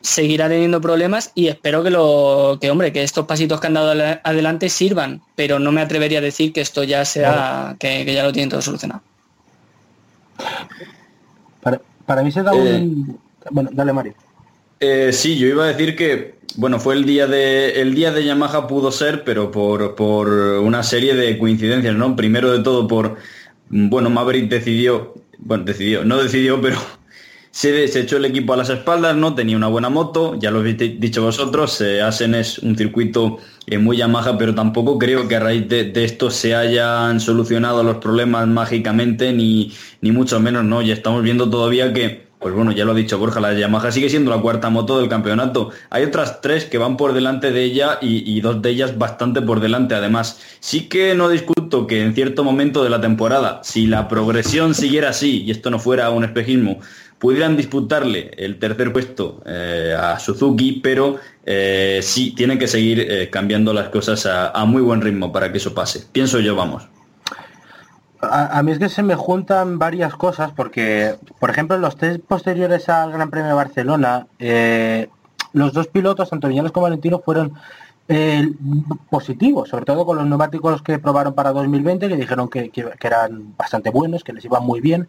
seguirá 0.00 0.48
teniendo 0.48 0.80
problemas 0.80 1.32
y 1.34 1.48
espero 1.48 1.82
que 1.82 1.90
lo 1.90 2.58
que 2.60 2.70
hombre 2.70 2.92
que 2.92 3.02
estos 3.02 3.26
pasitos 3.26 3.60
que 3.60 3.66
han 3.66 3.74
dado 3.74 4.18
adelante 4.22 4.68
sirvan 4.68 5.20
pero 5.34 5.58
no 5.58 5.72
me 5.72 5.80
atrevería 5.80 6.18
a 6.18 6.22
decir 6.22 6.52
que 6.52 6.60
esto 6.60 6.84
ya 6.84 7.04
sea 7.04 7.76
que, 7.80 8.04
que 8.04 8.14
ya 8.14 8.22
lo 8.22 8.32
tienen 8.32 8.48
todo 8.48 8.62
solucionado 8.62 9.02
Para, 11.62 11.80
para 12.06 12.22
mí 12.22 12.30
se 12.30 12.42
da 12.42 12.52
Eh. 12.54 12.56
un... 12.80 13.18
Bueno, 13.50 13.70
dale 13.72 13.92
Mario. 13.92 14.14
Eh, 14.80 15.10
sí, 15.12 15.36
yo 15.36 15.46
iba 15.48 15.64
a 15.64 15.68
decir 15.68 15.96
que, 15.96 16.34
bueno, 16.56 16.78
fue 16.78 16.94
el 16.94 17.04
día 17.04 17.26
de 17.26 17.80
el 17.80 17.94
día 17.94 18.12
de 18.12 18.24
Yamaha 18.24 18.66
pudo 18.66 18.92
ser, 18.92 19.24
pero 19.24 19.50
por, 19.50 19.94
por 19.94 20.28
una 20.28 20.82
serie 20.82 21.14
de 21.14 21.38
coincidencias, 21.38 21.94
¿no? 21.94 22.14
Primero 22.14 22.52
de 22.52 22.62
todo 22.62 22.86
por, 22.86 23.16
bueno, 23.70 24.10
Maverick 24.10 24.48
decidió, 24.48 25.14
bueno, 25.38 25.64
decidió, 25.64 26.04
no 26.04 26.18
decidió, 26.22 26.60
pero 26.60 26.78
se, 27.58 27.88
se 27.88 28.00
echó 28.02 28.18
el 28.18 28.24
equipo 28.24 28.52
a 28.52 28.56
las 28.56 28.70
espaldas, 28.70 29.16
¿no? 29.16 29.34
Tenía 29.34 29.56
una 29.56 29.66
buena 29.66 29.88
moto, 29.88 30.36
ya 30.38 30.52
lo 30.52 30.60
habéis 30.60 30.78
di- 30.78 30.96
dicho 31.00 31.24
vosotros, 31.24 31.80
eh, 31.80 32.00
Asen 32.00 32.36
es 32.36 32.60
un 32.60 32.76
circuito 32.76 33.38
eh, 33.66 33.78
muy 33.78 33.96
Yamaha, 33.96 34.38
pero 34.38 34.54
tampoco 34.54 34.96
creo 34.96 35.26
que 35.26 35.34
a 35.34 35.40
raíz 35.40 35.68
de, 35.68 35.90
de 35.90 36.04
esto 36.04 36.30
se 36.30 36.54
hayan 36.54 37.18
solucionado 37.18 37.82
los 37.82 37.96
problemas 37.96 38.46
mágicamente, 38.46 39.32
ni, 39.32 39.72
ni 40.02 40.12
mucho 40.12 40.38
menos, 40.38 40.62
¿no? 40.62 40.82
Ya 40.82 40.94
estamos 40.94 41.24
viendo 41.24 41.50
todavía 41.50 41.92
que, 41.92 42.28
pues 42.38 42.54
bueno, 42.54 42.70
ya 42.70 42.84
lo 42.84 42.92
ha 42.92 42.94
dicho 42.94 43.18
Borja, 43.18 43.40
la 43.40 43.52
Yamaha 43.52 43.90
sigue 43.90 44.08
siendo 44.08 44.30
la 44.30 44.40
cuarta 44.40 44.70
moto 44.70 45.00
del 45.00 45.08
campeonato. 45.08 45.70
Hay 45.90 46.04
otras 46.04 46.40
tres 46.40 46.64
que 46.64 46.78
van 46.78 46.96
por 46.96 47.12
delante 47.12 47.50
de 47.50 47.64
ella 47.64 47.98
y, 48.00 48.36
y 48.36 48.40
dos 48.40 48.62
de 48.62 48.70
ellas 48.70 48.96
bastante 48.96 49.42
por 49.42 49.58
delante. 49.58 49.96
Además, 49.96 50.40
sí 50.60 50.82
que 50.88 51.16
no 51.16 51.28
discuto 51.28 51.88
que 51.88 52.04
en 52.04 52.14
cierto 52.14 52.44
momento 52.44 52.84
de 52.84 52.90
la 52.90 53.00
temporada, 53.00 53.60
si 53.64 53.88
la 53.88 54.06
progresión 54.06 54.76
siguiera 54.76 55.08
así 55.08 55.42
y 55.42 55.50
esto 55.50 55.70
no 55.70 55.80
fuera 55.80 56.10
un 56.10 56.22
espejismo, 56.22 56.78
pudieran 57.18 57.56
disputarle 57.56 58.30
el 58.36 58.58
tercer 58.58 58.92
puesto 58.92 59.42
eh, 59.44 59.96
a 59.98 60.18
Suzuki, 60.18 60.80
pero 60.82 61.16
eh, 61.44 62.00
sí 62.02 62.32
tienen 62.32 62.58
que 62.58 62.68
seguir 62.68 63.00
eh, 63.00 63.28
cambiando 63.30 63.72
las 63.72 63.88
cosas 63.88 64.26
a, 64.26 64.64
muy 64.64 64.82
buen 64.82 65.00
ritmo 65.00 65.32
para 65.32 65.50
que 65.50 65.58
eso 65.58 65.74
pase. 65.74 66.04
Pienso 66.12 66.40
yo, 66.40 66.54
vamos. 66.54 66.88
A, 68.20 68.62
mí 68.64 68.72
es 68.72 68.80
que 68.80 68.88
se 68.88 69.04
me 69.04 69.14
juntan 69.14 69.78
varias 69.78 70.12
cosas 70.14 70.50
porque, 70.52 71.14
por 71.38 71.50
ejemplo, 71.50 71.76
en 71.76 71.82
los 71.82 71.96
test 71.96 72.20
posteriores 72.20 72.88
al 72.88 73.12
Gran 73.12 73.30
Premio 73.30 73.48
de 73.48 73.54
Barcelona, 73.54 74.26
los 75.52 75.72
dos 75.72 75.86
pilotos, 75.86 76.28
tanto 76.28 76.48
Viñales 76.48 76.72
como 76.72 76.84
Valentino, 76.84 77.20
fueron 77.24 77.52
eh, 78.08 78.50
positivos, 79.10 79.68
sobre 79.68 79.84
todo 79.84 80.04
con 80.06 80.16
los 80.16 80.26
neumáticos 80.26 80.82
que 80.82 80.98
probaron 80.98 81.34
para 81.34 81.52
2020, 81.52 82.08
que 82.08 82.16
dijeron 82.16 82.48
que, 82.48 82.70
que- 82.70 82.90
que 82.98 83.06
eran 83.06 83.54
bastante 83.56 83.90
buenos, 83.90 84.24
que 84.24 84.32
les 84.32 84.44
iban 84.44 84.64
muy 84.64 84.80
bien, 84.80 85.08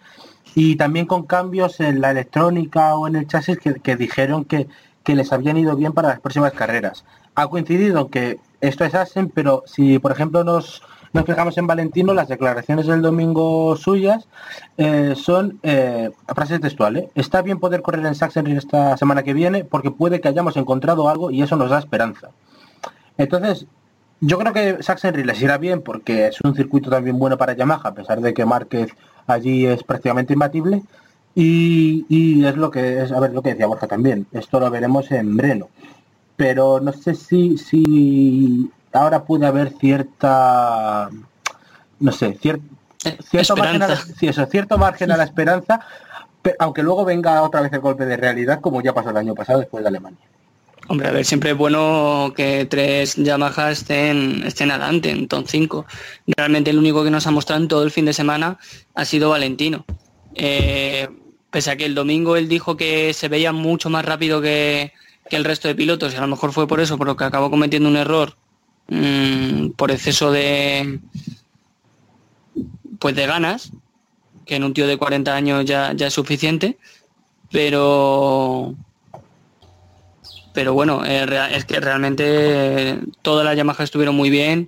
y 0.56 0.76
también 0.76 1.06
con 1.06 1.24
cambios 1.26 1.80
en 1.80 2.02
la 2.02 2.12
electrónica 2.12 2.96
o 2.96 3.08
en 3.08 3.16
el 3.16 3.28
chasis 3.28 3.58
que, 3.60 3.96
dijeron 3.96 4.46
que, 4.46 4.68
les 5.06 5.34
habían 5.34 5.58
ido 5.58 5.76
bien 5.76 5.92
para 5.94 6.10
las 6.10 6.20
próximas 6.20 6.54
carreras. 6.54 7.04
Ha 7.34 7.48
coincidido 7.48 8.10
que 8.10 8.38
esto 8.62 8.86
es 8.86 8.94
Asen, 8.94 9.30
pero 9.30 9.64
si 9.66 9.98
por 9.98 10.12
ejemplo 10.12 10.44
nos, 10.44 10.84
nos 11.14 11.26
fijamos 11.26 11.58
en 11.58 11.66
Valentino, 11.66 12.14
las 12.14 12.28
declaraciones 12.28 12.86
del 12.86 13.02
domingo 13.02 13.76
suyas 13.76 14.28
eh, 14.78 15.16
son 15.16 15.58
eh, 15.64 16.12
frases 16.36 16.62
textuales. 16.62 17.06
Está 17.16 17.42
bien 17.42 17.60
poder 17.60 17.82
correr 17.82 18.06
en 18.06 18.14
Sachsenring 18.14 18.58
esta 18.58 18.98
semana 18.98 19.24
que 19.24 19.34
viene 19.34 19.64
porque 19.64 19.90
puede 19.90 20.22
que 20.22 20.28
hayamos 20.28 20.56
encontrado 20.58 21.10
algo 21.10 21.32
y 21.32 21.42
eso 21.42 21.56
nos 21.56 21.72
da 21.72 21.80
esperanza. 21.80 22.30
Entonces, 23.20 23.66
yo 24.22 24.40
creo 24.40 24.54
que 24.54 24.82
Sachsenring 24.82 25.28
les 25.28 25.42
irá 25.42 25.58
bien 25.58 25.82
porque 25.82 26.28
es 26.28 26.40
un 26.42 26.56
circuito 26.56 26.90
también 26.90 27.20
bueno 27.20 27.38
para 27.38 27.54
Yamaha, 27.54 27.90
a 27.90 27.94
pesar 27.94 28.22
de 28.22 28.34
que 28.34 28.46
Márquez 28.46 28.90
allí 29.28 29.66
es 29.66 29.84
prácticamente 29.84 30.34
imbatible. 30.34 30.82
Y, 31.36 32.06
y 32.10 32.44
es 32.46 32.56
lo 32.58 32.72
que 32.72 33.02
es, 33.04 33.12
a 33.12 33.20
ver, 33.20 33.34
lo 33.34 33.42
que 33.42 33.50
decía 33.52 33.68
Borja 33.68 33.88
también. 33.88 34.26
Esto 34.32 34.60
lo 34.60 34.70
veremos 34.72 35.12
en 35.12 35.38
Breno. 35.38 35.68
Pero 36.36 36.80
no 36.80 36.94
sé 36.94 37.14
si, 37.14 37.58
si 37.58 38.72
ahora 38.94 39.24
puede 39.24 39.46
haber 39.46 39.70
cierta, 39.78 41.10
no 42.00 42.12
sé, 42.12 42.38
cier- 42.40 42.62
cierto 43.30 43.56
margen, 43.58 43.82
a 43.84 43.88
la, 43.88 43.94
esperanza 43.96 44.20
sí, 44.20 44.28
eso, 44.28 44.46
cierto 44.46 44.78
margen 44.78 45.12
a 45.12 45.18
la 45.18 45.24
esperanza, 45.30 45.82
pe- 46.42 46.56
aunque 46.60 46.84
luego 46.84 47.04
venga 47.06 47.42
otra 47.44 47.62
vez 47.62 47.72
el 47.74 47.80
golpe 47.82 48.06
de 48.06 48.16
realidad, 48.18 48.62
como 48.62 48.82
ya 48.82 48.94
pasó 48.94 49.10
el 49.12 49.18
año 49.18 49.36
pasado 49.36 49.60
después 49.60 49.84
de 49.84 49.90
Alemania. 49.90 50.20
Hombre 50.90 51.08
a 51.08 51.12
ver 51.12 51.24
siempre 51.24 51.52
es 51.52 51.58
bueno 51.58 52.34
que 52.36 52.66
tres 52.66 53.16
Yamaha 53.16 53.72
estén 53.72 54.44
estén 54.46 54.72
adelante 54.72 55.12
en 55.12 55.28
top 55.28 55.46
5 55.48 55.86
realmente 56.36 56.72
el 56.72 56.80
único 56.80 57.04
que 57.04 57.12
nos 57.12 57.28
ha 57.28 57.32
mostrado 57.32 57.62
en 57.62 57.68
todo 57.68 57.84
el 57.84 57.92
fin 57.92 58.06
de 58.06 58.14
semana 58.14 58.58
ha 58.96 59.06
sido 59.06 59.30
Valentino. 59.30 59.86
Eh, 60.36 61.08
pese 61.52 61.72
a 61.72 61.78
que 61.78 61.86
el 61.86 61.96
domingo 61.96 62.36
él 62.36 62.48
dijo 62.48 62.76
que 62.76 63.14
se 63.14 63.28
veía 63.28 63.52
mucho 63.52 63.90
más 63.90 64.04
rápido 64.04 64.42
que, 64.42 64.94
que 65.30 65.36
el 65.36 65.46
resto 65.46 65.68
de 65.68 65.76
pilotos 65.76 66.14
y 66.14 66.18
a 66.18 66.22
lo 66.22 66.28
mejor 66.28 66.54
fue 66.54 66.68
por 66.68 66.80
eso, 66.80 66.98
por 66.98 67.08
lo 67.08 67.16
que 67.16 67.24
acabó 67.24 67.52
cometiendo 67.52 67.88
un 67.88 67.96
error 67.96 68.36
mm, 68.88 69.70
por 69.72 69.92
exceso 69.92 70.32
de 70.32 71.00
pues 73.00 73.16
de 73.16 73.28
ganas, 73.28 73.72
que 74.46 74.56
en 74.56 74.64
un 74.64 74.74
tío 74.74 74.88
de 74.88 74.98
40 74.98 75.34
años 75.34 75.66
ya, 75.66 75.94
ya 75.94 76.08
es 76.08 76.14
suficiente, 76.14 76.78
pero 77.52 78.76
pero 80.60 80.74
bueno, 80.74 81.06
eh, 81.06 81.26
es 81.54 81.64
que 81.64 81.80
realmente 81.80 83.00
todas 83.22 83.46
las 83.46 83.56
Yamaha 83.56 83.82
estuvieron 83.82 84.14
muy 84.14 84.30
bien, 84.30 84.68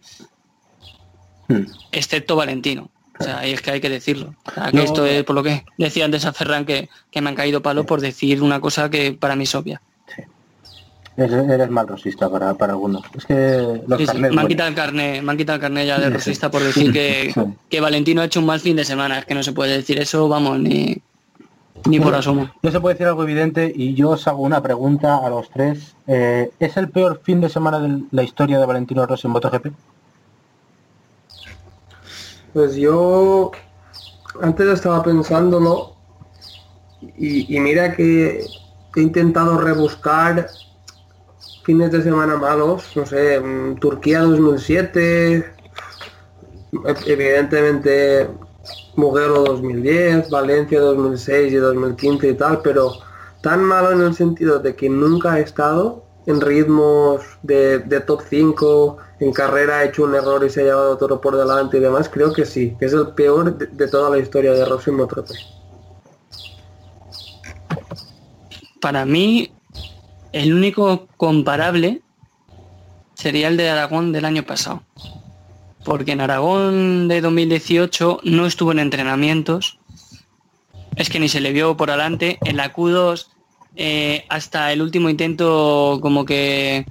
Hmm. 1.49 1.65
excepto 1.91 2.37
Valentino. 2.37 2.89
O 3.19 3.23
sea, 3.25 3.45
y 3.45 3.51
es 3.51 3.61
que 3.61 3.71
hay 3.71 3.81
que 3.81 3.89
decirlo. 3.89 4.33
O 4.45 4.51
sea, 4.53 4.71
que 4.71 4.77
No. 4.77 4.83
esto 4.83 5.05
es 5.05 5.25
por 5.25 5.35
lo 5.35 5.43
que 5.43 5.65
decía 5.77 6.05
antes 6.05 6.23
a 6.23 6.31
Ferran 6.31 6.63
que, 6.65 6.87
que 7.11 7.19
me 7.19 7.27
han 7.29 7.35
caído 7.35 7.61
palos 7.61 7.85
por 7.85 7.99
decir 7.99 8.41
una 8.41 8.61
cosa 8.61 8.89
que 8.89 9.11
para 9.11 9.35
mí 9.35 9.43
es 9.43 9.53
obvia. 9.53 9.81
Eres, 11.17 11.49
eres 11.49 11.69
mal 11.69 11.89
rosista 11.89 12.29
para, 12.29 12.53
para 12.53 12.71
algunos. 12.71 13.03
Es 13.17 13.25
que 13.25 13.81
los 13.85 13.99
Sí, 13.99 14.07
sí, 14.07 14.17
me 14.17 14.29
han 14.41 14.47
quitado 14.47 14.69
el 14.69 14.75
carnet, 14.75 15.21
me 15.21 15.31
han 15.33 15.37
quitado 15.37 15.55
el 15.57 15.61
carnet 15.61 15.87
ya 15.87 15.99
de 15.99 16.09
rosista 16.09 16.49
por 16.49 16.63
decir 16.63 16.93
que, 16.93 17.33
que 17.69 17.81
Valentino 17.81 18.21
ha 18.21 18.25
hecho 18.25 18.39
un 18.39 18.45
mal 18.45 18.61
fin 18.61 18.77
de 18.77 18.85
semana. 18.85 19.19
Es 19.19 19.25
que 19.25 19.35
no 19.35 19.43
se 19.43 19.51
puede 19.51 19.73
decir 19.75 19.99
eso, 19.99 20.29
vamos, 20.29 20.57
ni, 20.57 20.99
ni 21.85 21.99
por 21.99 22.13
asomo. 22.15 22.49
No 22.61 22.71
se 22.71 22.79
puede 22.79 22.95
decir 22.95 23.07
algo 23.07 23.23
evidente 23.23 23.71
y 23.73 23.93
yo 23.93 24.11
os 24.11 24.27
hago 24.27 24.43
una 24.43 24.61
pregunta 24.61 25.17
a 25.17 25.29
los 25.29 25.49
tres. 25.49 25.95
Eh, 26.07 26.51
¿Es 26.59 26.77
el 26.77 26.89
peor 26.89 27.21
fin 27.23 27.41
de 27.41 27.49
semana 27.49 27.79
de 27.79 28.03
la 28.11 28.23
historia 28.23 28.59
de 28.59 28.65
Valentino 28.65 29.05
Rossi 29.05 29.27
en 29.27 29.33
MotoGP? 29.33 29.67
Pues 32.53 32.75
yo 32.75 33.51
antes 34.41 34.67
estaba 34.67 35.01
pensándolo 35.03 35.95
y, 37.17 37.55
y 37.55 37.59
mira 37.59 37.95
que 37.95 38.45
he 38.95 39.01
intentado 39.01 39.57
rebuscar 39.57 40.47
fines 41.63 41.91
de 41.91 42.01
semana 42.01 42.35
malos, 42.37 42.91
no 42.95 43.05
sé, 43.05 43.39
mm, 43.39 43.75
Turquía 43.75 44.21
2007, 44.21 45.37
e- 45.37 45.45
evidentemente 47.05 48.27
Mugello 48.95 49.43
2010, 49.43 50.29
Valencia 50.29 50.79
2006 50.79 51.53
y 51.53 51.55
2015 51.55 52.29
y 52.29 52.33
tal, 52.33 52.61
pero 52.61 52.93
tan 53.41 53.63
malo 53.63 53.91
en 53.91 54.01
el 54.01 54.13
sentido 54.13 54.59
de 54.59 54.75
que 54.75 54.89
nunca 54.89 55.39
he 55.39 55.41
estado 55.41 56.03
en 56.25 56.39
ritmos 56.39 57.21
de, 57.41 57.79
top 58.05 58.21
5, 58.29 58.97
en 59.19 59.33
carrera 59.33 59.79
ha 59.79 59.83
hecho 59.85 60.03
un 60.03 60.13
error 60.13 60.43
y 60.45 60.49
se 60.49 60.61
ha 60.61 60.65
llevado 60.65 60.97
todo 60.97 61.19
por 61.19 61.35
delante 61.35 61.77
y 61.77 61.79
demás, 61.79 62.09
creo 62.09 62.31
que 62.31 62.45
sí, 62.45 62.75
que 62.79 62.85
es 62.85 62.93
el 62.93 63.07
peor 63.09 63.57
de, 63.57 63.67
de 63.67 63.87
toda 63.87 64.09
la 64.09 64.19
historia 64.19 64.51
de 64.53 64.65
Rossi 64.65 64.91
MotoGP. 64.91 65.31
Para 68.79 69.05
mí, 69.05 69.51
el 70.31 70.53
único 70.53 71.07
comparable 71.17 72.01
sería 73.13 73.47
el 73.47 73.57
de 73.57 73.69
Aragón 73.69 74.11
del 74.11 74.25
año 74.25 74.43
pasado. 74.43 74.83
Porque 75.83 76.11
en 76.11 76.21
Aragón 76.21 77.07
de 77.07 77.21
2018 77.21 78.21
no 78.23 78.45
estuvo 78.45 78.71
en 78.71 78.79
entrenamientos. 78.79 79.79
Es 80.95 81.09
que 81.09 81.19
ni 81.19 81.29
se 81.29 81.41
le 81.41 81.51
vio 81.51 81.77
por 81.77 81.89
adelante. 81.89 82.37
En 82.45 82.57
la 82.57 82.73
Q2 82.73 83.27
eh, 83.75 84.25
hasta 84.29 84.71
el 84.71 84.81
último 84.81 85.09
intento 85.09 85.99
como 86.01 86.25
que 86.25 86.85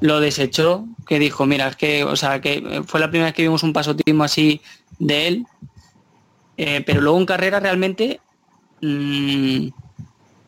lo 0.00 0.20
desechó, 0.20 0.86
que 1.06 1.18
dijo, 1.18 1.46
mira, 1.46 1.68
es 1.68 1.76
que, 1.76 2.04
o 2.04 2.16
sea, 2.16 2.40
que 2.40 2.82
fue 2.86 3.00
la 3.00 3.08
primera 3.08 3.26
vez 3.26 3.34
que 3.34 3.42
vimos 3.42 3.62
un 3.62 3.72
pasotismo 3.72 4.24
así 4.24 4.60
de 4.98 5.28
él. 5.28 5.46
Eh, 6.56 6.82
pero 6.86 7.00
luego 7.00 7.18
en 7.18 7.26
carrera 7.26 7.60
realmente 7.60 8.20
mm, 8.80 9.68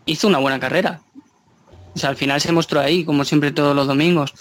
hizo 0.06 0.28
una 0.28 0.38
buena 0.38 0.60
carrera. 0.60 1.00
O 1.94 1.98
sea, 1.98 2.10
al 2.10 2.16
final 2.16 2.40
se 2.40 2.52
mostró 2.52 2.80
ahí, 2.80 3.04
como 3.04 3.24
siempre 3.24 3.50
todos 3.50 3.74
los 3.74 3.86
domingos. 3.86 4.34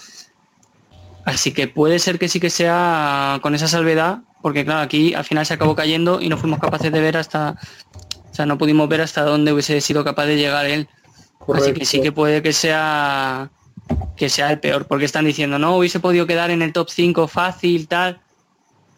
Así 1.28 1.52
que 1.52 1.68
puede 1.68 1.98
ser 1.98 2.18
que 2.18 2.26
sí 2.26 2.40
que 2.40 2.48
sea 2.48 3.38
con 3.42 3.54
esa 3.54 3.68
salvedad, 3.68 4.20
porque 4.40 4.64
claro, 4.64 4.80
aquí 4.80 5.12
al 5.12 5.24
final 5.24 5.44
se 5.44 5.52
acabó 5.52 5.76
cayendo 5.76 6.22
y 6.22 6.30
no 6.30 6.38
fuimos 6.38 6.58
capaces 6.58 6.90
de 6.90 7.02
ver 7.02 7.18
hasta, 7.18 7.54
o 8.30 8.34
sea, 8.34 8.46
no 8.46 8.56
pudimos 8.56 8.88
ver 8.88 9.02
hasta 9.02 9.24
dónde 9.24 9.52
hubiese 9.52 9.78
sido 9.82 10.02
capaz 10.04 10.24
de 10.24 10.36
llegar 10.36 10.64
él. 10.64 10.88
Así 11.54 11.74
que 11.74 11.84
sí 11.84 12.00
que 12.00 12.12
puede 12.12 12.40
que 12.40 12.54
sea 12.54 13.50
que 14.16 14.30
sea 14.30 14.50
el 14.50 14.58
peor, 14.58 14.86
porque 14.86 15.04
están 15.04 15.26
diciendo, 15.26 15.58
no, 15.58 15.76
hubiese 15.76 16.00
podido 16.00 16.26
quedar 16.26 16.50
en 16.50 16.62
el 16.62 16.72
top 16.72 16.88
5 16.88 17.28
fácil, 17.28 17.88
tal. 17.88 18.20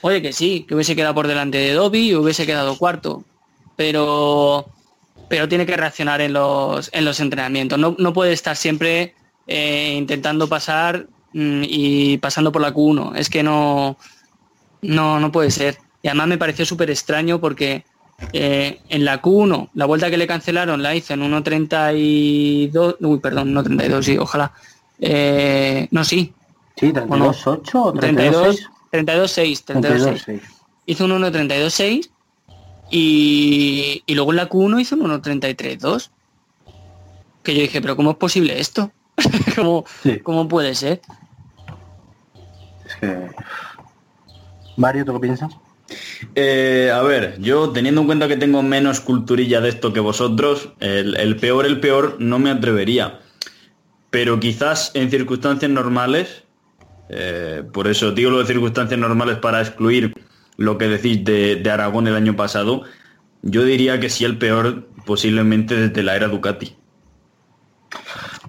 Oye, 0.01 0.23
que 0.23 0.33
sí, 0.33 0.65
que 0.69 0.77
hubiese 0.77 0.95
quedado 0.95 1.17
por 1.17 1.27
delante 1.27 1.59
de 1.59 1.73
Dobby 1.73 2.11
y 2.11 2.15
hubiese 2.15 2.47
quedado 2.47 2.79
cuarto. 2.79 3.25
Pero 3.75 4.71
pero 5.29 5.49
tiene 5.49 5.67
que 5.67 5.77
reaccionar 5.77 6.21
en 6.21 6.33
los, 6.33 6.91
en 6.93 7.05
los 7.05 7.19
entrenamientos. 7.19 7.77
No, 7.77 7.97
no 7.99 8.13
puede 8.13 8.33
estar 8.33 8.57
siempre 8.57 9.15
eh, 9.49 9.95
intentando 9.97 10.49
pasar 10.49 11.07
y 11.33 12.19
pasando 12.19 12.53
por 12.53 12.63
la 12.63 12.75
Q1. 12.75 13.17
Es 13.17 13.31
que 13.31 13.43
no, 13.43 13.97
no, 14.83 15.21
no 15.21 15.33
puede 15.33 15.51
ser. 15.51 15.79
Y 16.03 16.09
además 16.09 16.29
me 16.29 16.39
pareció 16.39 16.65
súper 16.65 16.91
extraño 16.91 17.41
porque 17.41 17.85
eh, 18.33 18.81
en 18.89 19.05
la 19.05 19.21
Q1, 19.21 19.71
la 19.75 19.87
vuelta 19.87 20.11
que 20.11 20.17
le 20.17 20.27
cancelaron 20.27 20.83
la 20.83 20.95
hizo 20.95 21.15
en 21.15 21.21
1.32, 21.21 22.97
uy, 23.01 23.19
perdón, 23.21 23.53
no 23.53 23.63
32, 23.63 24.05
sí, 24.05 24.19
ojalá. 24.19 24.53
Eh, 24.99 25.89
no, 25.91 26.05
sí, 26.05 26.35
Sí, 26.81 26.93
32-8 26.93 27.75
o 27.75 27.93
32, 27.93 28.69
32-6. 28.91 29.65
32-6, 29.65 29.65
32-6. 29.67 30.25
32-6. 30.27 30.41
Hizo 30.87 31.05
un 31.05 31.11
1.32.6 31.11 32.11
y, 32.91 34.03
y 34.07 34.15
luego 34.15 34.33
en 34.33 34.37
la 34.37 34.49
Q1 34.49 34.81
hizo 34.81 34.97
un 34.97 35.03
1.33.2. 35.03 36.11
Que 37.43 37.55
yo 37.55 37.61
dije, 37.61 37.83
pero 37.83 37.97
¿cómo 37.97 38.13
es 38.13 38.17
posible 38.17 38.59
esto? 38.59 38.91
¿Cómo, 39.57 39.85
Sí. 40.03 40.21
¿Cómo 40.21 40.49
puede 40.49 40.75
ser? 40.75 41.03
Mario, 44.77 45.05
¿tú 45.05 45.15
qué 45.15 45.21
piensas? 45.21 45.57
Eh, 46.35 46.91
a 46.95 47.03
ver, 47.03 47.41
yo 47.41 47.71
teniendo 47.71 48.03
en 48.03 48.07
cuenta 48.07 48.29
que 48.29 48.37
tengo 48.37 48.63
menos 48.63 49.01
culturilla 49.01 49.61
de 49.61 49.71
esto 49.71 49.93
que 49.93 50.01
vosotros, 50.01 50.73
el, 50.81 51.17
el 51.17 51.37
peor, 51.37 51.67
el 51.67 51.81
peor, 51.81 52.17
no 52.19 52.39
me 52.39 52.51
atrevería. 52.51 53.21
Pero 54.11 54.41
quizás 54.41 54.91
en 54.95 55.11
circunstancias 55.11 55.71
normales, 55.71 56.45
eh, 57.09 57.65
por 57.73 57.89
eso 57.89 58.13
digo 58.13 58.31
lo 58.31 58.39
de 58.39 58.47
circunstancias 58.47 58.99
normales 58.99 59.39
para 59.39 59.61
excluir 59.61 60.15
lo 60.57 60.79
que 60.79 60.89
decís 60.89 61.25
de, 61.25 61.57
de 61.57 61.71
Aragón 61.71 62.07
el 62.07 62.15
año 62.15 62.37
pasado, 62.37 62.83
yo 63.43 63.65
diría 63.65 63.99
que 63.99 64.11
sí 64.11 64.25
el 64.25 64.39
peor 64.39 64.89
posiblemente 65.07 65.75
desde 65.75 66.03
la 66.03 66.17
era 66.17 66.29
Ducati. 66.29 66.77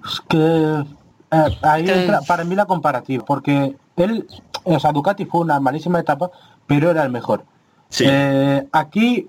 Es 0.04 0.20
que 0.28 0.36
eh, 0.36 1.58
ahí 1.62 1.88
entra 1.88 2.20
para 2.22 2.44
mí 2.44 2.54
la 2.54 2.66
comparativa, 2.66 3.24
porque 3.24 3.74
él, 3.96 4.26
o 4.64 4.78
sea, 4.80 4.92
Ducati 4.92 5.24
fue 5.26 5.40
una 5.40 5.60
malísima 5.60 6.00
etapa, 6.00 6.30
pero 6.66 6.90
era 6.90 7.02
el 7.02 7.10
mejor. 7.10 7.44
Sí. 7.88 8.04
Eh, 8.08 8.66
aquí 8.72 9.28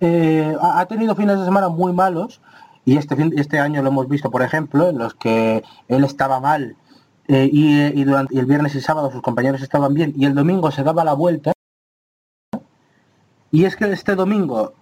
eh, 0.00 0.56
ha 0.60 0.84
tenido 0.86 1.14
fines 1.14 1.38
de 1.38 1.44
semana 1.44 1.68
muy 1.68 1.92
malos 1.92 2.40
y 2.84 2.96
este 2.96 3.16
fin- 3.16 3.34
este 3.36 3.58
año 3.58 3.82
lo 3.82 3.88
hemos 3.88 4.08
visto, 4.08 4.30
por 4.30 4.42
ejemplo, 4.42 4.88
en 4.88 4.98
los 4.98 5.14
que 5.14 5.62
él 5.88 6.04
estaba 6.04 6.40
mal 6.40 6.76
eh, 7.28 7.48
y, 7.52 7.78
y 8.00 8.04
durante 8.04 8.34
y 8.34 8.38
el 8.38 8.46
viernes 8.46 8.74
y 8.74 8.80
sábado 8.80 9.10
sus 9.10 9.22
compañeros 9.22 9.62
estaban 9.62 9.94
bien 9.94 10.12
y 10.16 10.24
el 10.26 10.34
domingo 10.34 10.70
se 10.70 10.82
daba 10.82 11.04
la 11.04 11.14
vuelta. 11.14 11.52
Y 13.50 13.64
es 13.64 13.76
que 13.76 13.90
este 13.90 14.14
domingo 14.14 14.74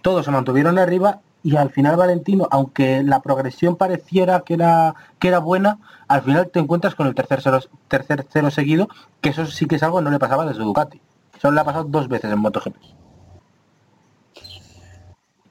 todos 0.00 0.24
se 0.24 0.30
mantuvieron 0.30 0.78
arriba 0.78 1.20
y 1.42 1.56
al 1.56 1.70
final 1.70 1.96
Valentino, 1.96 2.46
aunque 2.50 3.02
la 3.02 3.20
progresión 3.20 3.76
pareciera 3.76 4.40
que 4.40 4.54
era 4.54 4.94
que 5.18 5.28
era 5.28 5.38
buena, 5.38 5.78
al 6.08 6.22
final 6.22 6.48
te 6.50 6.60
encuentras 6.60 6.94
con 6.94 7.06
el 7.06 7.14
tercer 7.14 7.40
cero, 7.42 7.60
tercer 7.88 8.26
cero 8.30 8.50
seguido, 8.50 8.88
que 9.20 9.30
eso 9.30 9.46
sí 9.46 9.66
que 9.66 9.76
es 9.76 9.82
algo 9.82 9.98
que 9.98 10.04
no 10.04 10.10
le 10.10 10.18
pasaba 10.18 10.46
desde 10.46 10.62
Ducati. 10.62 11.00
Solo 11.40 11.54
le 11.54 11.60
ha 11.60 11.64
pasado 11.64 11.84
dos 11.84 12.08
veces 12.08 12.30
en 12.30 12.38
MotoGP. 12.38 12.76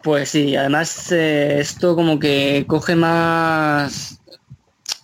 Pues 0.03 0.29
sí, 0.29 0.55
además 0.55 1.11
eh, 1.11 1.59
esto 1.59 1.95
como 1.95 2.17
que 2.17 2.65
coge 2.67 2.95
más, 2.95 4.19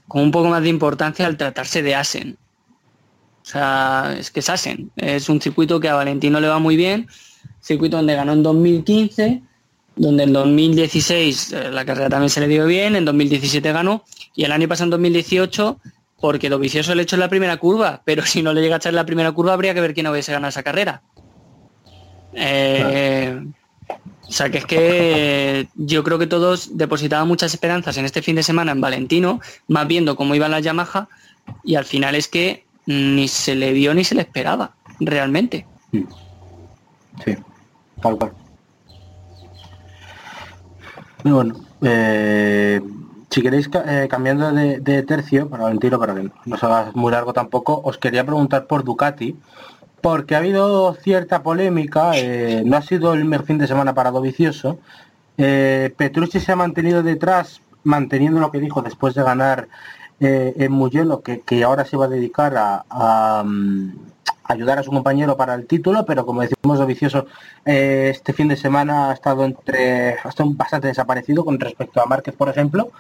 con 0.08 0.24
un 0.24 0.32
poco 0.32 0.48
más 0.50 0.64
de 0.64 0.70
importancia 0.70 1.28
al 1.28 1.38
tratarse 1.38 1.84
de 1.84 1.96
Asen. 1.96 2.38
O 3.44 3.46
sea, 3.46 4.16
es 4.18 4.32
que 4.32 4.40
es 4.40 4.50
Asen. 4.50 4.92
Es 4.96 5.30
un 5.30 5.40
circuito 5.40 5.80
que 5.80 5.90
a 5.90 5.96
Valentino 5.96 6.40
le 6.40 6.48
va 6.48 6.60
muy 6.60 6.76
bien, 6.76 7.08
circuito 7.62 7.98
donde 7.98 8.16
ganó 8.16 8.34
en 8.34 8.44
2015, 8.44 9.44
donde 9.98 10.24
en 10.24 10.34
2016 10.34 11.54
eh, 11.54 11.72
la 11.72 11.86
carrera 11.86 12.10
también 12.10 12.30
se 12.30 12.39
le 12.39 12.48
dio 12.48 12.66
bien, 12.66 12.95
en 12.95 13.06
2017 13.06 13.72
ganó, 13.72 14.04
y 14.36 14.43
el 14.43 14.52
año 14.52 14.68
pasado 14.68 14.86
en 14.86 14.91
2018, 14.91 15.80
porque 16.20 16.50
lo 16.50 16.60
vicioso 16.60 16.95
le 16.95 17.04
echó 17.04 17.16
en 17.16 17.22
la 17.22 17.30
primera 17.30 17.58
curva, 17.58 18.02
pero 18.06 18.24
si 18.24 18.41
no 18.41 18.54
le 18.54 18.62
llega 18.62 18.76
a 18.76 18.78
echar 18.78 18.93
la 18.93 19.06
primera 19.06 19.32
curva 19.32 19.54
habría 19.54 19.74
que 19.74 19.82
ver 19.82 19.93
quién 19.93 20.08
hubiese 20.08 20.32
ganado 20.32 20.50
esa 20.50 20.64
carrera. 20.64 21.02
Eh, 22.34 23.41
o 24.28 24.32
sea 24.32 24.50
que 24.50 24.58
es 24.60 24.66
que 24.66 25.68
yo 25.76 26.04
creo 26.04 26.20
que 26.20 26.28
todos 26.28 26.78
depositaban 26.78 27.28
muchas 27.28 27.54
esperanzas 27.54 27.98
en 27.98 28.06
este 28.06 28.22
fin 28.22 28.36
de 28.36 28.43
semana 28.43 28.74
en 28.74 28.82
Valentino, 28.82 29.39
más 29.68 29.88
viendo 29.88 30.16
cómo 30.16 30.36
iban 30.36 30.52
las 30.52 30.64
Yamaha, 30.64 31.08
y 31.64 31.76
al 31.76 31.86
final 31.86 32.14
es 32.16 32.28
que 32.28 32.66
ni 32.86 33.28
se 33.28 33.56
le 33.56 33.72
vio 33.72 33.93
ni 33.93 34.04
se 34.04 34.16
le 34.16 34.22
esperaba, 34.22 34.76
realmente. 35.00 35.66
Sí, 37.24 37.36
tal 38.02 38.18
cual. 38.18 38.34
Bueno, 41.24 41.55
eh, 41.82 42.82
si 43.30 43.41
queréis 43.41 43.70
eh, 43.86 44.07
cambiando 44.09 44.51
de, 44.51 45.03
tercio, 45.03 45.49
para 45.49 45.70
el 45.70 45.80
tiro, 45.80 45.99
para 45.99 46.15
que 46.15 46.30
no 46.45 46.57
se 46.57 46.65
haga 46.65 46.91
muy 46.93 47.11
largo 47.11 47.34
tampoco, 47.34 47.82
os 47.84 47.97
quería 47.97 48.26
preguntar 48.26 48.68
por 48.68 48.84
Ducati, 48.84 49.36
porque 50.01 50.36
ha 50.36 50.39
habido 50.39 50.93
cierta 50.93 51.43
polémica, 51.43 52.11
eh, 52.15 52.63
no 52.65 52.78
ha 52.78 52.82
sido 52.82 53.13
el 53.13 53.26
mejor 53.26 53.45
fin 53.45 53.57
de 53.57 53.68
semana 53.68 53.93
para 53.93 54.11
Dovicioso. 54.11 54.80
Petrucci 55.36 56.39
se 56.39 56.51
ha 56.51 56.55
mantenido 56.55 57.03
detrás, 57.03 57.61
manteniendo 57.84 58.39
lo 58.39 58.51
que 58.51 58.59
dijo 58.59 58.82
después 58.82 59.13
de 59.13 59.24
ganar 59.24 59.68
en 60.20 60.72
Mugello, 60.72 61.22
que, 61.22 61.41
que, 61.41 61.63
ahora 61.63 61.86
se 61.86 61.95
va 61.95 62.05
a 62.05 62.09
dedicar 62.09 62.55
a, 62.57 63.43
mm, 63.45 63.91
ayudar 64.48 64.80
a 64.80 64.84
su 64.84 64.91
compañero 64.91 65.38
para 65.38 65.54
el 65.54 65.66
título, 65.68 66.06
pero 66.06 66.26
como 66.26 66.41
decimos, 66.41 66.86
Vicioso 66.88 67.26
eh, 67.66 68.10
este 68.12 68.34
fin 68.34 68.48
de 68.48 68.56
semana 68.56 69.10
ha 69.10 69.14
estado 69.14 69.45
entre 69.45 70.14
ha 70.24 70.30
estado 70.30 70.50
bastante 70.54 70.88
desaparecido 70.88 71.45
con 71.45 71.60
respecto 71.60 72.02
a 72.02 72.06
Márquez, 72.06 72.36
por 72.36 72.50
ejemplo. 72.50 72.91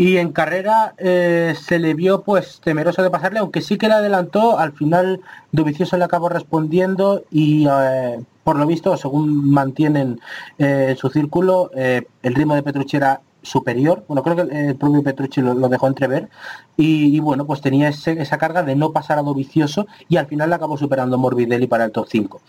Y 0.00 0.18
en 0.18 0.30
carrera 0.30 0.94
eh, 0.96 1.56
se 1.60 1.80
le 1.80 1.94
vio 1.94 2.22
pues 2.22 2.60
temeroso 2.60 3.02
de 3.02 3.10
pasarle, 3.10 3.40
aunque 3.40 3.62
sí 3.62 3.78
que 3.78 3.88
le 3.88 3.94
adelantó, 3.94 4.58
al 4.58 4.72
final 4.72 5.20
Dovicioso 5.50 5.96
le 5.96 6.04
acabó 6.04 6.28
respondiendo 6.28 7.24
y 7.32 7.66
eh, 7.68 8.20
por 8.44 8.56
lo 8.56 8.66
visto, 8.66 8.96
según 8.96 9.50
mantienen 9.50 10.20
en 10.56 10.96
su 10.96 11.10
círculo, 11.10 11.70
el 11.74 12.34
ritmo 12.34 12.54
de 12.54 12.62
Petrucci 12.62 12.96
era 12.96 13.20
superior. 13.42 14.04
Bueno, 14.08 14.22
creo 14.22 14.36
que 14.36 14.68
el 14.68 14.76
propio 14.76 15.02
Petrucci 15.02 15.40
lo, 15.40 15.68
dejó 15.68 15.86
entrever. 15.86 16.28
Y, 16.76 17.18
bueno, 17.20 17.46
pues 17.46 17.60
tenía 17.60 17.88
esa 17.88 18.38
carga 18.38 18.62
de 18.62 18.76
no 18.76 18.92
pasar 18.92 19.18
a 19.18 19.22
Dovicioso 19.22 19.86
y 20.08 20.16
al 20.16 20.26
final 20.26 20.48
le 20.50 20.54
acabó 20.54 20.76
superando 20.76 21.18
Morbidelli 21.18 21.66
para 21.66 21.84
el 21.84 21.92
top 21.92 22.06
5. 22.08 22.40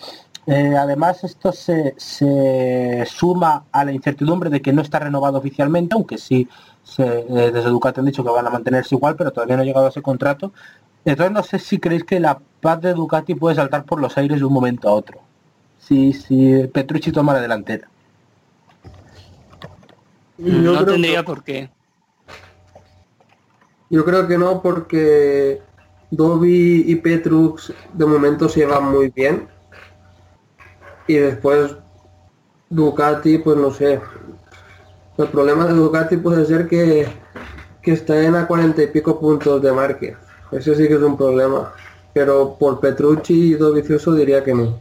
Eh, 0.48 0.76
además, 0.76 1.24
esto 1.24 1.52
se, 1.52 1.96
suma 3.06 3.66
a 3.72 3.86
la 3.86 3.92
incertidumbre 3.92 4.50
de 4.50 4.62
que 4.62 4.74
no 4.74 4.82
está 4.82 5.00
renovado 5.00 5.38
oficialmente, 5.38 5.96
aunque 5.96 6.18
sí 6.18 6.48
se, 6.84 7.04
eh, 7.04 7.52
desde 7.52 7.70
Ducati 7.70 8.00
han 8.00 8.06
dicho 8.06 8.24
que 8.24 8.30
van 8.30 8.48
a 8.48 8.50
mantenerse 8.50 8.96
igual, 8.96 9.16
pero 9.16 9.32
todavía 9.32 9.56
no 9.56 9.64
ha 9.64 9.66
llegado 9.66 9.88
a 9.88 9.90
ese 9.90 10.02
contrato. 10.02 10.54
Entonces 11.06 11.34
no 11.34 11.44
sé 11.44 11.60
si 11.60 11.80
creéis 11.80 12.04
que 12.04 12.20
la 12.20 12.40
paz 12.62 12.82
de 12.82 12.94
Ducati 12.94 13.36
puede 13.36 13.56
saltar 13.56 13.86
por 13.86 14.02
los 14.02 14.18
aires 14.18 14.40
de 14.40 14.46
un 14.46 14.54
momento 14.54 14.90
a 14.90 14.94
otro. 14.94 15.20
Si, 15.80 16.14
si 16.14 16.68
Petrucci 16.68 17.12
toma 17.12 17.34
la 17.34 17.42
delantera 17.42 17.88
no 20.40 20.86
tendría 20.86 21.24
por 21.24 21.44
qué. 21.44 21.70
Yo 23.90 24.06
creo 24.06 24.28
que 24.28 24.38
no, 24.38 24.62
porque 24.62 25.62
Dobby 26.12 26.86
y 26.88 26.96
Petrux 26.96 27.74
de 27.94 28.06
momento 28.06 28.48
se 28.48 28.62
llevan 28.62 28.92
muy 28.92 29.10
bien. 29.10 29.48
Y 31.08 31.16
después 31.16 31.76
Ducati, 32.70 33.40
pues 33.40 33.58
no 33.58 33.72
sé. 33.72 34.00
El 35.18 35.28
problema 35.28 35.66
de 35.66 35.74
Ducati 35.74 36.18
puede 36.18 36.46
ser 36.46 36.68
que, 36.68 37.08
que 37.82 37.94
estén 37.94 38.36
a 38.36 38.48
cuarenta 38.48 38.84
y 38.84 38.88
pico 38.88 39.20
puntos 39.20 39.62
de 39.62 39.72
marque. 39.72 40.16
Ese 40.52 40.76
sí 40.76 40.88
que 40.88 40.94
es 40.94 41.02
un 41.02 41.18
problema. 41.18 41.74
Pero 42.14 42.56
por 42.60 42.80
Petrucci 42.80 43.52
y 43.52 43.54
Dovicioso 43.54 44.14
diría 44.14 44.44
que 44.44 44.54
no. 44.54 44.80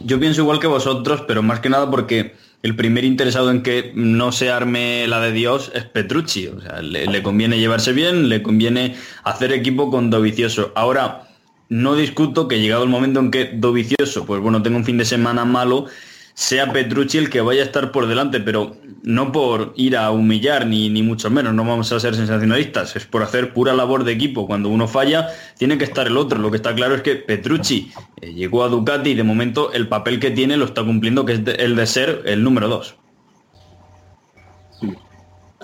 Yo 0.00 0.18
pienso 0.18 0.42
igual 0.42 0.58
que 0.58 0.66
vosotros, 0.66 1.24
pero 1.26 1.42
más 1.42 1.60
que 1.60 1.70
nada 1.70 1.90
porque 1.90 2.34
el 2.62 2.76
primer 2.76 3.04
interesado 3.04 3.50
en 3.50 3.62
que 3.62 3.92
no 3.94 4.30
se 4.30 4.50
arme 4.50 5.06
la 5.08 5.20
de 5.20 5.32
Dios 5.32 5.72
es 5.74 5.84
Petrucci. 5.84 6.46
O 6.46 6.60
sea, 6.60 6.80
le, 6.80 7.22
conviene 7.22 7.58
llevarse 7.58 7.92
bien, 7.92 8.28
le 8.28 8.42
conviene 8.42 8.94
hacer 9.24 9.52
equipo 9.52 9.90
con 9.90 10.10
Dovicioso. 10.10 10.72
Ahora, 10.76 11.28
no 11.68 11.96
discuto 11.96 12.46
que 12.46 12.60
llegado 12.60 12.84
el 12.84 12.88
momento 12.88 13.18
en 13.18 13.30
que 13.30 13.50
Dovicioso, 13.52 14.26
pues 14.26 14.40
bueno, 14.40 14.62
tenga 14.62 14.76
un 14.76 14.84
fin 14.84 14.96
de 14.96 15.04
semana 15.04 15.44
malo, 15.44 15.86
sea 16.34 16.72
Petrucci 16.72 17.18
el 17.18 17.30
que 17.30 17.40
vaya 17.40 17.62
a 17.62 17.66
estar 17.66 17.92
por 17.92 18.06
delante, 18.06 18.40
pero 18.40 18.76
no 19.02 19.32
por 19.32 19.72
ir 19.76 19.96
a 19.96 20.10
humillar 20.10 20.66
ni, 20.66 20.88
ni 20.88 21.02
mucho 21.02 21.28
menos, 21.30 21.52
no 21.54 21.64
vamos 21.64 21.92
a 21.92 22.00
ser 22.00 22.14
sensacionalistas, 22.14 22.96
es 22.96 23.04
por 23.04 23.22
hacer 23.22 23.52
pura 23.52 23.74
labor 23.74 24.04
de 24.04 24.12
equipo. 24.12 24.46
Cuando 24.46 24.68
uno 24.68 24.88
falla, 24.88 25.28
tiene 25.58 25.76
que 25.78 25.84
estar 25.84 26.06
el 26.06 26.16
otro. 26.16 26.38
Lo 26.38 26.50
que 26.50 26.56
está 26.56 26.74
claro 26.74 26.94
es 26.94 27.02
que 27.02 27.16
Petrucci 27.16 27.92
eh, 28.20 28.32
llegó 28.32 28.64
a 28.64 28.68
Ducati 28.68 29.10
y 29.10 29.14
de 29.14 29.24
momento 29.24 29.72
el 29.72 29.88
papel 29.88 30.20
que 30.20 30.30
tiene 30.30 30.56
lo 30.56 30.64
está 30.64 30.84
cumpliendo, 30.84 31.24
que 31.24 31.34
es 31.34 31.40
el 31.58 31.76
de 31.76 31.86
ser 31.86 32.22
el 32.26 32.42
número 32.42 32.68
dos. 32.68 32.96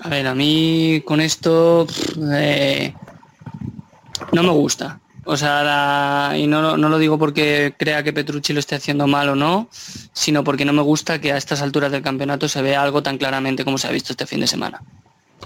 A 0.01 0.09
ver, 0.09 0.27
a 0.27 0.35
mí 0.35 1.01
con 1.05 1.19
esto 1.19 1.85
eh, 2.31 2.93
no 4.31 4.43
me 4.43 4.51
gusta. 4.51 4.99
O 5.31 5.37
sea, 5.37 6.33
y 6.35 6.47
no, 6.47 6.75
lo 6.75 6.97
digo 6.97 7.19
porque 7.19 7.75
crea 7.77 8.01
que 8.01 8.11
Petrucci 8.11 8.51
lo 8.51 8.59
esté 8.59 8.73
haciendo 8.73 9.05
mal 9.05 9.29
o 9.29 9.35
no, 9.35 9.69
sino 10.11 10.43
porque 10.43 10.65
no 10.65 10.73
me 10.73 10.81
gusta 10.81 11.21
que 11.21 11.31
a 11.31 11.37
estas 11.37 11.61
alturas 11.61 11.91
del 11.91 12.01
campeonato 12.01 12.49
se 12.49 12.63
vea 12.63 12.81
algo 12.81 13.03
tan 13.03 13.19
claramente 13.19 13.63
como 13.63 13.77
se 13.77 13.87
ha 13.87 13.91
visto 13.91 14.13
este 14.13 14.25
fin 14.25 14.39
de 14.39 14.47
semana. 14.47 14.81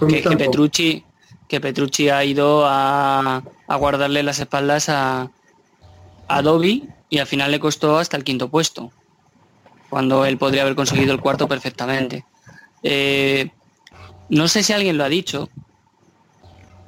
Que, 0.08 0.22
Petrucci, 0.22 1.04
que 1.46 1.60
Petrucci 1.60 2.08
ha 2.08 2.24
ido 2.24 2.64
a, 2.66 3.42
guardarle 3.68 4.22
las 4.22 4.38
espaldas 4.38 4.88
a, 4.88 5.30
a 6.28 6.40
Dobby 6.40 6.88
y 7.10 7.18
al 7.18 7.26
final 7.26 7.50
le 7.50 7.60
costó 7.60 7.98
hasta 7.98 8.16
el 8.16 8.24
quinto 8.24 8.48
puesto, 8.48 8.90
cuando 9.90 10.24
él 10.24 10.38
podría 10.38 10.62
haber 10.62 10.76
conseguido 10.76 11.12
el 11.12 11.20
cuarto 11.20 11.46
perfectamente. 11.46 12.24
Eh, 12.82 13.50
no 14.30 14.48
sé 14.48 14.62
si 14.62 14.72
alguien 14.72 14.96
lo 14.96 15.04
ha 15.04 15.10
dicho, 15.10 15.50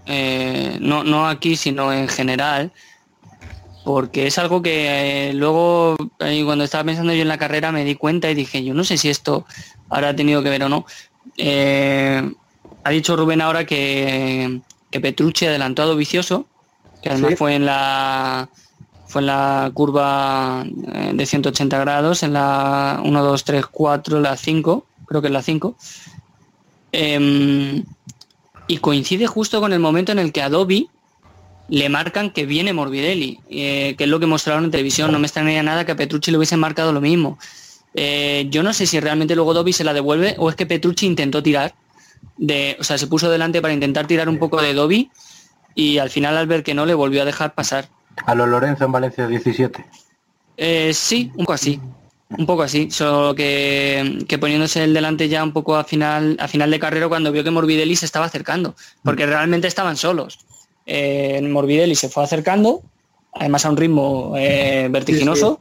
eh, 0.07 0.79
no, 0.81 1.05
no 1.05 1.29
aquí, 1.29 1.57
sino 1.57 1.93
en 1.93 2.09
general, 2.09 2.73
porque 3.85 4.27
es 4.27 4.39
algo 4.39 4.63
que 4.63 5.31
eh, 5.31 5.35
luego 5.35 5.97
cuando 6.19 6.65
estaba 6.65 6.85
pensando 6.85 7.13
yo 7.13 7.23
en 7.23 7.29
la 7.29 7.39
carrera 7.39 7.73
me 7.73 7.85
di 7.85 7.95
cuenta 7.95 8.31
y 8.31 8.35
dije, 8.35 8.65
yo 8.65 8.75
no 8.75 8.85
sé 8.85 8.97
si 8.97 9.09
esto 9.09 9.47
habrá 9.89 10.15
tenido 10.15 10.43
que 10.43 10.51
ver 10.51 10.63
o 10.63 10.69
no. 10.69 10.87
Eh, 11.37 12.31
ha 12.85 12.91
dicho 12.91 13.17
Rubén 13.17 13.41
ahora 13.41 13.65
que, 13.65 14.61
que 14.91 15.01
Petrucci 15.01 15.47
adelantado 15.47 15.97
vicioso, 15.97 16.47
que 17.03 17.11
además 17.11 17.35
fue 17.37 17.55
en 17.55 17.67
la 17.67 18.49
fue 19.09 19.23
en 19.23 19.27
la 19.27 19.71
curva 19.73 20.65
de 20.67 21.27
180 21.27 21.79
grados, 21.79 22.23
en 22.25 22.33
la 22.33 23.01
1, 23.05 23.23
2, 23.23 23.45
3, 23.45 23.67
4, 23.67 24.21
la 24.21 24.37
5, 24.37 24.87
creo 25.07 25.21
que 25.21 25.29
es 25.29 25.33
la 25.33 25.43
5 25.43 25.77
y 28.67 28.79
coincide 28.79 29.27
justo 29.27 29.61
con 29.61 29.73
el 29.73 29.81
momento 29.81 30.13
en 30.13 30.19
el 30.19 30.33
que 30.33 30.43
Adobe 30.43 30.87
le 31.69 31.89
marcan 31.89 32.31
que 32.31 32.47
viene 32.47 32.73
Morbidelli, 32.73 33.41
eh, 33.51 33.95
que 33.97 34.05
es 34.05 34.11
lo 34.11 34.21
que 34.21 34.27
mostraron 34.27 34.65
en 34.65 34.71
televisión. 34.71 35.11
No 35.13 35.19
me 35.19 35.27
extrañaría 35.27 35.63
nada 35.63 35.85
que 35.85 35.93
a 35.93 35.97
Petrucci 35.97 36.31
le 36.31 36.37
hubiesen 36.37 36.61
marcado 36.61 36.93
lo 36.93 37.01
mismo. 37.01 37.39
Eh, 37.95 38.47
yo 38.51 38.63
no 38.63 38.73
sé 38.73 38.87
si 38.87 39.01
realmente 39.01 39.35
luego 39.35 39.55
Dobby 39.55 39.73
se 39.73 39.85
la 39.85 39.95
devuelve 39.95 40.35
o 40.39 40.51
es 40.51 40.57
que 40.57 40.67
Petrucci 40.67 41.07
intentó 41.07 41.43
tirar, 41.43 41.75
de, 42.37 42.77
o 42.79 42.85
sea, 42.85 42.99
se 42.99 43.07
puso 43.07 43.31
delante 43.31 43.63
para 43.63 43.73
intentar 43.73 44.07
tirar 44.07 44.29
un 44.29 44.39
poco 44.39 44.61
de 44.61 44.75
Dobby 44.75 45.11
y 45.75 45.99
al 45.99 46.11
final 46.11 46.37
al 46.37 46.47
ver 46.47 46.63
que 46.63 46.75
no 46.75 46.87
le 46.87 46.95
volvió 46.95 47.23
a 47.23 47.25
dejar 47.25 47.55
pasar. 47.55 47.89
A 48.25 48.35
lo 48.35 48.47
Lorenzo 48.47 48.85
en 48.85 48.93
Valencia 48.93 49.27
17. 49.27 49.85
Eh, 50.57 50.93
sí, 50.95 51.31
un 51.35 51.45
poco 51.45 51.55
así. 51.55 51.81
Un 52.29 52.45
poco 52.45 52.63
así, 52.63 52.91
solo 52.91 53.35
que, 53.37 54.27
poniéndose 54.41 54.83
el 54.83 54.93
delante 54.93 55.29
ya 55.29 55.45
un 55.45 55.53
poco 55.53 55.77
a 55.77 55.85
final, 55.85 56.37
a 56.41 56.49
final 56.49 56.71
de 56.71 56.81
carrera 56.81 57.09
cuando 57.09 57.31
vio 57.31 57.45
que 57.45 57.53
Morbidelli 57.53 57.95
se 57.95 58.07
estaba 58.07 58.27
acercando, 58.27 58.75
porque 59.05 59.27
mm. 59.27 59.31
realmente 59.31 59.69
estaban 59.69 59.97
solos. 59.97 60.41
Eh, 60.87 61.41
Morbidelli 61.43 61.95
se 61.95 62.09
fue 62.09 62.25
acercando, 62.25 62.83
además 63.33 63.65
a 63.65 63.71
un 63.71 63.77
ritmo 63.77 64.35
eh, 64.37 64.89
vertiginoso, 64.91 65.61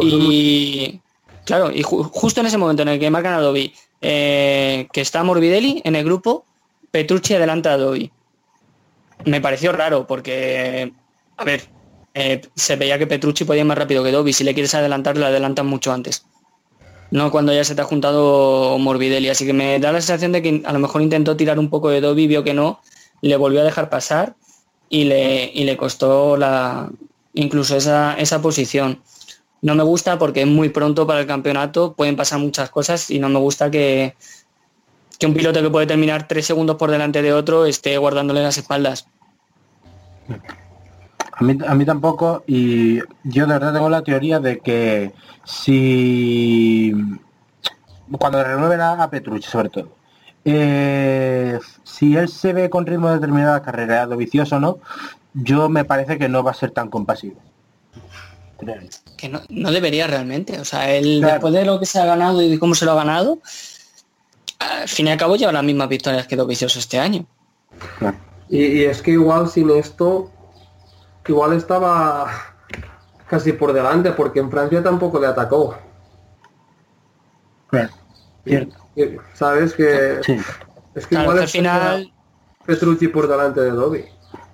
y 0.00 0.98
claro, 1.44 1.70
y 1.70 1.82
justo 1.82 2.40
en 2.40 2.46
ese 2.46 2.58
momento 2.58 2.82
en 2.82 2.88
el 2.88 2.98
que 2.98 3.10
marcan 3.10 3.34
a 3.34 3.40
Dobby, 3.40 3.74
eh, 4.00 4.88
que 4.92 5.02
está 5.02 5.22
Morbidelli 5.22 5.82
en 5.84 5.94
el 5.96 6.04
grupo, 6.04 6.46
Petrucci 6.90 7.34
adelanta 7.34 7.74
a 7.74 7.76
Dobby. 7.76 8.10
Me 9.26 9.42
pareció 9.42 9.72
raro 9.72 10.06
porque, 10.06 10.92
a 11.36 11.44
ver, 11.44 11.68
eh, 12.14 12.42
se 12.54 12.76
veía 12.76 12.98
que 12.98 13.06
Petrucci 13.06 13.44
podía 13.44 13.60
ir 13.60 13.66
más 13.66 13.78
rápido 13.78 14.04
que 14.04 14.12
Dobby. 14.12 14.32
Si 14.32 14.44
le 14.44 14.54
quieres 14.54 14.74
adelantar, 14.74 15.16
le 15.16 15.26
adelantan 15.26 15.66
mucho 15.66 15.92
antes. 15.92 16.24
No 17.10 17.30
cuando 17.30 17.52
ya 17.52 17.64
se 17.64 17.74
te 17.74 17.82
ha 17.82 17.84
juntado 17.84 18.78
Morbidelli. 18.78 19.28
Así 19.28 19.46
que 19.46 19.52
me 19.52 19.78
da 19.78 19.92
la 19.92 20.00
sensación 20.00 20.32
de 20.32 20.42
que 20.42 20.62
a 20.64 20.72
lo 20.72 20.78
mejor 20.78 21.02
intentó 21.02 21.36
tirar 21.36 21.58
un 21.58 21.70
poco 21.70 21.90
de 21.90 22.00
Dobby, 22.00 22.26
vio 22.26 22.44
que 22.44 22.54
no, 22.54 22.80
le 23.20 23.36
volvió 23.36 23.60
a 23.60 23.64
dejar 23.64 23.90
pasar 23.90 24.34
y 24.88 25.04
le, 25.04 25.52
le 25.54 25.76
costó 25.76 26.36
la, 26.36 26.90
incluso 27.34 27.76
esa, 27.76 28.14
esa 28.18 28.42
posición. 28.42 29.02
No 29.62 29.74
me 29.74 29.82
gusta 29.84 30.18
porque 30.18 30.42
es 30.42 30.46
muy 30.46 30.70
pronto 30.70 31.06
para 31.06 31.20
el 31.20 31.26
campeonato, 31.26 31.94
pueden 31.94 32.16
pasar 32.16 32.40
muchas 32.40 32.70
cosas 32.70 33.10
y 33.10 33.18
no 33.18 33.28
me 33.28 33.38
gusta 33.38 33.70
que, 33.70 34.16
que 35.18 35.26
un 35.26 35.34
piloto 35.34 35.62
que 35.62 35.70
puede 35.70 35.86
terminar 35.86 36.26
tres 36.26 36.46
segundos 36.46 36.76
por 36.76 36.90
delante 36.90 37.22
de 37.22 37.32
otro 37.32 37.64
esté 37.64 37.96
guardándole 37.96 38.42
las 38.42 38.58
espaldas. 38.58 39.06
A 41.32 41.44
mí, 41.44 41.58
a 41.66 41.74
mí 41.74 41.84
tampoco, 41.84 42.44
y 42.46 42.98
yo 43.24 43.46
de 43.46 43.54
verdad 43.54 43.72
tengo 43.72 43.88
la 43.88 44.02
teoría 44.02 44.38
de 44.38 44.58
que 44.58 45.12
si 45.44 46.94
cuando 48.18 48.42
renueven 48.42 48.80
a, 48.80 49.08
Petrucci 49.10 49.48
sobre 49.48 49.68
todo, 49.68 49.88
eh, 50.44 51.58
si 51.84 52.16
él 52.16 52.28
se 52.28 52.52
ve 52.52 52.68
con 52.68 52.86
ritmo 52.86 53.08
de 53.08 53.14
determinada 53.14 53.62
carrera, 53.62 54.06
lo 54.06 54.16
vicioso 54.16 54.58
no, 54.60 54.78
yo 55.34 55.68
me 55.68 55.84
parece 55.84 56.18
que 56.18 56.28
no 56.28 56.42
va 56.42 56.50
a 56.50 56.54
ser 56.54 56.70
tan 56.70 56.90
compasivo. 56.90 57.36
Que 59.16 59.28
no, 59.28 59.72
debería 59.72 60.06
realmente. 60.06 60.60
O 60.60 60.64
sea, 60.64 60.88
él 60.94 61.20
después 61.20 61.52
de 61.52 61.64
lo 61.64 61.80
que 61.80 61.86
se 61.86 61.98
ha 61.98 62.04
ganado 62.04 62.40
y 62.42 62.48
de 62.48 62.58
cómo 62.60 62.76
se 62.76 62.84
lo 62.84 62.92
ha 62.92 62.96
ganado, 62.96 63.38
al 64.58 64.88
fin 64.88 65.08
y 65.08 65.10
al 65.10 65.18
cabo 65.18 65.34
lleva 65.34 65.50
las 65.50 65.64
mismas 65.64 65.88
victorias 65.88 66.28
que 66.28 66.36
Dovizioso 66.36 66.78
este 66.78 66.98
año. 66.98 67.26
Claro. 67.98 68.16
Y, 68.48 68.64
y 68.64 68.84
es 68.84 69.02
que 69.02 69.12
igual 69.12 69.48
sin 69.48 69.70
esto, 69.70 70.30
igual 71.28 71.52
estaba 71.54 72.26
casi 73.28 73.52
por 73.52 73.72
delante, 73.72 74.12
porque 74.12 74.40
en 74.40 74.50
Francia 74.50 74.82
tampoco 74.82 75.18
le 75.20 75.26
atacó. 75.26 75.76
Claro. 77.68 77.90
Cierto. 78.44 78.76
Y- 78.96 79.16
Sabes 79.34 79.72
que 79.74 80.20
Sí. 80.22 80.36
es 80.94 81.06
que 81.06 81.10
Claro, 81.10 81.24
igual 81.24 81.36
que 81.38 81.42
al 81.44 81.48
final, 81.48 82.12
Petrucci 82.66 83.08
por 83.08 83.28
delante 83.28 83.60
de 83.60 83.70
Dobby. 83.70 84.04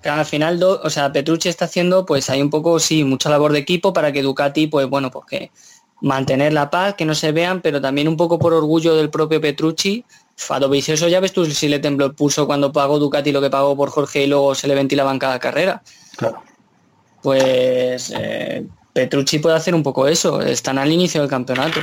que 0.01 0.09
al 0.09 0.25
final, 0.25 0.59
do- 0.59 0.79
o 0.81 0.89
sea, 0.89 1.11
Petrucci 1.11 1.49
está 1.49 1.65
haciendo, 1.65 2.05
pues 2.05 2.29
hay 2.29 2.41
un 2.41 2.49
poco, 2.49 2.79
sí, 2.79 3.03
mucha 3.03 3.29
labor 3.29 3.51
de 3.51 3.59
equipo 3.59 3.91
para 3.91 4.11
que 4.13 4.21
Ducati, 4.21 4.67
pues 4.67 4.87
bueno, 4.87 5.11
pues 5.11 5.25
que 5.25 5.51
mantener 6.01 6.53
la 6.53 6.69
paz, 6.69 6.93
que 6.95 7.03
no 7.03 7.13
se 7.13 7.33
vean, 7.33 7.59
pero 7.61 7.81
también 7.81 8.07
un 8.07 8.15
poco 8.15 8.39
por 8.39 8.53
orgullo 8.53 8.95
del 8.95 9.09
propio 9.09 9.41
Petrucci. 9.41 10.05
A 10.49 10.59
Dovizioso 10.59 11.09
ya 11.09 11.19
ves 11.19 11.33
tú 11.33 11.45
si 11.45 11.67
le 11.67 11.79
tembló 11.79 12.05
el 12.05 12.15
pulso 12.15 12.47
cuando 12.47 12.71
pagó 12.71 12.97
Ducati 12.99 13.33
lo 13.33 13.41
que 13.41 13.49
pagó 13.49 13.75
por 13.75 13.89
Jorge 13.89 14.23
y 14.23 14.27
luego 14.27 14.55
se 14.55 14.69
le 14.69 14.75
ventilaban 14.75 15.19
cada 15.19 15.37
carrera. 15.39 15.83
Claro. 16.15 16.41
Pues 17.21 18.13
eh, 18.15 18.65
Petrucci 18.93 19.39
puede 19.39 19.55
hacer 19.55 19.75
un 19.75 19.83
poco 19.83 20.07
eso, 20.07 20.41
están 20.41 20.77
al 20.77 20.91
inicio 20.91 21.21
del 21.21 21.29
campeonato. 21.29 21.79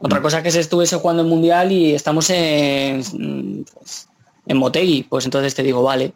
Otra 0.00 0.22
cosa 0.22 0.38
es 0.38 0.42
que 0.44 0.50
se 0.52 0.60
estuviese 0.60 0.96
jugando 0.96 1.22
el 1.22 1.28
mundial 1.28 1.72
y 1.72 1.94
estamos 1.94 2.30
en, 2.30 2.98
mm, 3.00 3.64
pues, 3.74 4.08
en 4.46 4.56
Motegi, 4.56 5.02
pues 5.08 5.24
entonces 5.24 5.54
te 5.54 5.62
digo, 5.62 5.82
vale. 5.82 6.12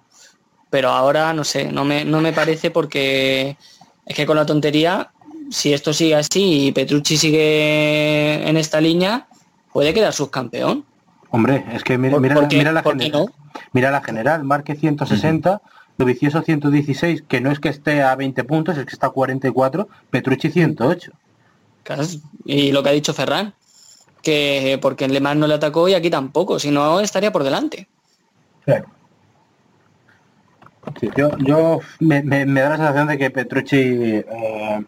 Pero 0.70 0.90
ahora 0.90 1.32
no 1.34 1.44
sé, 1.44 1.70
no 1.72 1.84
me, 1.84 2.04
no 2.04 2.20
me 2.20 2.32
parece 2.32 2.70
porque 2.70 3.56
es 4.06 4.16
que 4.16 4.24
con 4.24 4.36
la 4.36 4.46
tontería, 4.46 5.10
si 5.50 5.72
esto 5.72 5.92
sigue 5.92 6.14
así 6.14 6.66
y 6.68 6.72
Petrucci 6.72 7.16
sigue 7.16 8.48
en 8.48 8.56
esta 8.56 8.80
línea, 8.80 9.26
puede 9.72 9.92
quedar 9.92 10.12
subcampeón. 10.12 10.84
Hombre, 11.30 11.64
es 11.72 11.82
que 11.82 11.98
mira, 11.98 12.12
¿Por- 12.12 12.20
mira, 12.22 12.34
por 12.36 12.42
la- 12.44 12.48
mira 12.48 12.82
general. 12.82 13.32
Mira 13.72 13.90
la 13.90 14.00
general, 14.02 14.44
marque 14.44 14.74
160, 14.76 15.60
Dovizioso 15.98 16.42
116, 16.42 17.22
que 17.28 17.40
no 17.40 17.50
es 17.50 17.60
que 17.60 17.68
esté 17.68 18.02
a 18.02 18.14
20 18.16 18.44
puntos, 18.44 18.76
es 18.78 18.86
que 18.86 18.92
está 18.92 19.08
a 19.08 19.10
44, 19.10 19.88
Petrucci 20.10 20.50
108. 20.50 21.12
Claro, 21.84 22.02
Y 22.44 22.72
lo 22.72 22.82
que 22.82 22.88
ha 22.88 22.92
dicho 22.92 23.12
Ferran, 23.14 23.54
que 24.22 24.78
porque 24.80 25.04
en 25.04 25.12
Le 25.12 25.20
Mans 25.20 25.40
no 25.40 25.46
le 25.46 25.54
atacó 25.54 25.88
y 25.88 25.94
aquí 25.94 26.10
tampoco, 26.10 26.58
si 26.58 26.70
no 26.70 27.00
estaría 27.00 27.32
por 27.32 27.44
delante. 27.44 27.88
Claro. 28.64 28.86
Sí, 31.00 31.08
yo 31.16 31.30
yo 31.38 31.80
me, 32.00 32.22
me- 32.22 32.44
me 32.46 32.60
da 32.60 32.70
la 32.70 32.76
sensación 32.76 33.06
de 33.08 33.18
que 33.18 33.30
Petrucci 33.30 33.76
eh, 33.78 34.84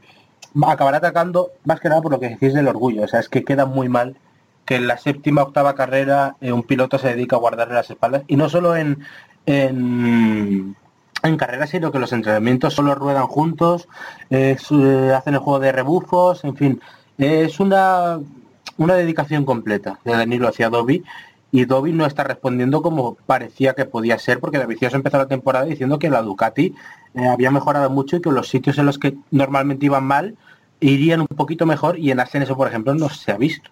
acabará 0.67 0.99
atacando 0.99 1.51
más 1.65 1.81
que 1.81 1.89
nada 1.89 2.03
por 2.03 2.13
lo 2.13 2.21
que 2.21 2.31
decís 2.31 2.53
del 2.55 2.69
orgullo. 2.69 3.05
O 3.05 3.09
sea, 3.09 3.21
es 3.21 3.29
que 3.29 3.45
queda 3.45 3.67
muy 3.67 3.89
mal 3.89 4.17
que 4.65 4.77
en 4.77 4.87
la 4.87 4.97
séptima 4.99 5.43
octava 5.43 5.75
carrera 5.75 6.37
eh, 6.41 6.53
un 6.53 6.63
piloto 6.65 6.99
se 6.99 7.09
dedica 7.09 7.37
a 7.37 7.39
guardarle 7.41 7.75
las 7.75 7.91
espaldas. 7.91 8.23
Y 8.27 8.37
no 8.37 8.49
solo 8.49 8.77
en, 8.77 9.05
en, 9.47 10.77
en 11.25 11.37
carreras, 11.37 11.71
sino 11.71 11.91
que 11.91 11.99
los 11.99 12.13
entrenamientos 12.13 12.75
solo 12.75 12.95
ruedan 12.95 13.27
juntos, 13.27 13.89
eh, 14.31 14.57
hacen 15.17 15.35
el 15.35 15.41
juego 15.41 15.61
de 15.61 15.73
rebufos, 15.73 16.45
en 16.45 16.57
fin. 16.57 16.81
es 17.19 17.61
una, 17.61 18.21
una 18.77 18.95
dedicación 18.95 19.45
completa 19.45 19.99
de 20.05 20.13
Danilo 20.13 20.49
hacia 20.49 20.69
Dobby 20.69 21.03
y 21.51 21.67
Dobby 21.67 21.93
no 21.93 22.05
está 22.05 22.25
respondiendo 22.25 22.83
como 22.83 23.15
parecía 23.15 23.75
que 23.75 23.85
podía 23.85 24.19
ser 24.19 24.41
porque 24.41 24.59
Dovizioso 24.59 24.97
empezó 24.97 25.19
la 25.19 25.29
temporada 25.29 25.67
diciendo 25.67 25.99
que 26.01 26.11
la 26.11 26.21
Ducati 26.21 26.75
eh, 27.15 27.27
había 27.29 27.53
mejorado 27.53 27.89
mucho 27.91 28.17
y 28.17 28.21
que 28.21 28.33
los 28.33 28.49
sitios 28.49 28.77
en 28.79 28.87
los 28.87 28.99
que 28.99 29.15
normalmente 29.31 29.87
iban 29.87 30.05
mal 30.05 30.37
irían 30.81 31.21
un 31.21 31.29
poquito 31.29 31.65
mejor 31.65 31.99
y 31.99 32.11
en 32.11 32.21
Ascenso, 32.21 32.57
por 32.57 32.69
ejemplo, 32.69 32.95
no 32.95 33.09
se 33.09 33.31
ha 33.31 33.37
visto. 33.37 33.71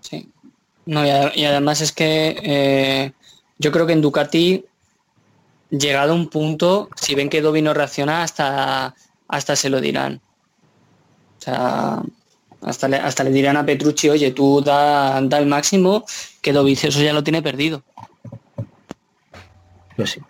Sí. 0.00 0.28
No, 0.86 1.04
y 1.04 1.44
además 1.44 1.80
es 1.80 1.92
que 1.92 2.36
eh, 2.42 3.12
yo 3.58 3.72
creo 3.72 3.86
que 3.86 3.92
en 3.92 4.00
Ducati, 4.00 4.64
llegado 5.70 6.12
a 6.12 6.16
un 6.16 6.28
punto, 6.28 6.88
si 6.96 7.14
ven 7.14 7.28
que 7.28 7.40
Dobby 7.42 7.62
no 7.62 7.74
reacciona, 7.74 8.22
hasta, 8.22 8.94
hasta 9.28 9.56
se 9.56 9.70
lo 9.70 9.80
dirán. 9.80 10.20
O 11.38 11.42
sea, 11.42 12.02
hasta 12.62 12.88
le, 12.88 12.96
hasta 12.98 13.24
le 13.24 13.30
dirán 13.30 13.56
a 13.56 13.64
Petrucci, 13.64 14.08
oye, 14.10 14.30
tú 14.32 14.60
da, 14.60 15.20
da 15.22 15.38
el 15.38 15.46
máximo, 15.46 16.04
que 16.42 16.52
Dovizioso 16.52 17.00
ya 17.00 17.12
lo 17.12 17.22
tiene 17.24 17.40
perdido. 17.42 17.82
Yo 19.96 20.06
sí. 20.06 20.20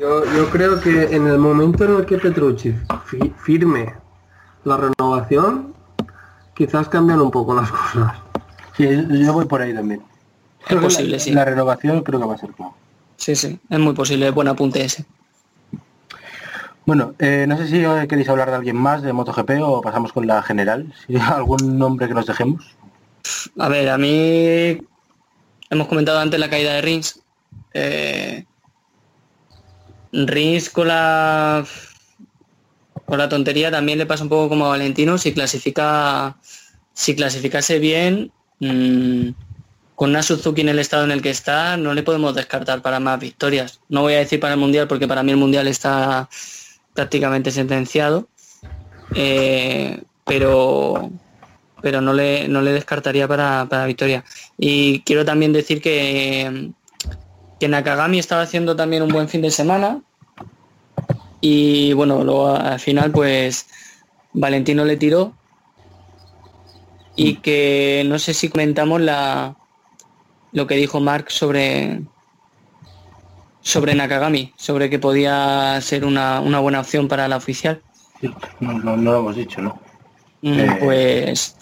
Yo, 0.00 0.24
yo 0.34 0.50
creo 0.50 0.80
que 0.80 1.14
en 1.14 1.26
el 1.26 1.38
momento 1.38 1.84
en 1.84 1.96
el 1.96 2.06
que 2.06 2.18
Petrucci 2.18 2.74
fi- 3.06 3.32
firme 3.44 3.94
la 4.64 4.76
renovación, 4.76 5.74
quizás 6.54 6.88
cambian 6.88 7.20
un 7.20 7.30
poco 7.30 7.54
las 7.54 7.70
cosas. 7.92 8.12
Sí, 8.76 8.88
yo 8.88 9.32
voy 9.32 9.44
por 9.44 9.60
ahí 9.60 9.74
también. 9.74 10.02
Que 10.66 10.76
posible, 10.76 11.12
la, 11.12 11.18
sí. 11.18 11.32
la 11.32 11.44
renovación 11.44 12.02
creo 12.02 12.20
que 12.20 12.26
va 12.26 12.34
a 12.34 12.38
ser 12.38 12.50
clave. 12.50 12.72
Sí, 13.20 13.36
sí, 13.36 13.60
es 13.68 13.78
muy 13.78 13.92
posible, 13.92 14.30
buen 14.30 14.48
apunte 14.48 14.82
ese. 14.82 15.04
Bueno, 16.86 17.14
eh, 17.18 17.44
no 17.46 17.58
sé 17.58 17.66
si 17.66 18.08
queréis 18.08 18.30
hablar 18.30 18.48
de 18.48 18.56
alguien 18.56 18.76
más 18.76 19.02
de 19.02 19.12
MotoGP 19.12 19.50
o 19.62 19.82
pasamos 19.82 20.10
con 20.14 20.26
la 20.26 20.42
general. 20.42 20.90
Algún 21.28 21.78
nombre 21.78 22.08
que 22.08 22.14
nos 22.14 22.24
dejemos. 22.24 22.64
A 23.58 23.68
ver, 23.68 23.90
a 23.90 23.98
mí 23.98 24.78
hemos 25.68 25.86
comentado 25.86 26.18
antes 26.18 26.40
la 26.40 26.48
caída 26.48 26.72
de 26.72 26.80
Rins. 26.80 27.20
Eh, 27.74 28.46
Rins 30.12 30.70
con 30.70 30.88
la 30.88 31.64
con 33.04 33.18
la 33.18 33.28
tontería 33.28 33.70
también 33.70 33.98
le 33.98 34.06
pasa 34.06 34.22
un 34.22 34.30
poco 34.30 34.48
como 34.48 34.64
a 34.64 34.70
Valentino. 34.70 35.18
Si 35.18 35.34
clasifica, 35.34 36.38
si 36.94 37.14
clasificase 37.14 37.78
bien, 37.78 38.32
mm, 38.60 39.28
con 40.00 40.08
una 40.08 40.22
Suzuki 40.22 40.62
en 40.62 40.70
el 40.70 40.78
estado 40.78 41.04
en 41.04 41.10
el 41.10 41.20
que 41.20 41.28
está, 41.28 41.76
no 41.76 41.92
le 41.92 42.02
podemos 42.02 42.34
descartar 42.34 42.80
para 42.80 43.00
más 43.00 43.20
victorias. 43.20 43.80
No 43.90 44.00
voy 44.00 44.14
a 44.14 44.20
decir 44.20 44.40
para 44.40 44.54
el 44.54 44.58
mundial 44.58 44.88
porque 44.88 45.06
para 45.06 45.22
mí 45.22 45.30
el 45.30 45.36
mundial 45.36 45.68
está 45.68 46.30
prácticamente 46.94 47.50
sentenciado. 47.50 48.26
Eh, 49.14 50.00
pero 50.24 51.10
pero 51.82 52.00
no 52.00 52.14
le, 52.14 52.48
no 52.48 52.62
le 52.62 52.72
descartaría 52.72 53.28
para, 53.28 53.66
para 53.68 53.84
victoria. 53.84 54.24
Y 54.56 55.00
quiero 55.00 55.26
también 55.26 55.52
decir 55.52 55.82
que, 55.82 56.70
que 57.60 57.68
Nakagami 57.68 58.18
estaba 58.18 58.40
haciendo 58.40 58.74
también 58.74 59.02
un 59.02 59.10
buen 59.10 59.28
fin 59.28 59.42
de 59.42 59.50
semana. 59.50 60.00
Y 61.42 61.92
bueno, 61.92 62.24
luego 62.24 62.48
al 62.56 62.80
final 62.80 63.10
pues 63.10 63.66
Valentino 64.32 64.86
le 64.86 64.96
tiró. 64.96 65.34
Y 67.16 67.34
que 67.34 68.02
no 68.06 68.18
sé 68.18 68.32
si 68.32 68.48
comentamos 68.48 69.02
la 69.02 69.59
lo 70.52 70.66
que 70.66 70.74
dijo 70.76 71.00
Mark 71.00 71.30
sobre 71.30 72.00
sobre 73.62 73.94
Nakagami, 73.94 74.52
sobre 74.56 74.88
que 74.88 74.98
podía 74.98 75.78
ser 75.82 76.04
una, 76.04 76.40
una 76.40 76.60
buena 76.60 76.80
opción 76.80 77.08
para 77.08 77.28
la 77.28 77.36
oficial. 77.36 77.82
Sí, 78.20 78.32
no, 78.60 78.72
no- 78.78 78.96
no 78.96 79.12
lo 79.12 79.18
hemos 79.18 79.36
dicho, 79.36 79.60
¿no? 79.60 79.78
Mm, 80.42 80.58
Eh. 80.60 80.76
Pues 80.80 81.56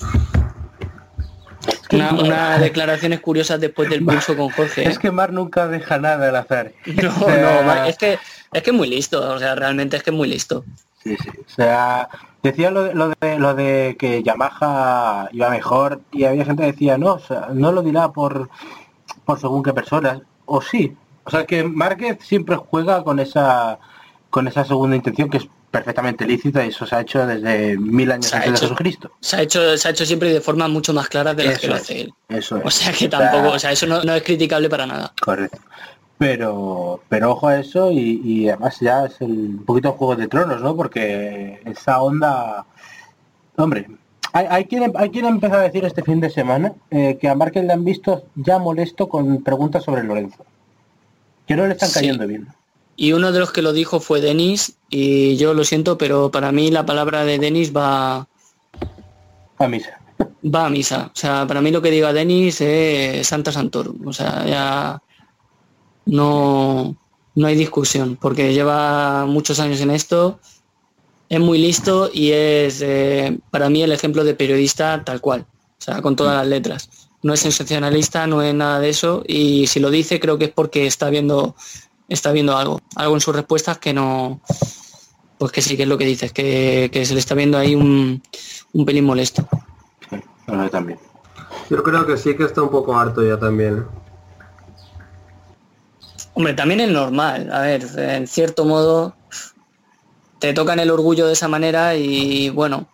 una, 1.90 2.12
una 2.14 2.58
declaraciones 2.60 3.20
curiosas 3.20 3.60
después 3.60 3.90
del 3.90 4.04
pulso 4.04 4.36
con 4.36 4.50
Jorge. 4.50 4.82
¿eh? 4.84 4.88
Es 4.88 4.98
que 4.98 5.10
Mar 5.10 5.32
nunca 5.32 5.66
deja 5.66 5.98
nada 5.98 6.28
al 6.28 6.36
azar. 6.36 6.72
No, 6.86 7.10
no, 7.10 7.62
ma- 7.64 7.88
es 7.88 7.96
que 7.98 8.18
es 8.52 8.62
que 8.62 8.70
es 8.70 8.76
muy 8.76 8.88
listo, 8.88 9.20
o 9.34 9.38
sea, 9.38 9.54
realmente 9.54 9.96
es 9.96 10.02
que 10.02 10.10
es 10.10 10.16
muy 10.16 10.28
listo. 10.28 10.64
Sí, 11.08 11.16
sí. 11.22 11.30
O 11.46 11.48
sea, 11.48 12.08
decía 12.42 12.70
lo 12.70 12.84
de, 12.84 12.94
lo 12.94 13.08
de, 13.08 13.38
lo 13.38 13.54
de 13.54 13.96
que 13.98 14.22
Yamaha 14.22 15.28
iba 15.32 15.50
mejor 15.50 16.00
y 16.12 16.24
había 16.24 16.44
gente 16.44 16.62
que 16.62 16.72
decía, 16.72 16.98
no, 16.98 17.14
o 17.14 17.18
sea, 17.18 17.48
no 17.52 17.72
lo 17.72 17.82
dirá 17.82 18.12
por, 18.12 18.50
por 19.24 19.40
según 19.40 19.62
qué 19.62 19.72
personas. 19.72 20.20
O 20.46 20.60
sí. 20.60 20.96
O 21.24 21.30
sea, 21.30 21.44
que 21.44 21.64
Márquez 21.64 22.18
siempre 22.20 22.56
juega 22.56 23.04
con 23.04 23.18
esa 23.18 23.78
con 24.30 24.46
esa 24.46 24.64
segunda 24.64 24.96
intención 24.96 25.30
que 25.30 25.38
es 25.38 25.48
perfectamente 25.70 26.26
lícita 26.26 26.64
y 26.64 26.68
eso 26.68 26.86
se 26.86 26.96
ha 26.96 27.00
hecho 27.00 27.26
desde 27.26 27.76
mil 27.78 28.10
años 28.10 28.26
Se 28.26 28.36
antes 28.36 28.52
de 28.52 28.56
hecho. 28.56 28.66
Jesucristo. 28.66 29.12
Se 29.20 29.36
ha 29.36 29.42
hecho, 29.42 29.76
se 29.76 29.88
ha 29.88 29.90
hecho 29.90 30.06
siempre 30.06 30.32
de 30.32 30.40
forma 30.40 30.68
mucho 30.68 30.92
más 30.92 31.08
clara 31.08 31.34
de 31.34 31.44
las 31.44 31.58
que 31.58 31.68
lo 31.68 31.74
hace 31.74 32.00
él. 32.02 32.14
Eso 32.28 32.56
es. 32.56 32.64
O 32.64 32.70
sea 32.70 32.92
que 32.92 33.08
tampoco, 33.08 33.50
o 33.50 33.58
sea, 33.58 33.72
eso 33.72 33.86
no, 33.86 34.02
no 34.02 34.14
es 34.14 34.22
criticable 34.22 34.68
para 34.68 34.86
nada. 34.86 35.12
Correcto. 35.20 35.58
Pero, 36.18 37.00
pero 37.08 37.30
ojo 37.32 37.46
a 37.48 37.60
eso 37.60 37.92
y, 37.92 38.20
y 38.24 38.48
además 38.48 38.78
ya 38.80 39.04
es 39.06 39.20
el, 39.20 39.30
un 39.30 39.64
poquito 39.64 39.92
Juego 39.92 40.16
de 40.16 40.26
Tronos, 40.26 40.60
¿no? 40.60 40.74
Porque 40.74 41.60
esa 41.64 42.02
onda, 42.02 42.66
hombre, 43.56 43.86
hay, 44.32 44.46
hay 44.50 44.64
quien 44.64 44.92
hay 44.96 45.10
quien 45.10 45.26
empezó 45.26 45.54
a 45.54 45.60
decir 45.62 45.84
este 45.84 46.02
fin 46.02 46.18
de 46.20 46.28
semana 46.30 46.72
eh, 46.90 47.18
que 47.20 47.28
a 47.28 47.36
Márquez 47.36 47.64
le 47.64 47.72
han 47.72 47.84
visto 47.84 48.24
ya 48.34 48.58
molesto 48.58 49.08
con 49.08 49.42
preguntas 49.44 49.84
sobre 49.84 50.02
Lorenzo, 50.02 50.44
que 51.46 51.54
no 51.54 51.66
le 51.66 51.72
están 51.74 51.88
Sí. 51.88 51.94
cayendo 52.00 52.26
bien. 52.26 52.48
Y 52.96 53.12
uno 53.12 53.30
de 53.30 53.38
los 53.38 53.52
que 53.52 53.62
lo 53.62 53.72
dijo 53.72 54.00
fue 54.00 54.20
Denis 54.20 54.76
y 54.90 55.36
yo 55.36 55.54
lo 55.54 55.62
siento, 55.62 55.98
pero 55.98 56.32
para 56.32 56.50
mí 56.50 56.72
la 56.72 56.84
palabra 56.84 57.24
de 57.24 57.38
Denis 57.38 57.72
va, 57.74 58.26
A 59.58 59.68
misa. 59.68 60.00
va 60.44 60.66
a 60.66 60.68
misa. 60.70 61.06
O 61.14 61.16
sea, 61.16 61.46
para 61.46 61.60
mí 61.60 61.70
lo 61.70 61.80
que 61.80 61.92
diga 61.92 62.12
Denis 62.12 62.60
es 62.60 63.24
Santa 63.24 63.52
Santorum. 63.52 64.04
O 64.08 64.12
sea, 64.12 64.44
ya 64.46 65.00
no, 66.08 66.96
no 67.34 67.46
hay 67.46 67.54
discusión, 67.54 68.18
porque 68.20 68.52
lleva 68.52 69.26
muchos 69.26 69.60
años 69.60 69.80
en 69.80 69.90
esto, 69.90 70.40
es 71.28 71.38
muy 71.38 71.58
listo 71.58 72.10
y 72.12 72.32
es 72.32 72.80
eh, 72.82 73.38
para 73.50 73.68
mí 73.68 73.82
el 73.82 73.92
ejemplo 73.92 74.24
de 74.24 74.34
periodista 74.34 75.04
tal 75.04 75.20
cual, 75.20 75.46
o 75.50 75.80
sea, 75.80 76.02
con 76.02 76.16
todas 76.16 76.34
las 76.34 76.46
letras. 76.46 76.90
no 77.22 77.34
es 77.34 77.40
sensacionalista, 77.40 78.26
no 78.26 78.42
es 78.42 78.54
nada 78.54 78.80
de 78.80 78.88
eso 78.88 79.22
y 79.26 79.66
si 79.66 79.80
lo 79.80 79.90
dice 79.90 80.20
creo 80.20 80.38
que 80.38 80.46
es 80.46 80.52
porque 80.52 80.86
está 80.86 81.10
viendo 81.10 81.54
está 82.08 82.32
viendo 82.32 82.56
algo, 82.56 82.80
algo 82.96 83.14
en 83.14 83.20
sus 83.20 83.36
respuestas 83.36 83.78
que 83.78 83.92
no 83.92 84.40
pues 85.36 85.52
que 85.52 85.60
sí 85.60 85.76
que 85.76 85.82
es 85.82 85.88
lo 85.88 85.98
que 85.98 86.06
dices, 86.06 86.32
que, 86.32 86.88
que 86.92 87.04
se 87.04 87.12
le 87.14 87.20
está 87.20 87.34
viendo 87.34 87.58
ahí 87.58 87.74
un, 87.74 88.22
un 88.72 88.84
pelín 88.84 89.04
molesto. 89.04 89.46
Mí 90.10 90.68
también. 90.70 90.98
Yo 91.70 91.82
creo 91.82 92.06
que 92.06 92.16
sí 92.16 92.34
que 92.34 92.44
está 92.44 92.62
un 92.62 92.70
poco 92.70 92.96
harto 92.96 93.22
ya 93.22 93.38
también. 93.38 93.84
Hombre, 96.38 96.54
también 96.54 96.78
es 96.78 96.88
normal, 96.88 97.50
a 97.52 97.62
ver, 97.62 97.84
en 97.96 98.28
cierto 98.28 98.64
modo 98.64 99.16
te 100.38 100.52
tocan 100.52 100.78
el 100.78 100.88
orgullo 100.88 101.26
de 101.26 101.32
esa 101.32 101.48
manera 101.48 101.96
y 101.96 102.48
bueno. 102.50 102.86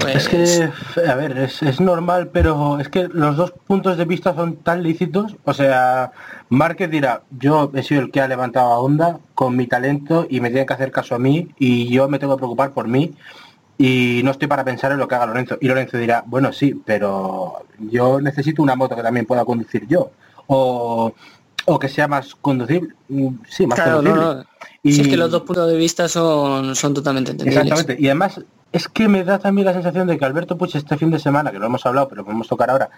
Pues, 0.00 0.16
Es 0.16 0.28
que, 0.28 1.06
a 1.08 1.14
ver, 1.14 1.38
es, 1.38 1.62
es 1.62 1.80
normal, 1.80 2.30
pero 2.32 2.80
es 2.80 2.88
que 2.88 3.06
los 3.12 3.36
dos 3.36 3.52
puntos 3.52 3.96
de 3.96 4.06
vista 4.06 4.34
son 4.34 4.56
tan 4.56 4.82
lícitos. 4.82 5.36
O 5.44 5.54
sea, 5.54 6.10
Márquez 6.48 6.90
dirá, 6.90 7.22
yo 7.30 7.70
he 7.72 7.84
sido 7.84 8.00
el 8.00 8.10
que 8.10 8.20
ha 8.20 8.26
levantado 8.26 8.72
a 8.72 8.80
Honda 8.80 9.20
con 9.36 9.54
mi 9.54 9.68
talento 9.68 10.26
y 10.28 10.40
me 10.40 10.48
tienen 10.48 10.66
que 10.66 10.74
hacer 10.74 10.90
caso 10.90 11.14
a 11.14 11.20
mí 11.20 11.54
y 11.60 11.88
yo 11.90 12.08
me 12.08 12.18
tengo 12.18 12.34
que 12.34 12.40
preocupar 12.40 12.72
por 12.72 12.88
mí 12.88 13.14
y 13.78 14.20
no 14.24 14.32
estoy 14.32 14.48
para 14.48 14.64
pensar 14.64 14.90
en 14.90 14.98
lo 14.98 15.06
que 15.06 15.14
haga 15.14 15.26
Lorenzo. 15.26 15.58
Y 15.60 15.68
Lorenzo 15.68 15.96
dirá, 15.96 16.24
bueno, 16.26 16.52
sí, 16.52 16.74
pero 16.84 17.64
yo 17.78 18.20
necesito 18.20 18.64
una 18.64 18.74
moto 18.74 18.96
que 18.96 19.02
también 19.04 19.26
pueda 19.26 19.44
conducir 19.44 19.86
yo. 19.86 20.10
O, 20.48 21.14
o 21.66 21.78
que 21.78 21.88
sea 21.88 22.08
más 22.08 22.34
conducible. 22.34 22.94
Mm, 23.08 23.28
Sí, 23.48 23.66
más 23.66 23.80
claro, 23.80 24.02
no, 24.02 24.10
conducible. 24.10 24.44
Si 24.84 25.00
es 25.00 25.08
que 25.08 25.16
los 25.16 25.30
dos 25.30 25.42
puntos 25.42 25.68
de 25.68 25.76
vista 25.76 26.08
son, 26.08 26.74
son 26.76 26.94
totalmente 26.94 27.30
entendibles. 27.32 27.64
Exactamente. 27.64 28.02
Y 28.02 28.06
además 28.06 28.40
es 28.72 28.88
que 28.88 29.08
me 29.08 29.22
da 29.22 29.38
también 29.38 29.66
la 29.66 29.72
sensación 29.72 30.06
de 30.08 30.18
que 30.18 30.24
Alberto 30.24 30.58
Puig 30.58 30.74
este 30.74 30.96
fin 30.96 31.10
de 31.10 31.20
semana, 31.20 31.52
que 31.52 31.58
lo 31.60 31.66
hemos 31.66 31.86
hablado, 31.86 32.08
pero 32.08 32.22
lo 32.22 32.24
podemos 32.24 32.48
tocar 32.48 32.70
ahora, 32.70 32.90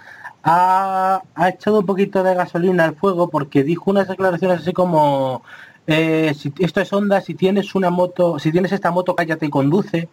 ha, 0.42 1.20
ha 1.34 1.48
echado 1.50 1.80
un 1.80 1.86
poquito 1.86 2.22
de 2.22 2.34
gasolina 2.34 2.84
al 2.84 2.96
fuego 2.96 3.28
porque 3.28 3.62
dijo 3.62 3.90
unas 3.90 4.08
declaraciones 4.08 4.60
así 4.60 4.72
como 4.72 5.42
eh, 5.86 6.34
si 6.36 6.52
esto 6.58 6.80
es 6.80 6.92
Honda, 6.92 7.20
si 7.20 7.34
tienes 7.34 7.74
una 7.74 7.90
moto, 7.90 8.38
si 8.38 8.50
tienes 8.50 8.72
esta 8.72 8.90
moto, 8.90 9.14
cállate 9.14 9.46
y 9.46 9.50
conduce. 9.50 10.08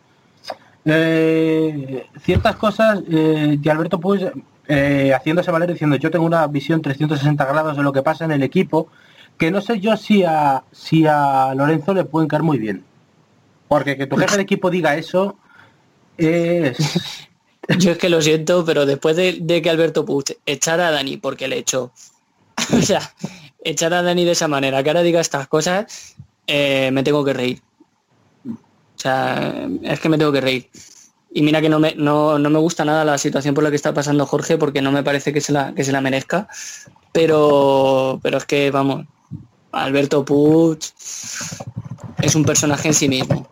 Eh, 0.85 2.07
ciertas 2.19 2.57
cosas 2.57 3.01
eh, 3.09 3.55
de 3.57 3.71
Alberto 3.71 3.99
Puig 3.99 4.31
eh, 4.67 5.11
haciéndose 5.15 5.51
valer 5.51 5.71
diciendo 5.71 5.95
yo 5.97 6.11
tengo 6.11 6.25
una 6.25 6.47
visión 6.47 6.81
360 6.81 7.45
grados 7.45 7.77
de 7.77 7.83
lo 7.83 7.93
que 7.93 8.01
pasa 8.01 8.25
en 8.25 8.31
el 8.31 8.43
equipo 8.43 8.87
que 9.37 9.51
no 9.51 9.61
sé 9.61 9.79
yo 9.79 9.97
si 9.97 10.23
a 10.23 10.63
si 10.71 11.05
a 11.07 11.53
Lorenzo 11.55 11.93
le 11.93 12.05
pueden 12.05 12.27
caer 12.27 12.43
muy 12.43 12.57
bien 12.57 12.83
porque 13.67 13.97
que 13.97 14.07
tu 14.07 14.15
jefe 14.17 14.37
de 14.37 14.43
equipo 14.43 14.69
diga 14.69 14.95
eso 14.95 15.37
es 16.17 16.77
Yo 17.79 17.91
es 17.91 17.97
que 17.97 18.09
lo 18.09 18.21
siento, 18.21 18.65
pero 18.65 18.85
después 18.85 19.15
de, 19.15 19.37
de 19.39 19.61
que 19.61 19.69
Alberto 19.69 20.05
Puig 20.05 20.37
echara 20.45 20.89
a 20.89 20.91
Dani 20.91 21.17
porque 21.17 21.47
le 21.47 21.57
echó, 21.57 21.91
o 22.73 22.81
sea, 22.81 23.13
echar 23.63 23.93
a 23.93 24.01
Dani 24.01 24.25
de 24.25 24.31
esa 24.31 24.47
manera, 24.47 24.83
que 24.83 24.89
ahora 24.89 25.01
diga 25.01 25.21
estas 25.21 25.47
cosas, 25.47 26.15
eh, 26.47 26.91
me 26.91 27.03
tengo 27.03 27.23
que 27.23 27.33
reír. 27.33 27.61
O 28.45 28.99
sea, 29.03 29.67
es 29.83 29.99
que 29.99 30.09
me 30.09 30.17
tengo 30.17 30.31
que 30.31 30.41
reír. 30.41 30.69
Y 31.35 31.41
mira 31.41 31.61
que 31.61 31.69
no 31.69 31.79
me, 31.79 31.95
no, 31.95 32.37
no 32.37 32.49
me 32.51 32.59
gusta 32.59 32.85
nada 32.85 33.03
la 33.03 33.17
situación 33.17 33.55
por 33.55 33.63
la 33.63 33.69
que 33.71 33.75
está 33.75 33.93
pasando 33.93 34.25
Jorge, 34.27 34.57
porque 34.57 34.81
no 34.83 34.91
me 34.91 35.01
parece 35.03 35.33
que 35.33 35.41
se 35.41 35.51
la, 35.51 35.73
que 35.73 35.83
se 35.83 35.91
la 35.91 35.99
merezca. 36.01 36.47
Pero, 37.11 38.19
pero 38.21 38.37
es 38.37 38.45
que, 38.45 38.69
vamos, 38.69 39.05
Alberto 39.71 40.23
Puig 40.23 40.77
es 42.21 42.35
un 42.35 42.45
personaje 42.45 42.87
en 42.89 42.93
sí 42.93 43.09
mismo. 43.09 43.47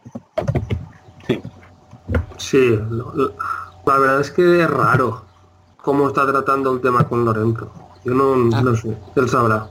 Sí, 2.37 2.77
lo- 2.89 3.33
la 3.85 3.97
verdad 3.97 4.21
es 4.21 4.31
que 4.31 4.61
es 4.61 4.69
raro 4.69 5.23
cómo 5.81 6.07
está 6.07 6.25
tratando 6.27 6.71
el 6.73 6.81
tema 6.81 7.07
con 7.07 7.25
Lorenzo. 7.25 7.71
Yo 8.05 8.13
no, 8.13 8.55
Ah. 8.55 8.61
no 8.61 8.75
sé, 8.75 8.95
él 9.15 9.29
sabrá. 9.29 9.67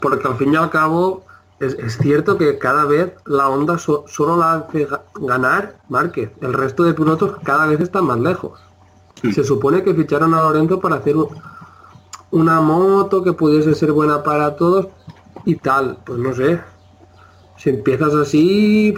Porque 0.00 0.26
al 0.28 0.36
fin 0.36 0.52
y 0.52 0.56
al 0.56 0.70
cabo 0.70 1.24
es, 1.60 1.74
es 1.74 1.98
cierto 1.98 2.38
que 2.38 2.58
cada 2.58 2.84
vez 2.84 3.12
la 3.26 3.48
onda 3.48 3.78
so- 3.78 4.04
solo 4.06 4.36
la 4.36 4.54
hace 4.54 4.88
ga- 4.88 5.02
ganar 5.20 5.76
Márquez. 5.88 6.30
El 6.40 6.52
resto 6.52 6.84
de 6.84 6.94
pilotos 6.94 7.36
cada 7.44 7.66
vez 7.66 7.80
están 7.80 8.04
más 8.06 8.18
lejos. 8.20 8.60
Se 9.34 9.42
supone 9.42 9.82
que 9.82 9.94
ficharon 9.94 10.32
a 10.34 10.42
Lorenzo 10.42 10.78
para 10.80 10.96
hacer 10.96 11.16
un- 11.16 11.28
una 12.30 12.60
moto 12.60 13.22
que 13.22 13.32
pudiese 13.32 13.74
ser 13.74 13.90
buena 13.92 14.22
para 14.22 14.54
todos 14.56 14.88
y 15.44 15.56
tal. 15.56 15.98
Pues 16.04 16.18
no 16.18 16.32
sé. 16.34 16.60
Si 17.56 17.70
empiezas 17.70 18.14
así, 18.14 18.94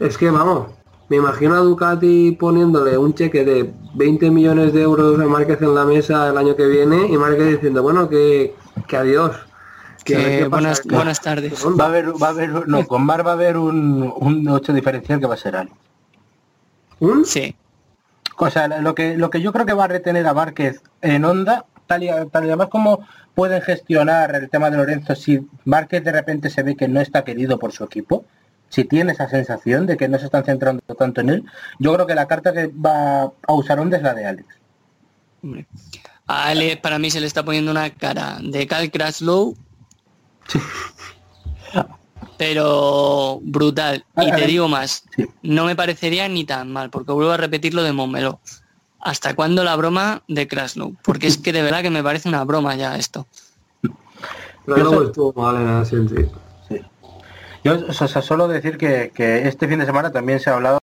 es 0.00 0.16
que 0.16 0.30
vamos, 0.30 0.68
me 1.10 1.16
imagino 1.16 1.54
a 1.54 1.58
Ducati 1.58 2.32
poniéndole 2.40 2.96
un 2.96 3.12
cheque 3.14 3.44
de 3.44 3.74
20 3.94 4.30
millones 4.30 4.72
de 4.72 4.80
euros 4.82 5.20
a 5.20 5.26
Márquez 5.26 5.60
en 5.60 5.74
la 5.74 5.84
mesa 5.84 6.30
el 6.30 6.38
año 6.38 6.56
que 6.56 6.66
viene 6.66 7.06
y 7.06 7.18
Márquez 7.18 7.48
diciendo, 7.56 7.82
bueno, 7.82 8.08
que, 8.08 8.54
que 8.88 8.96
adiós. 8.96 9.32
Que 10.04 10.46
pasa 10.50 10.82
buenas, 10.84 11.20
tardes. 11.20 11.64
va 11.64 11.84
a 11.84 11.88
haber 11.88 12.22
va 12.22 12.26
a 12.28 12.30
haber 12.30 12.68
no 12.68 12.86
con 12.86 13.04
Mar 13.04 13.26
va 13.26 13.30
a 13.30 13.34
haber 13.34 13.56
un, 13.56 14.12
un 14.16 14.48
8 14.48 14.72
diferencial 14.72 15.18
que 15.18 15.26
va 15.26 15.34
a 15.34 15.38
ser 15.38 15.56
algo 15.56 15.74
¿Un? 17.00 17.24
Sí. 17.24 17.54
O 18.36 18.50
sea, 18.50 18.68
lo 18.68 18.94
que, 18.94 19.16
lo 19.16 19.30
que 19.30 19.40
yo 19.40 19.52
creo 19.52 19.66
que 19.66 19.74
va 19.74 19.84
a 19.84 19.88
retener 19.88 20.26
a 20.26 20.34
Márquez 20.34 20.82
en 21.02 21.24
Honda, 21.24 21.66
tal 21.86 22.02
y, 22.02 22.08
tal 22.30 22.44
y 22.44 22.48
además 22.48 22.68
como 22.68 23.06
pueden 23.34 23.62
gestionar 23.62 24.34
el 24.34 24.48
tema 24.48 24.70
de 24.70 24.76
Lorenzo 24.76 25.14
si 25.14 25.46
Márquez 25.64 26.04
de 26.04 26.12
repente 26.12 26.50
se 26.50 26.62
ve 26.62 26.76
que 26.76 26.88
no 26.88 27.00
está 27.00 27.24
querido 27.24 27.58
por 27.58 27.72
su 27.72 27.84
equipo, 27.84 28.24
si 28.68 28.84
tiene 28.84 29.12
esa 29.12 29.28
sensación 29.28 29.86
de 29.86 29.96
que 29.96 30.08
no 30.08 30.18
se 30.18 30.26
están 30.26 30.44
centrando 30.44 30.82
tanto 30.98 31.20
en 31.20 31.30
él, 31.30 31.44
yo 31.78 31.94
creo 31.94 32.06
que 32.06 32.14
la 32.14 32.26
carta 32.26 32.52
que 32.52 32.66
va 32.66 33.22
a 33.24 33.52
usar 33.52 33.78
Honda 33.78 33.96
es 33.96 34.02
la 34.02 34.14
de 34.14 34.26
Alex. 34.26 34.48
A 36.26 36.46
Ale 36.46 36.76
para 36.76 36.98
mí 36.98 37.10
se 37.10 37.20
le 37.20 37.26
está 37.26 37.44
poniendo 37.44 37.70
una 37.70 37.90
cara 37.90 38.38
de 38.42 38.66
Cal 38.66 38.90
Crashlow. 38.90 39.56
Pero 42.36 43.38
brutal. 43.42 44.04
Y 44.16 44.30
te 44.32 44.46
digo 44.46 44.68
más, 44.68 45.04
no 45.42 45.64
me 45.64 45.76
parecería 45.76 46.28
ni 46.28 46.44
tan 46.44 46.72
mal, 46.72 46.90
porque 46.90 47.12
vuelvo 47.12 47.32
a 47.32 47.36
repetir 47.36 47.74
lo 47.74 47.82
de 47.82 47.92
Montmeló. 47.92 48.40
¿Hasta 49.00 49.34
cuándo 49.34 49.64
la 49.64 49.76
broma 49.76 50.22
de 50.28 50.48
Crashlow? 50.48 50.96
Porque 51.04 51.26
es 51.26 51.36
que 51.38 51.52
de 51.52 51.62
verdad 51.62 51.82
que 51.82 51.90
me 51.90 52.02
parece 52.02 52.28
una 52.28 52.42
broma 52.44 52.74
ya 52.74 52.96
esto. 52.96 53.26
Sé- 53.82 55.04
estuvo 55.04 55.32
mal 55.34 55.56
en 55.56 55.66
la 55.66 55.84
sí. 55.84 55.96
Sí. 56.68 56.80
Yo 57.62 57.86
o 57.86 57.92
sea, 57.92 58.08
solo 58.22 58.48
decir 58.48 58.78
que, 58.78 59.12
que 59.14 59.46
este 59.46 59.68
fin 59.68 59.78
de 59.78 59.86
semana 59.86 60.10
también 60.10 60.40
se 60.40 60.48
ha 60.50 60.54
hablado 60.54 60.78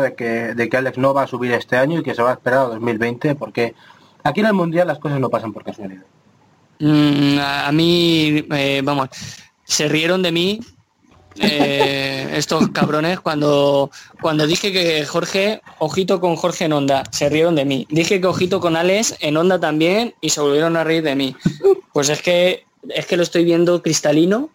de 0.00 0.14
que, 0.14 0.54
de 0.54 0.68
que 0.70 0.76
Alex 0.78 0.96
no 0.96 1.12
va 1.12 1.24
a 1.24 1.26
subir 1.26 1.52
este 1.52 1.76
año 1.76 2.00
y 2.00 2.02
que 2.02 2.14
se 2.14 2.22
va 2.22 2.30
a 2.30 2.34
esperar 2.34 2.60
a 2.60 2.68
2020 2.70 3.34
porque 3.34 3.74
aquí 4.24 4.40
en 4.40 4.46
el 4.46 4.54
Mundial 4.54 4.86
las 4.86 4.98
cosas 4.98 5.20
no 5.20 5.28
pasan 5.28 5.52
por 5.52 5.62
casualidad. 5.62 6.04
Mm, 6.80 7.38
a 7.38 7.68
a 7.68 7.72
mí, 7.72 8.44
eh, 8.52 8.80
vamos, 8.82 9.08
se 9.64 9.86
rieron 9.88 10.22
de 10.22 10.32
mí 10.32 10.60
eh, 11.38 12.28
estos 12.36 12.68
cabrones 12.70 13.20
cuando, 13.20 13.90
cuando 14.20 14.46
dije 14.46 14.72
que 14.72 15.04
Jorge, 15.06 15.60
ojito 15.78 16.20
con 16.20 16.36
Jorge 16.36 16.64
en 16.64 16.72
onda, 16.72 17.04
se 17.12 17.28
rieron 17.28 17.54
de 17.54 17.64
mí. 17.64 17.86
Dije 17.90 18.20
que 18.20 18.26
ojito 18.26 18.60
con 18.60 18.76
Alex 18.76 19.16
en 19.20 19.36
onda 19.36 19.60
también 19.60 20.14
y 20.20 20.30
se 20.30 20.40
volvieron 20.40 20.76
a 20.76 20.84
reír 20.84 21.02
de 21.02 21.14
mí. 21.14 21.36
Pues 21.92 22.08
es 22.08 22.22
que 22.22 22.64
es 22.88 23.04
que 23.06 23.16
lo 23.18 23.22
estoy 23.22 23.44
viendo 23.44 23.82
cristalino, 23.82 24.48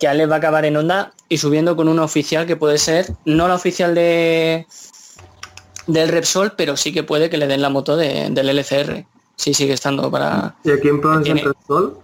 que 0.00 0.08
Alex 0.08 0.30
va 0.30 0.36
a 0.36 0.38
acabar 0.38 0.64
en 0.64 0.78
onda 0.78 1.12
y 1.28 1.36
subiendo 1.38 1.76
con 1.76 1.88
una 1.88 2.04
oficial 2.04 2.46
que 2.46 2.56
puede 2.56 2.78
ser, 2.78 3.06
no 3.26 3.48
la 3.48 3.54
oficial 3.54 3.94
de 3.94 4.66
del 5.86 6.08
Repsol, 6.08 6.54
pero 6.56 6.76
sí 6.76 6.92
que 6.92 7.02
puede 7.04 7.30
que 7.30 7.36
le 7.36 7.46
den 7.46 7.62
la 7.62 7.68
moto 7.70 7.96
de- 7.96 8.28
del 8.30 8.48
LCR. 8.48 9.04
Sí, 9.36 9.54
sigue 9.54 9.74
estando 9.74 10.10
para... 10.10 10.54
¿Y 10.64 10.70
a 10.70 10.80
quién 10.80 11.00
pones 11.00 11.28
en 11.28 11.38
Repsol? 11.38 11.98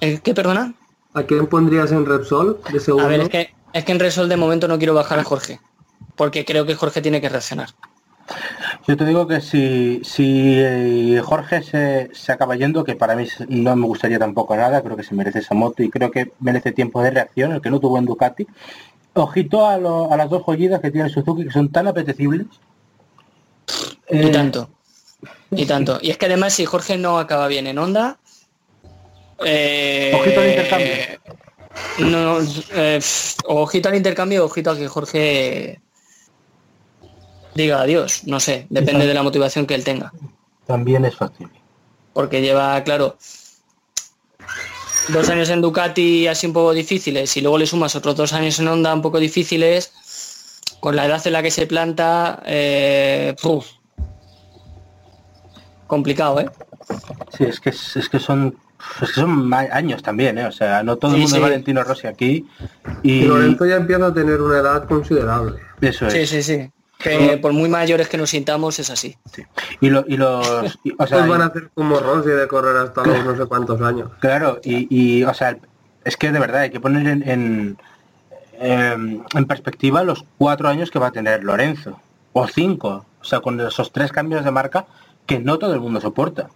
¿Eh, 0.00 0.20
¿Qué, 0.22 0.34
perdona? 0.34 0.74
¿A 1.14 1.22
quién 1.24 1.46
pondrías 1.46 1.92
en 1.92 2.06
Repsol 2.06 2.60
de 2.72 2.80
segundo? 2.80 3.06
A 3.06 3.08
ver, 3.08 3.20
es 3.22 3.28
que, 3.28 3.54
es 3.72 3.84
que 3.84 3.92
en 3.92 3.98
Resol 4.00 4.28
de 4.28 4.36
momento 4.36 4.68
no 4.68 4.78
quiero 4.78 4.94
bajar 4.94 5.18
a 5.18 5.24
Jorge. 5.24 5.60
Porque 6.16 6.44
creo 6.44 6.64
que 6.66 6.74
Jorge 6.74 7.02
tiene 7.02 7.20
que 7.20 7.28
reaccionar. 7.28 7.70
Yo 8.86 8.96
te 8.96 9.04
digo 9.04 9.26
que 9.26 9.40
si, 9.40 10.00
si 10.04 10.54
eh, 10.58 11.20
Jorge 11.24 11.62
se, 11.62 12.10
se 12.14 12.32
acaba 12.32 12.56
yendo, 12.56 12.84
que 12.84 12.94
para 12.94 13.14
mí 13.16 13.26
no 13.48 13.74
me 13.76 13.86
gustaría 13.86 14.18
tampoco 14.18 14.56
nada, 14.56 14.80
creo 14.82 14.96
que 14.96 15.02
se 15.02 15.14
merece 15.14 15.40
esa 15.40 15.54
moto 15.54 15.82
y 15.82 15.90
creo 15.90 16.10
que 16.10 16.32
merece 16.40 16.72
tiempo 16.72 17.02
de 17.02 17.10
reacción, 17.10 17.52
el 17.52 17.60
que 17.60 17.70
no 17.70 17.80
tuvo 17.80 17.98
en 17.98 18.06
Ducati. 18.06 18.46
Ojito 19.14 19.66
a, 19.66 19.76
lo- 19.76 20.10
a 20.12 20.16
las 20.16 20.30
dos 20.30 20.42
joyitas 20.44 20.80
que 20.80 20.90
tiene 20.90 21.08
Suzuki, 21.10 21.44
que 21.44 21.50
son 21.50 21.68
tan 21.70 21.88
apetecibles. 21.88 22.46
Y 24.08 24.18
Eh, 24.18 24.30
tanto. 24.30 24.70
Y 25.50 25.66
tanto. 25.66 25.98
Y 26.02 26.10
es 26.10 26.18
que 26.18 26.26
además 26.26 26.54
si 26.54 26.64
Jorge 26.64 26.96
no 26.96 27.18
acaba 27.18 27.46
bien 27.48 27.66
en 27.66 27.78
onda. 27.78 28.18
eh, 29.44 30.12
Ojito 30.14 30.40
al 30.40 30.48
intercambio. 30.48 30.94
No, 31.98 32.38
eh, 32.74 33.00
ojito 33.46 33.88
al 33.88 33.94
intercambio, 33.96 34.44
ojito 34.44 34.70
a 34.70 34.76
que 34.76 34.88
Jorge 34.88 35.80
diga 37.54 37.80
adiós. 37.82 38.24
No 38.24 38.40
sé, 38.40 38.66
depende 38.70 39.06
de 39.06 39.14
la 39.14 39.22
motivación 39.22 39.66
que 39.66 39.74
él 39.74 39.84
tenga. 39.84 40.12
También 40.66 41.04
es 41.04 41.16
factible. 41.16 41.60
porque 42.12 42.40
lleva, 42.42 42.82
claro, 42.84 43.16
dos 45.08 45.28
años 45.28 45.48
en 45.50 45.60
Ducati 45.60 46.26
así 46.28 46.46
un 46.46 46.52
poco 46.52 46.72
difíciles 46.72 47.36
y 47.36 47.40
luego 47.40 47.58
le 47.58 47.66
sumas 47.66 47.94
otros 47.96 48.16
dos 48.16 48.32
años 48.32 48.58
en 48.58 48.68
Honda 48.68 48.94
un 48.94 49.02
poco 49.02 49.18
difíciles, 49.18 49.92
con 50.80 50.94
la 50.96 51.06
edad 51.06 51.26
en 51.26 51.32
la 51.32 51.42
que 51.42 51.50
se 51.50 51.66
planta, 51.66 52.42
eh, 52.46 53.34
puf, 53.40 53.66
complicado, 55.96 56.40
¿eh? 56.40 56.48
Sí, 57.36 57.44
es 57.44 57.60
que, 57.60 57.68
es, 57.68 58.08
que 58.10 58.18
son 58.18 58.56
es 59.02 59.08
que 59.12 59.20
son 59.20 59.52
años 59.52 60.02
también, 60.02 60.38
¿eh? 60.38 60.46
O 60.46 60.52
sea, 60.52 60.82
no 60.82 60.96
todo 60.96 61.10
el 61.10 61.16
Sí, 61.18 61.22
mundo 61.24 61.36
es. 61.36 61.42
Valentino 61.42 61.84
Rossi 61.84 62.06
aquí. 62.06 62.46
Y 63.02 63.24
Lorenzo 63.24 63.66
ya 63.66 63.76
empieza 63.76 64.06
a 64.06 64.14
tener 64.14 64.40
una 64.40 64.58
edad 64.58 64.86
considerable. 64.88 65.60
eso 65.82 66.06
es. 66.06 66.12
Sí, 66.14 66.26
sí, 66.26 66.42
sí. 66.42 66.70
Que 66.98 67.36
por 67.36 67.52
muy 67.52 67.68
mayores 67.68 68.08
que 68.08 68.16
nos 68.16 68.30
sintamos 68.30 68.78
es 68.78 68.88
así. 68.88 69.16
sí. 69.34 69.42
Y, 69.80 69.90
lo- 69.90 70.04
y 70.08 70.16
los... 70.16 70.78
y- 70.84 70.92
o 70.98 71.06
sea, 71.06 71.18
Pues 71.18 71.28
van 71.28 71.42
a 71.42 71.46
hacer 71.46 71.70
como 71.74 71.98
Rossi 72.00 72.30
de 72.30 72.48
correr 72.48 72.76
hasta 72.76 73.04
los 73.04 73.24
no 73.24 73.36
sé 73.36 73.44
cuántos 73.46 73.80
años. 73.82 74.10
Claro, 74.20 74.60
y, 74.64 74.86
y, 74.88 75.24
o 75.24 75.34
sea, 75.34 75.56
es 76.04 76.16
que 76.16 76.32
de 76.32 76.38
verdad 76.40 76.62
hay 76.62 76.70
que 76.70 76.80
poner 76.80 77.06
en, 77.06 77.28
en, 77.28 77.76
em, 78.60 79.22
en 79.34 79.44
perspectiva 79.46 80.02
los 80.04 80.24
cuatro 80.38 80.68
años 80.68 80.90
que 80.90 80.98
va 80.98 81.08
a 81.08 81.12
tener 81.12 81.44
Lorenzo, 81.44 82.00
o 82.32 82.46
cinco, 82.48 83.04
o 83.20 83.24
sea, 83.24 83.40
con 83.40 83.60
esos 83.60 83.92
tres 83.92 84.10
cambios 84.12 84.44
de 84.44 84.50
marca 84.50 84.86
que 85.26 85.38
no 85.38 85.58
todo 85.58 85.74
el 85.74 85.80
mundo 85.80 86.00
soporta. 86.00 86.48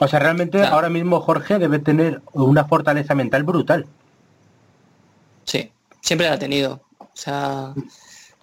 O 0.00 0.08
sea, 0.08 0.18
realmente 0.18 0.58
Claro. 0.58 0.74
ahora 0.74 0.88
mismo 0.88 1.20
Jorge 1.20 1.58
debe 1.58 1.78
tener 1.78 2.22
una 2.32 2.64
fortaleza 2.64 3.14
mental 3.14 3.42
brutal. 3.42 3.86
Sí, 5.44 5.70
siempre 6.00 6.28
la 6.28 6.34
ha 6.34 6.38
tenido. 6.38 6.80
O 6.98 7.08
sea, 7.14 7.74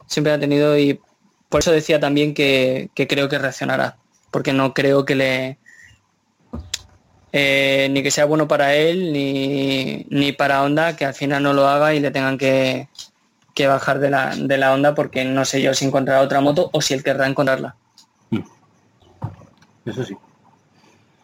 siempre 0.06 0.32
la 0.32 0.38
ha 0.38 0.40
tenido 0.40 0.78
y 0.78 1.00
por 1.50 1.62
eso 1.62 1.72
decía 1.72 2.00
también 2.00 2.34
que, 2.34 2.90
que 2.94 3.08
creo 3.08 3.30
que 3.30 3.40
reaccionará. 3.40 3.98
Porque 4.32 4.54
no 4.54 4.74
creo 4.76 5.06
que 5.06 5.16
le... 5.16 5.58
eh, 7.32 7.88
ni 7.92 8.04
que 8.04 8.12
sea 8.12 8.26
bueno 8.26 8.48
para 8.48 8.76
él, 8.76 9.12
ni, 9.14 10.06
ni 10.10 10.32
para 10.32 10.64
Honda, 10.64 10.96
que 10.96 11.06
al 11.06 11.14
final 11.16 11.42
no 11.44 11.54
lo 11.54 11.68
haga 11.68 11.94
y 11.96 12.00
le 12.00 12.12
tengan 12.12 12.38
que, 12.38 12.88
que 13.56 13.68
bajar 13.68 14.00
de 14.00 14.10
la, 14.12 14.36
de 14.36 14.58
la 14.58 14.74
onda 14.74 14.94
porque 14.94 15.26
no 15.26 15.46
sé 15.46 15.62
yo 15.62 15.74
si 15.74 15.86
encontrará 15.86 16.22
otra 16.22 16.42
moto 16.42 16.70
o 16.74 16.82
si 16.82 16.94
él 16.94 17.04
querrá 17.04 17.28
encontrarla. 17.28 17.76
Eso 19.86 20.04
sí. 20.04 20.18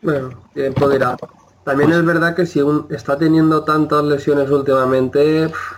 Bueno, 0.02 0.30
dirá. 0.54 1.18
También 1.64 1.92
es 1.92 2.06
verdad 2.06 2.36
que 2.36 2.46
si 2.46 2.62
un, 2.62 2.88
está 2.92 3.18
teniendo 3.18 3.64
tantas 3.64 4.04
lesiones 4.04 4.50
últimamente, 4.52 5.50
pff, 5.50 5.74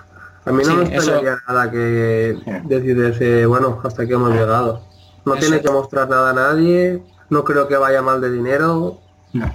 a 0.46 0.52
mí 0.52 0.64
no 0.64 0.70
Sí, 0.72 0.76
me 0.76 0.84
eso- 0.84 0.94
extrañaría 0.96 1.38
nada 1.48 1.72
que 1.72 2.38
Sí. 2.44 2.52
decidiese, 2.66 3.46
bueno, 3.46 3.80
hasta 3.84 4.04
aquí 4.04 4.14
hemos 4.14 4.32
llegado. 4.32 4.82
No 5.26 5.34
Eso 5.36 5.42
tiene 5.42 5.62
que 5.62 5.70
mostrar 5.72 6.10
nada 6.10 6.32
a 6.32 6.34
nadie, 6.34 7.04
no 7.30 7.44
creo 7.44 7.68
que 7.68 7.78
vaya 7.78 8.02
mal 8.02 8.20
de 8.22 8.32
dinero. 8.32 9.00
No. 9.34 9.52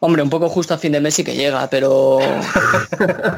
Hombre, 0.00 0.22
un 0.22 0.28
poco 0.30 0.48
justo 0.50 0.74
a 0.74 0.78
fin 0.78 0.92
de 0.92 1.00
mes 1.00 1.14
sí 1.14 1.24
que 1.24 1.34
llega, 1.34 1.66
pero... 1.68 2.18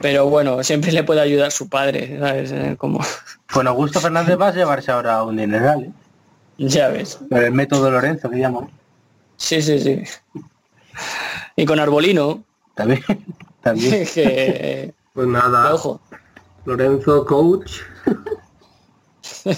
pero 0.00 0.28
bueno, 0.28 0.62
siempre 0.62 0.92
le 0.92 1.04
puede 1.04 1.20
ayudar 1.20 1.50
su 1.52 1.68
padre, 1.68 2.18
¿sabes? 2.18 2.52
Eh, 2.52 2.76
Como... 2.78 3.00
Con 3.52 3.66
Augusto 3.66 4.00
Fernández 4.00 4.38
va 4.40 4.48
a 4.48 4.52
llevarse 4.52 4.90
ahora 4.92 5.22
un 5.22 5.36
dineral, 5.36 5.84
¿eh? 5.84 5.92
Ya 6.58 6.88
ves. 6.88 7.18
Por 7.30 7.42
el 7.42 7.52
método 7.52 7.90
Lorenzo 7.90 8.28
que 8.30 8.38
llaman. 8.38 8.68
Sí, 9.36 9.62
sí, 9.62 9.78
sí. 9.78 10.02
Y 11.56 11.64
con 11.64 11.78
Arbolino, 11.78 12.42
También. 12.74 13.02
También. 13.62 14.06
que... 14.14 14.92
Pues 15.12 15.28
nada, 15.28 15.74
Ojo, 15.74 16.00
Lorenzo 16.64 17.24
Coach, 17.24 17.72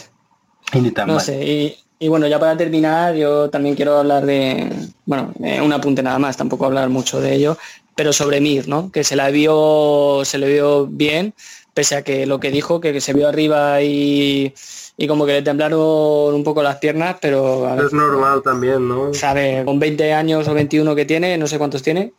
Y 0.73 0.81
ni 0.81 0.91
tan 0.93 1.09
no 1.09 1.15
mal. 1.15 1.25
sé. 1.25 1.45
Y, 1.45 1.77
y 1.99 2.09
bueno, 2.09 2.27
ya 2.29 2.39
para 2.39 2.57
terminar, 2.57 3.15
yo 3.15 3.51
también 3.51 3.75
quiero 3.75 3.99
hablar 3.99 4.25
de... 4.25 4.71
Bueno, 5.05 5.33
eh, 5.43 5.61
un 5.61 5.73
apunte 5.73 6.03
nada 6.03 6.19
más, 6.19 6.37
tampoco 6.37 6.65
hablar 6.65 6.89
mucho 6.89 7.21
de 7.21 7.35
ello, 7.35 7.59
pero 7.97 8.13
sobre 8.13 8.41
Mir, 8.41 8.69
¿no? 8.69 8.91
Que 8.93 9.03
se 9.05 9.17
la 9.17 9.31
vio, 9.31 10.23
se 10.25 10.39
le 10.39 10.53
vio 10.53 10.87
bien, 10.87 11.35
pese 11.75 11.97
a 11.97 12.03
que 12.03 12.27
lo 12.27 12.41
que 12.41 12.51
dijo, 12.51 12.81
que, 12.81 12.93
que 12.93 13.01
se 13.01 13.13
vio 13.13 13.29
arriba 13.29 13.81
y, 13.83 14.53
y 14.97 15.07
como 15.07 15.27
que 15.27 15.33
le 15.33 15.43
temblaron 15.43 16.35
un 16.35 16.45
poco 16.45 16.63
las 16.63 16.77
piernas, 16.77 17.17
pero 17.21 17.67
a 17.67 17.75
ver, 17.77 17.85
es 17.87 17.93
normal 17.93 18.43
también, 18.43 18.89
¿no? 18.89 19.15
sabe, 19.15 19.63
con 19.65 19.79
20 19.79 20.13
años 20.13 20.47
o 20.49 20.55
21 20.55 20.95
que 20.95 21.05
tiene, 21.05 21.37
no 21.39 21.47
sé 21.47 21.59
cuántos 21.59 21.83
tiene, 21.83 22.13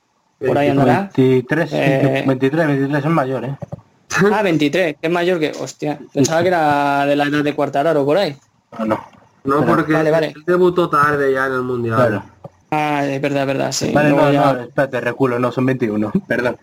por 0.46 0.58
ahí 0.58 0.70
andará. 0.70 1.10
23, 1.16 1.70
Eh. 1.74 2.24
23, 2.26 2.68
23 2.68 3.06
es 3.06 3.12
mayor, 3.12 3.46
¿eh? 3.46 3.56
Ah, 4.34 4.42
23, 4.42 4.96
que 5.00 5.08
es 5.08 5.12
mayor 5.14 5.40
que, 5.40 5.52
hostia, 5.60 6.00
pensaba 6.14 6.42
que 6.42 6.48
era 6.50 7.06
de 7.06 7.16
la 7.16 7.26
edad 7.26 7.44
de 7.44 7.54
Cuartararo 7.56 8.04
por 8.06 8.18
ahí. 8.18 8.36
No, 8.80 8.86
no. 8.86 9.00
No 9.44 9.60
Pero- 9.62 9.76
porque 9.76 9.94
vale, 9.94 10.12
vale. 10.12 10.28
él 10.36 10.44
debutó 10.46 10.90
tarde 10.90 11.34
ya 11.34 11.48
en 11.48 11.54
el 11.54 11.62
Mundial. 11.64 11.96
Claro. 11.98 12.24
Ah, 12.70 13.06
es 13.06 13.20
verdad, 13.22 13.42
es 13.42 13.48
verdad, 13.48 13.72
sí. 13.72 13.92
Vale, 13.92 14.10
Luego 14.12 14.26
no, 14.26 14.32
ya- 14.32 14.54
no, 14.54 14.62
espérate, 14.62 15.02
reculo, 15.02 15.40
no, 15.40 15.52
son 15.52 15.66
21, 15.66 16.12
perdón. 16.28 16.58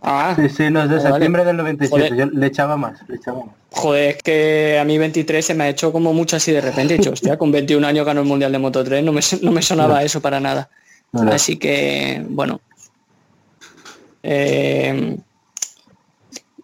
Ah, 0.00 0.34
Sí, 0.36 0.48
sí, 0.48 0.70
no, 0.70 0.82
es 0.82 0.90
de 0.90 0.96
Vale, 0.96 1.08
septiembre 1.10 1.44
del 1.44 1.56
97, 1.56 2.08
Joder. 2.08 2.16
yo 2.16 2.26
le 2.38 2.46
echaba 2.46 2.76
más, 2.76 3.00
le 3.08 3.16
echaba 3.16 3.44
más. 3.46 3.54
joder, 3.72 4.16
es 4.16 4.22
que 4.22 4.78
a 4.80 4.84
mí 4.84 4.96
23 4.96 5.44
se 5.44 5.54
me 5.54 5.64
ha 5.64 5.68
hecho 5.68 5.90
como 5.92 6.12
mucho 6.12 6.36
así 6.36 6.52
de 6.52 6.60
repente. 6.60 6.94
He 6.94 6.98
dicho, 6.98 7.10
hostia, 7.10 7.36
con 7.36 7.50
21 7.50 7.84
años 7.86 8.06
ganó 8.06 8.20
el 8.20 8.26
Mundial 8.26 8.52
de 8.52 8.58
Moto 8.58 8.84
3, 8.84 9.02
no 9.04 9.12
me, 9.12 9.20
no 9.42 9.50
me 9.52 9.62
sonaba 9.62 10.02
eso 10.04 10.20
para 10.20 10.38
nada. 10.40 10.70
No. 11.12 11.30
Así 11.32 11.56
que, 11.56 12.24
bueno. 12.28 12.60
Eh, 14.22 15.16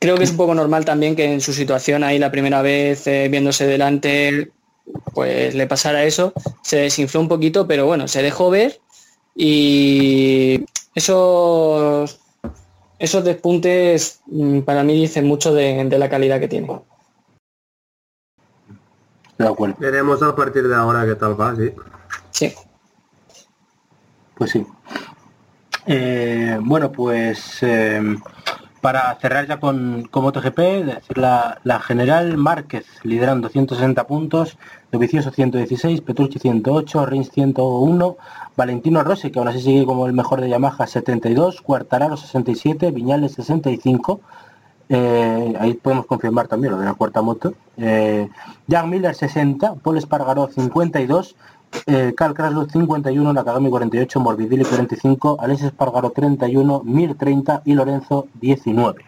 creo 0.01 0.17
que 0.17 0.25
es 0.25 0.31
un 0.31 0.37
poco 0.37 0.55
normal 0.55 0.85
también 0.85 1.17
que 1.17 1.25
en 1.33 1.41
su 1.41 1.53
situación 1.53 2.05
ahí 2.05 2.19
la 2.19 2.31
primera 2.31 2.63
vez 2.63 3.07
eh, 3.07 3.29
viéndose 3.31 3.67
delante, 3.67 4.51
pues 5.15 5.55
le 5.55 5.67
pasara 5.67 6.05
eso. 6.05 6.33
Se 6.63 6.77
desinfló 6.79 7.21
un 7.21 7.29
poquito, 7.29 7.67
pero 7.67 7.87
bueno, 7.87 8.07
se 8.07 8.23
dejó 8.23 8.51
ver 8.51 8.81
y 9.35 10.65
esos, 10.95 12.21
esos 13.05 13.25
despuntes 13.25 14.21
mm, 14.27 14.61
para 14.61 14.83
mí 14.83 14.95
dicen 14.95 15.27
mucho 15.27 15.55
de, 15.55 15.85
de 15.85 15.99
la 15.99 16.09
calidad 16.09 16.41
que 16.41 16.49
tiene. 16.49 16.81
De 19.39 19.47
acuerdo. 19.47 19.77
Veremos 19.79 20.23
a 20.23 20.35
partir 20.35 20.67
de 20.69 20.75
ahora 20.75 21.05
qué 21.05 21.15
tal 21.15 21.41
va, 21.41 21.55
sí. 21.57 21.73
Sí. 22.31 22.53
Pues 24.37 24.51
sí. 24.51 24.67
Eh, 25.87 26.59
bueno, 26.61 26.91
pues 26.91 27.59
eh, 27.63 28.17
para 28.81 29.15
cerrar 29.17 29.47
ya 29.47 29.59
con, 29.59 30.09
con 30.11 30.25
MotoGP, 30.25 30.59
decir 30.59 31.19
la, 31.19 31.61
la 31.65 31.81
general 31.81 32.37
Márquez 32.37 32.87
liderando 33.03 33.49
160 33.49 34.07
puntos, 34.07 34.57
Dovizioso 34.95 35.33
116, 35.33 36.03
Petrucci 36.03 36.39
108, 36.39 37.07
Rins 37.07 37.29
101, 37.33 38.17
Valentino 38.57 39.03
Rossi, 39.03 39.33
que 39.33 39.41
aún 39.41 39.49
así 39.49 39.61
sigue 39.61 39.85
como 39.85 40.07
el 40.07 40.13
mejor 40.13 40.41
de 40.41 40.49
Yamaha 40.49 40.87
72, 40.87 41.63
Cuartararo 41.63 42.17
67, 42.17 42.93
Viñales 42.93 43.33
65, 43.33 44.21
eh, 44.89 45.55
ahí 45.59 45.75
podemos 45.75 46.07
confirmar 46.07 46.47
también 46.47 46.75
lo 46.75 46.79
de 46.79 46.85
la 46.85 46.95
cuarta 46.95 47.23
moto, 47.23 47.55
eh, 47.77 48.29
Miller 48.87 49.17
60, 49.17 49.75
Paul 49.83 49.99
Espargaró 49.99 50.47
52, 50.47 51.35
eh, 51.87 52.13
Carl 52.17 52.33
Kraslow 52.33 52.69
51, 52.69 53.33
Nakagami 53.33 53.71
48, 53.71 54.21
Morbidelli 54.21 54.65
45, 54.65 55.39
Alexis 55.41 55.67
Espargaro 55.67 56.11
31, 56.11 56.83
Mir 56.85 57.17
30 57.17 57.63
y 57.65 57.75
Lorenzo 57.75 58.29
19. 58.35 59.05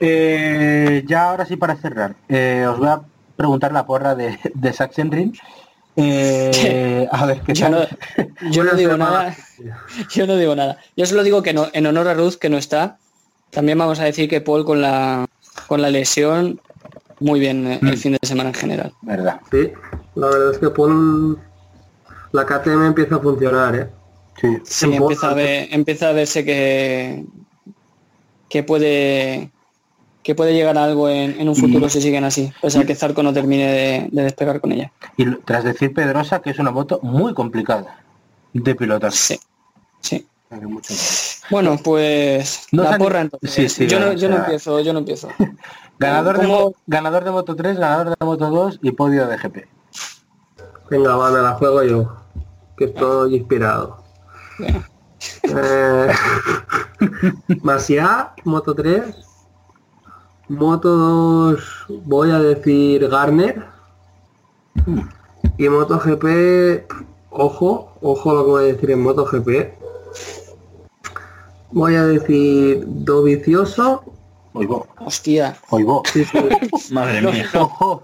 Eh, 0.00 1.04
ya 1.06 1.30
ahora 1.30 1.46
sí 1.46 1.54
para 1.54 1.76
cerrar, 1.76 2.16
eh, 2.28 2.66
os 2.68 2.80
voy 2.80 2.88
a 2.88 3.02
preguntar 3.38 3.72
la 3.72 3.86
porra 3.86 4.14
de, 4.14 4.38
de 4.52 4.72
Sachsenring. 4.72 5.32
Eh, 5.96 7.08
a 7.12 7.24
ver 7.26 7.40
qué 7.40 7.54
Yo 7.54 7.68
no, 7.70 7.78
yo 8.50 8.64
no 8.64 8.74
digo 8.74 8.96
nada. 8.96 9.34
Yo 10.10 10.26
no 10.26 10.36
digo 10.36 10.54
nada. 10.54 10.78
Yo 10.96 11.06
solo 11.06 11.22
digo 11.22 11.42
que 11.42 11.54
no, 11.54 11.68
en 11.72 11.86
honor 11.86 12.08
a 12.08 12.14
Ruth 12.14 12.34
que 12.34 12.50
no 12.50 12.58
está. 12.58 12.98
También 13.50 13.78
vamos 13.78 13.98
a 14.00 14.04
decir 14.04 14.28
que 14.28 14.40
Paul 14.42 14.64
con 14.66 14.82
la 14.82 15.24
con 15.66 15.80
la 15.80 15.88
lesión 15.90 16.60
muy 17.20 17.40
bien 17.40 17.66
eh, 17.66 17.80
el 17.82 17.96
fin 17.96 18.12
de 18.12 18.18
semana 18.26 18.50
en 18.50 18.54
general. 18.54 18.92
Verdad. 19.02 19.40
Sí, 19.50 19.72
la 20.16 20.26
verdad 20.28 20.50
es 20.52 20.58
que 20.58 20.70
pon 20.70 21.38
la 22.32 22.44
KTM 22.44 22.86
empieza 22.86 23.16
a 23.16 23.20
funcionar, 23.20 23.74
¿eh? 23.74 23.88
Sí. 24.64 24.86
Paul, 24.86 24.94
empieza 25.02 25.30
a, 25.30 25.34
ver- 25.34 25.68
empieza 25.72 26.08
a 26.10 26.12
verse 26.12 26.44
que 26.44 27.24
que 28.48 28.62
puede 28.62 29.50
que 30.28 30.34
puede 30.34 30.52
llegar 30.52 30.76
a 30.76 30.84
algo 30.84 31.08
en, 31.08 31.40
en 31.40 31.48
un 31.48 31.56
futuro 31.56 31.88
si 31.88 32.02
siguen 32.02 32.22
así, 32.22 32.52
pese 32.60 32.78
a 32.78 32.84
que 32.84 32.94
Zarco 32.94 33.22
no 33.22 33.32
termine 33.32 33.66
de, 33.66 34.08
de 34.12 34.22
despegar 34.24 34.60
con 34.60 34.72
ella. 34.72 34.92
Y 35.16 35.24
tras 35.36 35.64
decir 35.64 35.94
Pedrosa 35.94 36.42
que 36.42 36.50
es 36.50 36.58
una 36.58 36.70
moto 36.70 37.00
muy 37.02 37.32
complicada 37.32 38.04
de 38.52 38.74
pilotar. 38.74 39.10
Sí, 39.10 39.40
sí. 40.02 40.26
Mucho. 40.50 40.92
Bueno, 41.48 41.78
pues 41.82 42.66
No 42.72 42.82
la 42.82 42.98
porra 42.98 43.22
entonces. 43.22 43.50
Sí, 43.54 43.68
sí, 43.70 43.86
yo, 43.86 44.00
no, 44.00 44.12
yo 44.12 44.28
no 44.28 44.36
empiezo, 44.36 44.80
yo 44.80 44.92
no 44.92 44.98
empiezo. 44.98 45.30
Ganador 45.98 46.38
de, 46.38 46.74
ganador 46.86 47.24
de 47.24 47.30
Moto 47.30 47.56
3, 47.56 47.78
ganador 47.78 48.10
de 48.10 48.26
Moto 48.26 48.50
2 48.50 48.80
y 48.82 48.92
podio 48.92 49.26
de 49.28 49.38
GP. 49.38 49.66
Venga, 50.90 51.16
va, 51.16 51.30
me 51.30 51.40
la 51.40 51.54
juego 51.54 51.82
yo, 51.84 52.16
que 52.76 52.84
estoy 52.84 53.36
inspirado. 53.36 54.04
Eh, 55.42 56.12
Masia, 57.62 58.34
Moto 58.44 58.74
3. 58.74 59.27
Moto 60.48 60.88
2, 60.96 61.86
voy 62.04 62.30
a 62.30 62.38
decir 62.38 63.06
Garner. 63.08 63.64
Y 65.58 65.68
Moto 65.68 65.98
GP, 65.98 66.86
ojo, 67.30 67.92
ojo 68.00 68.34
lo 68.34 68.44
que 68.44 68.50
voy 68.50 68.64
a 68.64 68.72
decir 68.72 68.90
en 68.90 69.02
Moto 69.02 69.24
GP. 69.26 69.74
Voy 71.72 71.94
a 71.96 72.04
decir 72.04 72.82
Dovicioso 72.86 74.02
Oigo, 74.54 74.88
Hostia, 74.98 75.56
oigo. 75.70 76.02
Sí, 76.12 76.24
sí. 76.24 76.38
Madre 76.90 77.20
No, 77.20 77.30
mía. 77.30 77.48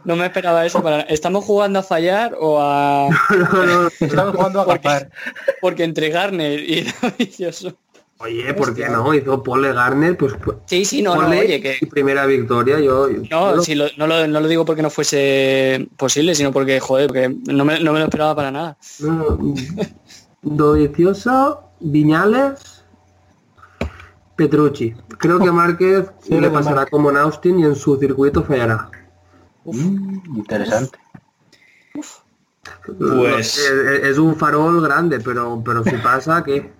no. 0.05 0.17
Me 0.17 0.27
esperaba 0.27 0.65
eso. 0.65 0.83
Para... 0.83 1.01
¿Estamos 1.01 1.45
jugando 1.45 1.81
a 1.81 1.83
fallar 1.83 2.37
o 2.39 2.61
a...? 2.61 3.09
No, 3.31 3.67
no. 3.67 3.89
estamos 3.89 4.37
jugando 4.37 4.61
a 4.61 4.63
agapar. 4.63 5.11
Porque 5.61 5.83
entre 5.85 6.11
Garner 6.11 6.61
y 6.61 6.83
Dovizioso... 7.03 7.73
Oye, 8.19 8.55
¿por 8.55 8.75
qué 8.75 8.89
no? 8.89 9.13
Hizo 9.13 9.43
Pole 9.43 9.73
Garner, 9.73 10.17
pues 10.17 10.35
Sí, 10.67 10.85
sí, 10.85 11.03
no, 11.03 11.15
no, 11.21 11.29
oye, 11.29 11.61
que... 11.61 11.79
primera 11.91 12.25
victoria. 12.27 12.79
Yo, 12.81 13.11
yo 13.11 13.23
No, 13.31 13.57
lo- 13.57 13.63
si 13.63 13.75
lo- 13.75 13.87
no, 13.99 14.07
lo, 14.07 14.27
no 14.27 14.41
lo 14.41 14.49
digo 14.49 14.65
porque 14.65 14.83
no 14.83 14.89
fuese 14.91 15.89
posible, 15.97 16.35
sino 16.35 16.53
porque, 16.53 16.79
joder, 16.81 17.09
porque 17.09 17.29
no 17.53 17.65
me, 17.65 17.81
no 17.81 17.93
me 17.93 17.99
lo 17.99 18.05
esperaba 18.05 18.35
para 18.37 18.51
nada. 18.51 18.77
no, 19.01 19.13
no. 19.13 19.55
Dovizioso, 20.43 21.65
Viñales, 21.81 22.85
Petrucci. 24.37 24.95
Creo 25.19 25.39
que 25.39 25.51
Márquez 25.51 26.07
Sí, 26.23 26.39
le 26.41 26.51
pasará 26.51 26.77
Márquez. 26.77 26.91
como 26.91 27.11
en 27.11 27.17
Austin 27.17 27.61
y 27.61 27.65
en 27.65 27.75
su 27.75 27.97
circuito 27.97 28.43
fallará. 28.45 28.91
Mm, 29.65 30.37
interesante. 30.37 30.99
Pues- 32.87 33.59
Es, 33.59 34.05
es 34.05 34.19
un 34.19 34.37
farol 34.37 34.83
grande, 34.83 35.21
pero, 35.21 35.63
pero 35.65 35.83
si 35.85 35.97
pasa, 35.97 36.43
que 36.47 36.71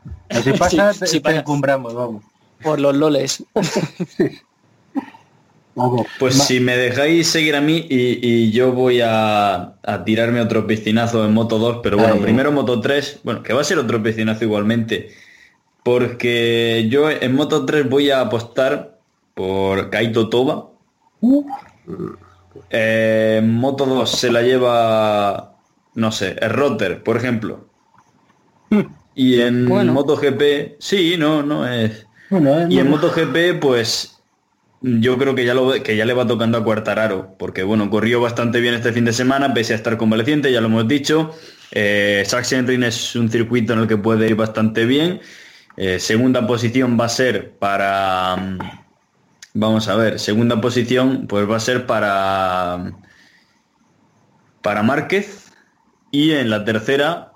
Si 0.43 0.53
pasa, 0.53 0.93
Sí, 0.93 1.01
te, 1.01 1.07
sí 1.07 1.21
te 1.21 1.37
encumbramos, 1.37 1.95
vamos. 1.95 2.25
Por 2.63 2.81
los 2.81 2.95
loles. 2.97 3.43
Vamos. 5.77 6.07
Pues 6.21 6.35
si 6.37 6.61
me 6.61 6.77
dejáis 6.77 7.27
seguir 7.29 7.57
a 7.57 7.61
mí 7.61 7.85
y, 7.91 8.25
y 8.25 8.53
yo 8.53 8.71
voy 8.73 9.01
a, 9.01 9.75
a 9.83 10.05
tirarme 10.05 10.41
otro 10.41 10.69
piscinazo 10.69 11.25
en 11.25 11.35
Moto 11.35 11.59
2, 11.59 11.81
pero 11.83 11.97
bueno, 11.99 12.15
Ay. 12.15 12.21
primero 12.21 12.53
Moto 12.53 12.81
3, 12.81 13.21
bueno, 13.25 13.43
que 13.43 13.53
va 13.53 13.61
a 13.63 13.65
ser 13.65 13.79
otro 13.79 14.01
piscinazo 14.01 14.45
igualmente, 14.45 15.11
porque 15.83 16.87
yo 16.89 17.11
en 17.11 17.35
Moto 17.35 17.67
3 17.67 17.91
voy 17.91 18.11
a 18.13 18.21
apostar 18.21 18.99
por 19.35 19.91
Kaito 19.91 20.29
Toba. 20.29 20.69
Eh, 22.71 23.37
en 23.39 23.53
Moto 23.55 23.85
2 23.85 24.09
se 24.09 24.31
la 24.31 24.43
lleva, 24.43 25.54
no 25.95 26.13
sé, 26.13 26.37
el 26.41 26.51
Rotter, 26.51 27.03
por 27.03 27.17
ejemplo. 27.17 27.69
Y 29.17 29.41
en 29.41 29.69
Bueno. 29.69 29.93
MotoGP, 29.93 30.77
sí, 30.81 31.15
no, 31.17 31.43
no 31.45 31.69
es... 31.69 32.05
Bueno, 32.31 32.67
Y 32.69 32.81
en 32.81 32.91
MotoGP, 32.91 33.61
pues 33.61 34.21
yo 34.81 35.17
creo 35.19 35.35
que 35.37 35.45
ya, 35.45 35.55
lo, 35.55 35.71
que 35.83 35.97
ya 35.97 36.05
le 36.05 36.15
va 36.15 36.27
tocando 36.27 36.59
a 36.59 36.65
Cuartararo, 36.65 37.37
porque 37.39 37.63
bueno, 37.63 37.89
corrió 37.91 38.21
bastante 38.21 38.61
bien 38.61 38.75
este 38.75 38.93
fin 38.93 39.05
de 39.05 39.13
semana, 39.13 39.55
pese 39.55 39.73
a 39.73 39.77
estar 39.77 39.97
convaleciente, 39.97 40.51
ya 40.51 40.61
lo 40.61 40.67
hemos 40.67 40.89
dicho. 40.89 41.33
Eh, 41.71 42.25
Sachsenring 42.27 42.83
es 42.83 43.15
un 43.15 43.31
circuito 43.31 43.73
en 43.75 43.81
el 43.81 43.87
que 43.89 43.97
puede 43.97 44.27
ir 44.27 44.35
bastante 44.35 44.85
bien. 44.85 45.21
Eh, 45.77 46.01
segunda 46.01 46.45
posición 46.47 46.99
va 47.01 47.05
a 47.07 47.09
ser 47.09 47.53
para... 47.59 48.37
mm, 48.37 48.59
Vamos 49.55 49.87
a 49.89 49.95
ver, 49.97 50.19
segunda 50.19 50.61
posición 50.61 51.27
pues 51.29 51.49
va 51.49 51.57
a 51.57 51.61
ser 51.61 51.87
para... 51.87 52.93
Para 54.63 54.83
Márquez. 54.83 55.44
Y 56.15 56.31
en 56.31 56.49
la 56.49 56.65
tercera 56.65 57.33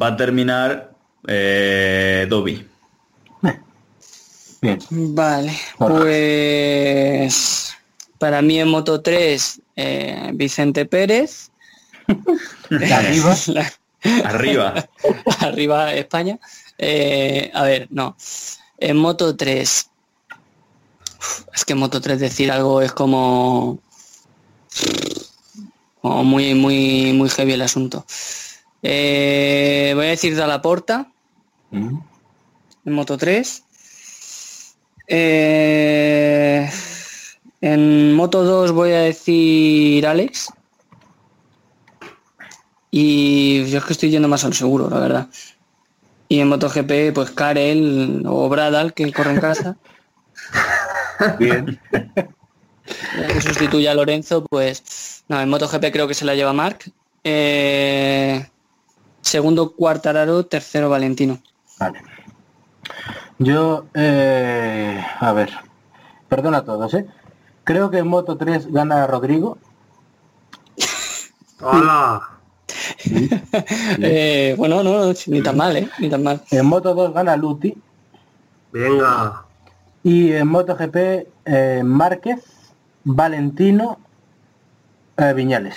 va 0.00 0.06
a 0.06 0.16
terminar 0.16 0.92
eh, 1.26 2.28
Dobby. 2.30 2.64
Bien. 4.62 4.78
Vale, 4.88 5.52
pues 5.76 7.74
para 8.18 8.40
mí 8.40 8.60
en 8.60 8.68
Moto 8.68 9.00
3, 9.02 9.60
eh, 9.74 10.30
Vicente 10.34 10.86
Pérez. 10.86 11.50
Arriba. 12.70 13.36
La- 13.48 13.72
Arriba. 14.26 14.88
arriba 15.40 15.92
España. 15.92 16.38
Eh, 16.78 17.50
a 17.52 17.64
ver, 17.64 17.88
no. 17.90 18.16
En 18.78 18.96
Moto 18.96 19.34
3. 19.34 19.90
uf, 21.18 21.40
Es 21.52 21.64
que 21.64 21.72
en 21.72 21.80
Moto 21.80 22.00
3 22.00 22.20
decir 22.20 22.52
algo 22.52 22.80
es 22.80 22.92
como. 22.92 23.80
Como 26.04 26.22
muy, 26.22 26.54
muy, 26.54 27.14
muy 27.14 27.30
heavy 27.30 27.54
el 27.54 27.62
asunto. 27.62 28.04
Eh, 28.82 29.92
voy 29.94 30.04
a 30.04 30.10
decir 30.10 30.36
de 30.36 30.46
la 30.46 30.60
porta 30.60 31.10
Mm. 31.70 31.98
en 32.84 32.92
Moto 32.92 33.16
3. 33.16 33.64
Eh, 35.08 36.70
en 37.62 38.12
Moto 38.12 38.44
2 38.44 38.72
voy 38.72 38.92
a 38.92 38.98
decir 39.00 40.06
Alex. 40.06 40.52
Y 42.90 43.64
yo 43.70 43.78
es 43.78 43.84
que 43.86 43.94
estoy 43.94 44.10
yendo 44.10 44.28
más 44.28 44.44
al 44.44 44.52
seguro, 44.52 44.90
la 44.90 44.98
verdad. 44.98 45.28
Y 46.28 46.40
en 46.40 46.48
MotoGP, 46.48 47.14
pues 47.14 47.30
Karel 47.30 48.24
o 48.26 48.50
Bradal, 48.50 48.92
que 48.92 49.10
corre 49.10 49.30
en 49.30 49.40
casa. 49.40 49.78
Bien. 51.38 51.80
que 53.32 53.40
sustituye 53.40 53.88
a 53.88 53.94
Lorenzo, 53.94 54.44
pues 54.44 55.24
no, 55.28 55.40
en 55.40 55.48
MotoGP 55.48 55.92
creo 55.92 56.08
que 56.08 56.14
se 56.14 56.24
la 56.24 56.34
lleva 56.34 56.52
Marc. 56.52 56.90
Eh, 57.22 58.46
segundo 59.22 59.72
Cuartararo, 59.72 60.44
tercero 60.46 60.90
Valentino. 60.90 61.38
Vale. 61.78 62.02
Yo, 63.38 63.86
eh, 63.94 65.04
a 65.20 65.32
ver, 65.32 65.50
perdona 66.28 66.58
a 66.58 66.64
todos, 66.64 66.94
¿eh? 66.94 67.06
Creo 67.64 67.90
que 67.90 67.98
en 67.98 68.08
Moto 68.08 68.36
3 68.36 68.70
gana 68.70 69.06
Rodrigo. 69.06 69.58
¡Hola! 71.60 72.30
Eh, 74.00 74.54
bueno, 74.58 74.82
no, 74.82 75.06
no, 75.06 75.14
ni 75.26 75.42
tan 75.42 75.56
mal, 75.56 75.76
¿eh? 75.76 75.88
Ni 75.98 76.10
tan 76.10 76.22
mal. 76.22 76.42
En 76.50 76.66
Moto 76.66 76.94
2 76.94 77.14
gana 77.14 77.36
Luti. 77.36 77.74
Venga. 78.72 79.44
Y 80.02 80.32
en 80.32 80.48
MotoGP, 80.48 80.96
eh, 81.44 81.82
Márquez, 81.84 82.40
Valentino, 83.04 83.98
eh, 85.16 85.32
Viñales. 85.34 85.76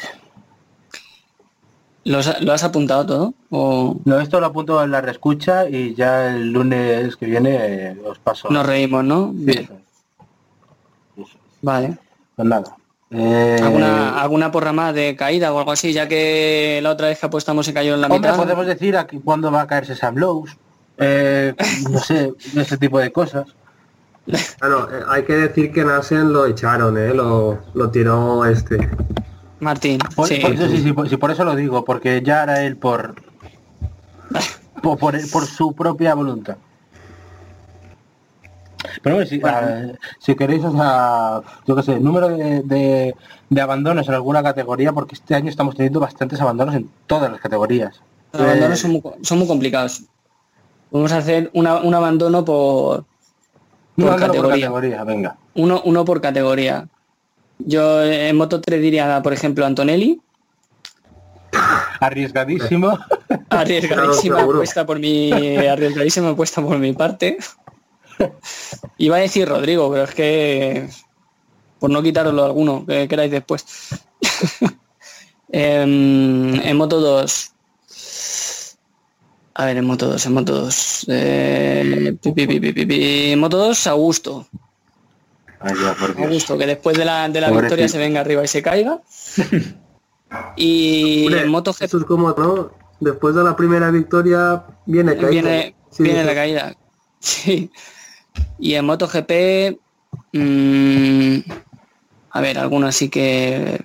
¿Lo 2.05 2.19
has, 2.19 2.41
lo 2.41 2.53
has 2.53 2.63
apuntado 2.63 3.05
todo? 3.05 3.33
¿O 3.49 3.97
No, 4.05 4.19
esto 4.21 4.39
lo 4.39 4.45
apunto 4.45 4.81
en 4.81 4.91
la 4.91 5.01
reescucha 5.01 5.67
y 5.69 5.93
ya 5.93 6.29
el 6.33 6.51
lunes 6.53 7.17
que 7.17 7.25
viene 7.25 7.55
eh, 7.59 7.97
os 8.05 8.17
paso. 8.19 8.49
nos 8.49 8.65
reímos, 8.65 9.03
no? 9.03 9.33
Sí, 9.37 9.43
Bien, 9.45 9.63
eso 9.63 9.73
es. 9.73 11.27
Eso 11.27 11.37
es. 11.37 11.57
vale. 11.61 11.97
Pues 12.35 12.47
nada. 12.47 12.75
Eh, 13.11 13.57
¿Alguna, 13.61 14.21
¿Alguna 14.21 14.51
porra 14.51 14.71
más 14.73 14.93
de 14.93 15.15
caída 15.17 15.53
o 15.53 15.59
algo 15.59 15.71
así? 15.71 15.91
Ya 15.93 16.07
que 16.07 16.79
la 16.81 16.91
otra 16.91 17.07
vez 17.07 17.19
que 17.19 17.25
apostamos 17.25 17.65
se 17.65 17.73
cayó 17.73 17.95
en 17.95 18.01
la 18.01 18.07
Hombre, 18.07 18.19
mitad. 18.31 18.41
podemos 18.41 18.65
decir 18.65 18.95
aquí 18.97 19.19
cuándo 19.19 19.51
va 19.51 19.61
a 19.61 19.67
caerse 19.67 19.95
Sam 19.95 20.15
Lowe's. 20.15 20.55
Eh, 20.97 21.53
no 21.91 21.99
sé, 21.99 22.33
ese 22.55 22.77
tipo 22.77 22.99
de 22.99 23.11
cosas. 23.11 23.47
Bueno, 24.59 24.87
eh, 24.91 25.03
hay 25.07 25.23
que 25.23 25.33
decir 25.33 25.71
que 25.71 25.83
Nasen 25.85 26.33
lo 26.33 26.45
echaron, 26.45 26.97
¿eh? 26.97 27.13
Lo, 27.13 27.59
lo 27.73 27.89
tiró 27.89 28.45
este. 28.45 28.89
Martín, 29.59 29.99
Por, 30.15 30.27
sí. 30.27 30.35
por 30.41 30.51
eso, 30.53 30.67
sí, 30.67 30.81
sí, 30.83 30.93
por, 30.93 31.09
sí, 31.09 31.17
por 31.17 31.31
eso 31.31 31.43
lo 31.43 31.55
digo, 31.55 31.83
porque 31.85 32.21
ya 32.23 32.43
era 32.43 32.63
él 32.63 32.77
por 32.77 33.15
por, 34.83 34.97
por, 34.99 35.29
por 35.31 35.45
su 35.45 35.73
propia 35.73 36.13
voluntad. 36.13 36.57
Pero 39.01 39.15
bueno, 39.15 39.29
si, 39.29 39.41
a- 39.43 39.93
si 40.19 40.35
queréis, 40.35 40.63
o 40.63 40.71
sea, 40.71 41.41
yo 41.65 41.75
qué 41.75 41.83
sé, 41.83 41.99
número 41.99 42.29
de, 42.29 42.61
de, 42.63 43.15
de 43.49 43.61
abandonos 43.61 44.07
en 44.07 44.13
alguna 44.13 44.43
categoría, 44.43 44.91
porque 44.93 45.15
este 45.15 45.35
año 45.35 45.49
estamos 45.49 45.75
teniendo 45.75 45.99
bastantes 45.99 46.39
abandonos 46.41 46.75
en 46.75 46.89
todas 47.07 47.31
las 47.31 47.39
categorías. 47.41 47.99
Los 48.33 48.41
abandonos 48.41 48.77
Eh, 48.79 48.81
son 48.81 48.91
muy, 48.91 49.01
son 49.23 49.39
muy 49.39 49.47
complicados. 49.47 50.03
Vamos 50.91 51.11
a 51.11 51.17
hacer 51.17 51.49
una- 51.53 51.77
un 51.81 51.93
abandono 51.95 52.45
por, 52.45 53.05
por 53.97 54.19
categoría. 54.19 55.03
venga. 55.03 55.37
uno, 55.55 55.81
uno 55.83 56.05
por 56.05 56.21
categoría. 56.21 56.87
Yo 57.59 58.03
en 58.03 58.35
Moto 58.35 58.61
3 58.61 58.81
diría, 58.81 59.21
por 59.23 59.33
ejemplo, 59.33 59.65
Antonelli. 59.65 60.21
Arriesgadísimo. 61.99 62.97
Arriesgadísima 63.49 64.41
apuesta 64.41 64.85
por 64.85 64.99
mi 64.99 65.31
arriesgadísima 65.31 66.29
apuesta 66.29 66.61
por 66.61 66.77
mi 66.77 66.93
parte. 66.93 67.37
Iba 68.97 69.17
a 69.17 69.19
decir 69.19 69.47
Rodrigo, 69.47 69.89
pero 69.91 70.03
es 70.03 70.13
que 70.13 70.89
por 71.79 71.89
no 71.89 72.01
quitaroslo 72.01 72.43
alguno, 72.43 72.85
que 72.85 73.07
queráis 73.07 73.31
después. 73.31 73.65
Em, 75.49 76.55
en 76.59 76.75
Moto 76.75 76.99
2. 76.99 77.53
A 79.59 79.65
ver, 79.65 79.77
en 79.77 79.85
Moto 79.85 80.07
2, 80.07 80.23
en 80.23 80.33
Moto 80.33 80.53
2. 80.61 81.05
Eh, 81.09 82.15
pi, 82.21 82.31
pi, 82.31 82.45
pi, 82.59 83.35
Moto 83.35 83.57
2, 83.57 83.87
Augusto. 83.87 84.47
Ay, 85.59 85.73
ya, 85.81 85.95
por 85.95 86.15
Dios. 86.15 86.27
Augusto, 86.27 86.57
que 86.59 86.67
después 86.67 86.95
de 86.95 87.05
la, 87.05 87.27
de 87.27 87.41
la 87.41 87.49
victoria 87.49 87.89
se 87.89 87.97
venga 87.97 88.21
arriba 88.21 88.43
y 88.43 88.47
se 88.47 88.61
caiga. 88.61 89.01
Y 90.57 91.33
en 91.33 91.47
MotoGP 91.47 91.83
Esto 91.83 91.99
es 91.99 92.03
como, 92.03 92.31
¿no? 92.31 92.71
Después 92.99 93.33
de 93.33 93.45
la 93.45 93.55
primera 93.55 93.89
victoria 93.91 94.61
viene 94.85 95.15
caída. 95.15 95.29
viene, 95.29 95.75
Sí, 95.89 96.03
viene 96.03 96.19
sí. 96.21 96.25
la 96.25 96.35
caída. 96.35 96.77
Sí. 97.19 97.71
Y 98.59 98.75
en 98.75 98.85
MotoGP, 98.85 99.79
mm, 100.33 101.37
a 102.29 102.41
ver, 102.41 102.59
alguno 102.59 102.87
así 102.87 103.09
que... 103.09 103.81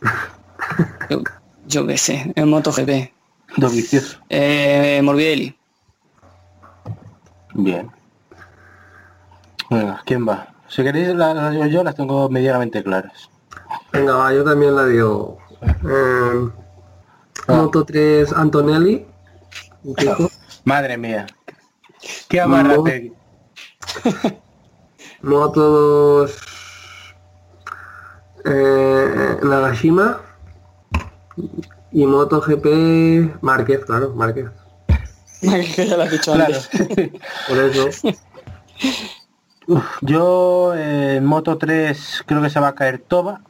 Yo, 1.08 1.22
yo 1.66 1.86
qué 1.86 1.96
sé, 1.96 2.32
en 2.34 2.48
MotoGP. 2.48 3.10
Dos 3.56 3.74
vicioso. 3.74 4.18
Eh, 4.28 5.00
Morbidelli. 5.02 5.56
Bien. 7.54 7.90
Venga, 9.70 10.02
¿quién 10.04 10.26
va? 10.26 10.54
Si 10.68 10.82
queréis 10.82 11.08
las 11.08 11.34
las 11.34 11.52
digo 11.52 11.66
yo, 11.66 11.84
las 11.84 11.94
tengo 11.94 12.28
medianamente 12.30 12.82
claras. 12.82 13.28
Venga, 13.92 14.14
va, 14.14 14.32
yo 14.32 14.42
también 14.44 14.74
la 14.74 14.86
digo. 14.86 15.38
Eh, 15.62 16.48
Moto 17.48 17.84
3 17.84 18.32
Antonelli. 18.32 19.06
un 19.84 19.96
chico. 19.96 20.30
Madre 20.64 20.96
mía. 20.96 21.26
Qué 22.28 22.40
amarrate. 22.40 23.12
Moto 25.22 26.26
2 26.26 26.38
eh, 28.44 29.36
Nagashima. 29.42 30.20
Y 31.92 32.06
Moto 32.06 32.40
GP 32.40 33.42
Márquez, 33.42 33.84
claro, 33.84 34.14
Márquez. 34.14 34.46
que 35.40 35.86
ya 35.86 35.96
lo 35.96 36.02
has 36.04 36.10
dicho 36.10 36.32
Claro. 36.32 36.54
antes. 36.54 36.70
Por 37.48 37.58
eso. 37.58 37.88
Uf, 39.66 39.84
yo 40.00 40.74
eh, 40.74 41.16
en 41.16 41.24
Moto 41.24 41.58
3 41.58 42.24
creo 42.26 42.42
que 42.42 42.50
se 42.50 42.60
va 42.60 42.68
a 42.68 42.74
caer 42.74 42.98
Toba. 42.98 43.40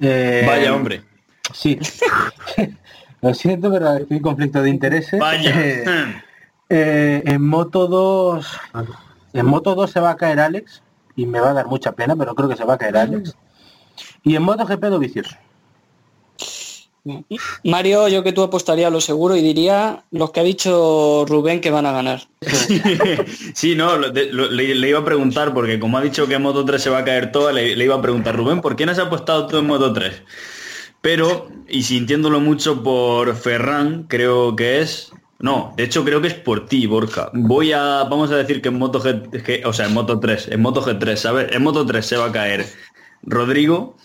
Eh, 0.00 0.44
Vaya 0.46 0.74
hombre. 0.74 1.02
Sí. 1.52 1.78
Lo 3.20 3.32
siento, 3.34 3.70
pero 3.70 3.92
estoy 3.98 4.16
en 4.16 4.22
conflicto 4.22 4.62
de 4.62 4.70
intereses. 4.70 5.18
Vaya. 5.20 5.54
Eh, 6.74 6.78
eh, 6.78 7.22
en 7.34 7.46
Moto 7.46 7.86
2. 7.86 8.60
En 9.34 9.44
Moto 9.44 9.74
2 9.74 9.90
se 9.90 10.00
va 10.00 10.10
a 10.12 10.16
caer 10.16 10.40
Alex. 10.40 10.82
Y 11.14 11.26
me 11.26 11.38
va 11.38 11.50
a 11.50 11.52
dar 11.52 11.66
mucha 11.66 11.92
pena, 11.92 12.16
pero 12.16 12.34
creo 12.34 12.48
que 12.48 12.56
se 12.56 12.64
va 12.64 12.74
a 12.74 12.78
caer 12.78 12.96
Alex. 12.96 13.36
Y 14.22 14.36
en 14.36 14.42
Moto 14.42 14.64
GP 14.64 14.84
Dovicius. 14.86 15.36
Mario, 17.64 18.06
yo 18.08 18.22
que 18.22 18.32
tú 18.32 18.42
apostaría 18.42 18.88
lo 18.90 19.00
seguro 19.00 19.36
y 19.36 19.42
diría 19.42 20.04
los 20.12 20.30
que 20.30 20.40
ha 20.40 20.44
dicho 20.44 21.24
Rubén 21.26 21.60
que 21.60 21.70
van 21.70 21.86
a 21.86 21.92
ganar. 21.92 22.28
sí, 23.54 23.74
no, 23.74 23.98
le, 23.98 24.88
iba 24.88 25.00
a 25.00 25.04
preguntar, 25.04 25.52
porque 25.52 25.80
como 25.80 25.98
ha 25.98 26.02
dicho 26.02 26.28
que 26.28 26.34
en 26.34 26.42
Moto 26.42 26.64
3 26.64 26.80
se 26.80 26.90
va 26.90 26.98
a 26.98 27.04
caer 27.04 27.32
toda, 27.32 27.52
le, 27.52 27.72
iba 27.72 27.96
a 27.96 28.02
preguntar, 28.02 28.36
Rubén, 28.36 28.60
¿por 28.60 28.76
qué 28.76 28.86
no 28.86 28.92
has 28.92 28.98
apostado 28.98 29.46
tú 29.48 29.58
en 29.58 29.66
Moto 29.66 29.92
3? 29.92 30.22
Pero, 31.00 31.48
y 31.68 31.82
sintiéndolo 31.82 32.38
mucho 32.38 32.82
por 32.82 33.34
Ferran, 33.34 34.04
creo 34.04 34.54
que 34.54 34.80
es... 34.80 35.12
No, 35.40 35.74
de 35.76 35.82
hecho 35.82 36.04
creo 36.04 36.20
que 36.20 36.28
es 36.28 36.34
por 36.34 36.66
ti, 36.66 36.86
Borja. 36.86 37.30
Voy 37.32 37.72
a, 37.72 38.04
vamos 38.04 38.30
a 38.30 38.36
decir 38.36 38.62
que 38.62 38.68
en 38.68 38.78
Moto 38.78 39.02
G- 39.02 39.62
o 39.64 39.72
sea, 39.72 39.86
en 39.86 39.92
Moto 39.92 40.20
3, 40.20 40.48
en 40.52 40.62
Moto 40.62 40.82
G3, 40.84 41.16
¿sabes? 41.16 41.48
En 41.50 41.64
Moto 41.64 41.84
3 41.84 42.06
se 42.06 42.16
va 42.16 42.26
a 42.26 42.32
caer 42.32 42.64
Rodrigo. 43.24 43.96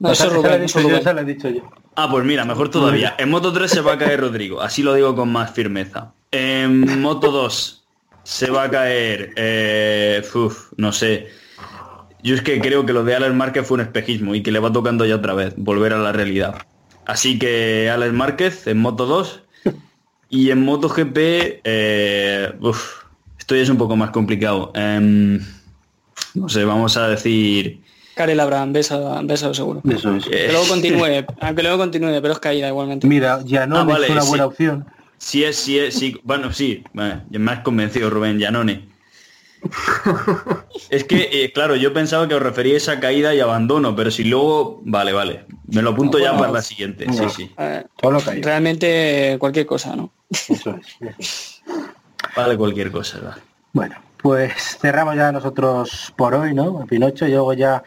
No, 0.00 0.10
eso 0.10 0.24
es 0.24 0.30
Esa- 0.32 0.38
esa 0.38 0.42
la 0.42 0.48
he 0.48 0.52
Rubén, 0.56 0.66
dicho 0.66 0.78
eso 0.80 0.88
es 0.96 1.04
yo, 1.04 1.12
la 1.12 1.20
he 1.20 1.24
dicho 1.24 1.48
yo. 1.50 1.70
Ah, 1.94 2.08
pues 2.10 2.24
mira, 2.24 2.44
mejor 2.44 2.70
todavía. 2.70 3.14
En 3.18 3.30
Moto 3.30 3.52
3 3.52 3.70
se 3.70 3.80
va 3.82 3.92
a 3.92 3.98
caer 3.98 4.20
Rodrigo, 4.20 4.60
así 4.60 4.82
lo 4.82 4.94
digo 4.94 5.14
con 5.14 5.30
más 5.30 5.52
firmeza. 5.52 6.12
En 6.32 7.00
Moto 7.00 7.30
2 7.30 7.84
se 8.24 8.50
va 8.50 8.64
a 8.64 8.70
caer, 8.70 9.32
eh, 9.36 10.22
uf, 10.34 10.72
no 10.76 10.92
sé. 10.92 11.28
Yo 12.22 12.34
es 12.34 12.42
que 12.42 12.60
creo 12.60 12.84
que 12.86 12.92
lo 12.92 13.04
de 13.04 13.14
Alex 13.14 13.34
Márquez 13.34 13.66
fue 13.66 13.76
un 13.76 13.80
espejismo 13.82 14.34
y 14.34 14.42
que 14.42 14.52
le 14.52 14.58
va 14.58 14.72
tocando 14.72 15.04
ya 15.06 15.16
otra 15.16 15.34
vez 15.34 15.54
volver 15.56 15.92
a 15.92 15.98
la 15.98 16.12
realidad. 16.12 16.54
Así 17.06 17.38
que 17.38 17.90
Alex 17.90 18.12
Márquez 18.12 18.66
en 18.66 18.78
Moto 18.78 19.06
2 19.06 19.42
y 20.28 20.50
en 20.50 20.64
Moto 20.64 20.88
GP, 20.88 21.60
eh, 21.64 22.52
uf, 22.60 23.02
esto 23.38 23.56
ya 23.56 23.62
es 23.62 23.68
un 23.68 23.78
poco 23.78 23.96
más 23.96 24.10
complicado. 24.10 24.70
Em, 24.74 25.40
no 26.34 26.48
sé, 26.48 26.64
vamos 26.64 26.96
a 26.96 27.08
decir... 27.08 27.80
Karel 28.20 28.38
Abraham, 28.38 28.74
besa, 28.74 29.22
besa 29.22 29.54
seguro. 29.54 29.80
Eso 29.90 30.14
es. 30.14 30.26
Que 30.26 30.48
luego 30.52 30.68
continúe, 30.68 31.24
aunque 31.40 31.62
luego 31.62 31.78
continúe, 31.78 32.20
pero 32.20 32.34
es 32.34 32.38
caída 32.38 32.68
igualmente. 32.68 33.06
Mira, 33.06 33.40
Janone 33.48 33.80
Ah, 33.80 33.84
vale, 33.94 34.06
es 34.08 34.12
una 34.12 34.20
sí. 34.20 34.28
buena 34.28 34.44
opción. 34.46 34.86
Si 35.16 35.42
es, 35.42 35.56
si 35.56 35.78
es, 35.78 35.94
sí, 35.94 36.20
bueno, 36.22 36.52
sí, 36.52 36.84
ya 36.94 37.38
me 37.38 37.50
has 37.50 37.60
convencido, 37.60 38.10
Rubén 38.10 38.38
Llanone. 38.38 38.90
es 40.90 41.04
que, 41.04 41.28
eh, 41.32 41.52
claro, 41.52 41.76
yo 41.76 41.94
pensaba 41.94 42.28
que 42.28 42.34
os 42.34 42.42
referíais 42.42 42.88
a 42.90 43.00
caída 43.00 43.34
y 43.34 43.40
abandono, 43.40 43.96
pero 43.96 44.10
si 44.10 44.24
luego, 44.24 44.82
vale, 44.84 45.12
vale, 45.14 45.46
me 45.68 45.80
lo 45.80 45.90
apunto 45.90 46.18
ya 46.18 46.32
Bueno, 46.32 46.40
para 46.40 46.52
la 46.52 46.62
siguiente, 46.62 47.06
sí, 47.10 47.20
no. 47.22 47.28
sí, 47.30 47.50
Eh, 47.58 47.84
realmente 48.42 49.36
cualquier 49.38 49.64
cosa, 49.64 49.96
¿no? 49.96 50.12
Eso 50.30 50.78
es. 51.08 51.62
vale 52.36 52.56
cualquier 52.58 52.90
cosa, 52.90 53.16
¿verdad? 53.18 53.36
Bueno, 53.72 53.96
pues 54.22 54.78
cerramos 54.80 55.16
ya 55.16 55.32
nosotros 55.32 56.12
por 56.16 56.34
hoy, 56.34 56.54
¿no? 56.54 56.84
Pinocho, 56.86 57.26
y 57.26 57.30
luego 57.30 57.52
ya, 57.52 57.82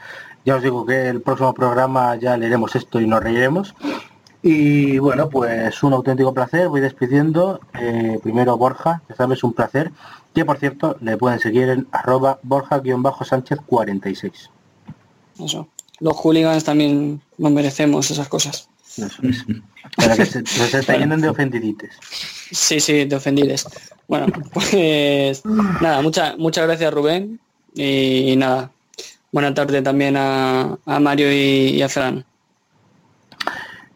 ya 0.45 0.55
os 0.55 0.63
digo 0.63 0.85
que 0.85 1.09
el 1.09 1.21
próximo 1.21 1.53
programa 1.53 2.15
ya 2.15 2.37
leeremos 2.37 2.75
esto 2.75 2.99
y 2.99 3.07
nos 3.07 3.23
reiremos. 3.23 3.73
Y 4.41 4.97
bueno, 4.97 5.29
pues 5.29 5.81
un 5.83 5.93
auténtico 5.93 6.33
placer, 6.33 6.67
voy 6.67 6.81
despidiendo. 6.81 7.61
Eh, 7.79 8.19
primero 8.21 8.57
Borja, 8.57 9.01
que 9.07 9.13
sabes, 9.13 9.43
un 9.43 9.53
placer. 9.53 9.91
Que 10.35 10.43
por 10.43 10.57
cierto, 10.57 10.97
le 10.99 11.15
pueden 11.15 11.39
seguir 11.39 11.69
en 11.69 11.87
arroba 11.91 12.39
borja-sánchez46. 12.43 14.49
Eso. 15.39 15.69
Los 15.99 16.17
hooligans 16.17 16.65
también 16.65 17.21
nos 17.37 17.51
merecemos 17.51 18.11
esas 18.11 18.27
cosas. 18.27 18.67
Eso 18.97 19.21
es. 19.23 19.45
Para 19.95 20.15
que 20.15 20.25
se, 20.25 20.45
se 20.45 20.81
de 20.81 21.29
ofendidites. 21.29 21.95
Sí, 22.51 22.79
sí, 22.79 23.05
te 23.05 23.15
ofendides. 23.15 23.65
Bueno, 24.07 24.27
pues 24.53 25.43
nada, 25.45 26.01
muchas 26.01 26.37
muchas 26.37 26.65
gracias 26.67 26.93
Rubén 26.93 27.39
y, 27.73 28.35
nada, 28.37 28.69
buena 29.31 29.53
tarde 29.53 29.81
también 29.81 30.15
a, 30.17 30.77
a 30.85 30.99
Mario 30.99 31.31
y, 31.31 31.69
y 31.75 31.81
a 31.81 31.89
Fran. 31.89 32.25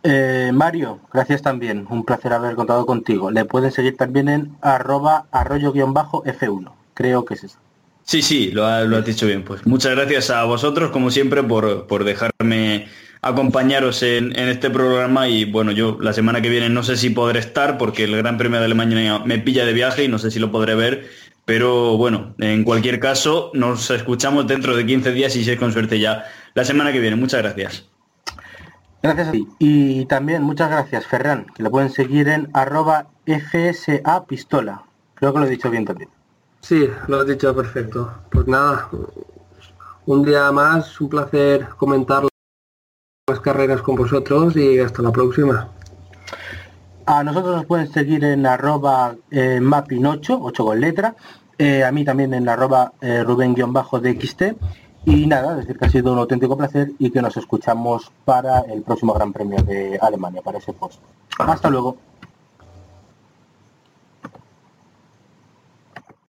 Eh, 0.04 0.52
Mario, 0.54 1.00
gracias 1.12 1.42
también. 1.42 1.86
Un 1.90 2.06
placer 2.06 2.32
haber 2.32 2.56
contado 2.56 2.86
contigo. 2.86 3.30
Le 3.32 3.46
pueden 3.46 3.72
seguir 3.72 3.98
también 3.98 4.30
en 4.30 4.56
arroba 4.62 5.26
arroyo-f1. 5.32 6.72
Creo 6.94 7.26
que 7.26 7.34
es 7.34 7.44
eso. 7.44 7.58
Sí, 8.04 8.22
sí, 8.22 8.52
lo, 8.52 8.66
ha- 8.66 8.82
lo 8.84 8.98
has 8.98 9.06
dicho 9.06 9.26
bien. 9.28 9.44
Pues 9.44 9.66
muchas 9.68 9.92
gracias 9.96 10.30
a 10.30 10.44
vosotros, 10.46 10.92
como 10.92 11.12
siempre, 11.12 11.44
por, 11.44 11.88
por 11.88 12.06
dejarme 12.06 12.88
acompañaros 13.28 14.04
en, 14.04 14.38
en 14.38 14.50
este 14.50 14.70
programa 14.70 15.28
y 15.28 15.46
bueno, 15.46 15.72
yo 15.72 15.98
la 16.02 16.14
semana 16.14 16.42
que 16.42 16.50
viene 16.50 16.70
no 16.70 16.84
sé 16.84 16.98
si 16.98 17.10
podré 17.10 17.40
estar 17.40 17.78
porque 17.78 18.04
el 18.06 18.16
Gran 18.18 18.38
Premio 18.38 18.60
de 18.60 18.66
Alemania 18.66 19.20
me 19.26 19.40
pilla 19.40 19.66
de 19.66 19.74
viaje 19.74 20.04
y 20.04 20.08
no 20.08 20.20
sé 20.20 20.32
si 20.32 20.40
lo 20.40 20.52
podré 20.52 20.76
ver, 20.76 21.08
pero 21.46 21.96
bueno, 21.98 22.36
en 22.40 22.64
cualquier 22.64 23.00
caso 23.00 23.52
nos 23.54 23.90
escuchamos 23.90 24.48
dentro 24.48 24.76
de 24.76 24.86
15 24.86 25.12
días 25.12 25.36
y 25.36 25.44
si 25.44 25.52
es 25.52 25.58
con 25.58 25.72
suerte 25.72 26.00
ya 26.00 26.26
la 26.54 26.66
semana 26.66 26.92
que 26.92 27.00
viene. 27.00 27.16
Muchas 27.16 27.42
gracias. 27.42 27.88
Gracias 29.02 29.30
a 29.30 29.32
ti. 29.32 29.48
Y 29.60 30.06
también 30.08 30.44
muchas 30.44 30.70
gracias, 30.70 31.06
Ferran, 31.06 31.46
que 31.56 31.64
le 31.64 31.70
pueden 31.70 31.90
seguir 31.90 32.28
en 32.28 32.50
arroba 32.54 33.08
FSA 33.26 34.26
Pistola. 34.26 34.84
Creo 35.14 35.34
que 35.34 35.40
lo 35.40 35.46
he 35.46 35.50
dicho 35.50 35.70
bien 35.70 35.86
también. 35.86 36.10
Sí, 36.62 36.90
lo 37.08 37.22
has 37.22 37.28
dicho 37.28 37.56
perfecto. 37.56 38.12
Pues 38.30 38.48
nada, 38.48 38.90
un 40.06 40.26
día 40.26 40.52
más, 40.52 41.00
un 41.00 41.10
placer 41.10 41.68
comentar 41.78 42.24
las 43.30 43.42
carreras 43.42 43.82
con 43.82 43.96
vosotros 43.98 44.56
y 44.56 44.80
hasta 44.80 45.02
la 45.02 45.12
próxima. 45.12 45.68
A 47.06 47.26
nosotros 47.26 47.58
nos 47.58 47.66
pueden 47.66 47.92
seguir 47.92 48.24
en 48.24 48.46
arroba 48.46 49.18
eh, 49.32 49.60
mapin8, 49.62 50.40
8 50.42 50.66
con 50.66 50.80
letra. 50.80 51.14
Eh, 51.58 51.84
a 51.84 51.92
mí 51.92 52.06
también 52.06 52.34
en 52.34 52.48
arroba 52.48 52.94
eh, 53.02 53.26
Rubén-DXT. 53.26 54.44
Y 55.04 55.28
nada, 55.28 55.56
decir 55.56 55.78
que 55.78 55.86
ha 55.86 55.90
sido 55.90 56.14
un 56.14 56.20
auténtico 56.20 56.56
placer 56.56 56.94
y 57.00 57.12
que 57.12 57.22
nos 57.22 57.36
escuchamos 57.36 58.10
para 58.24 58.62
el 58.62 58.82
próximo 58.84 59.14
Gran 59.14 59.34
Premio 59.34 59.62
de 59.62 60.00
Alemania, 60.02 60.42
para 60.42 60.60
ese 60.60 60.72
post. 60.72 61.02
Hasta 61.38 61.70
luego. 61.70 61.98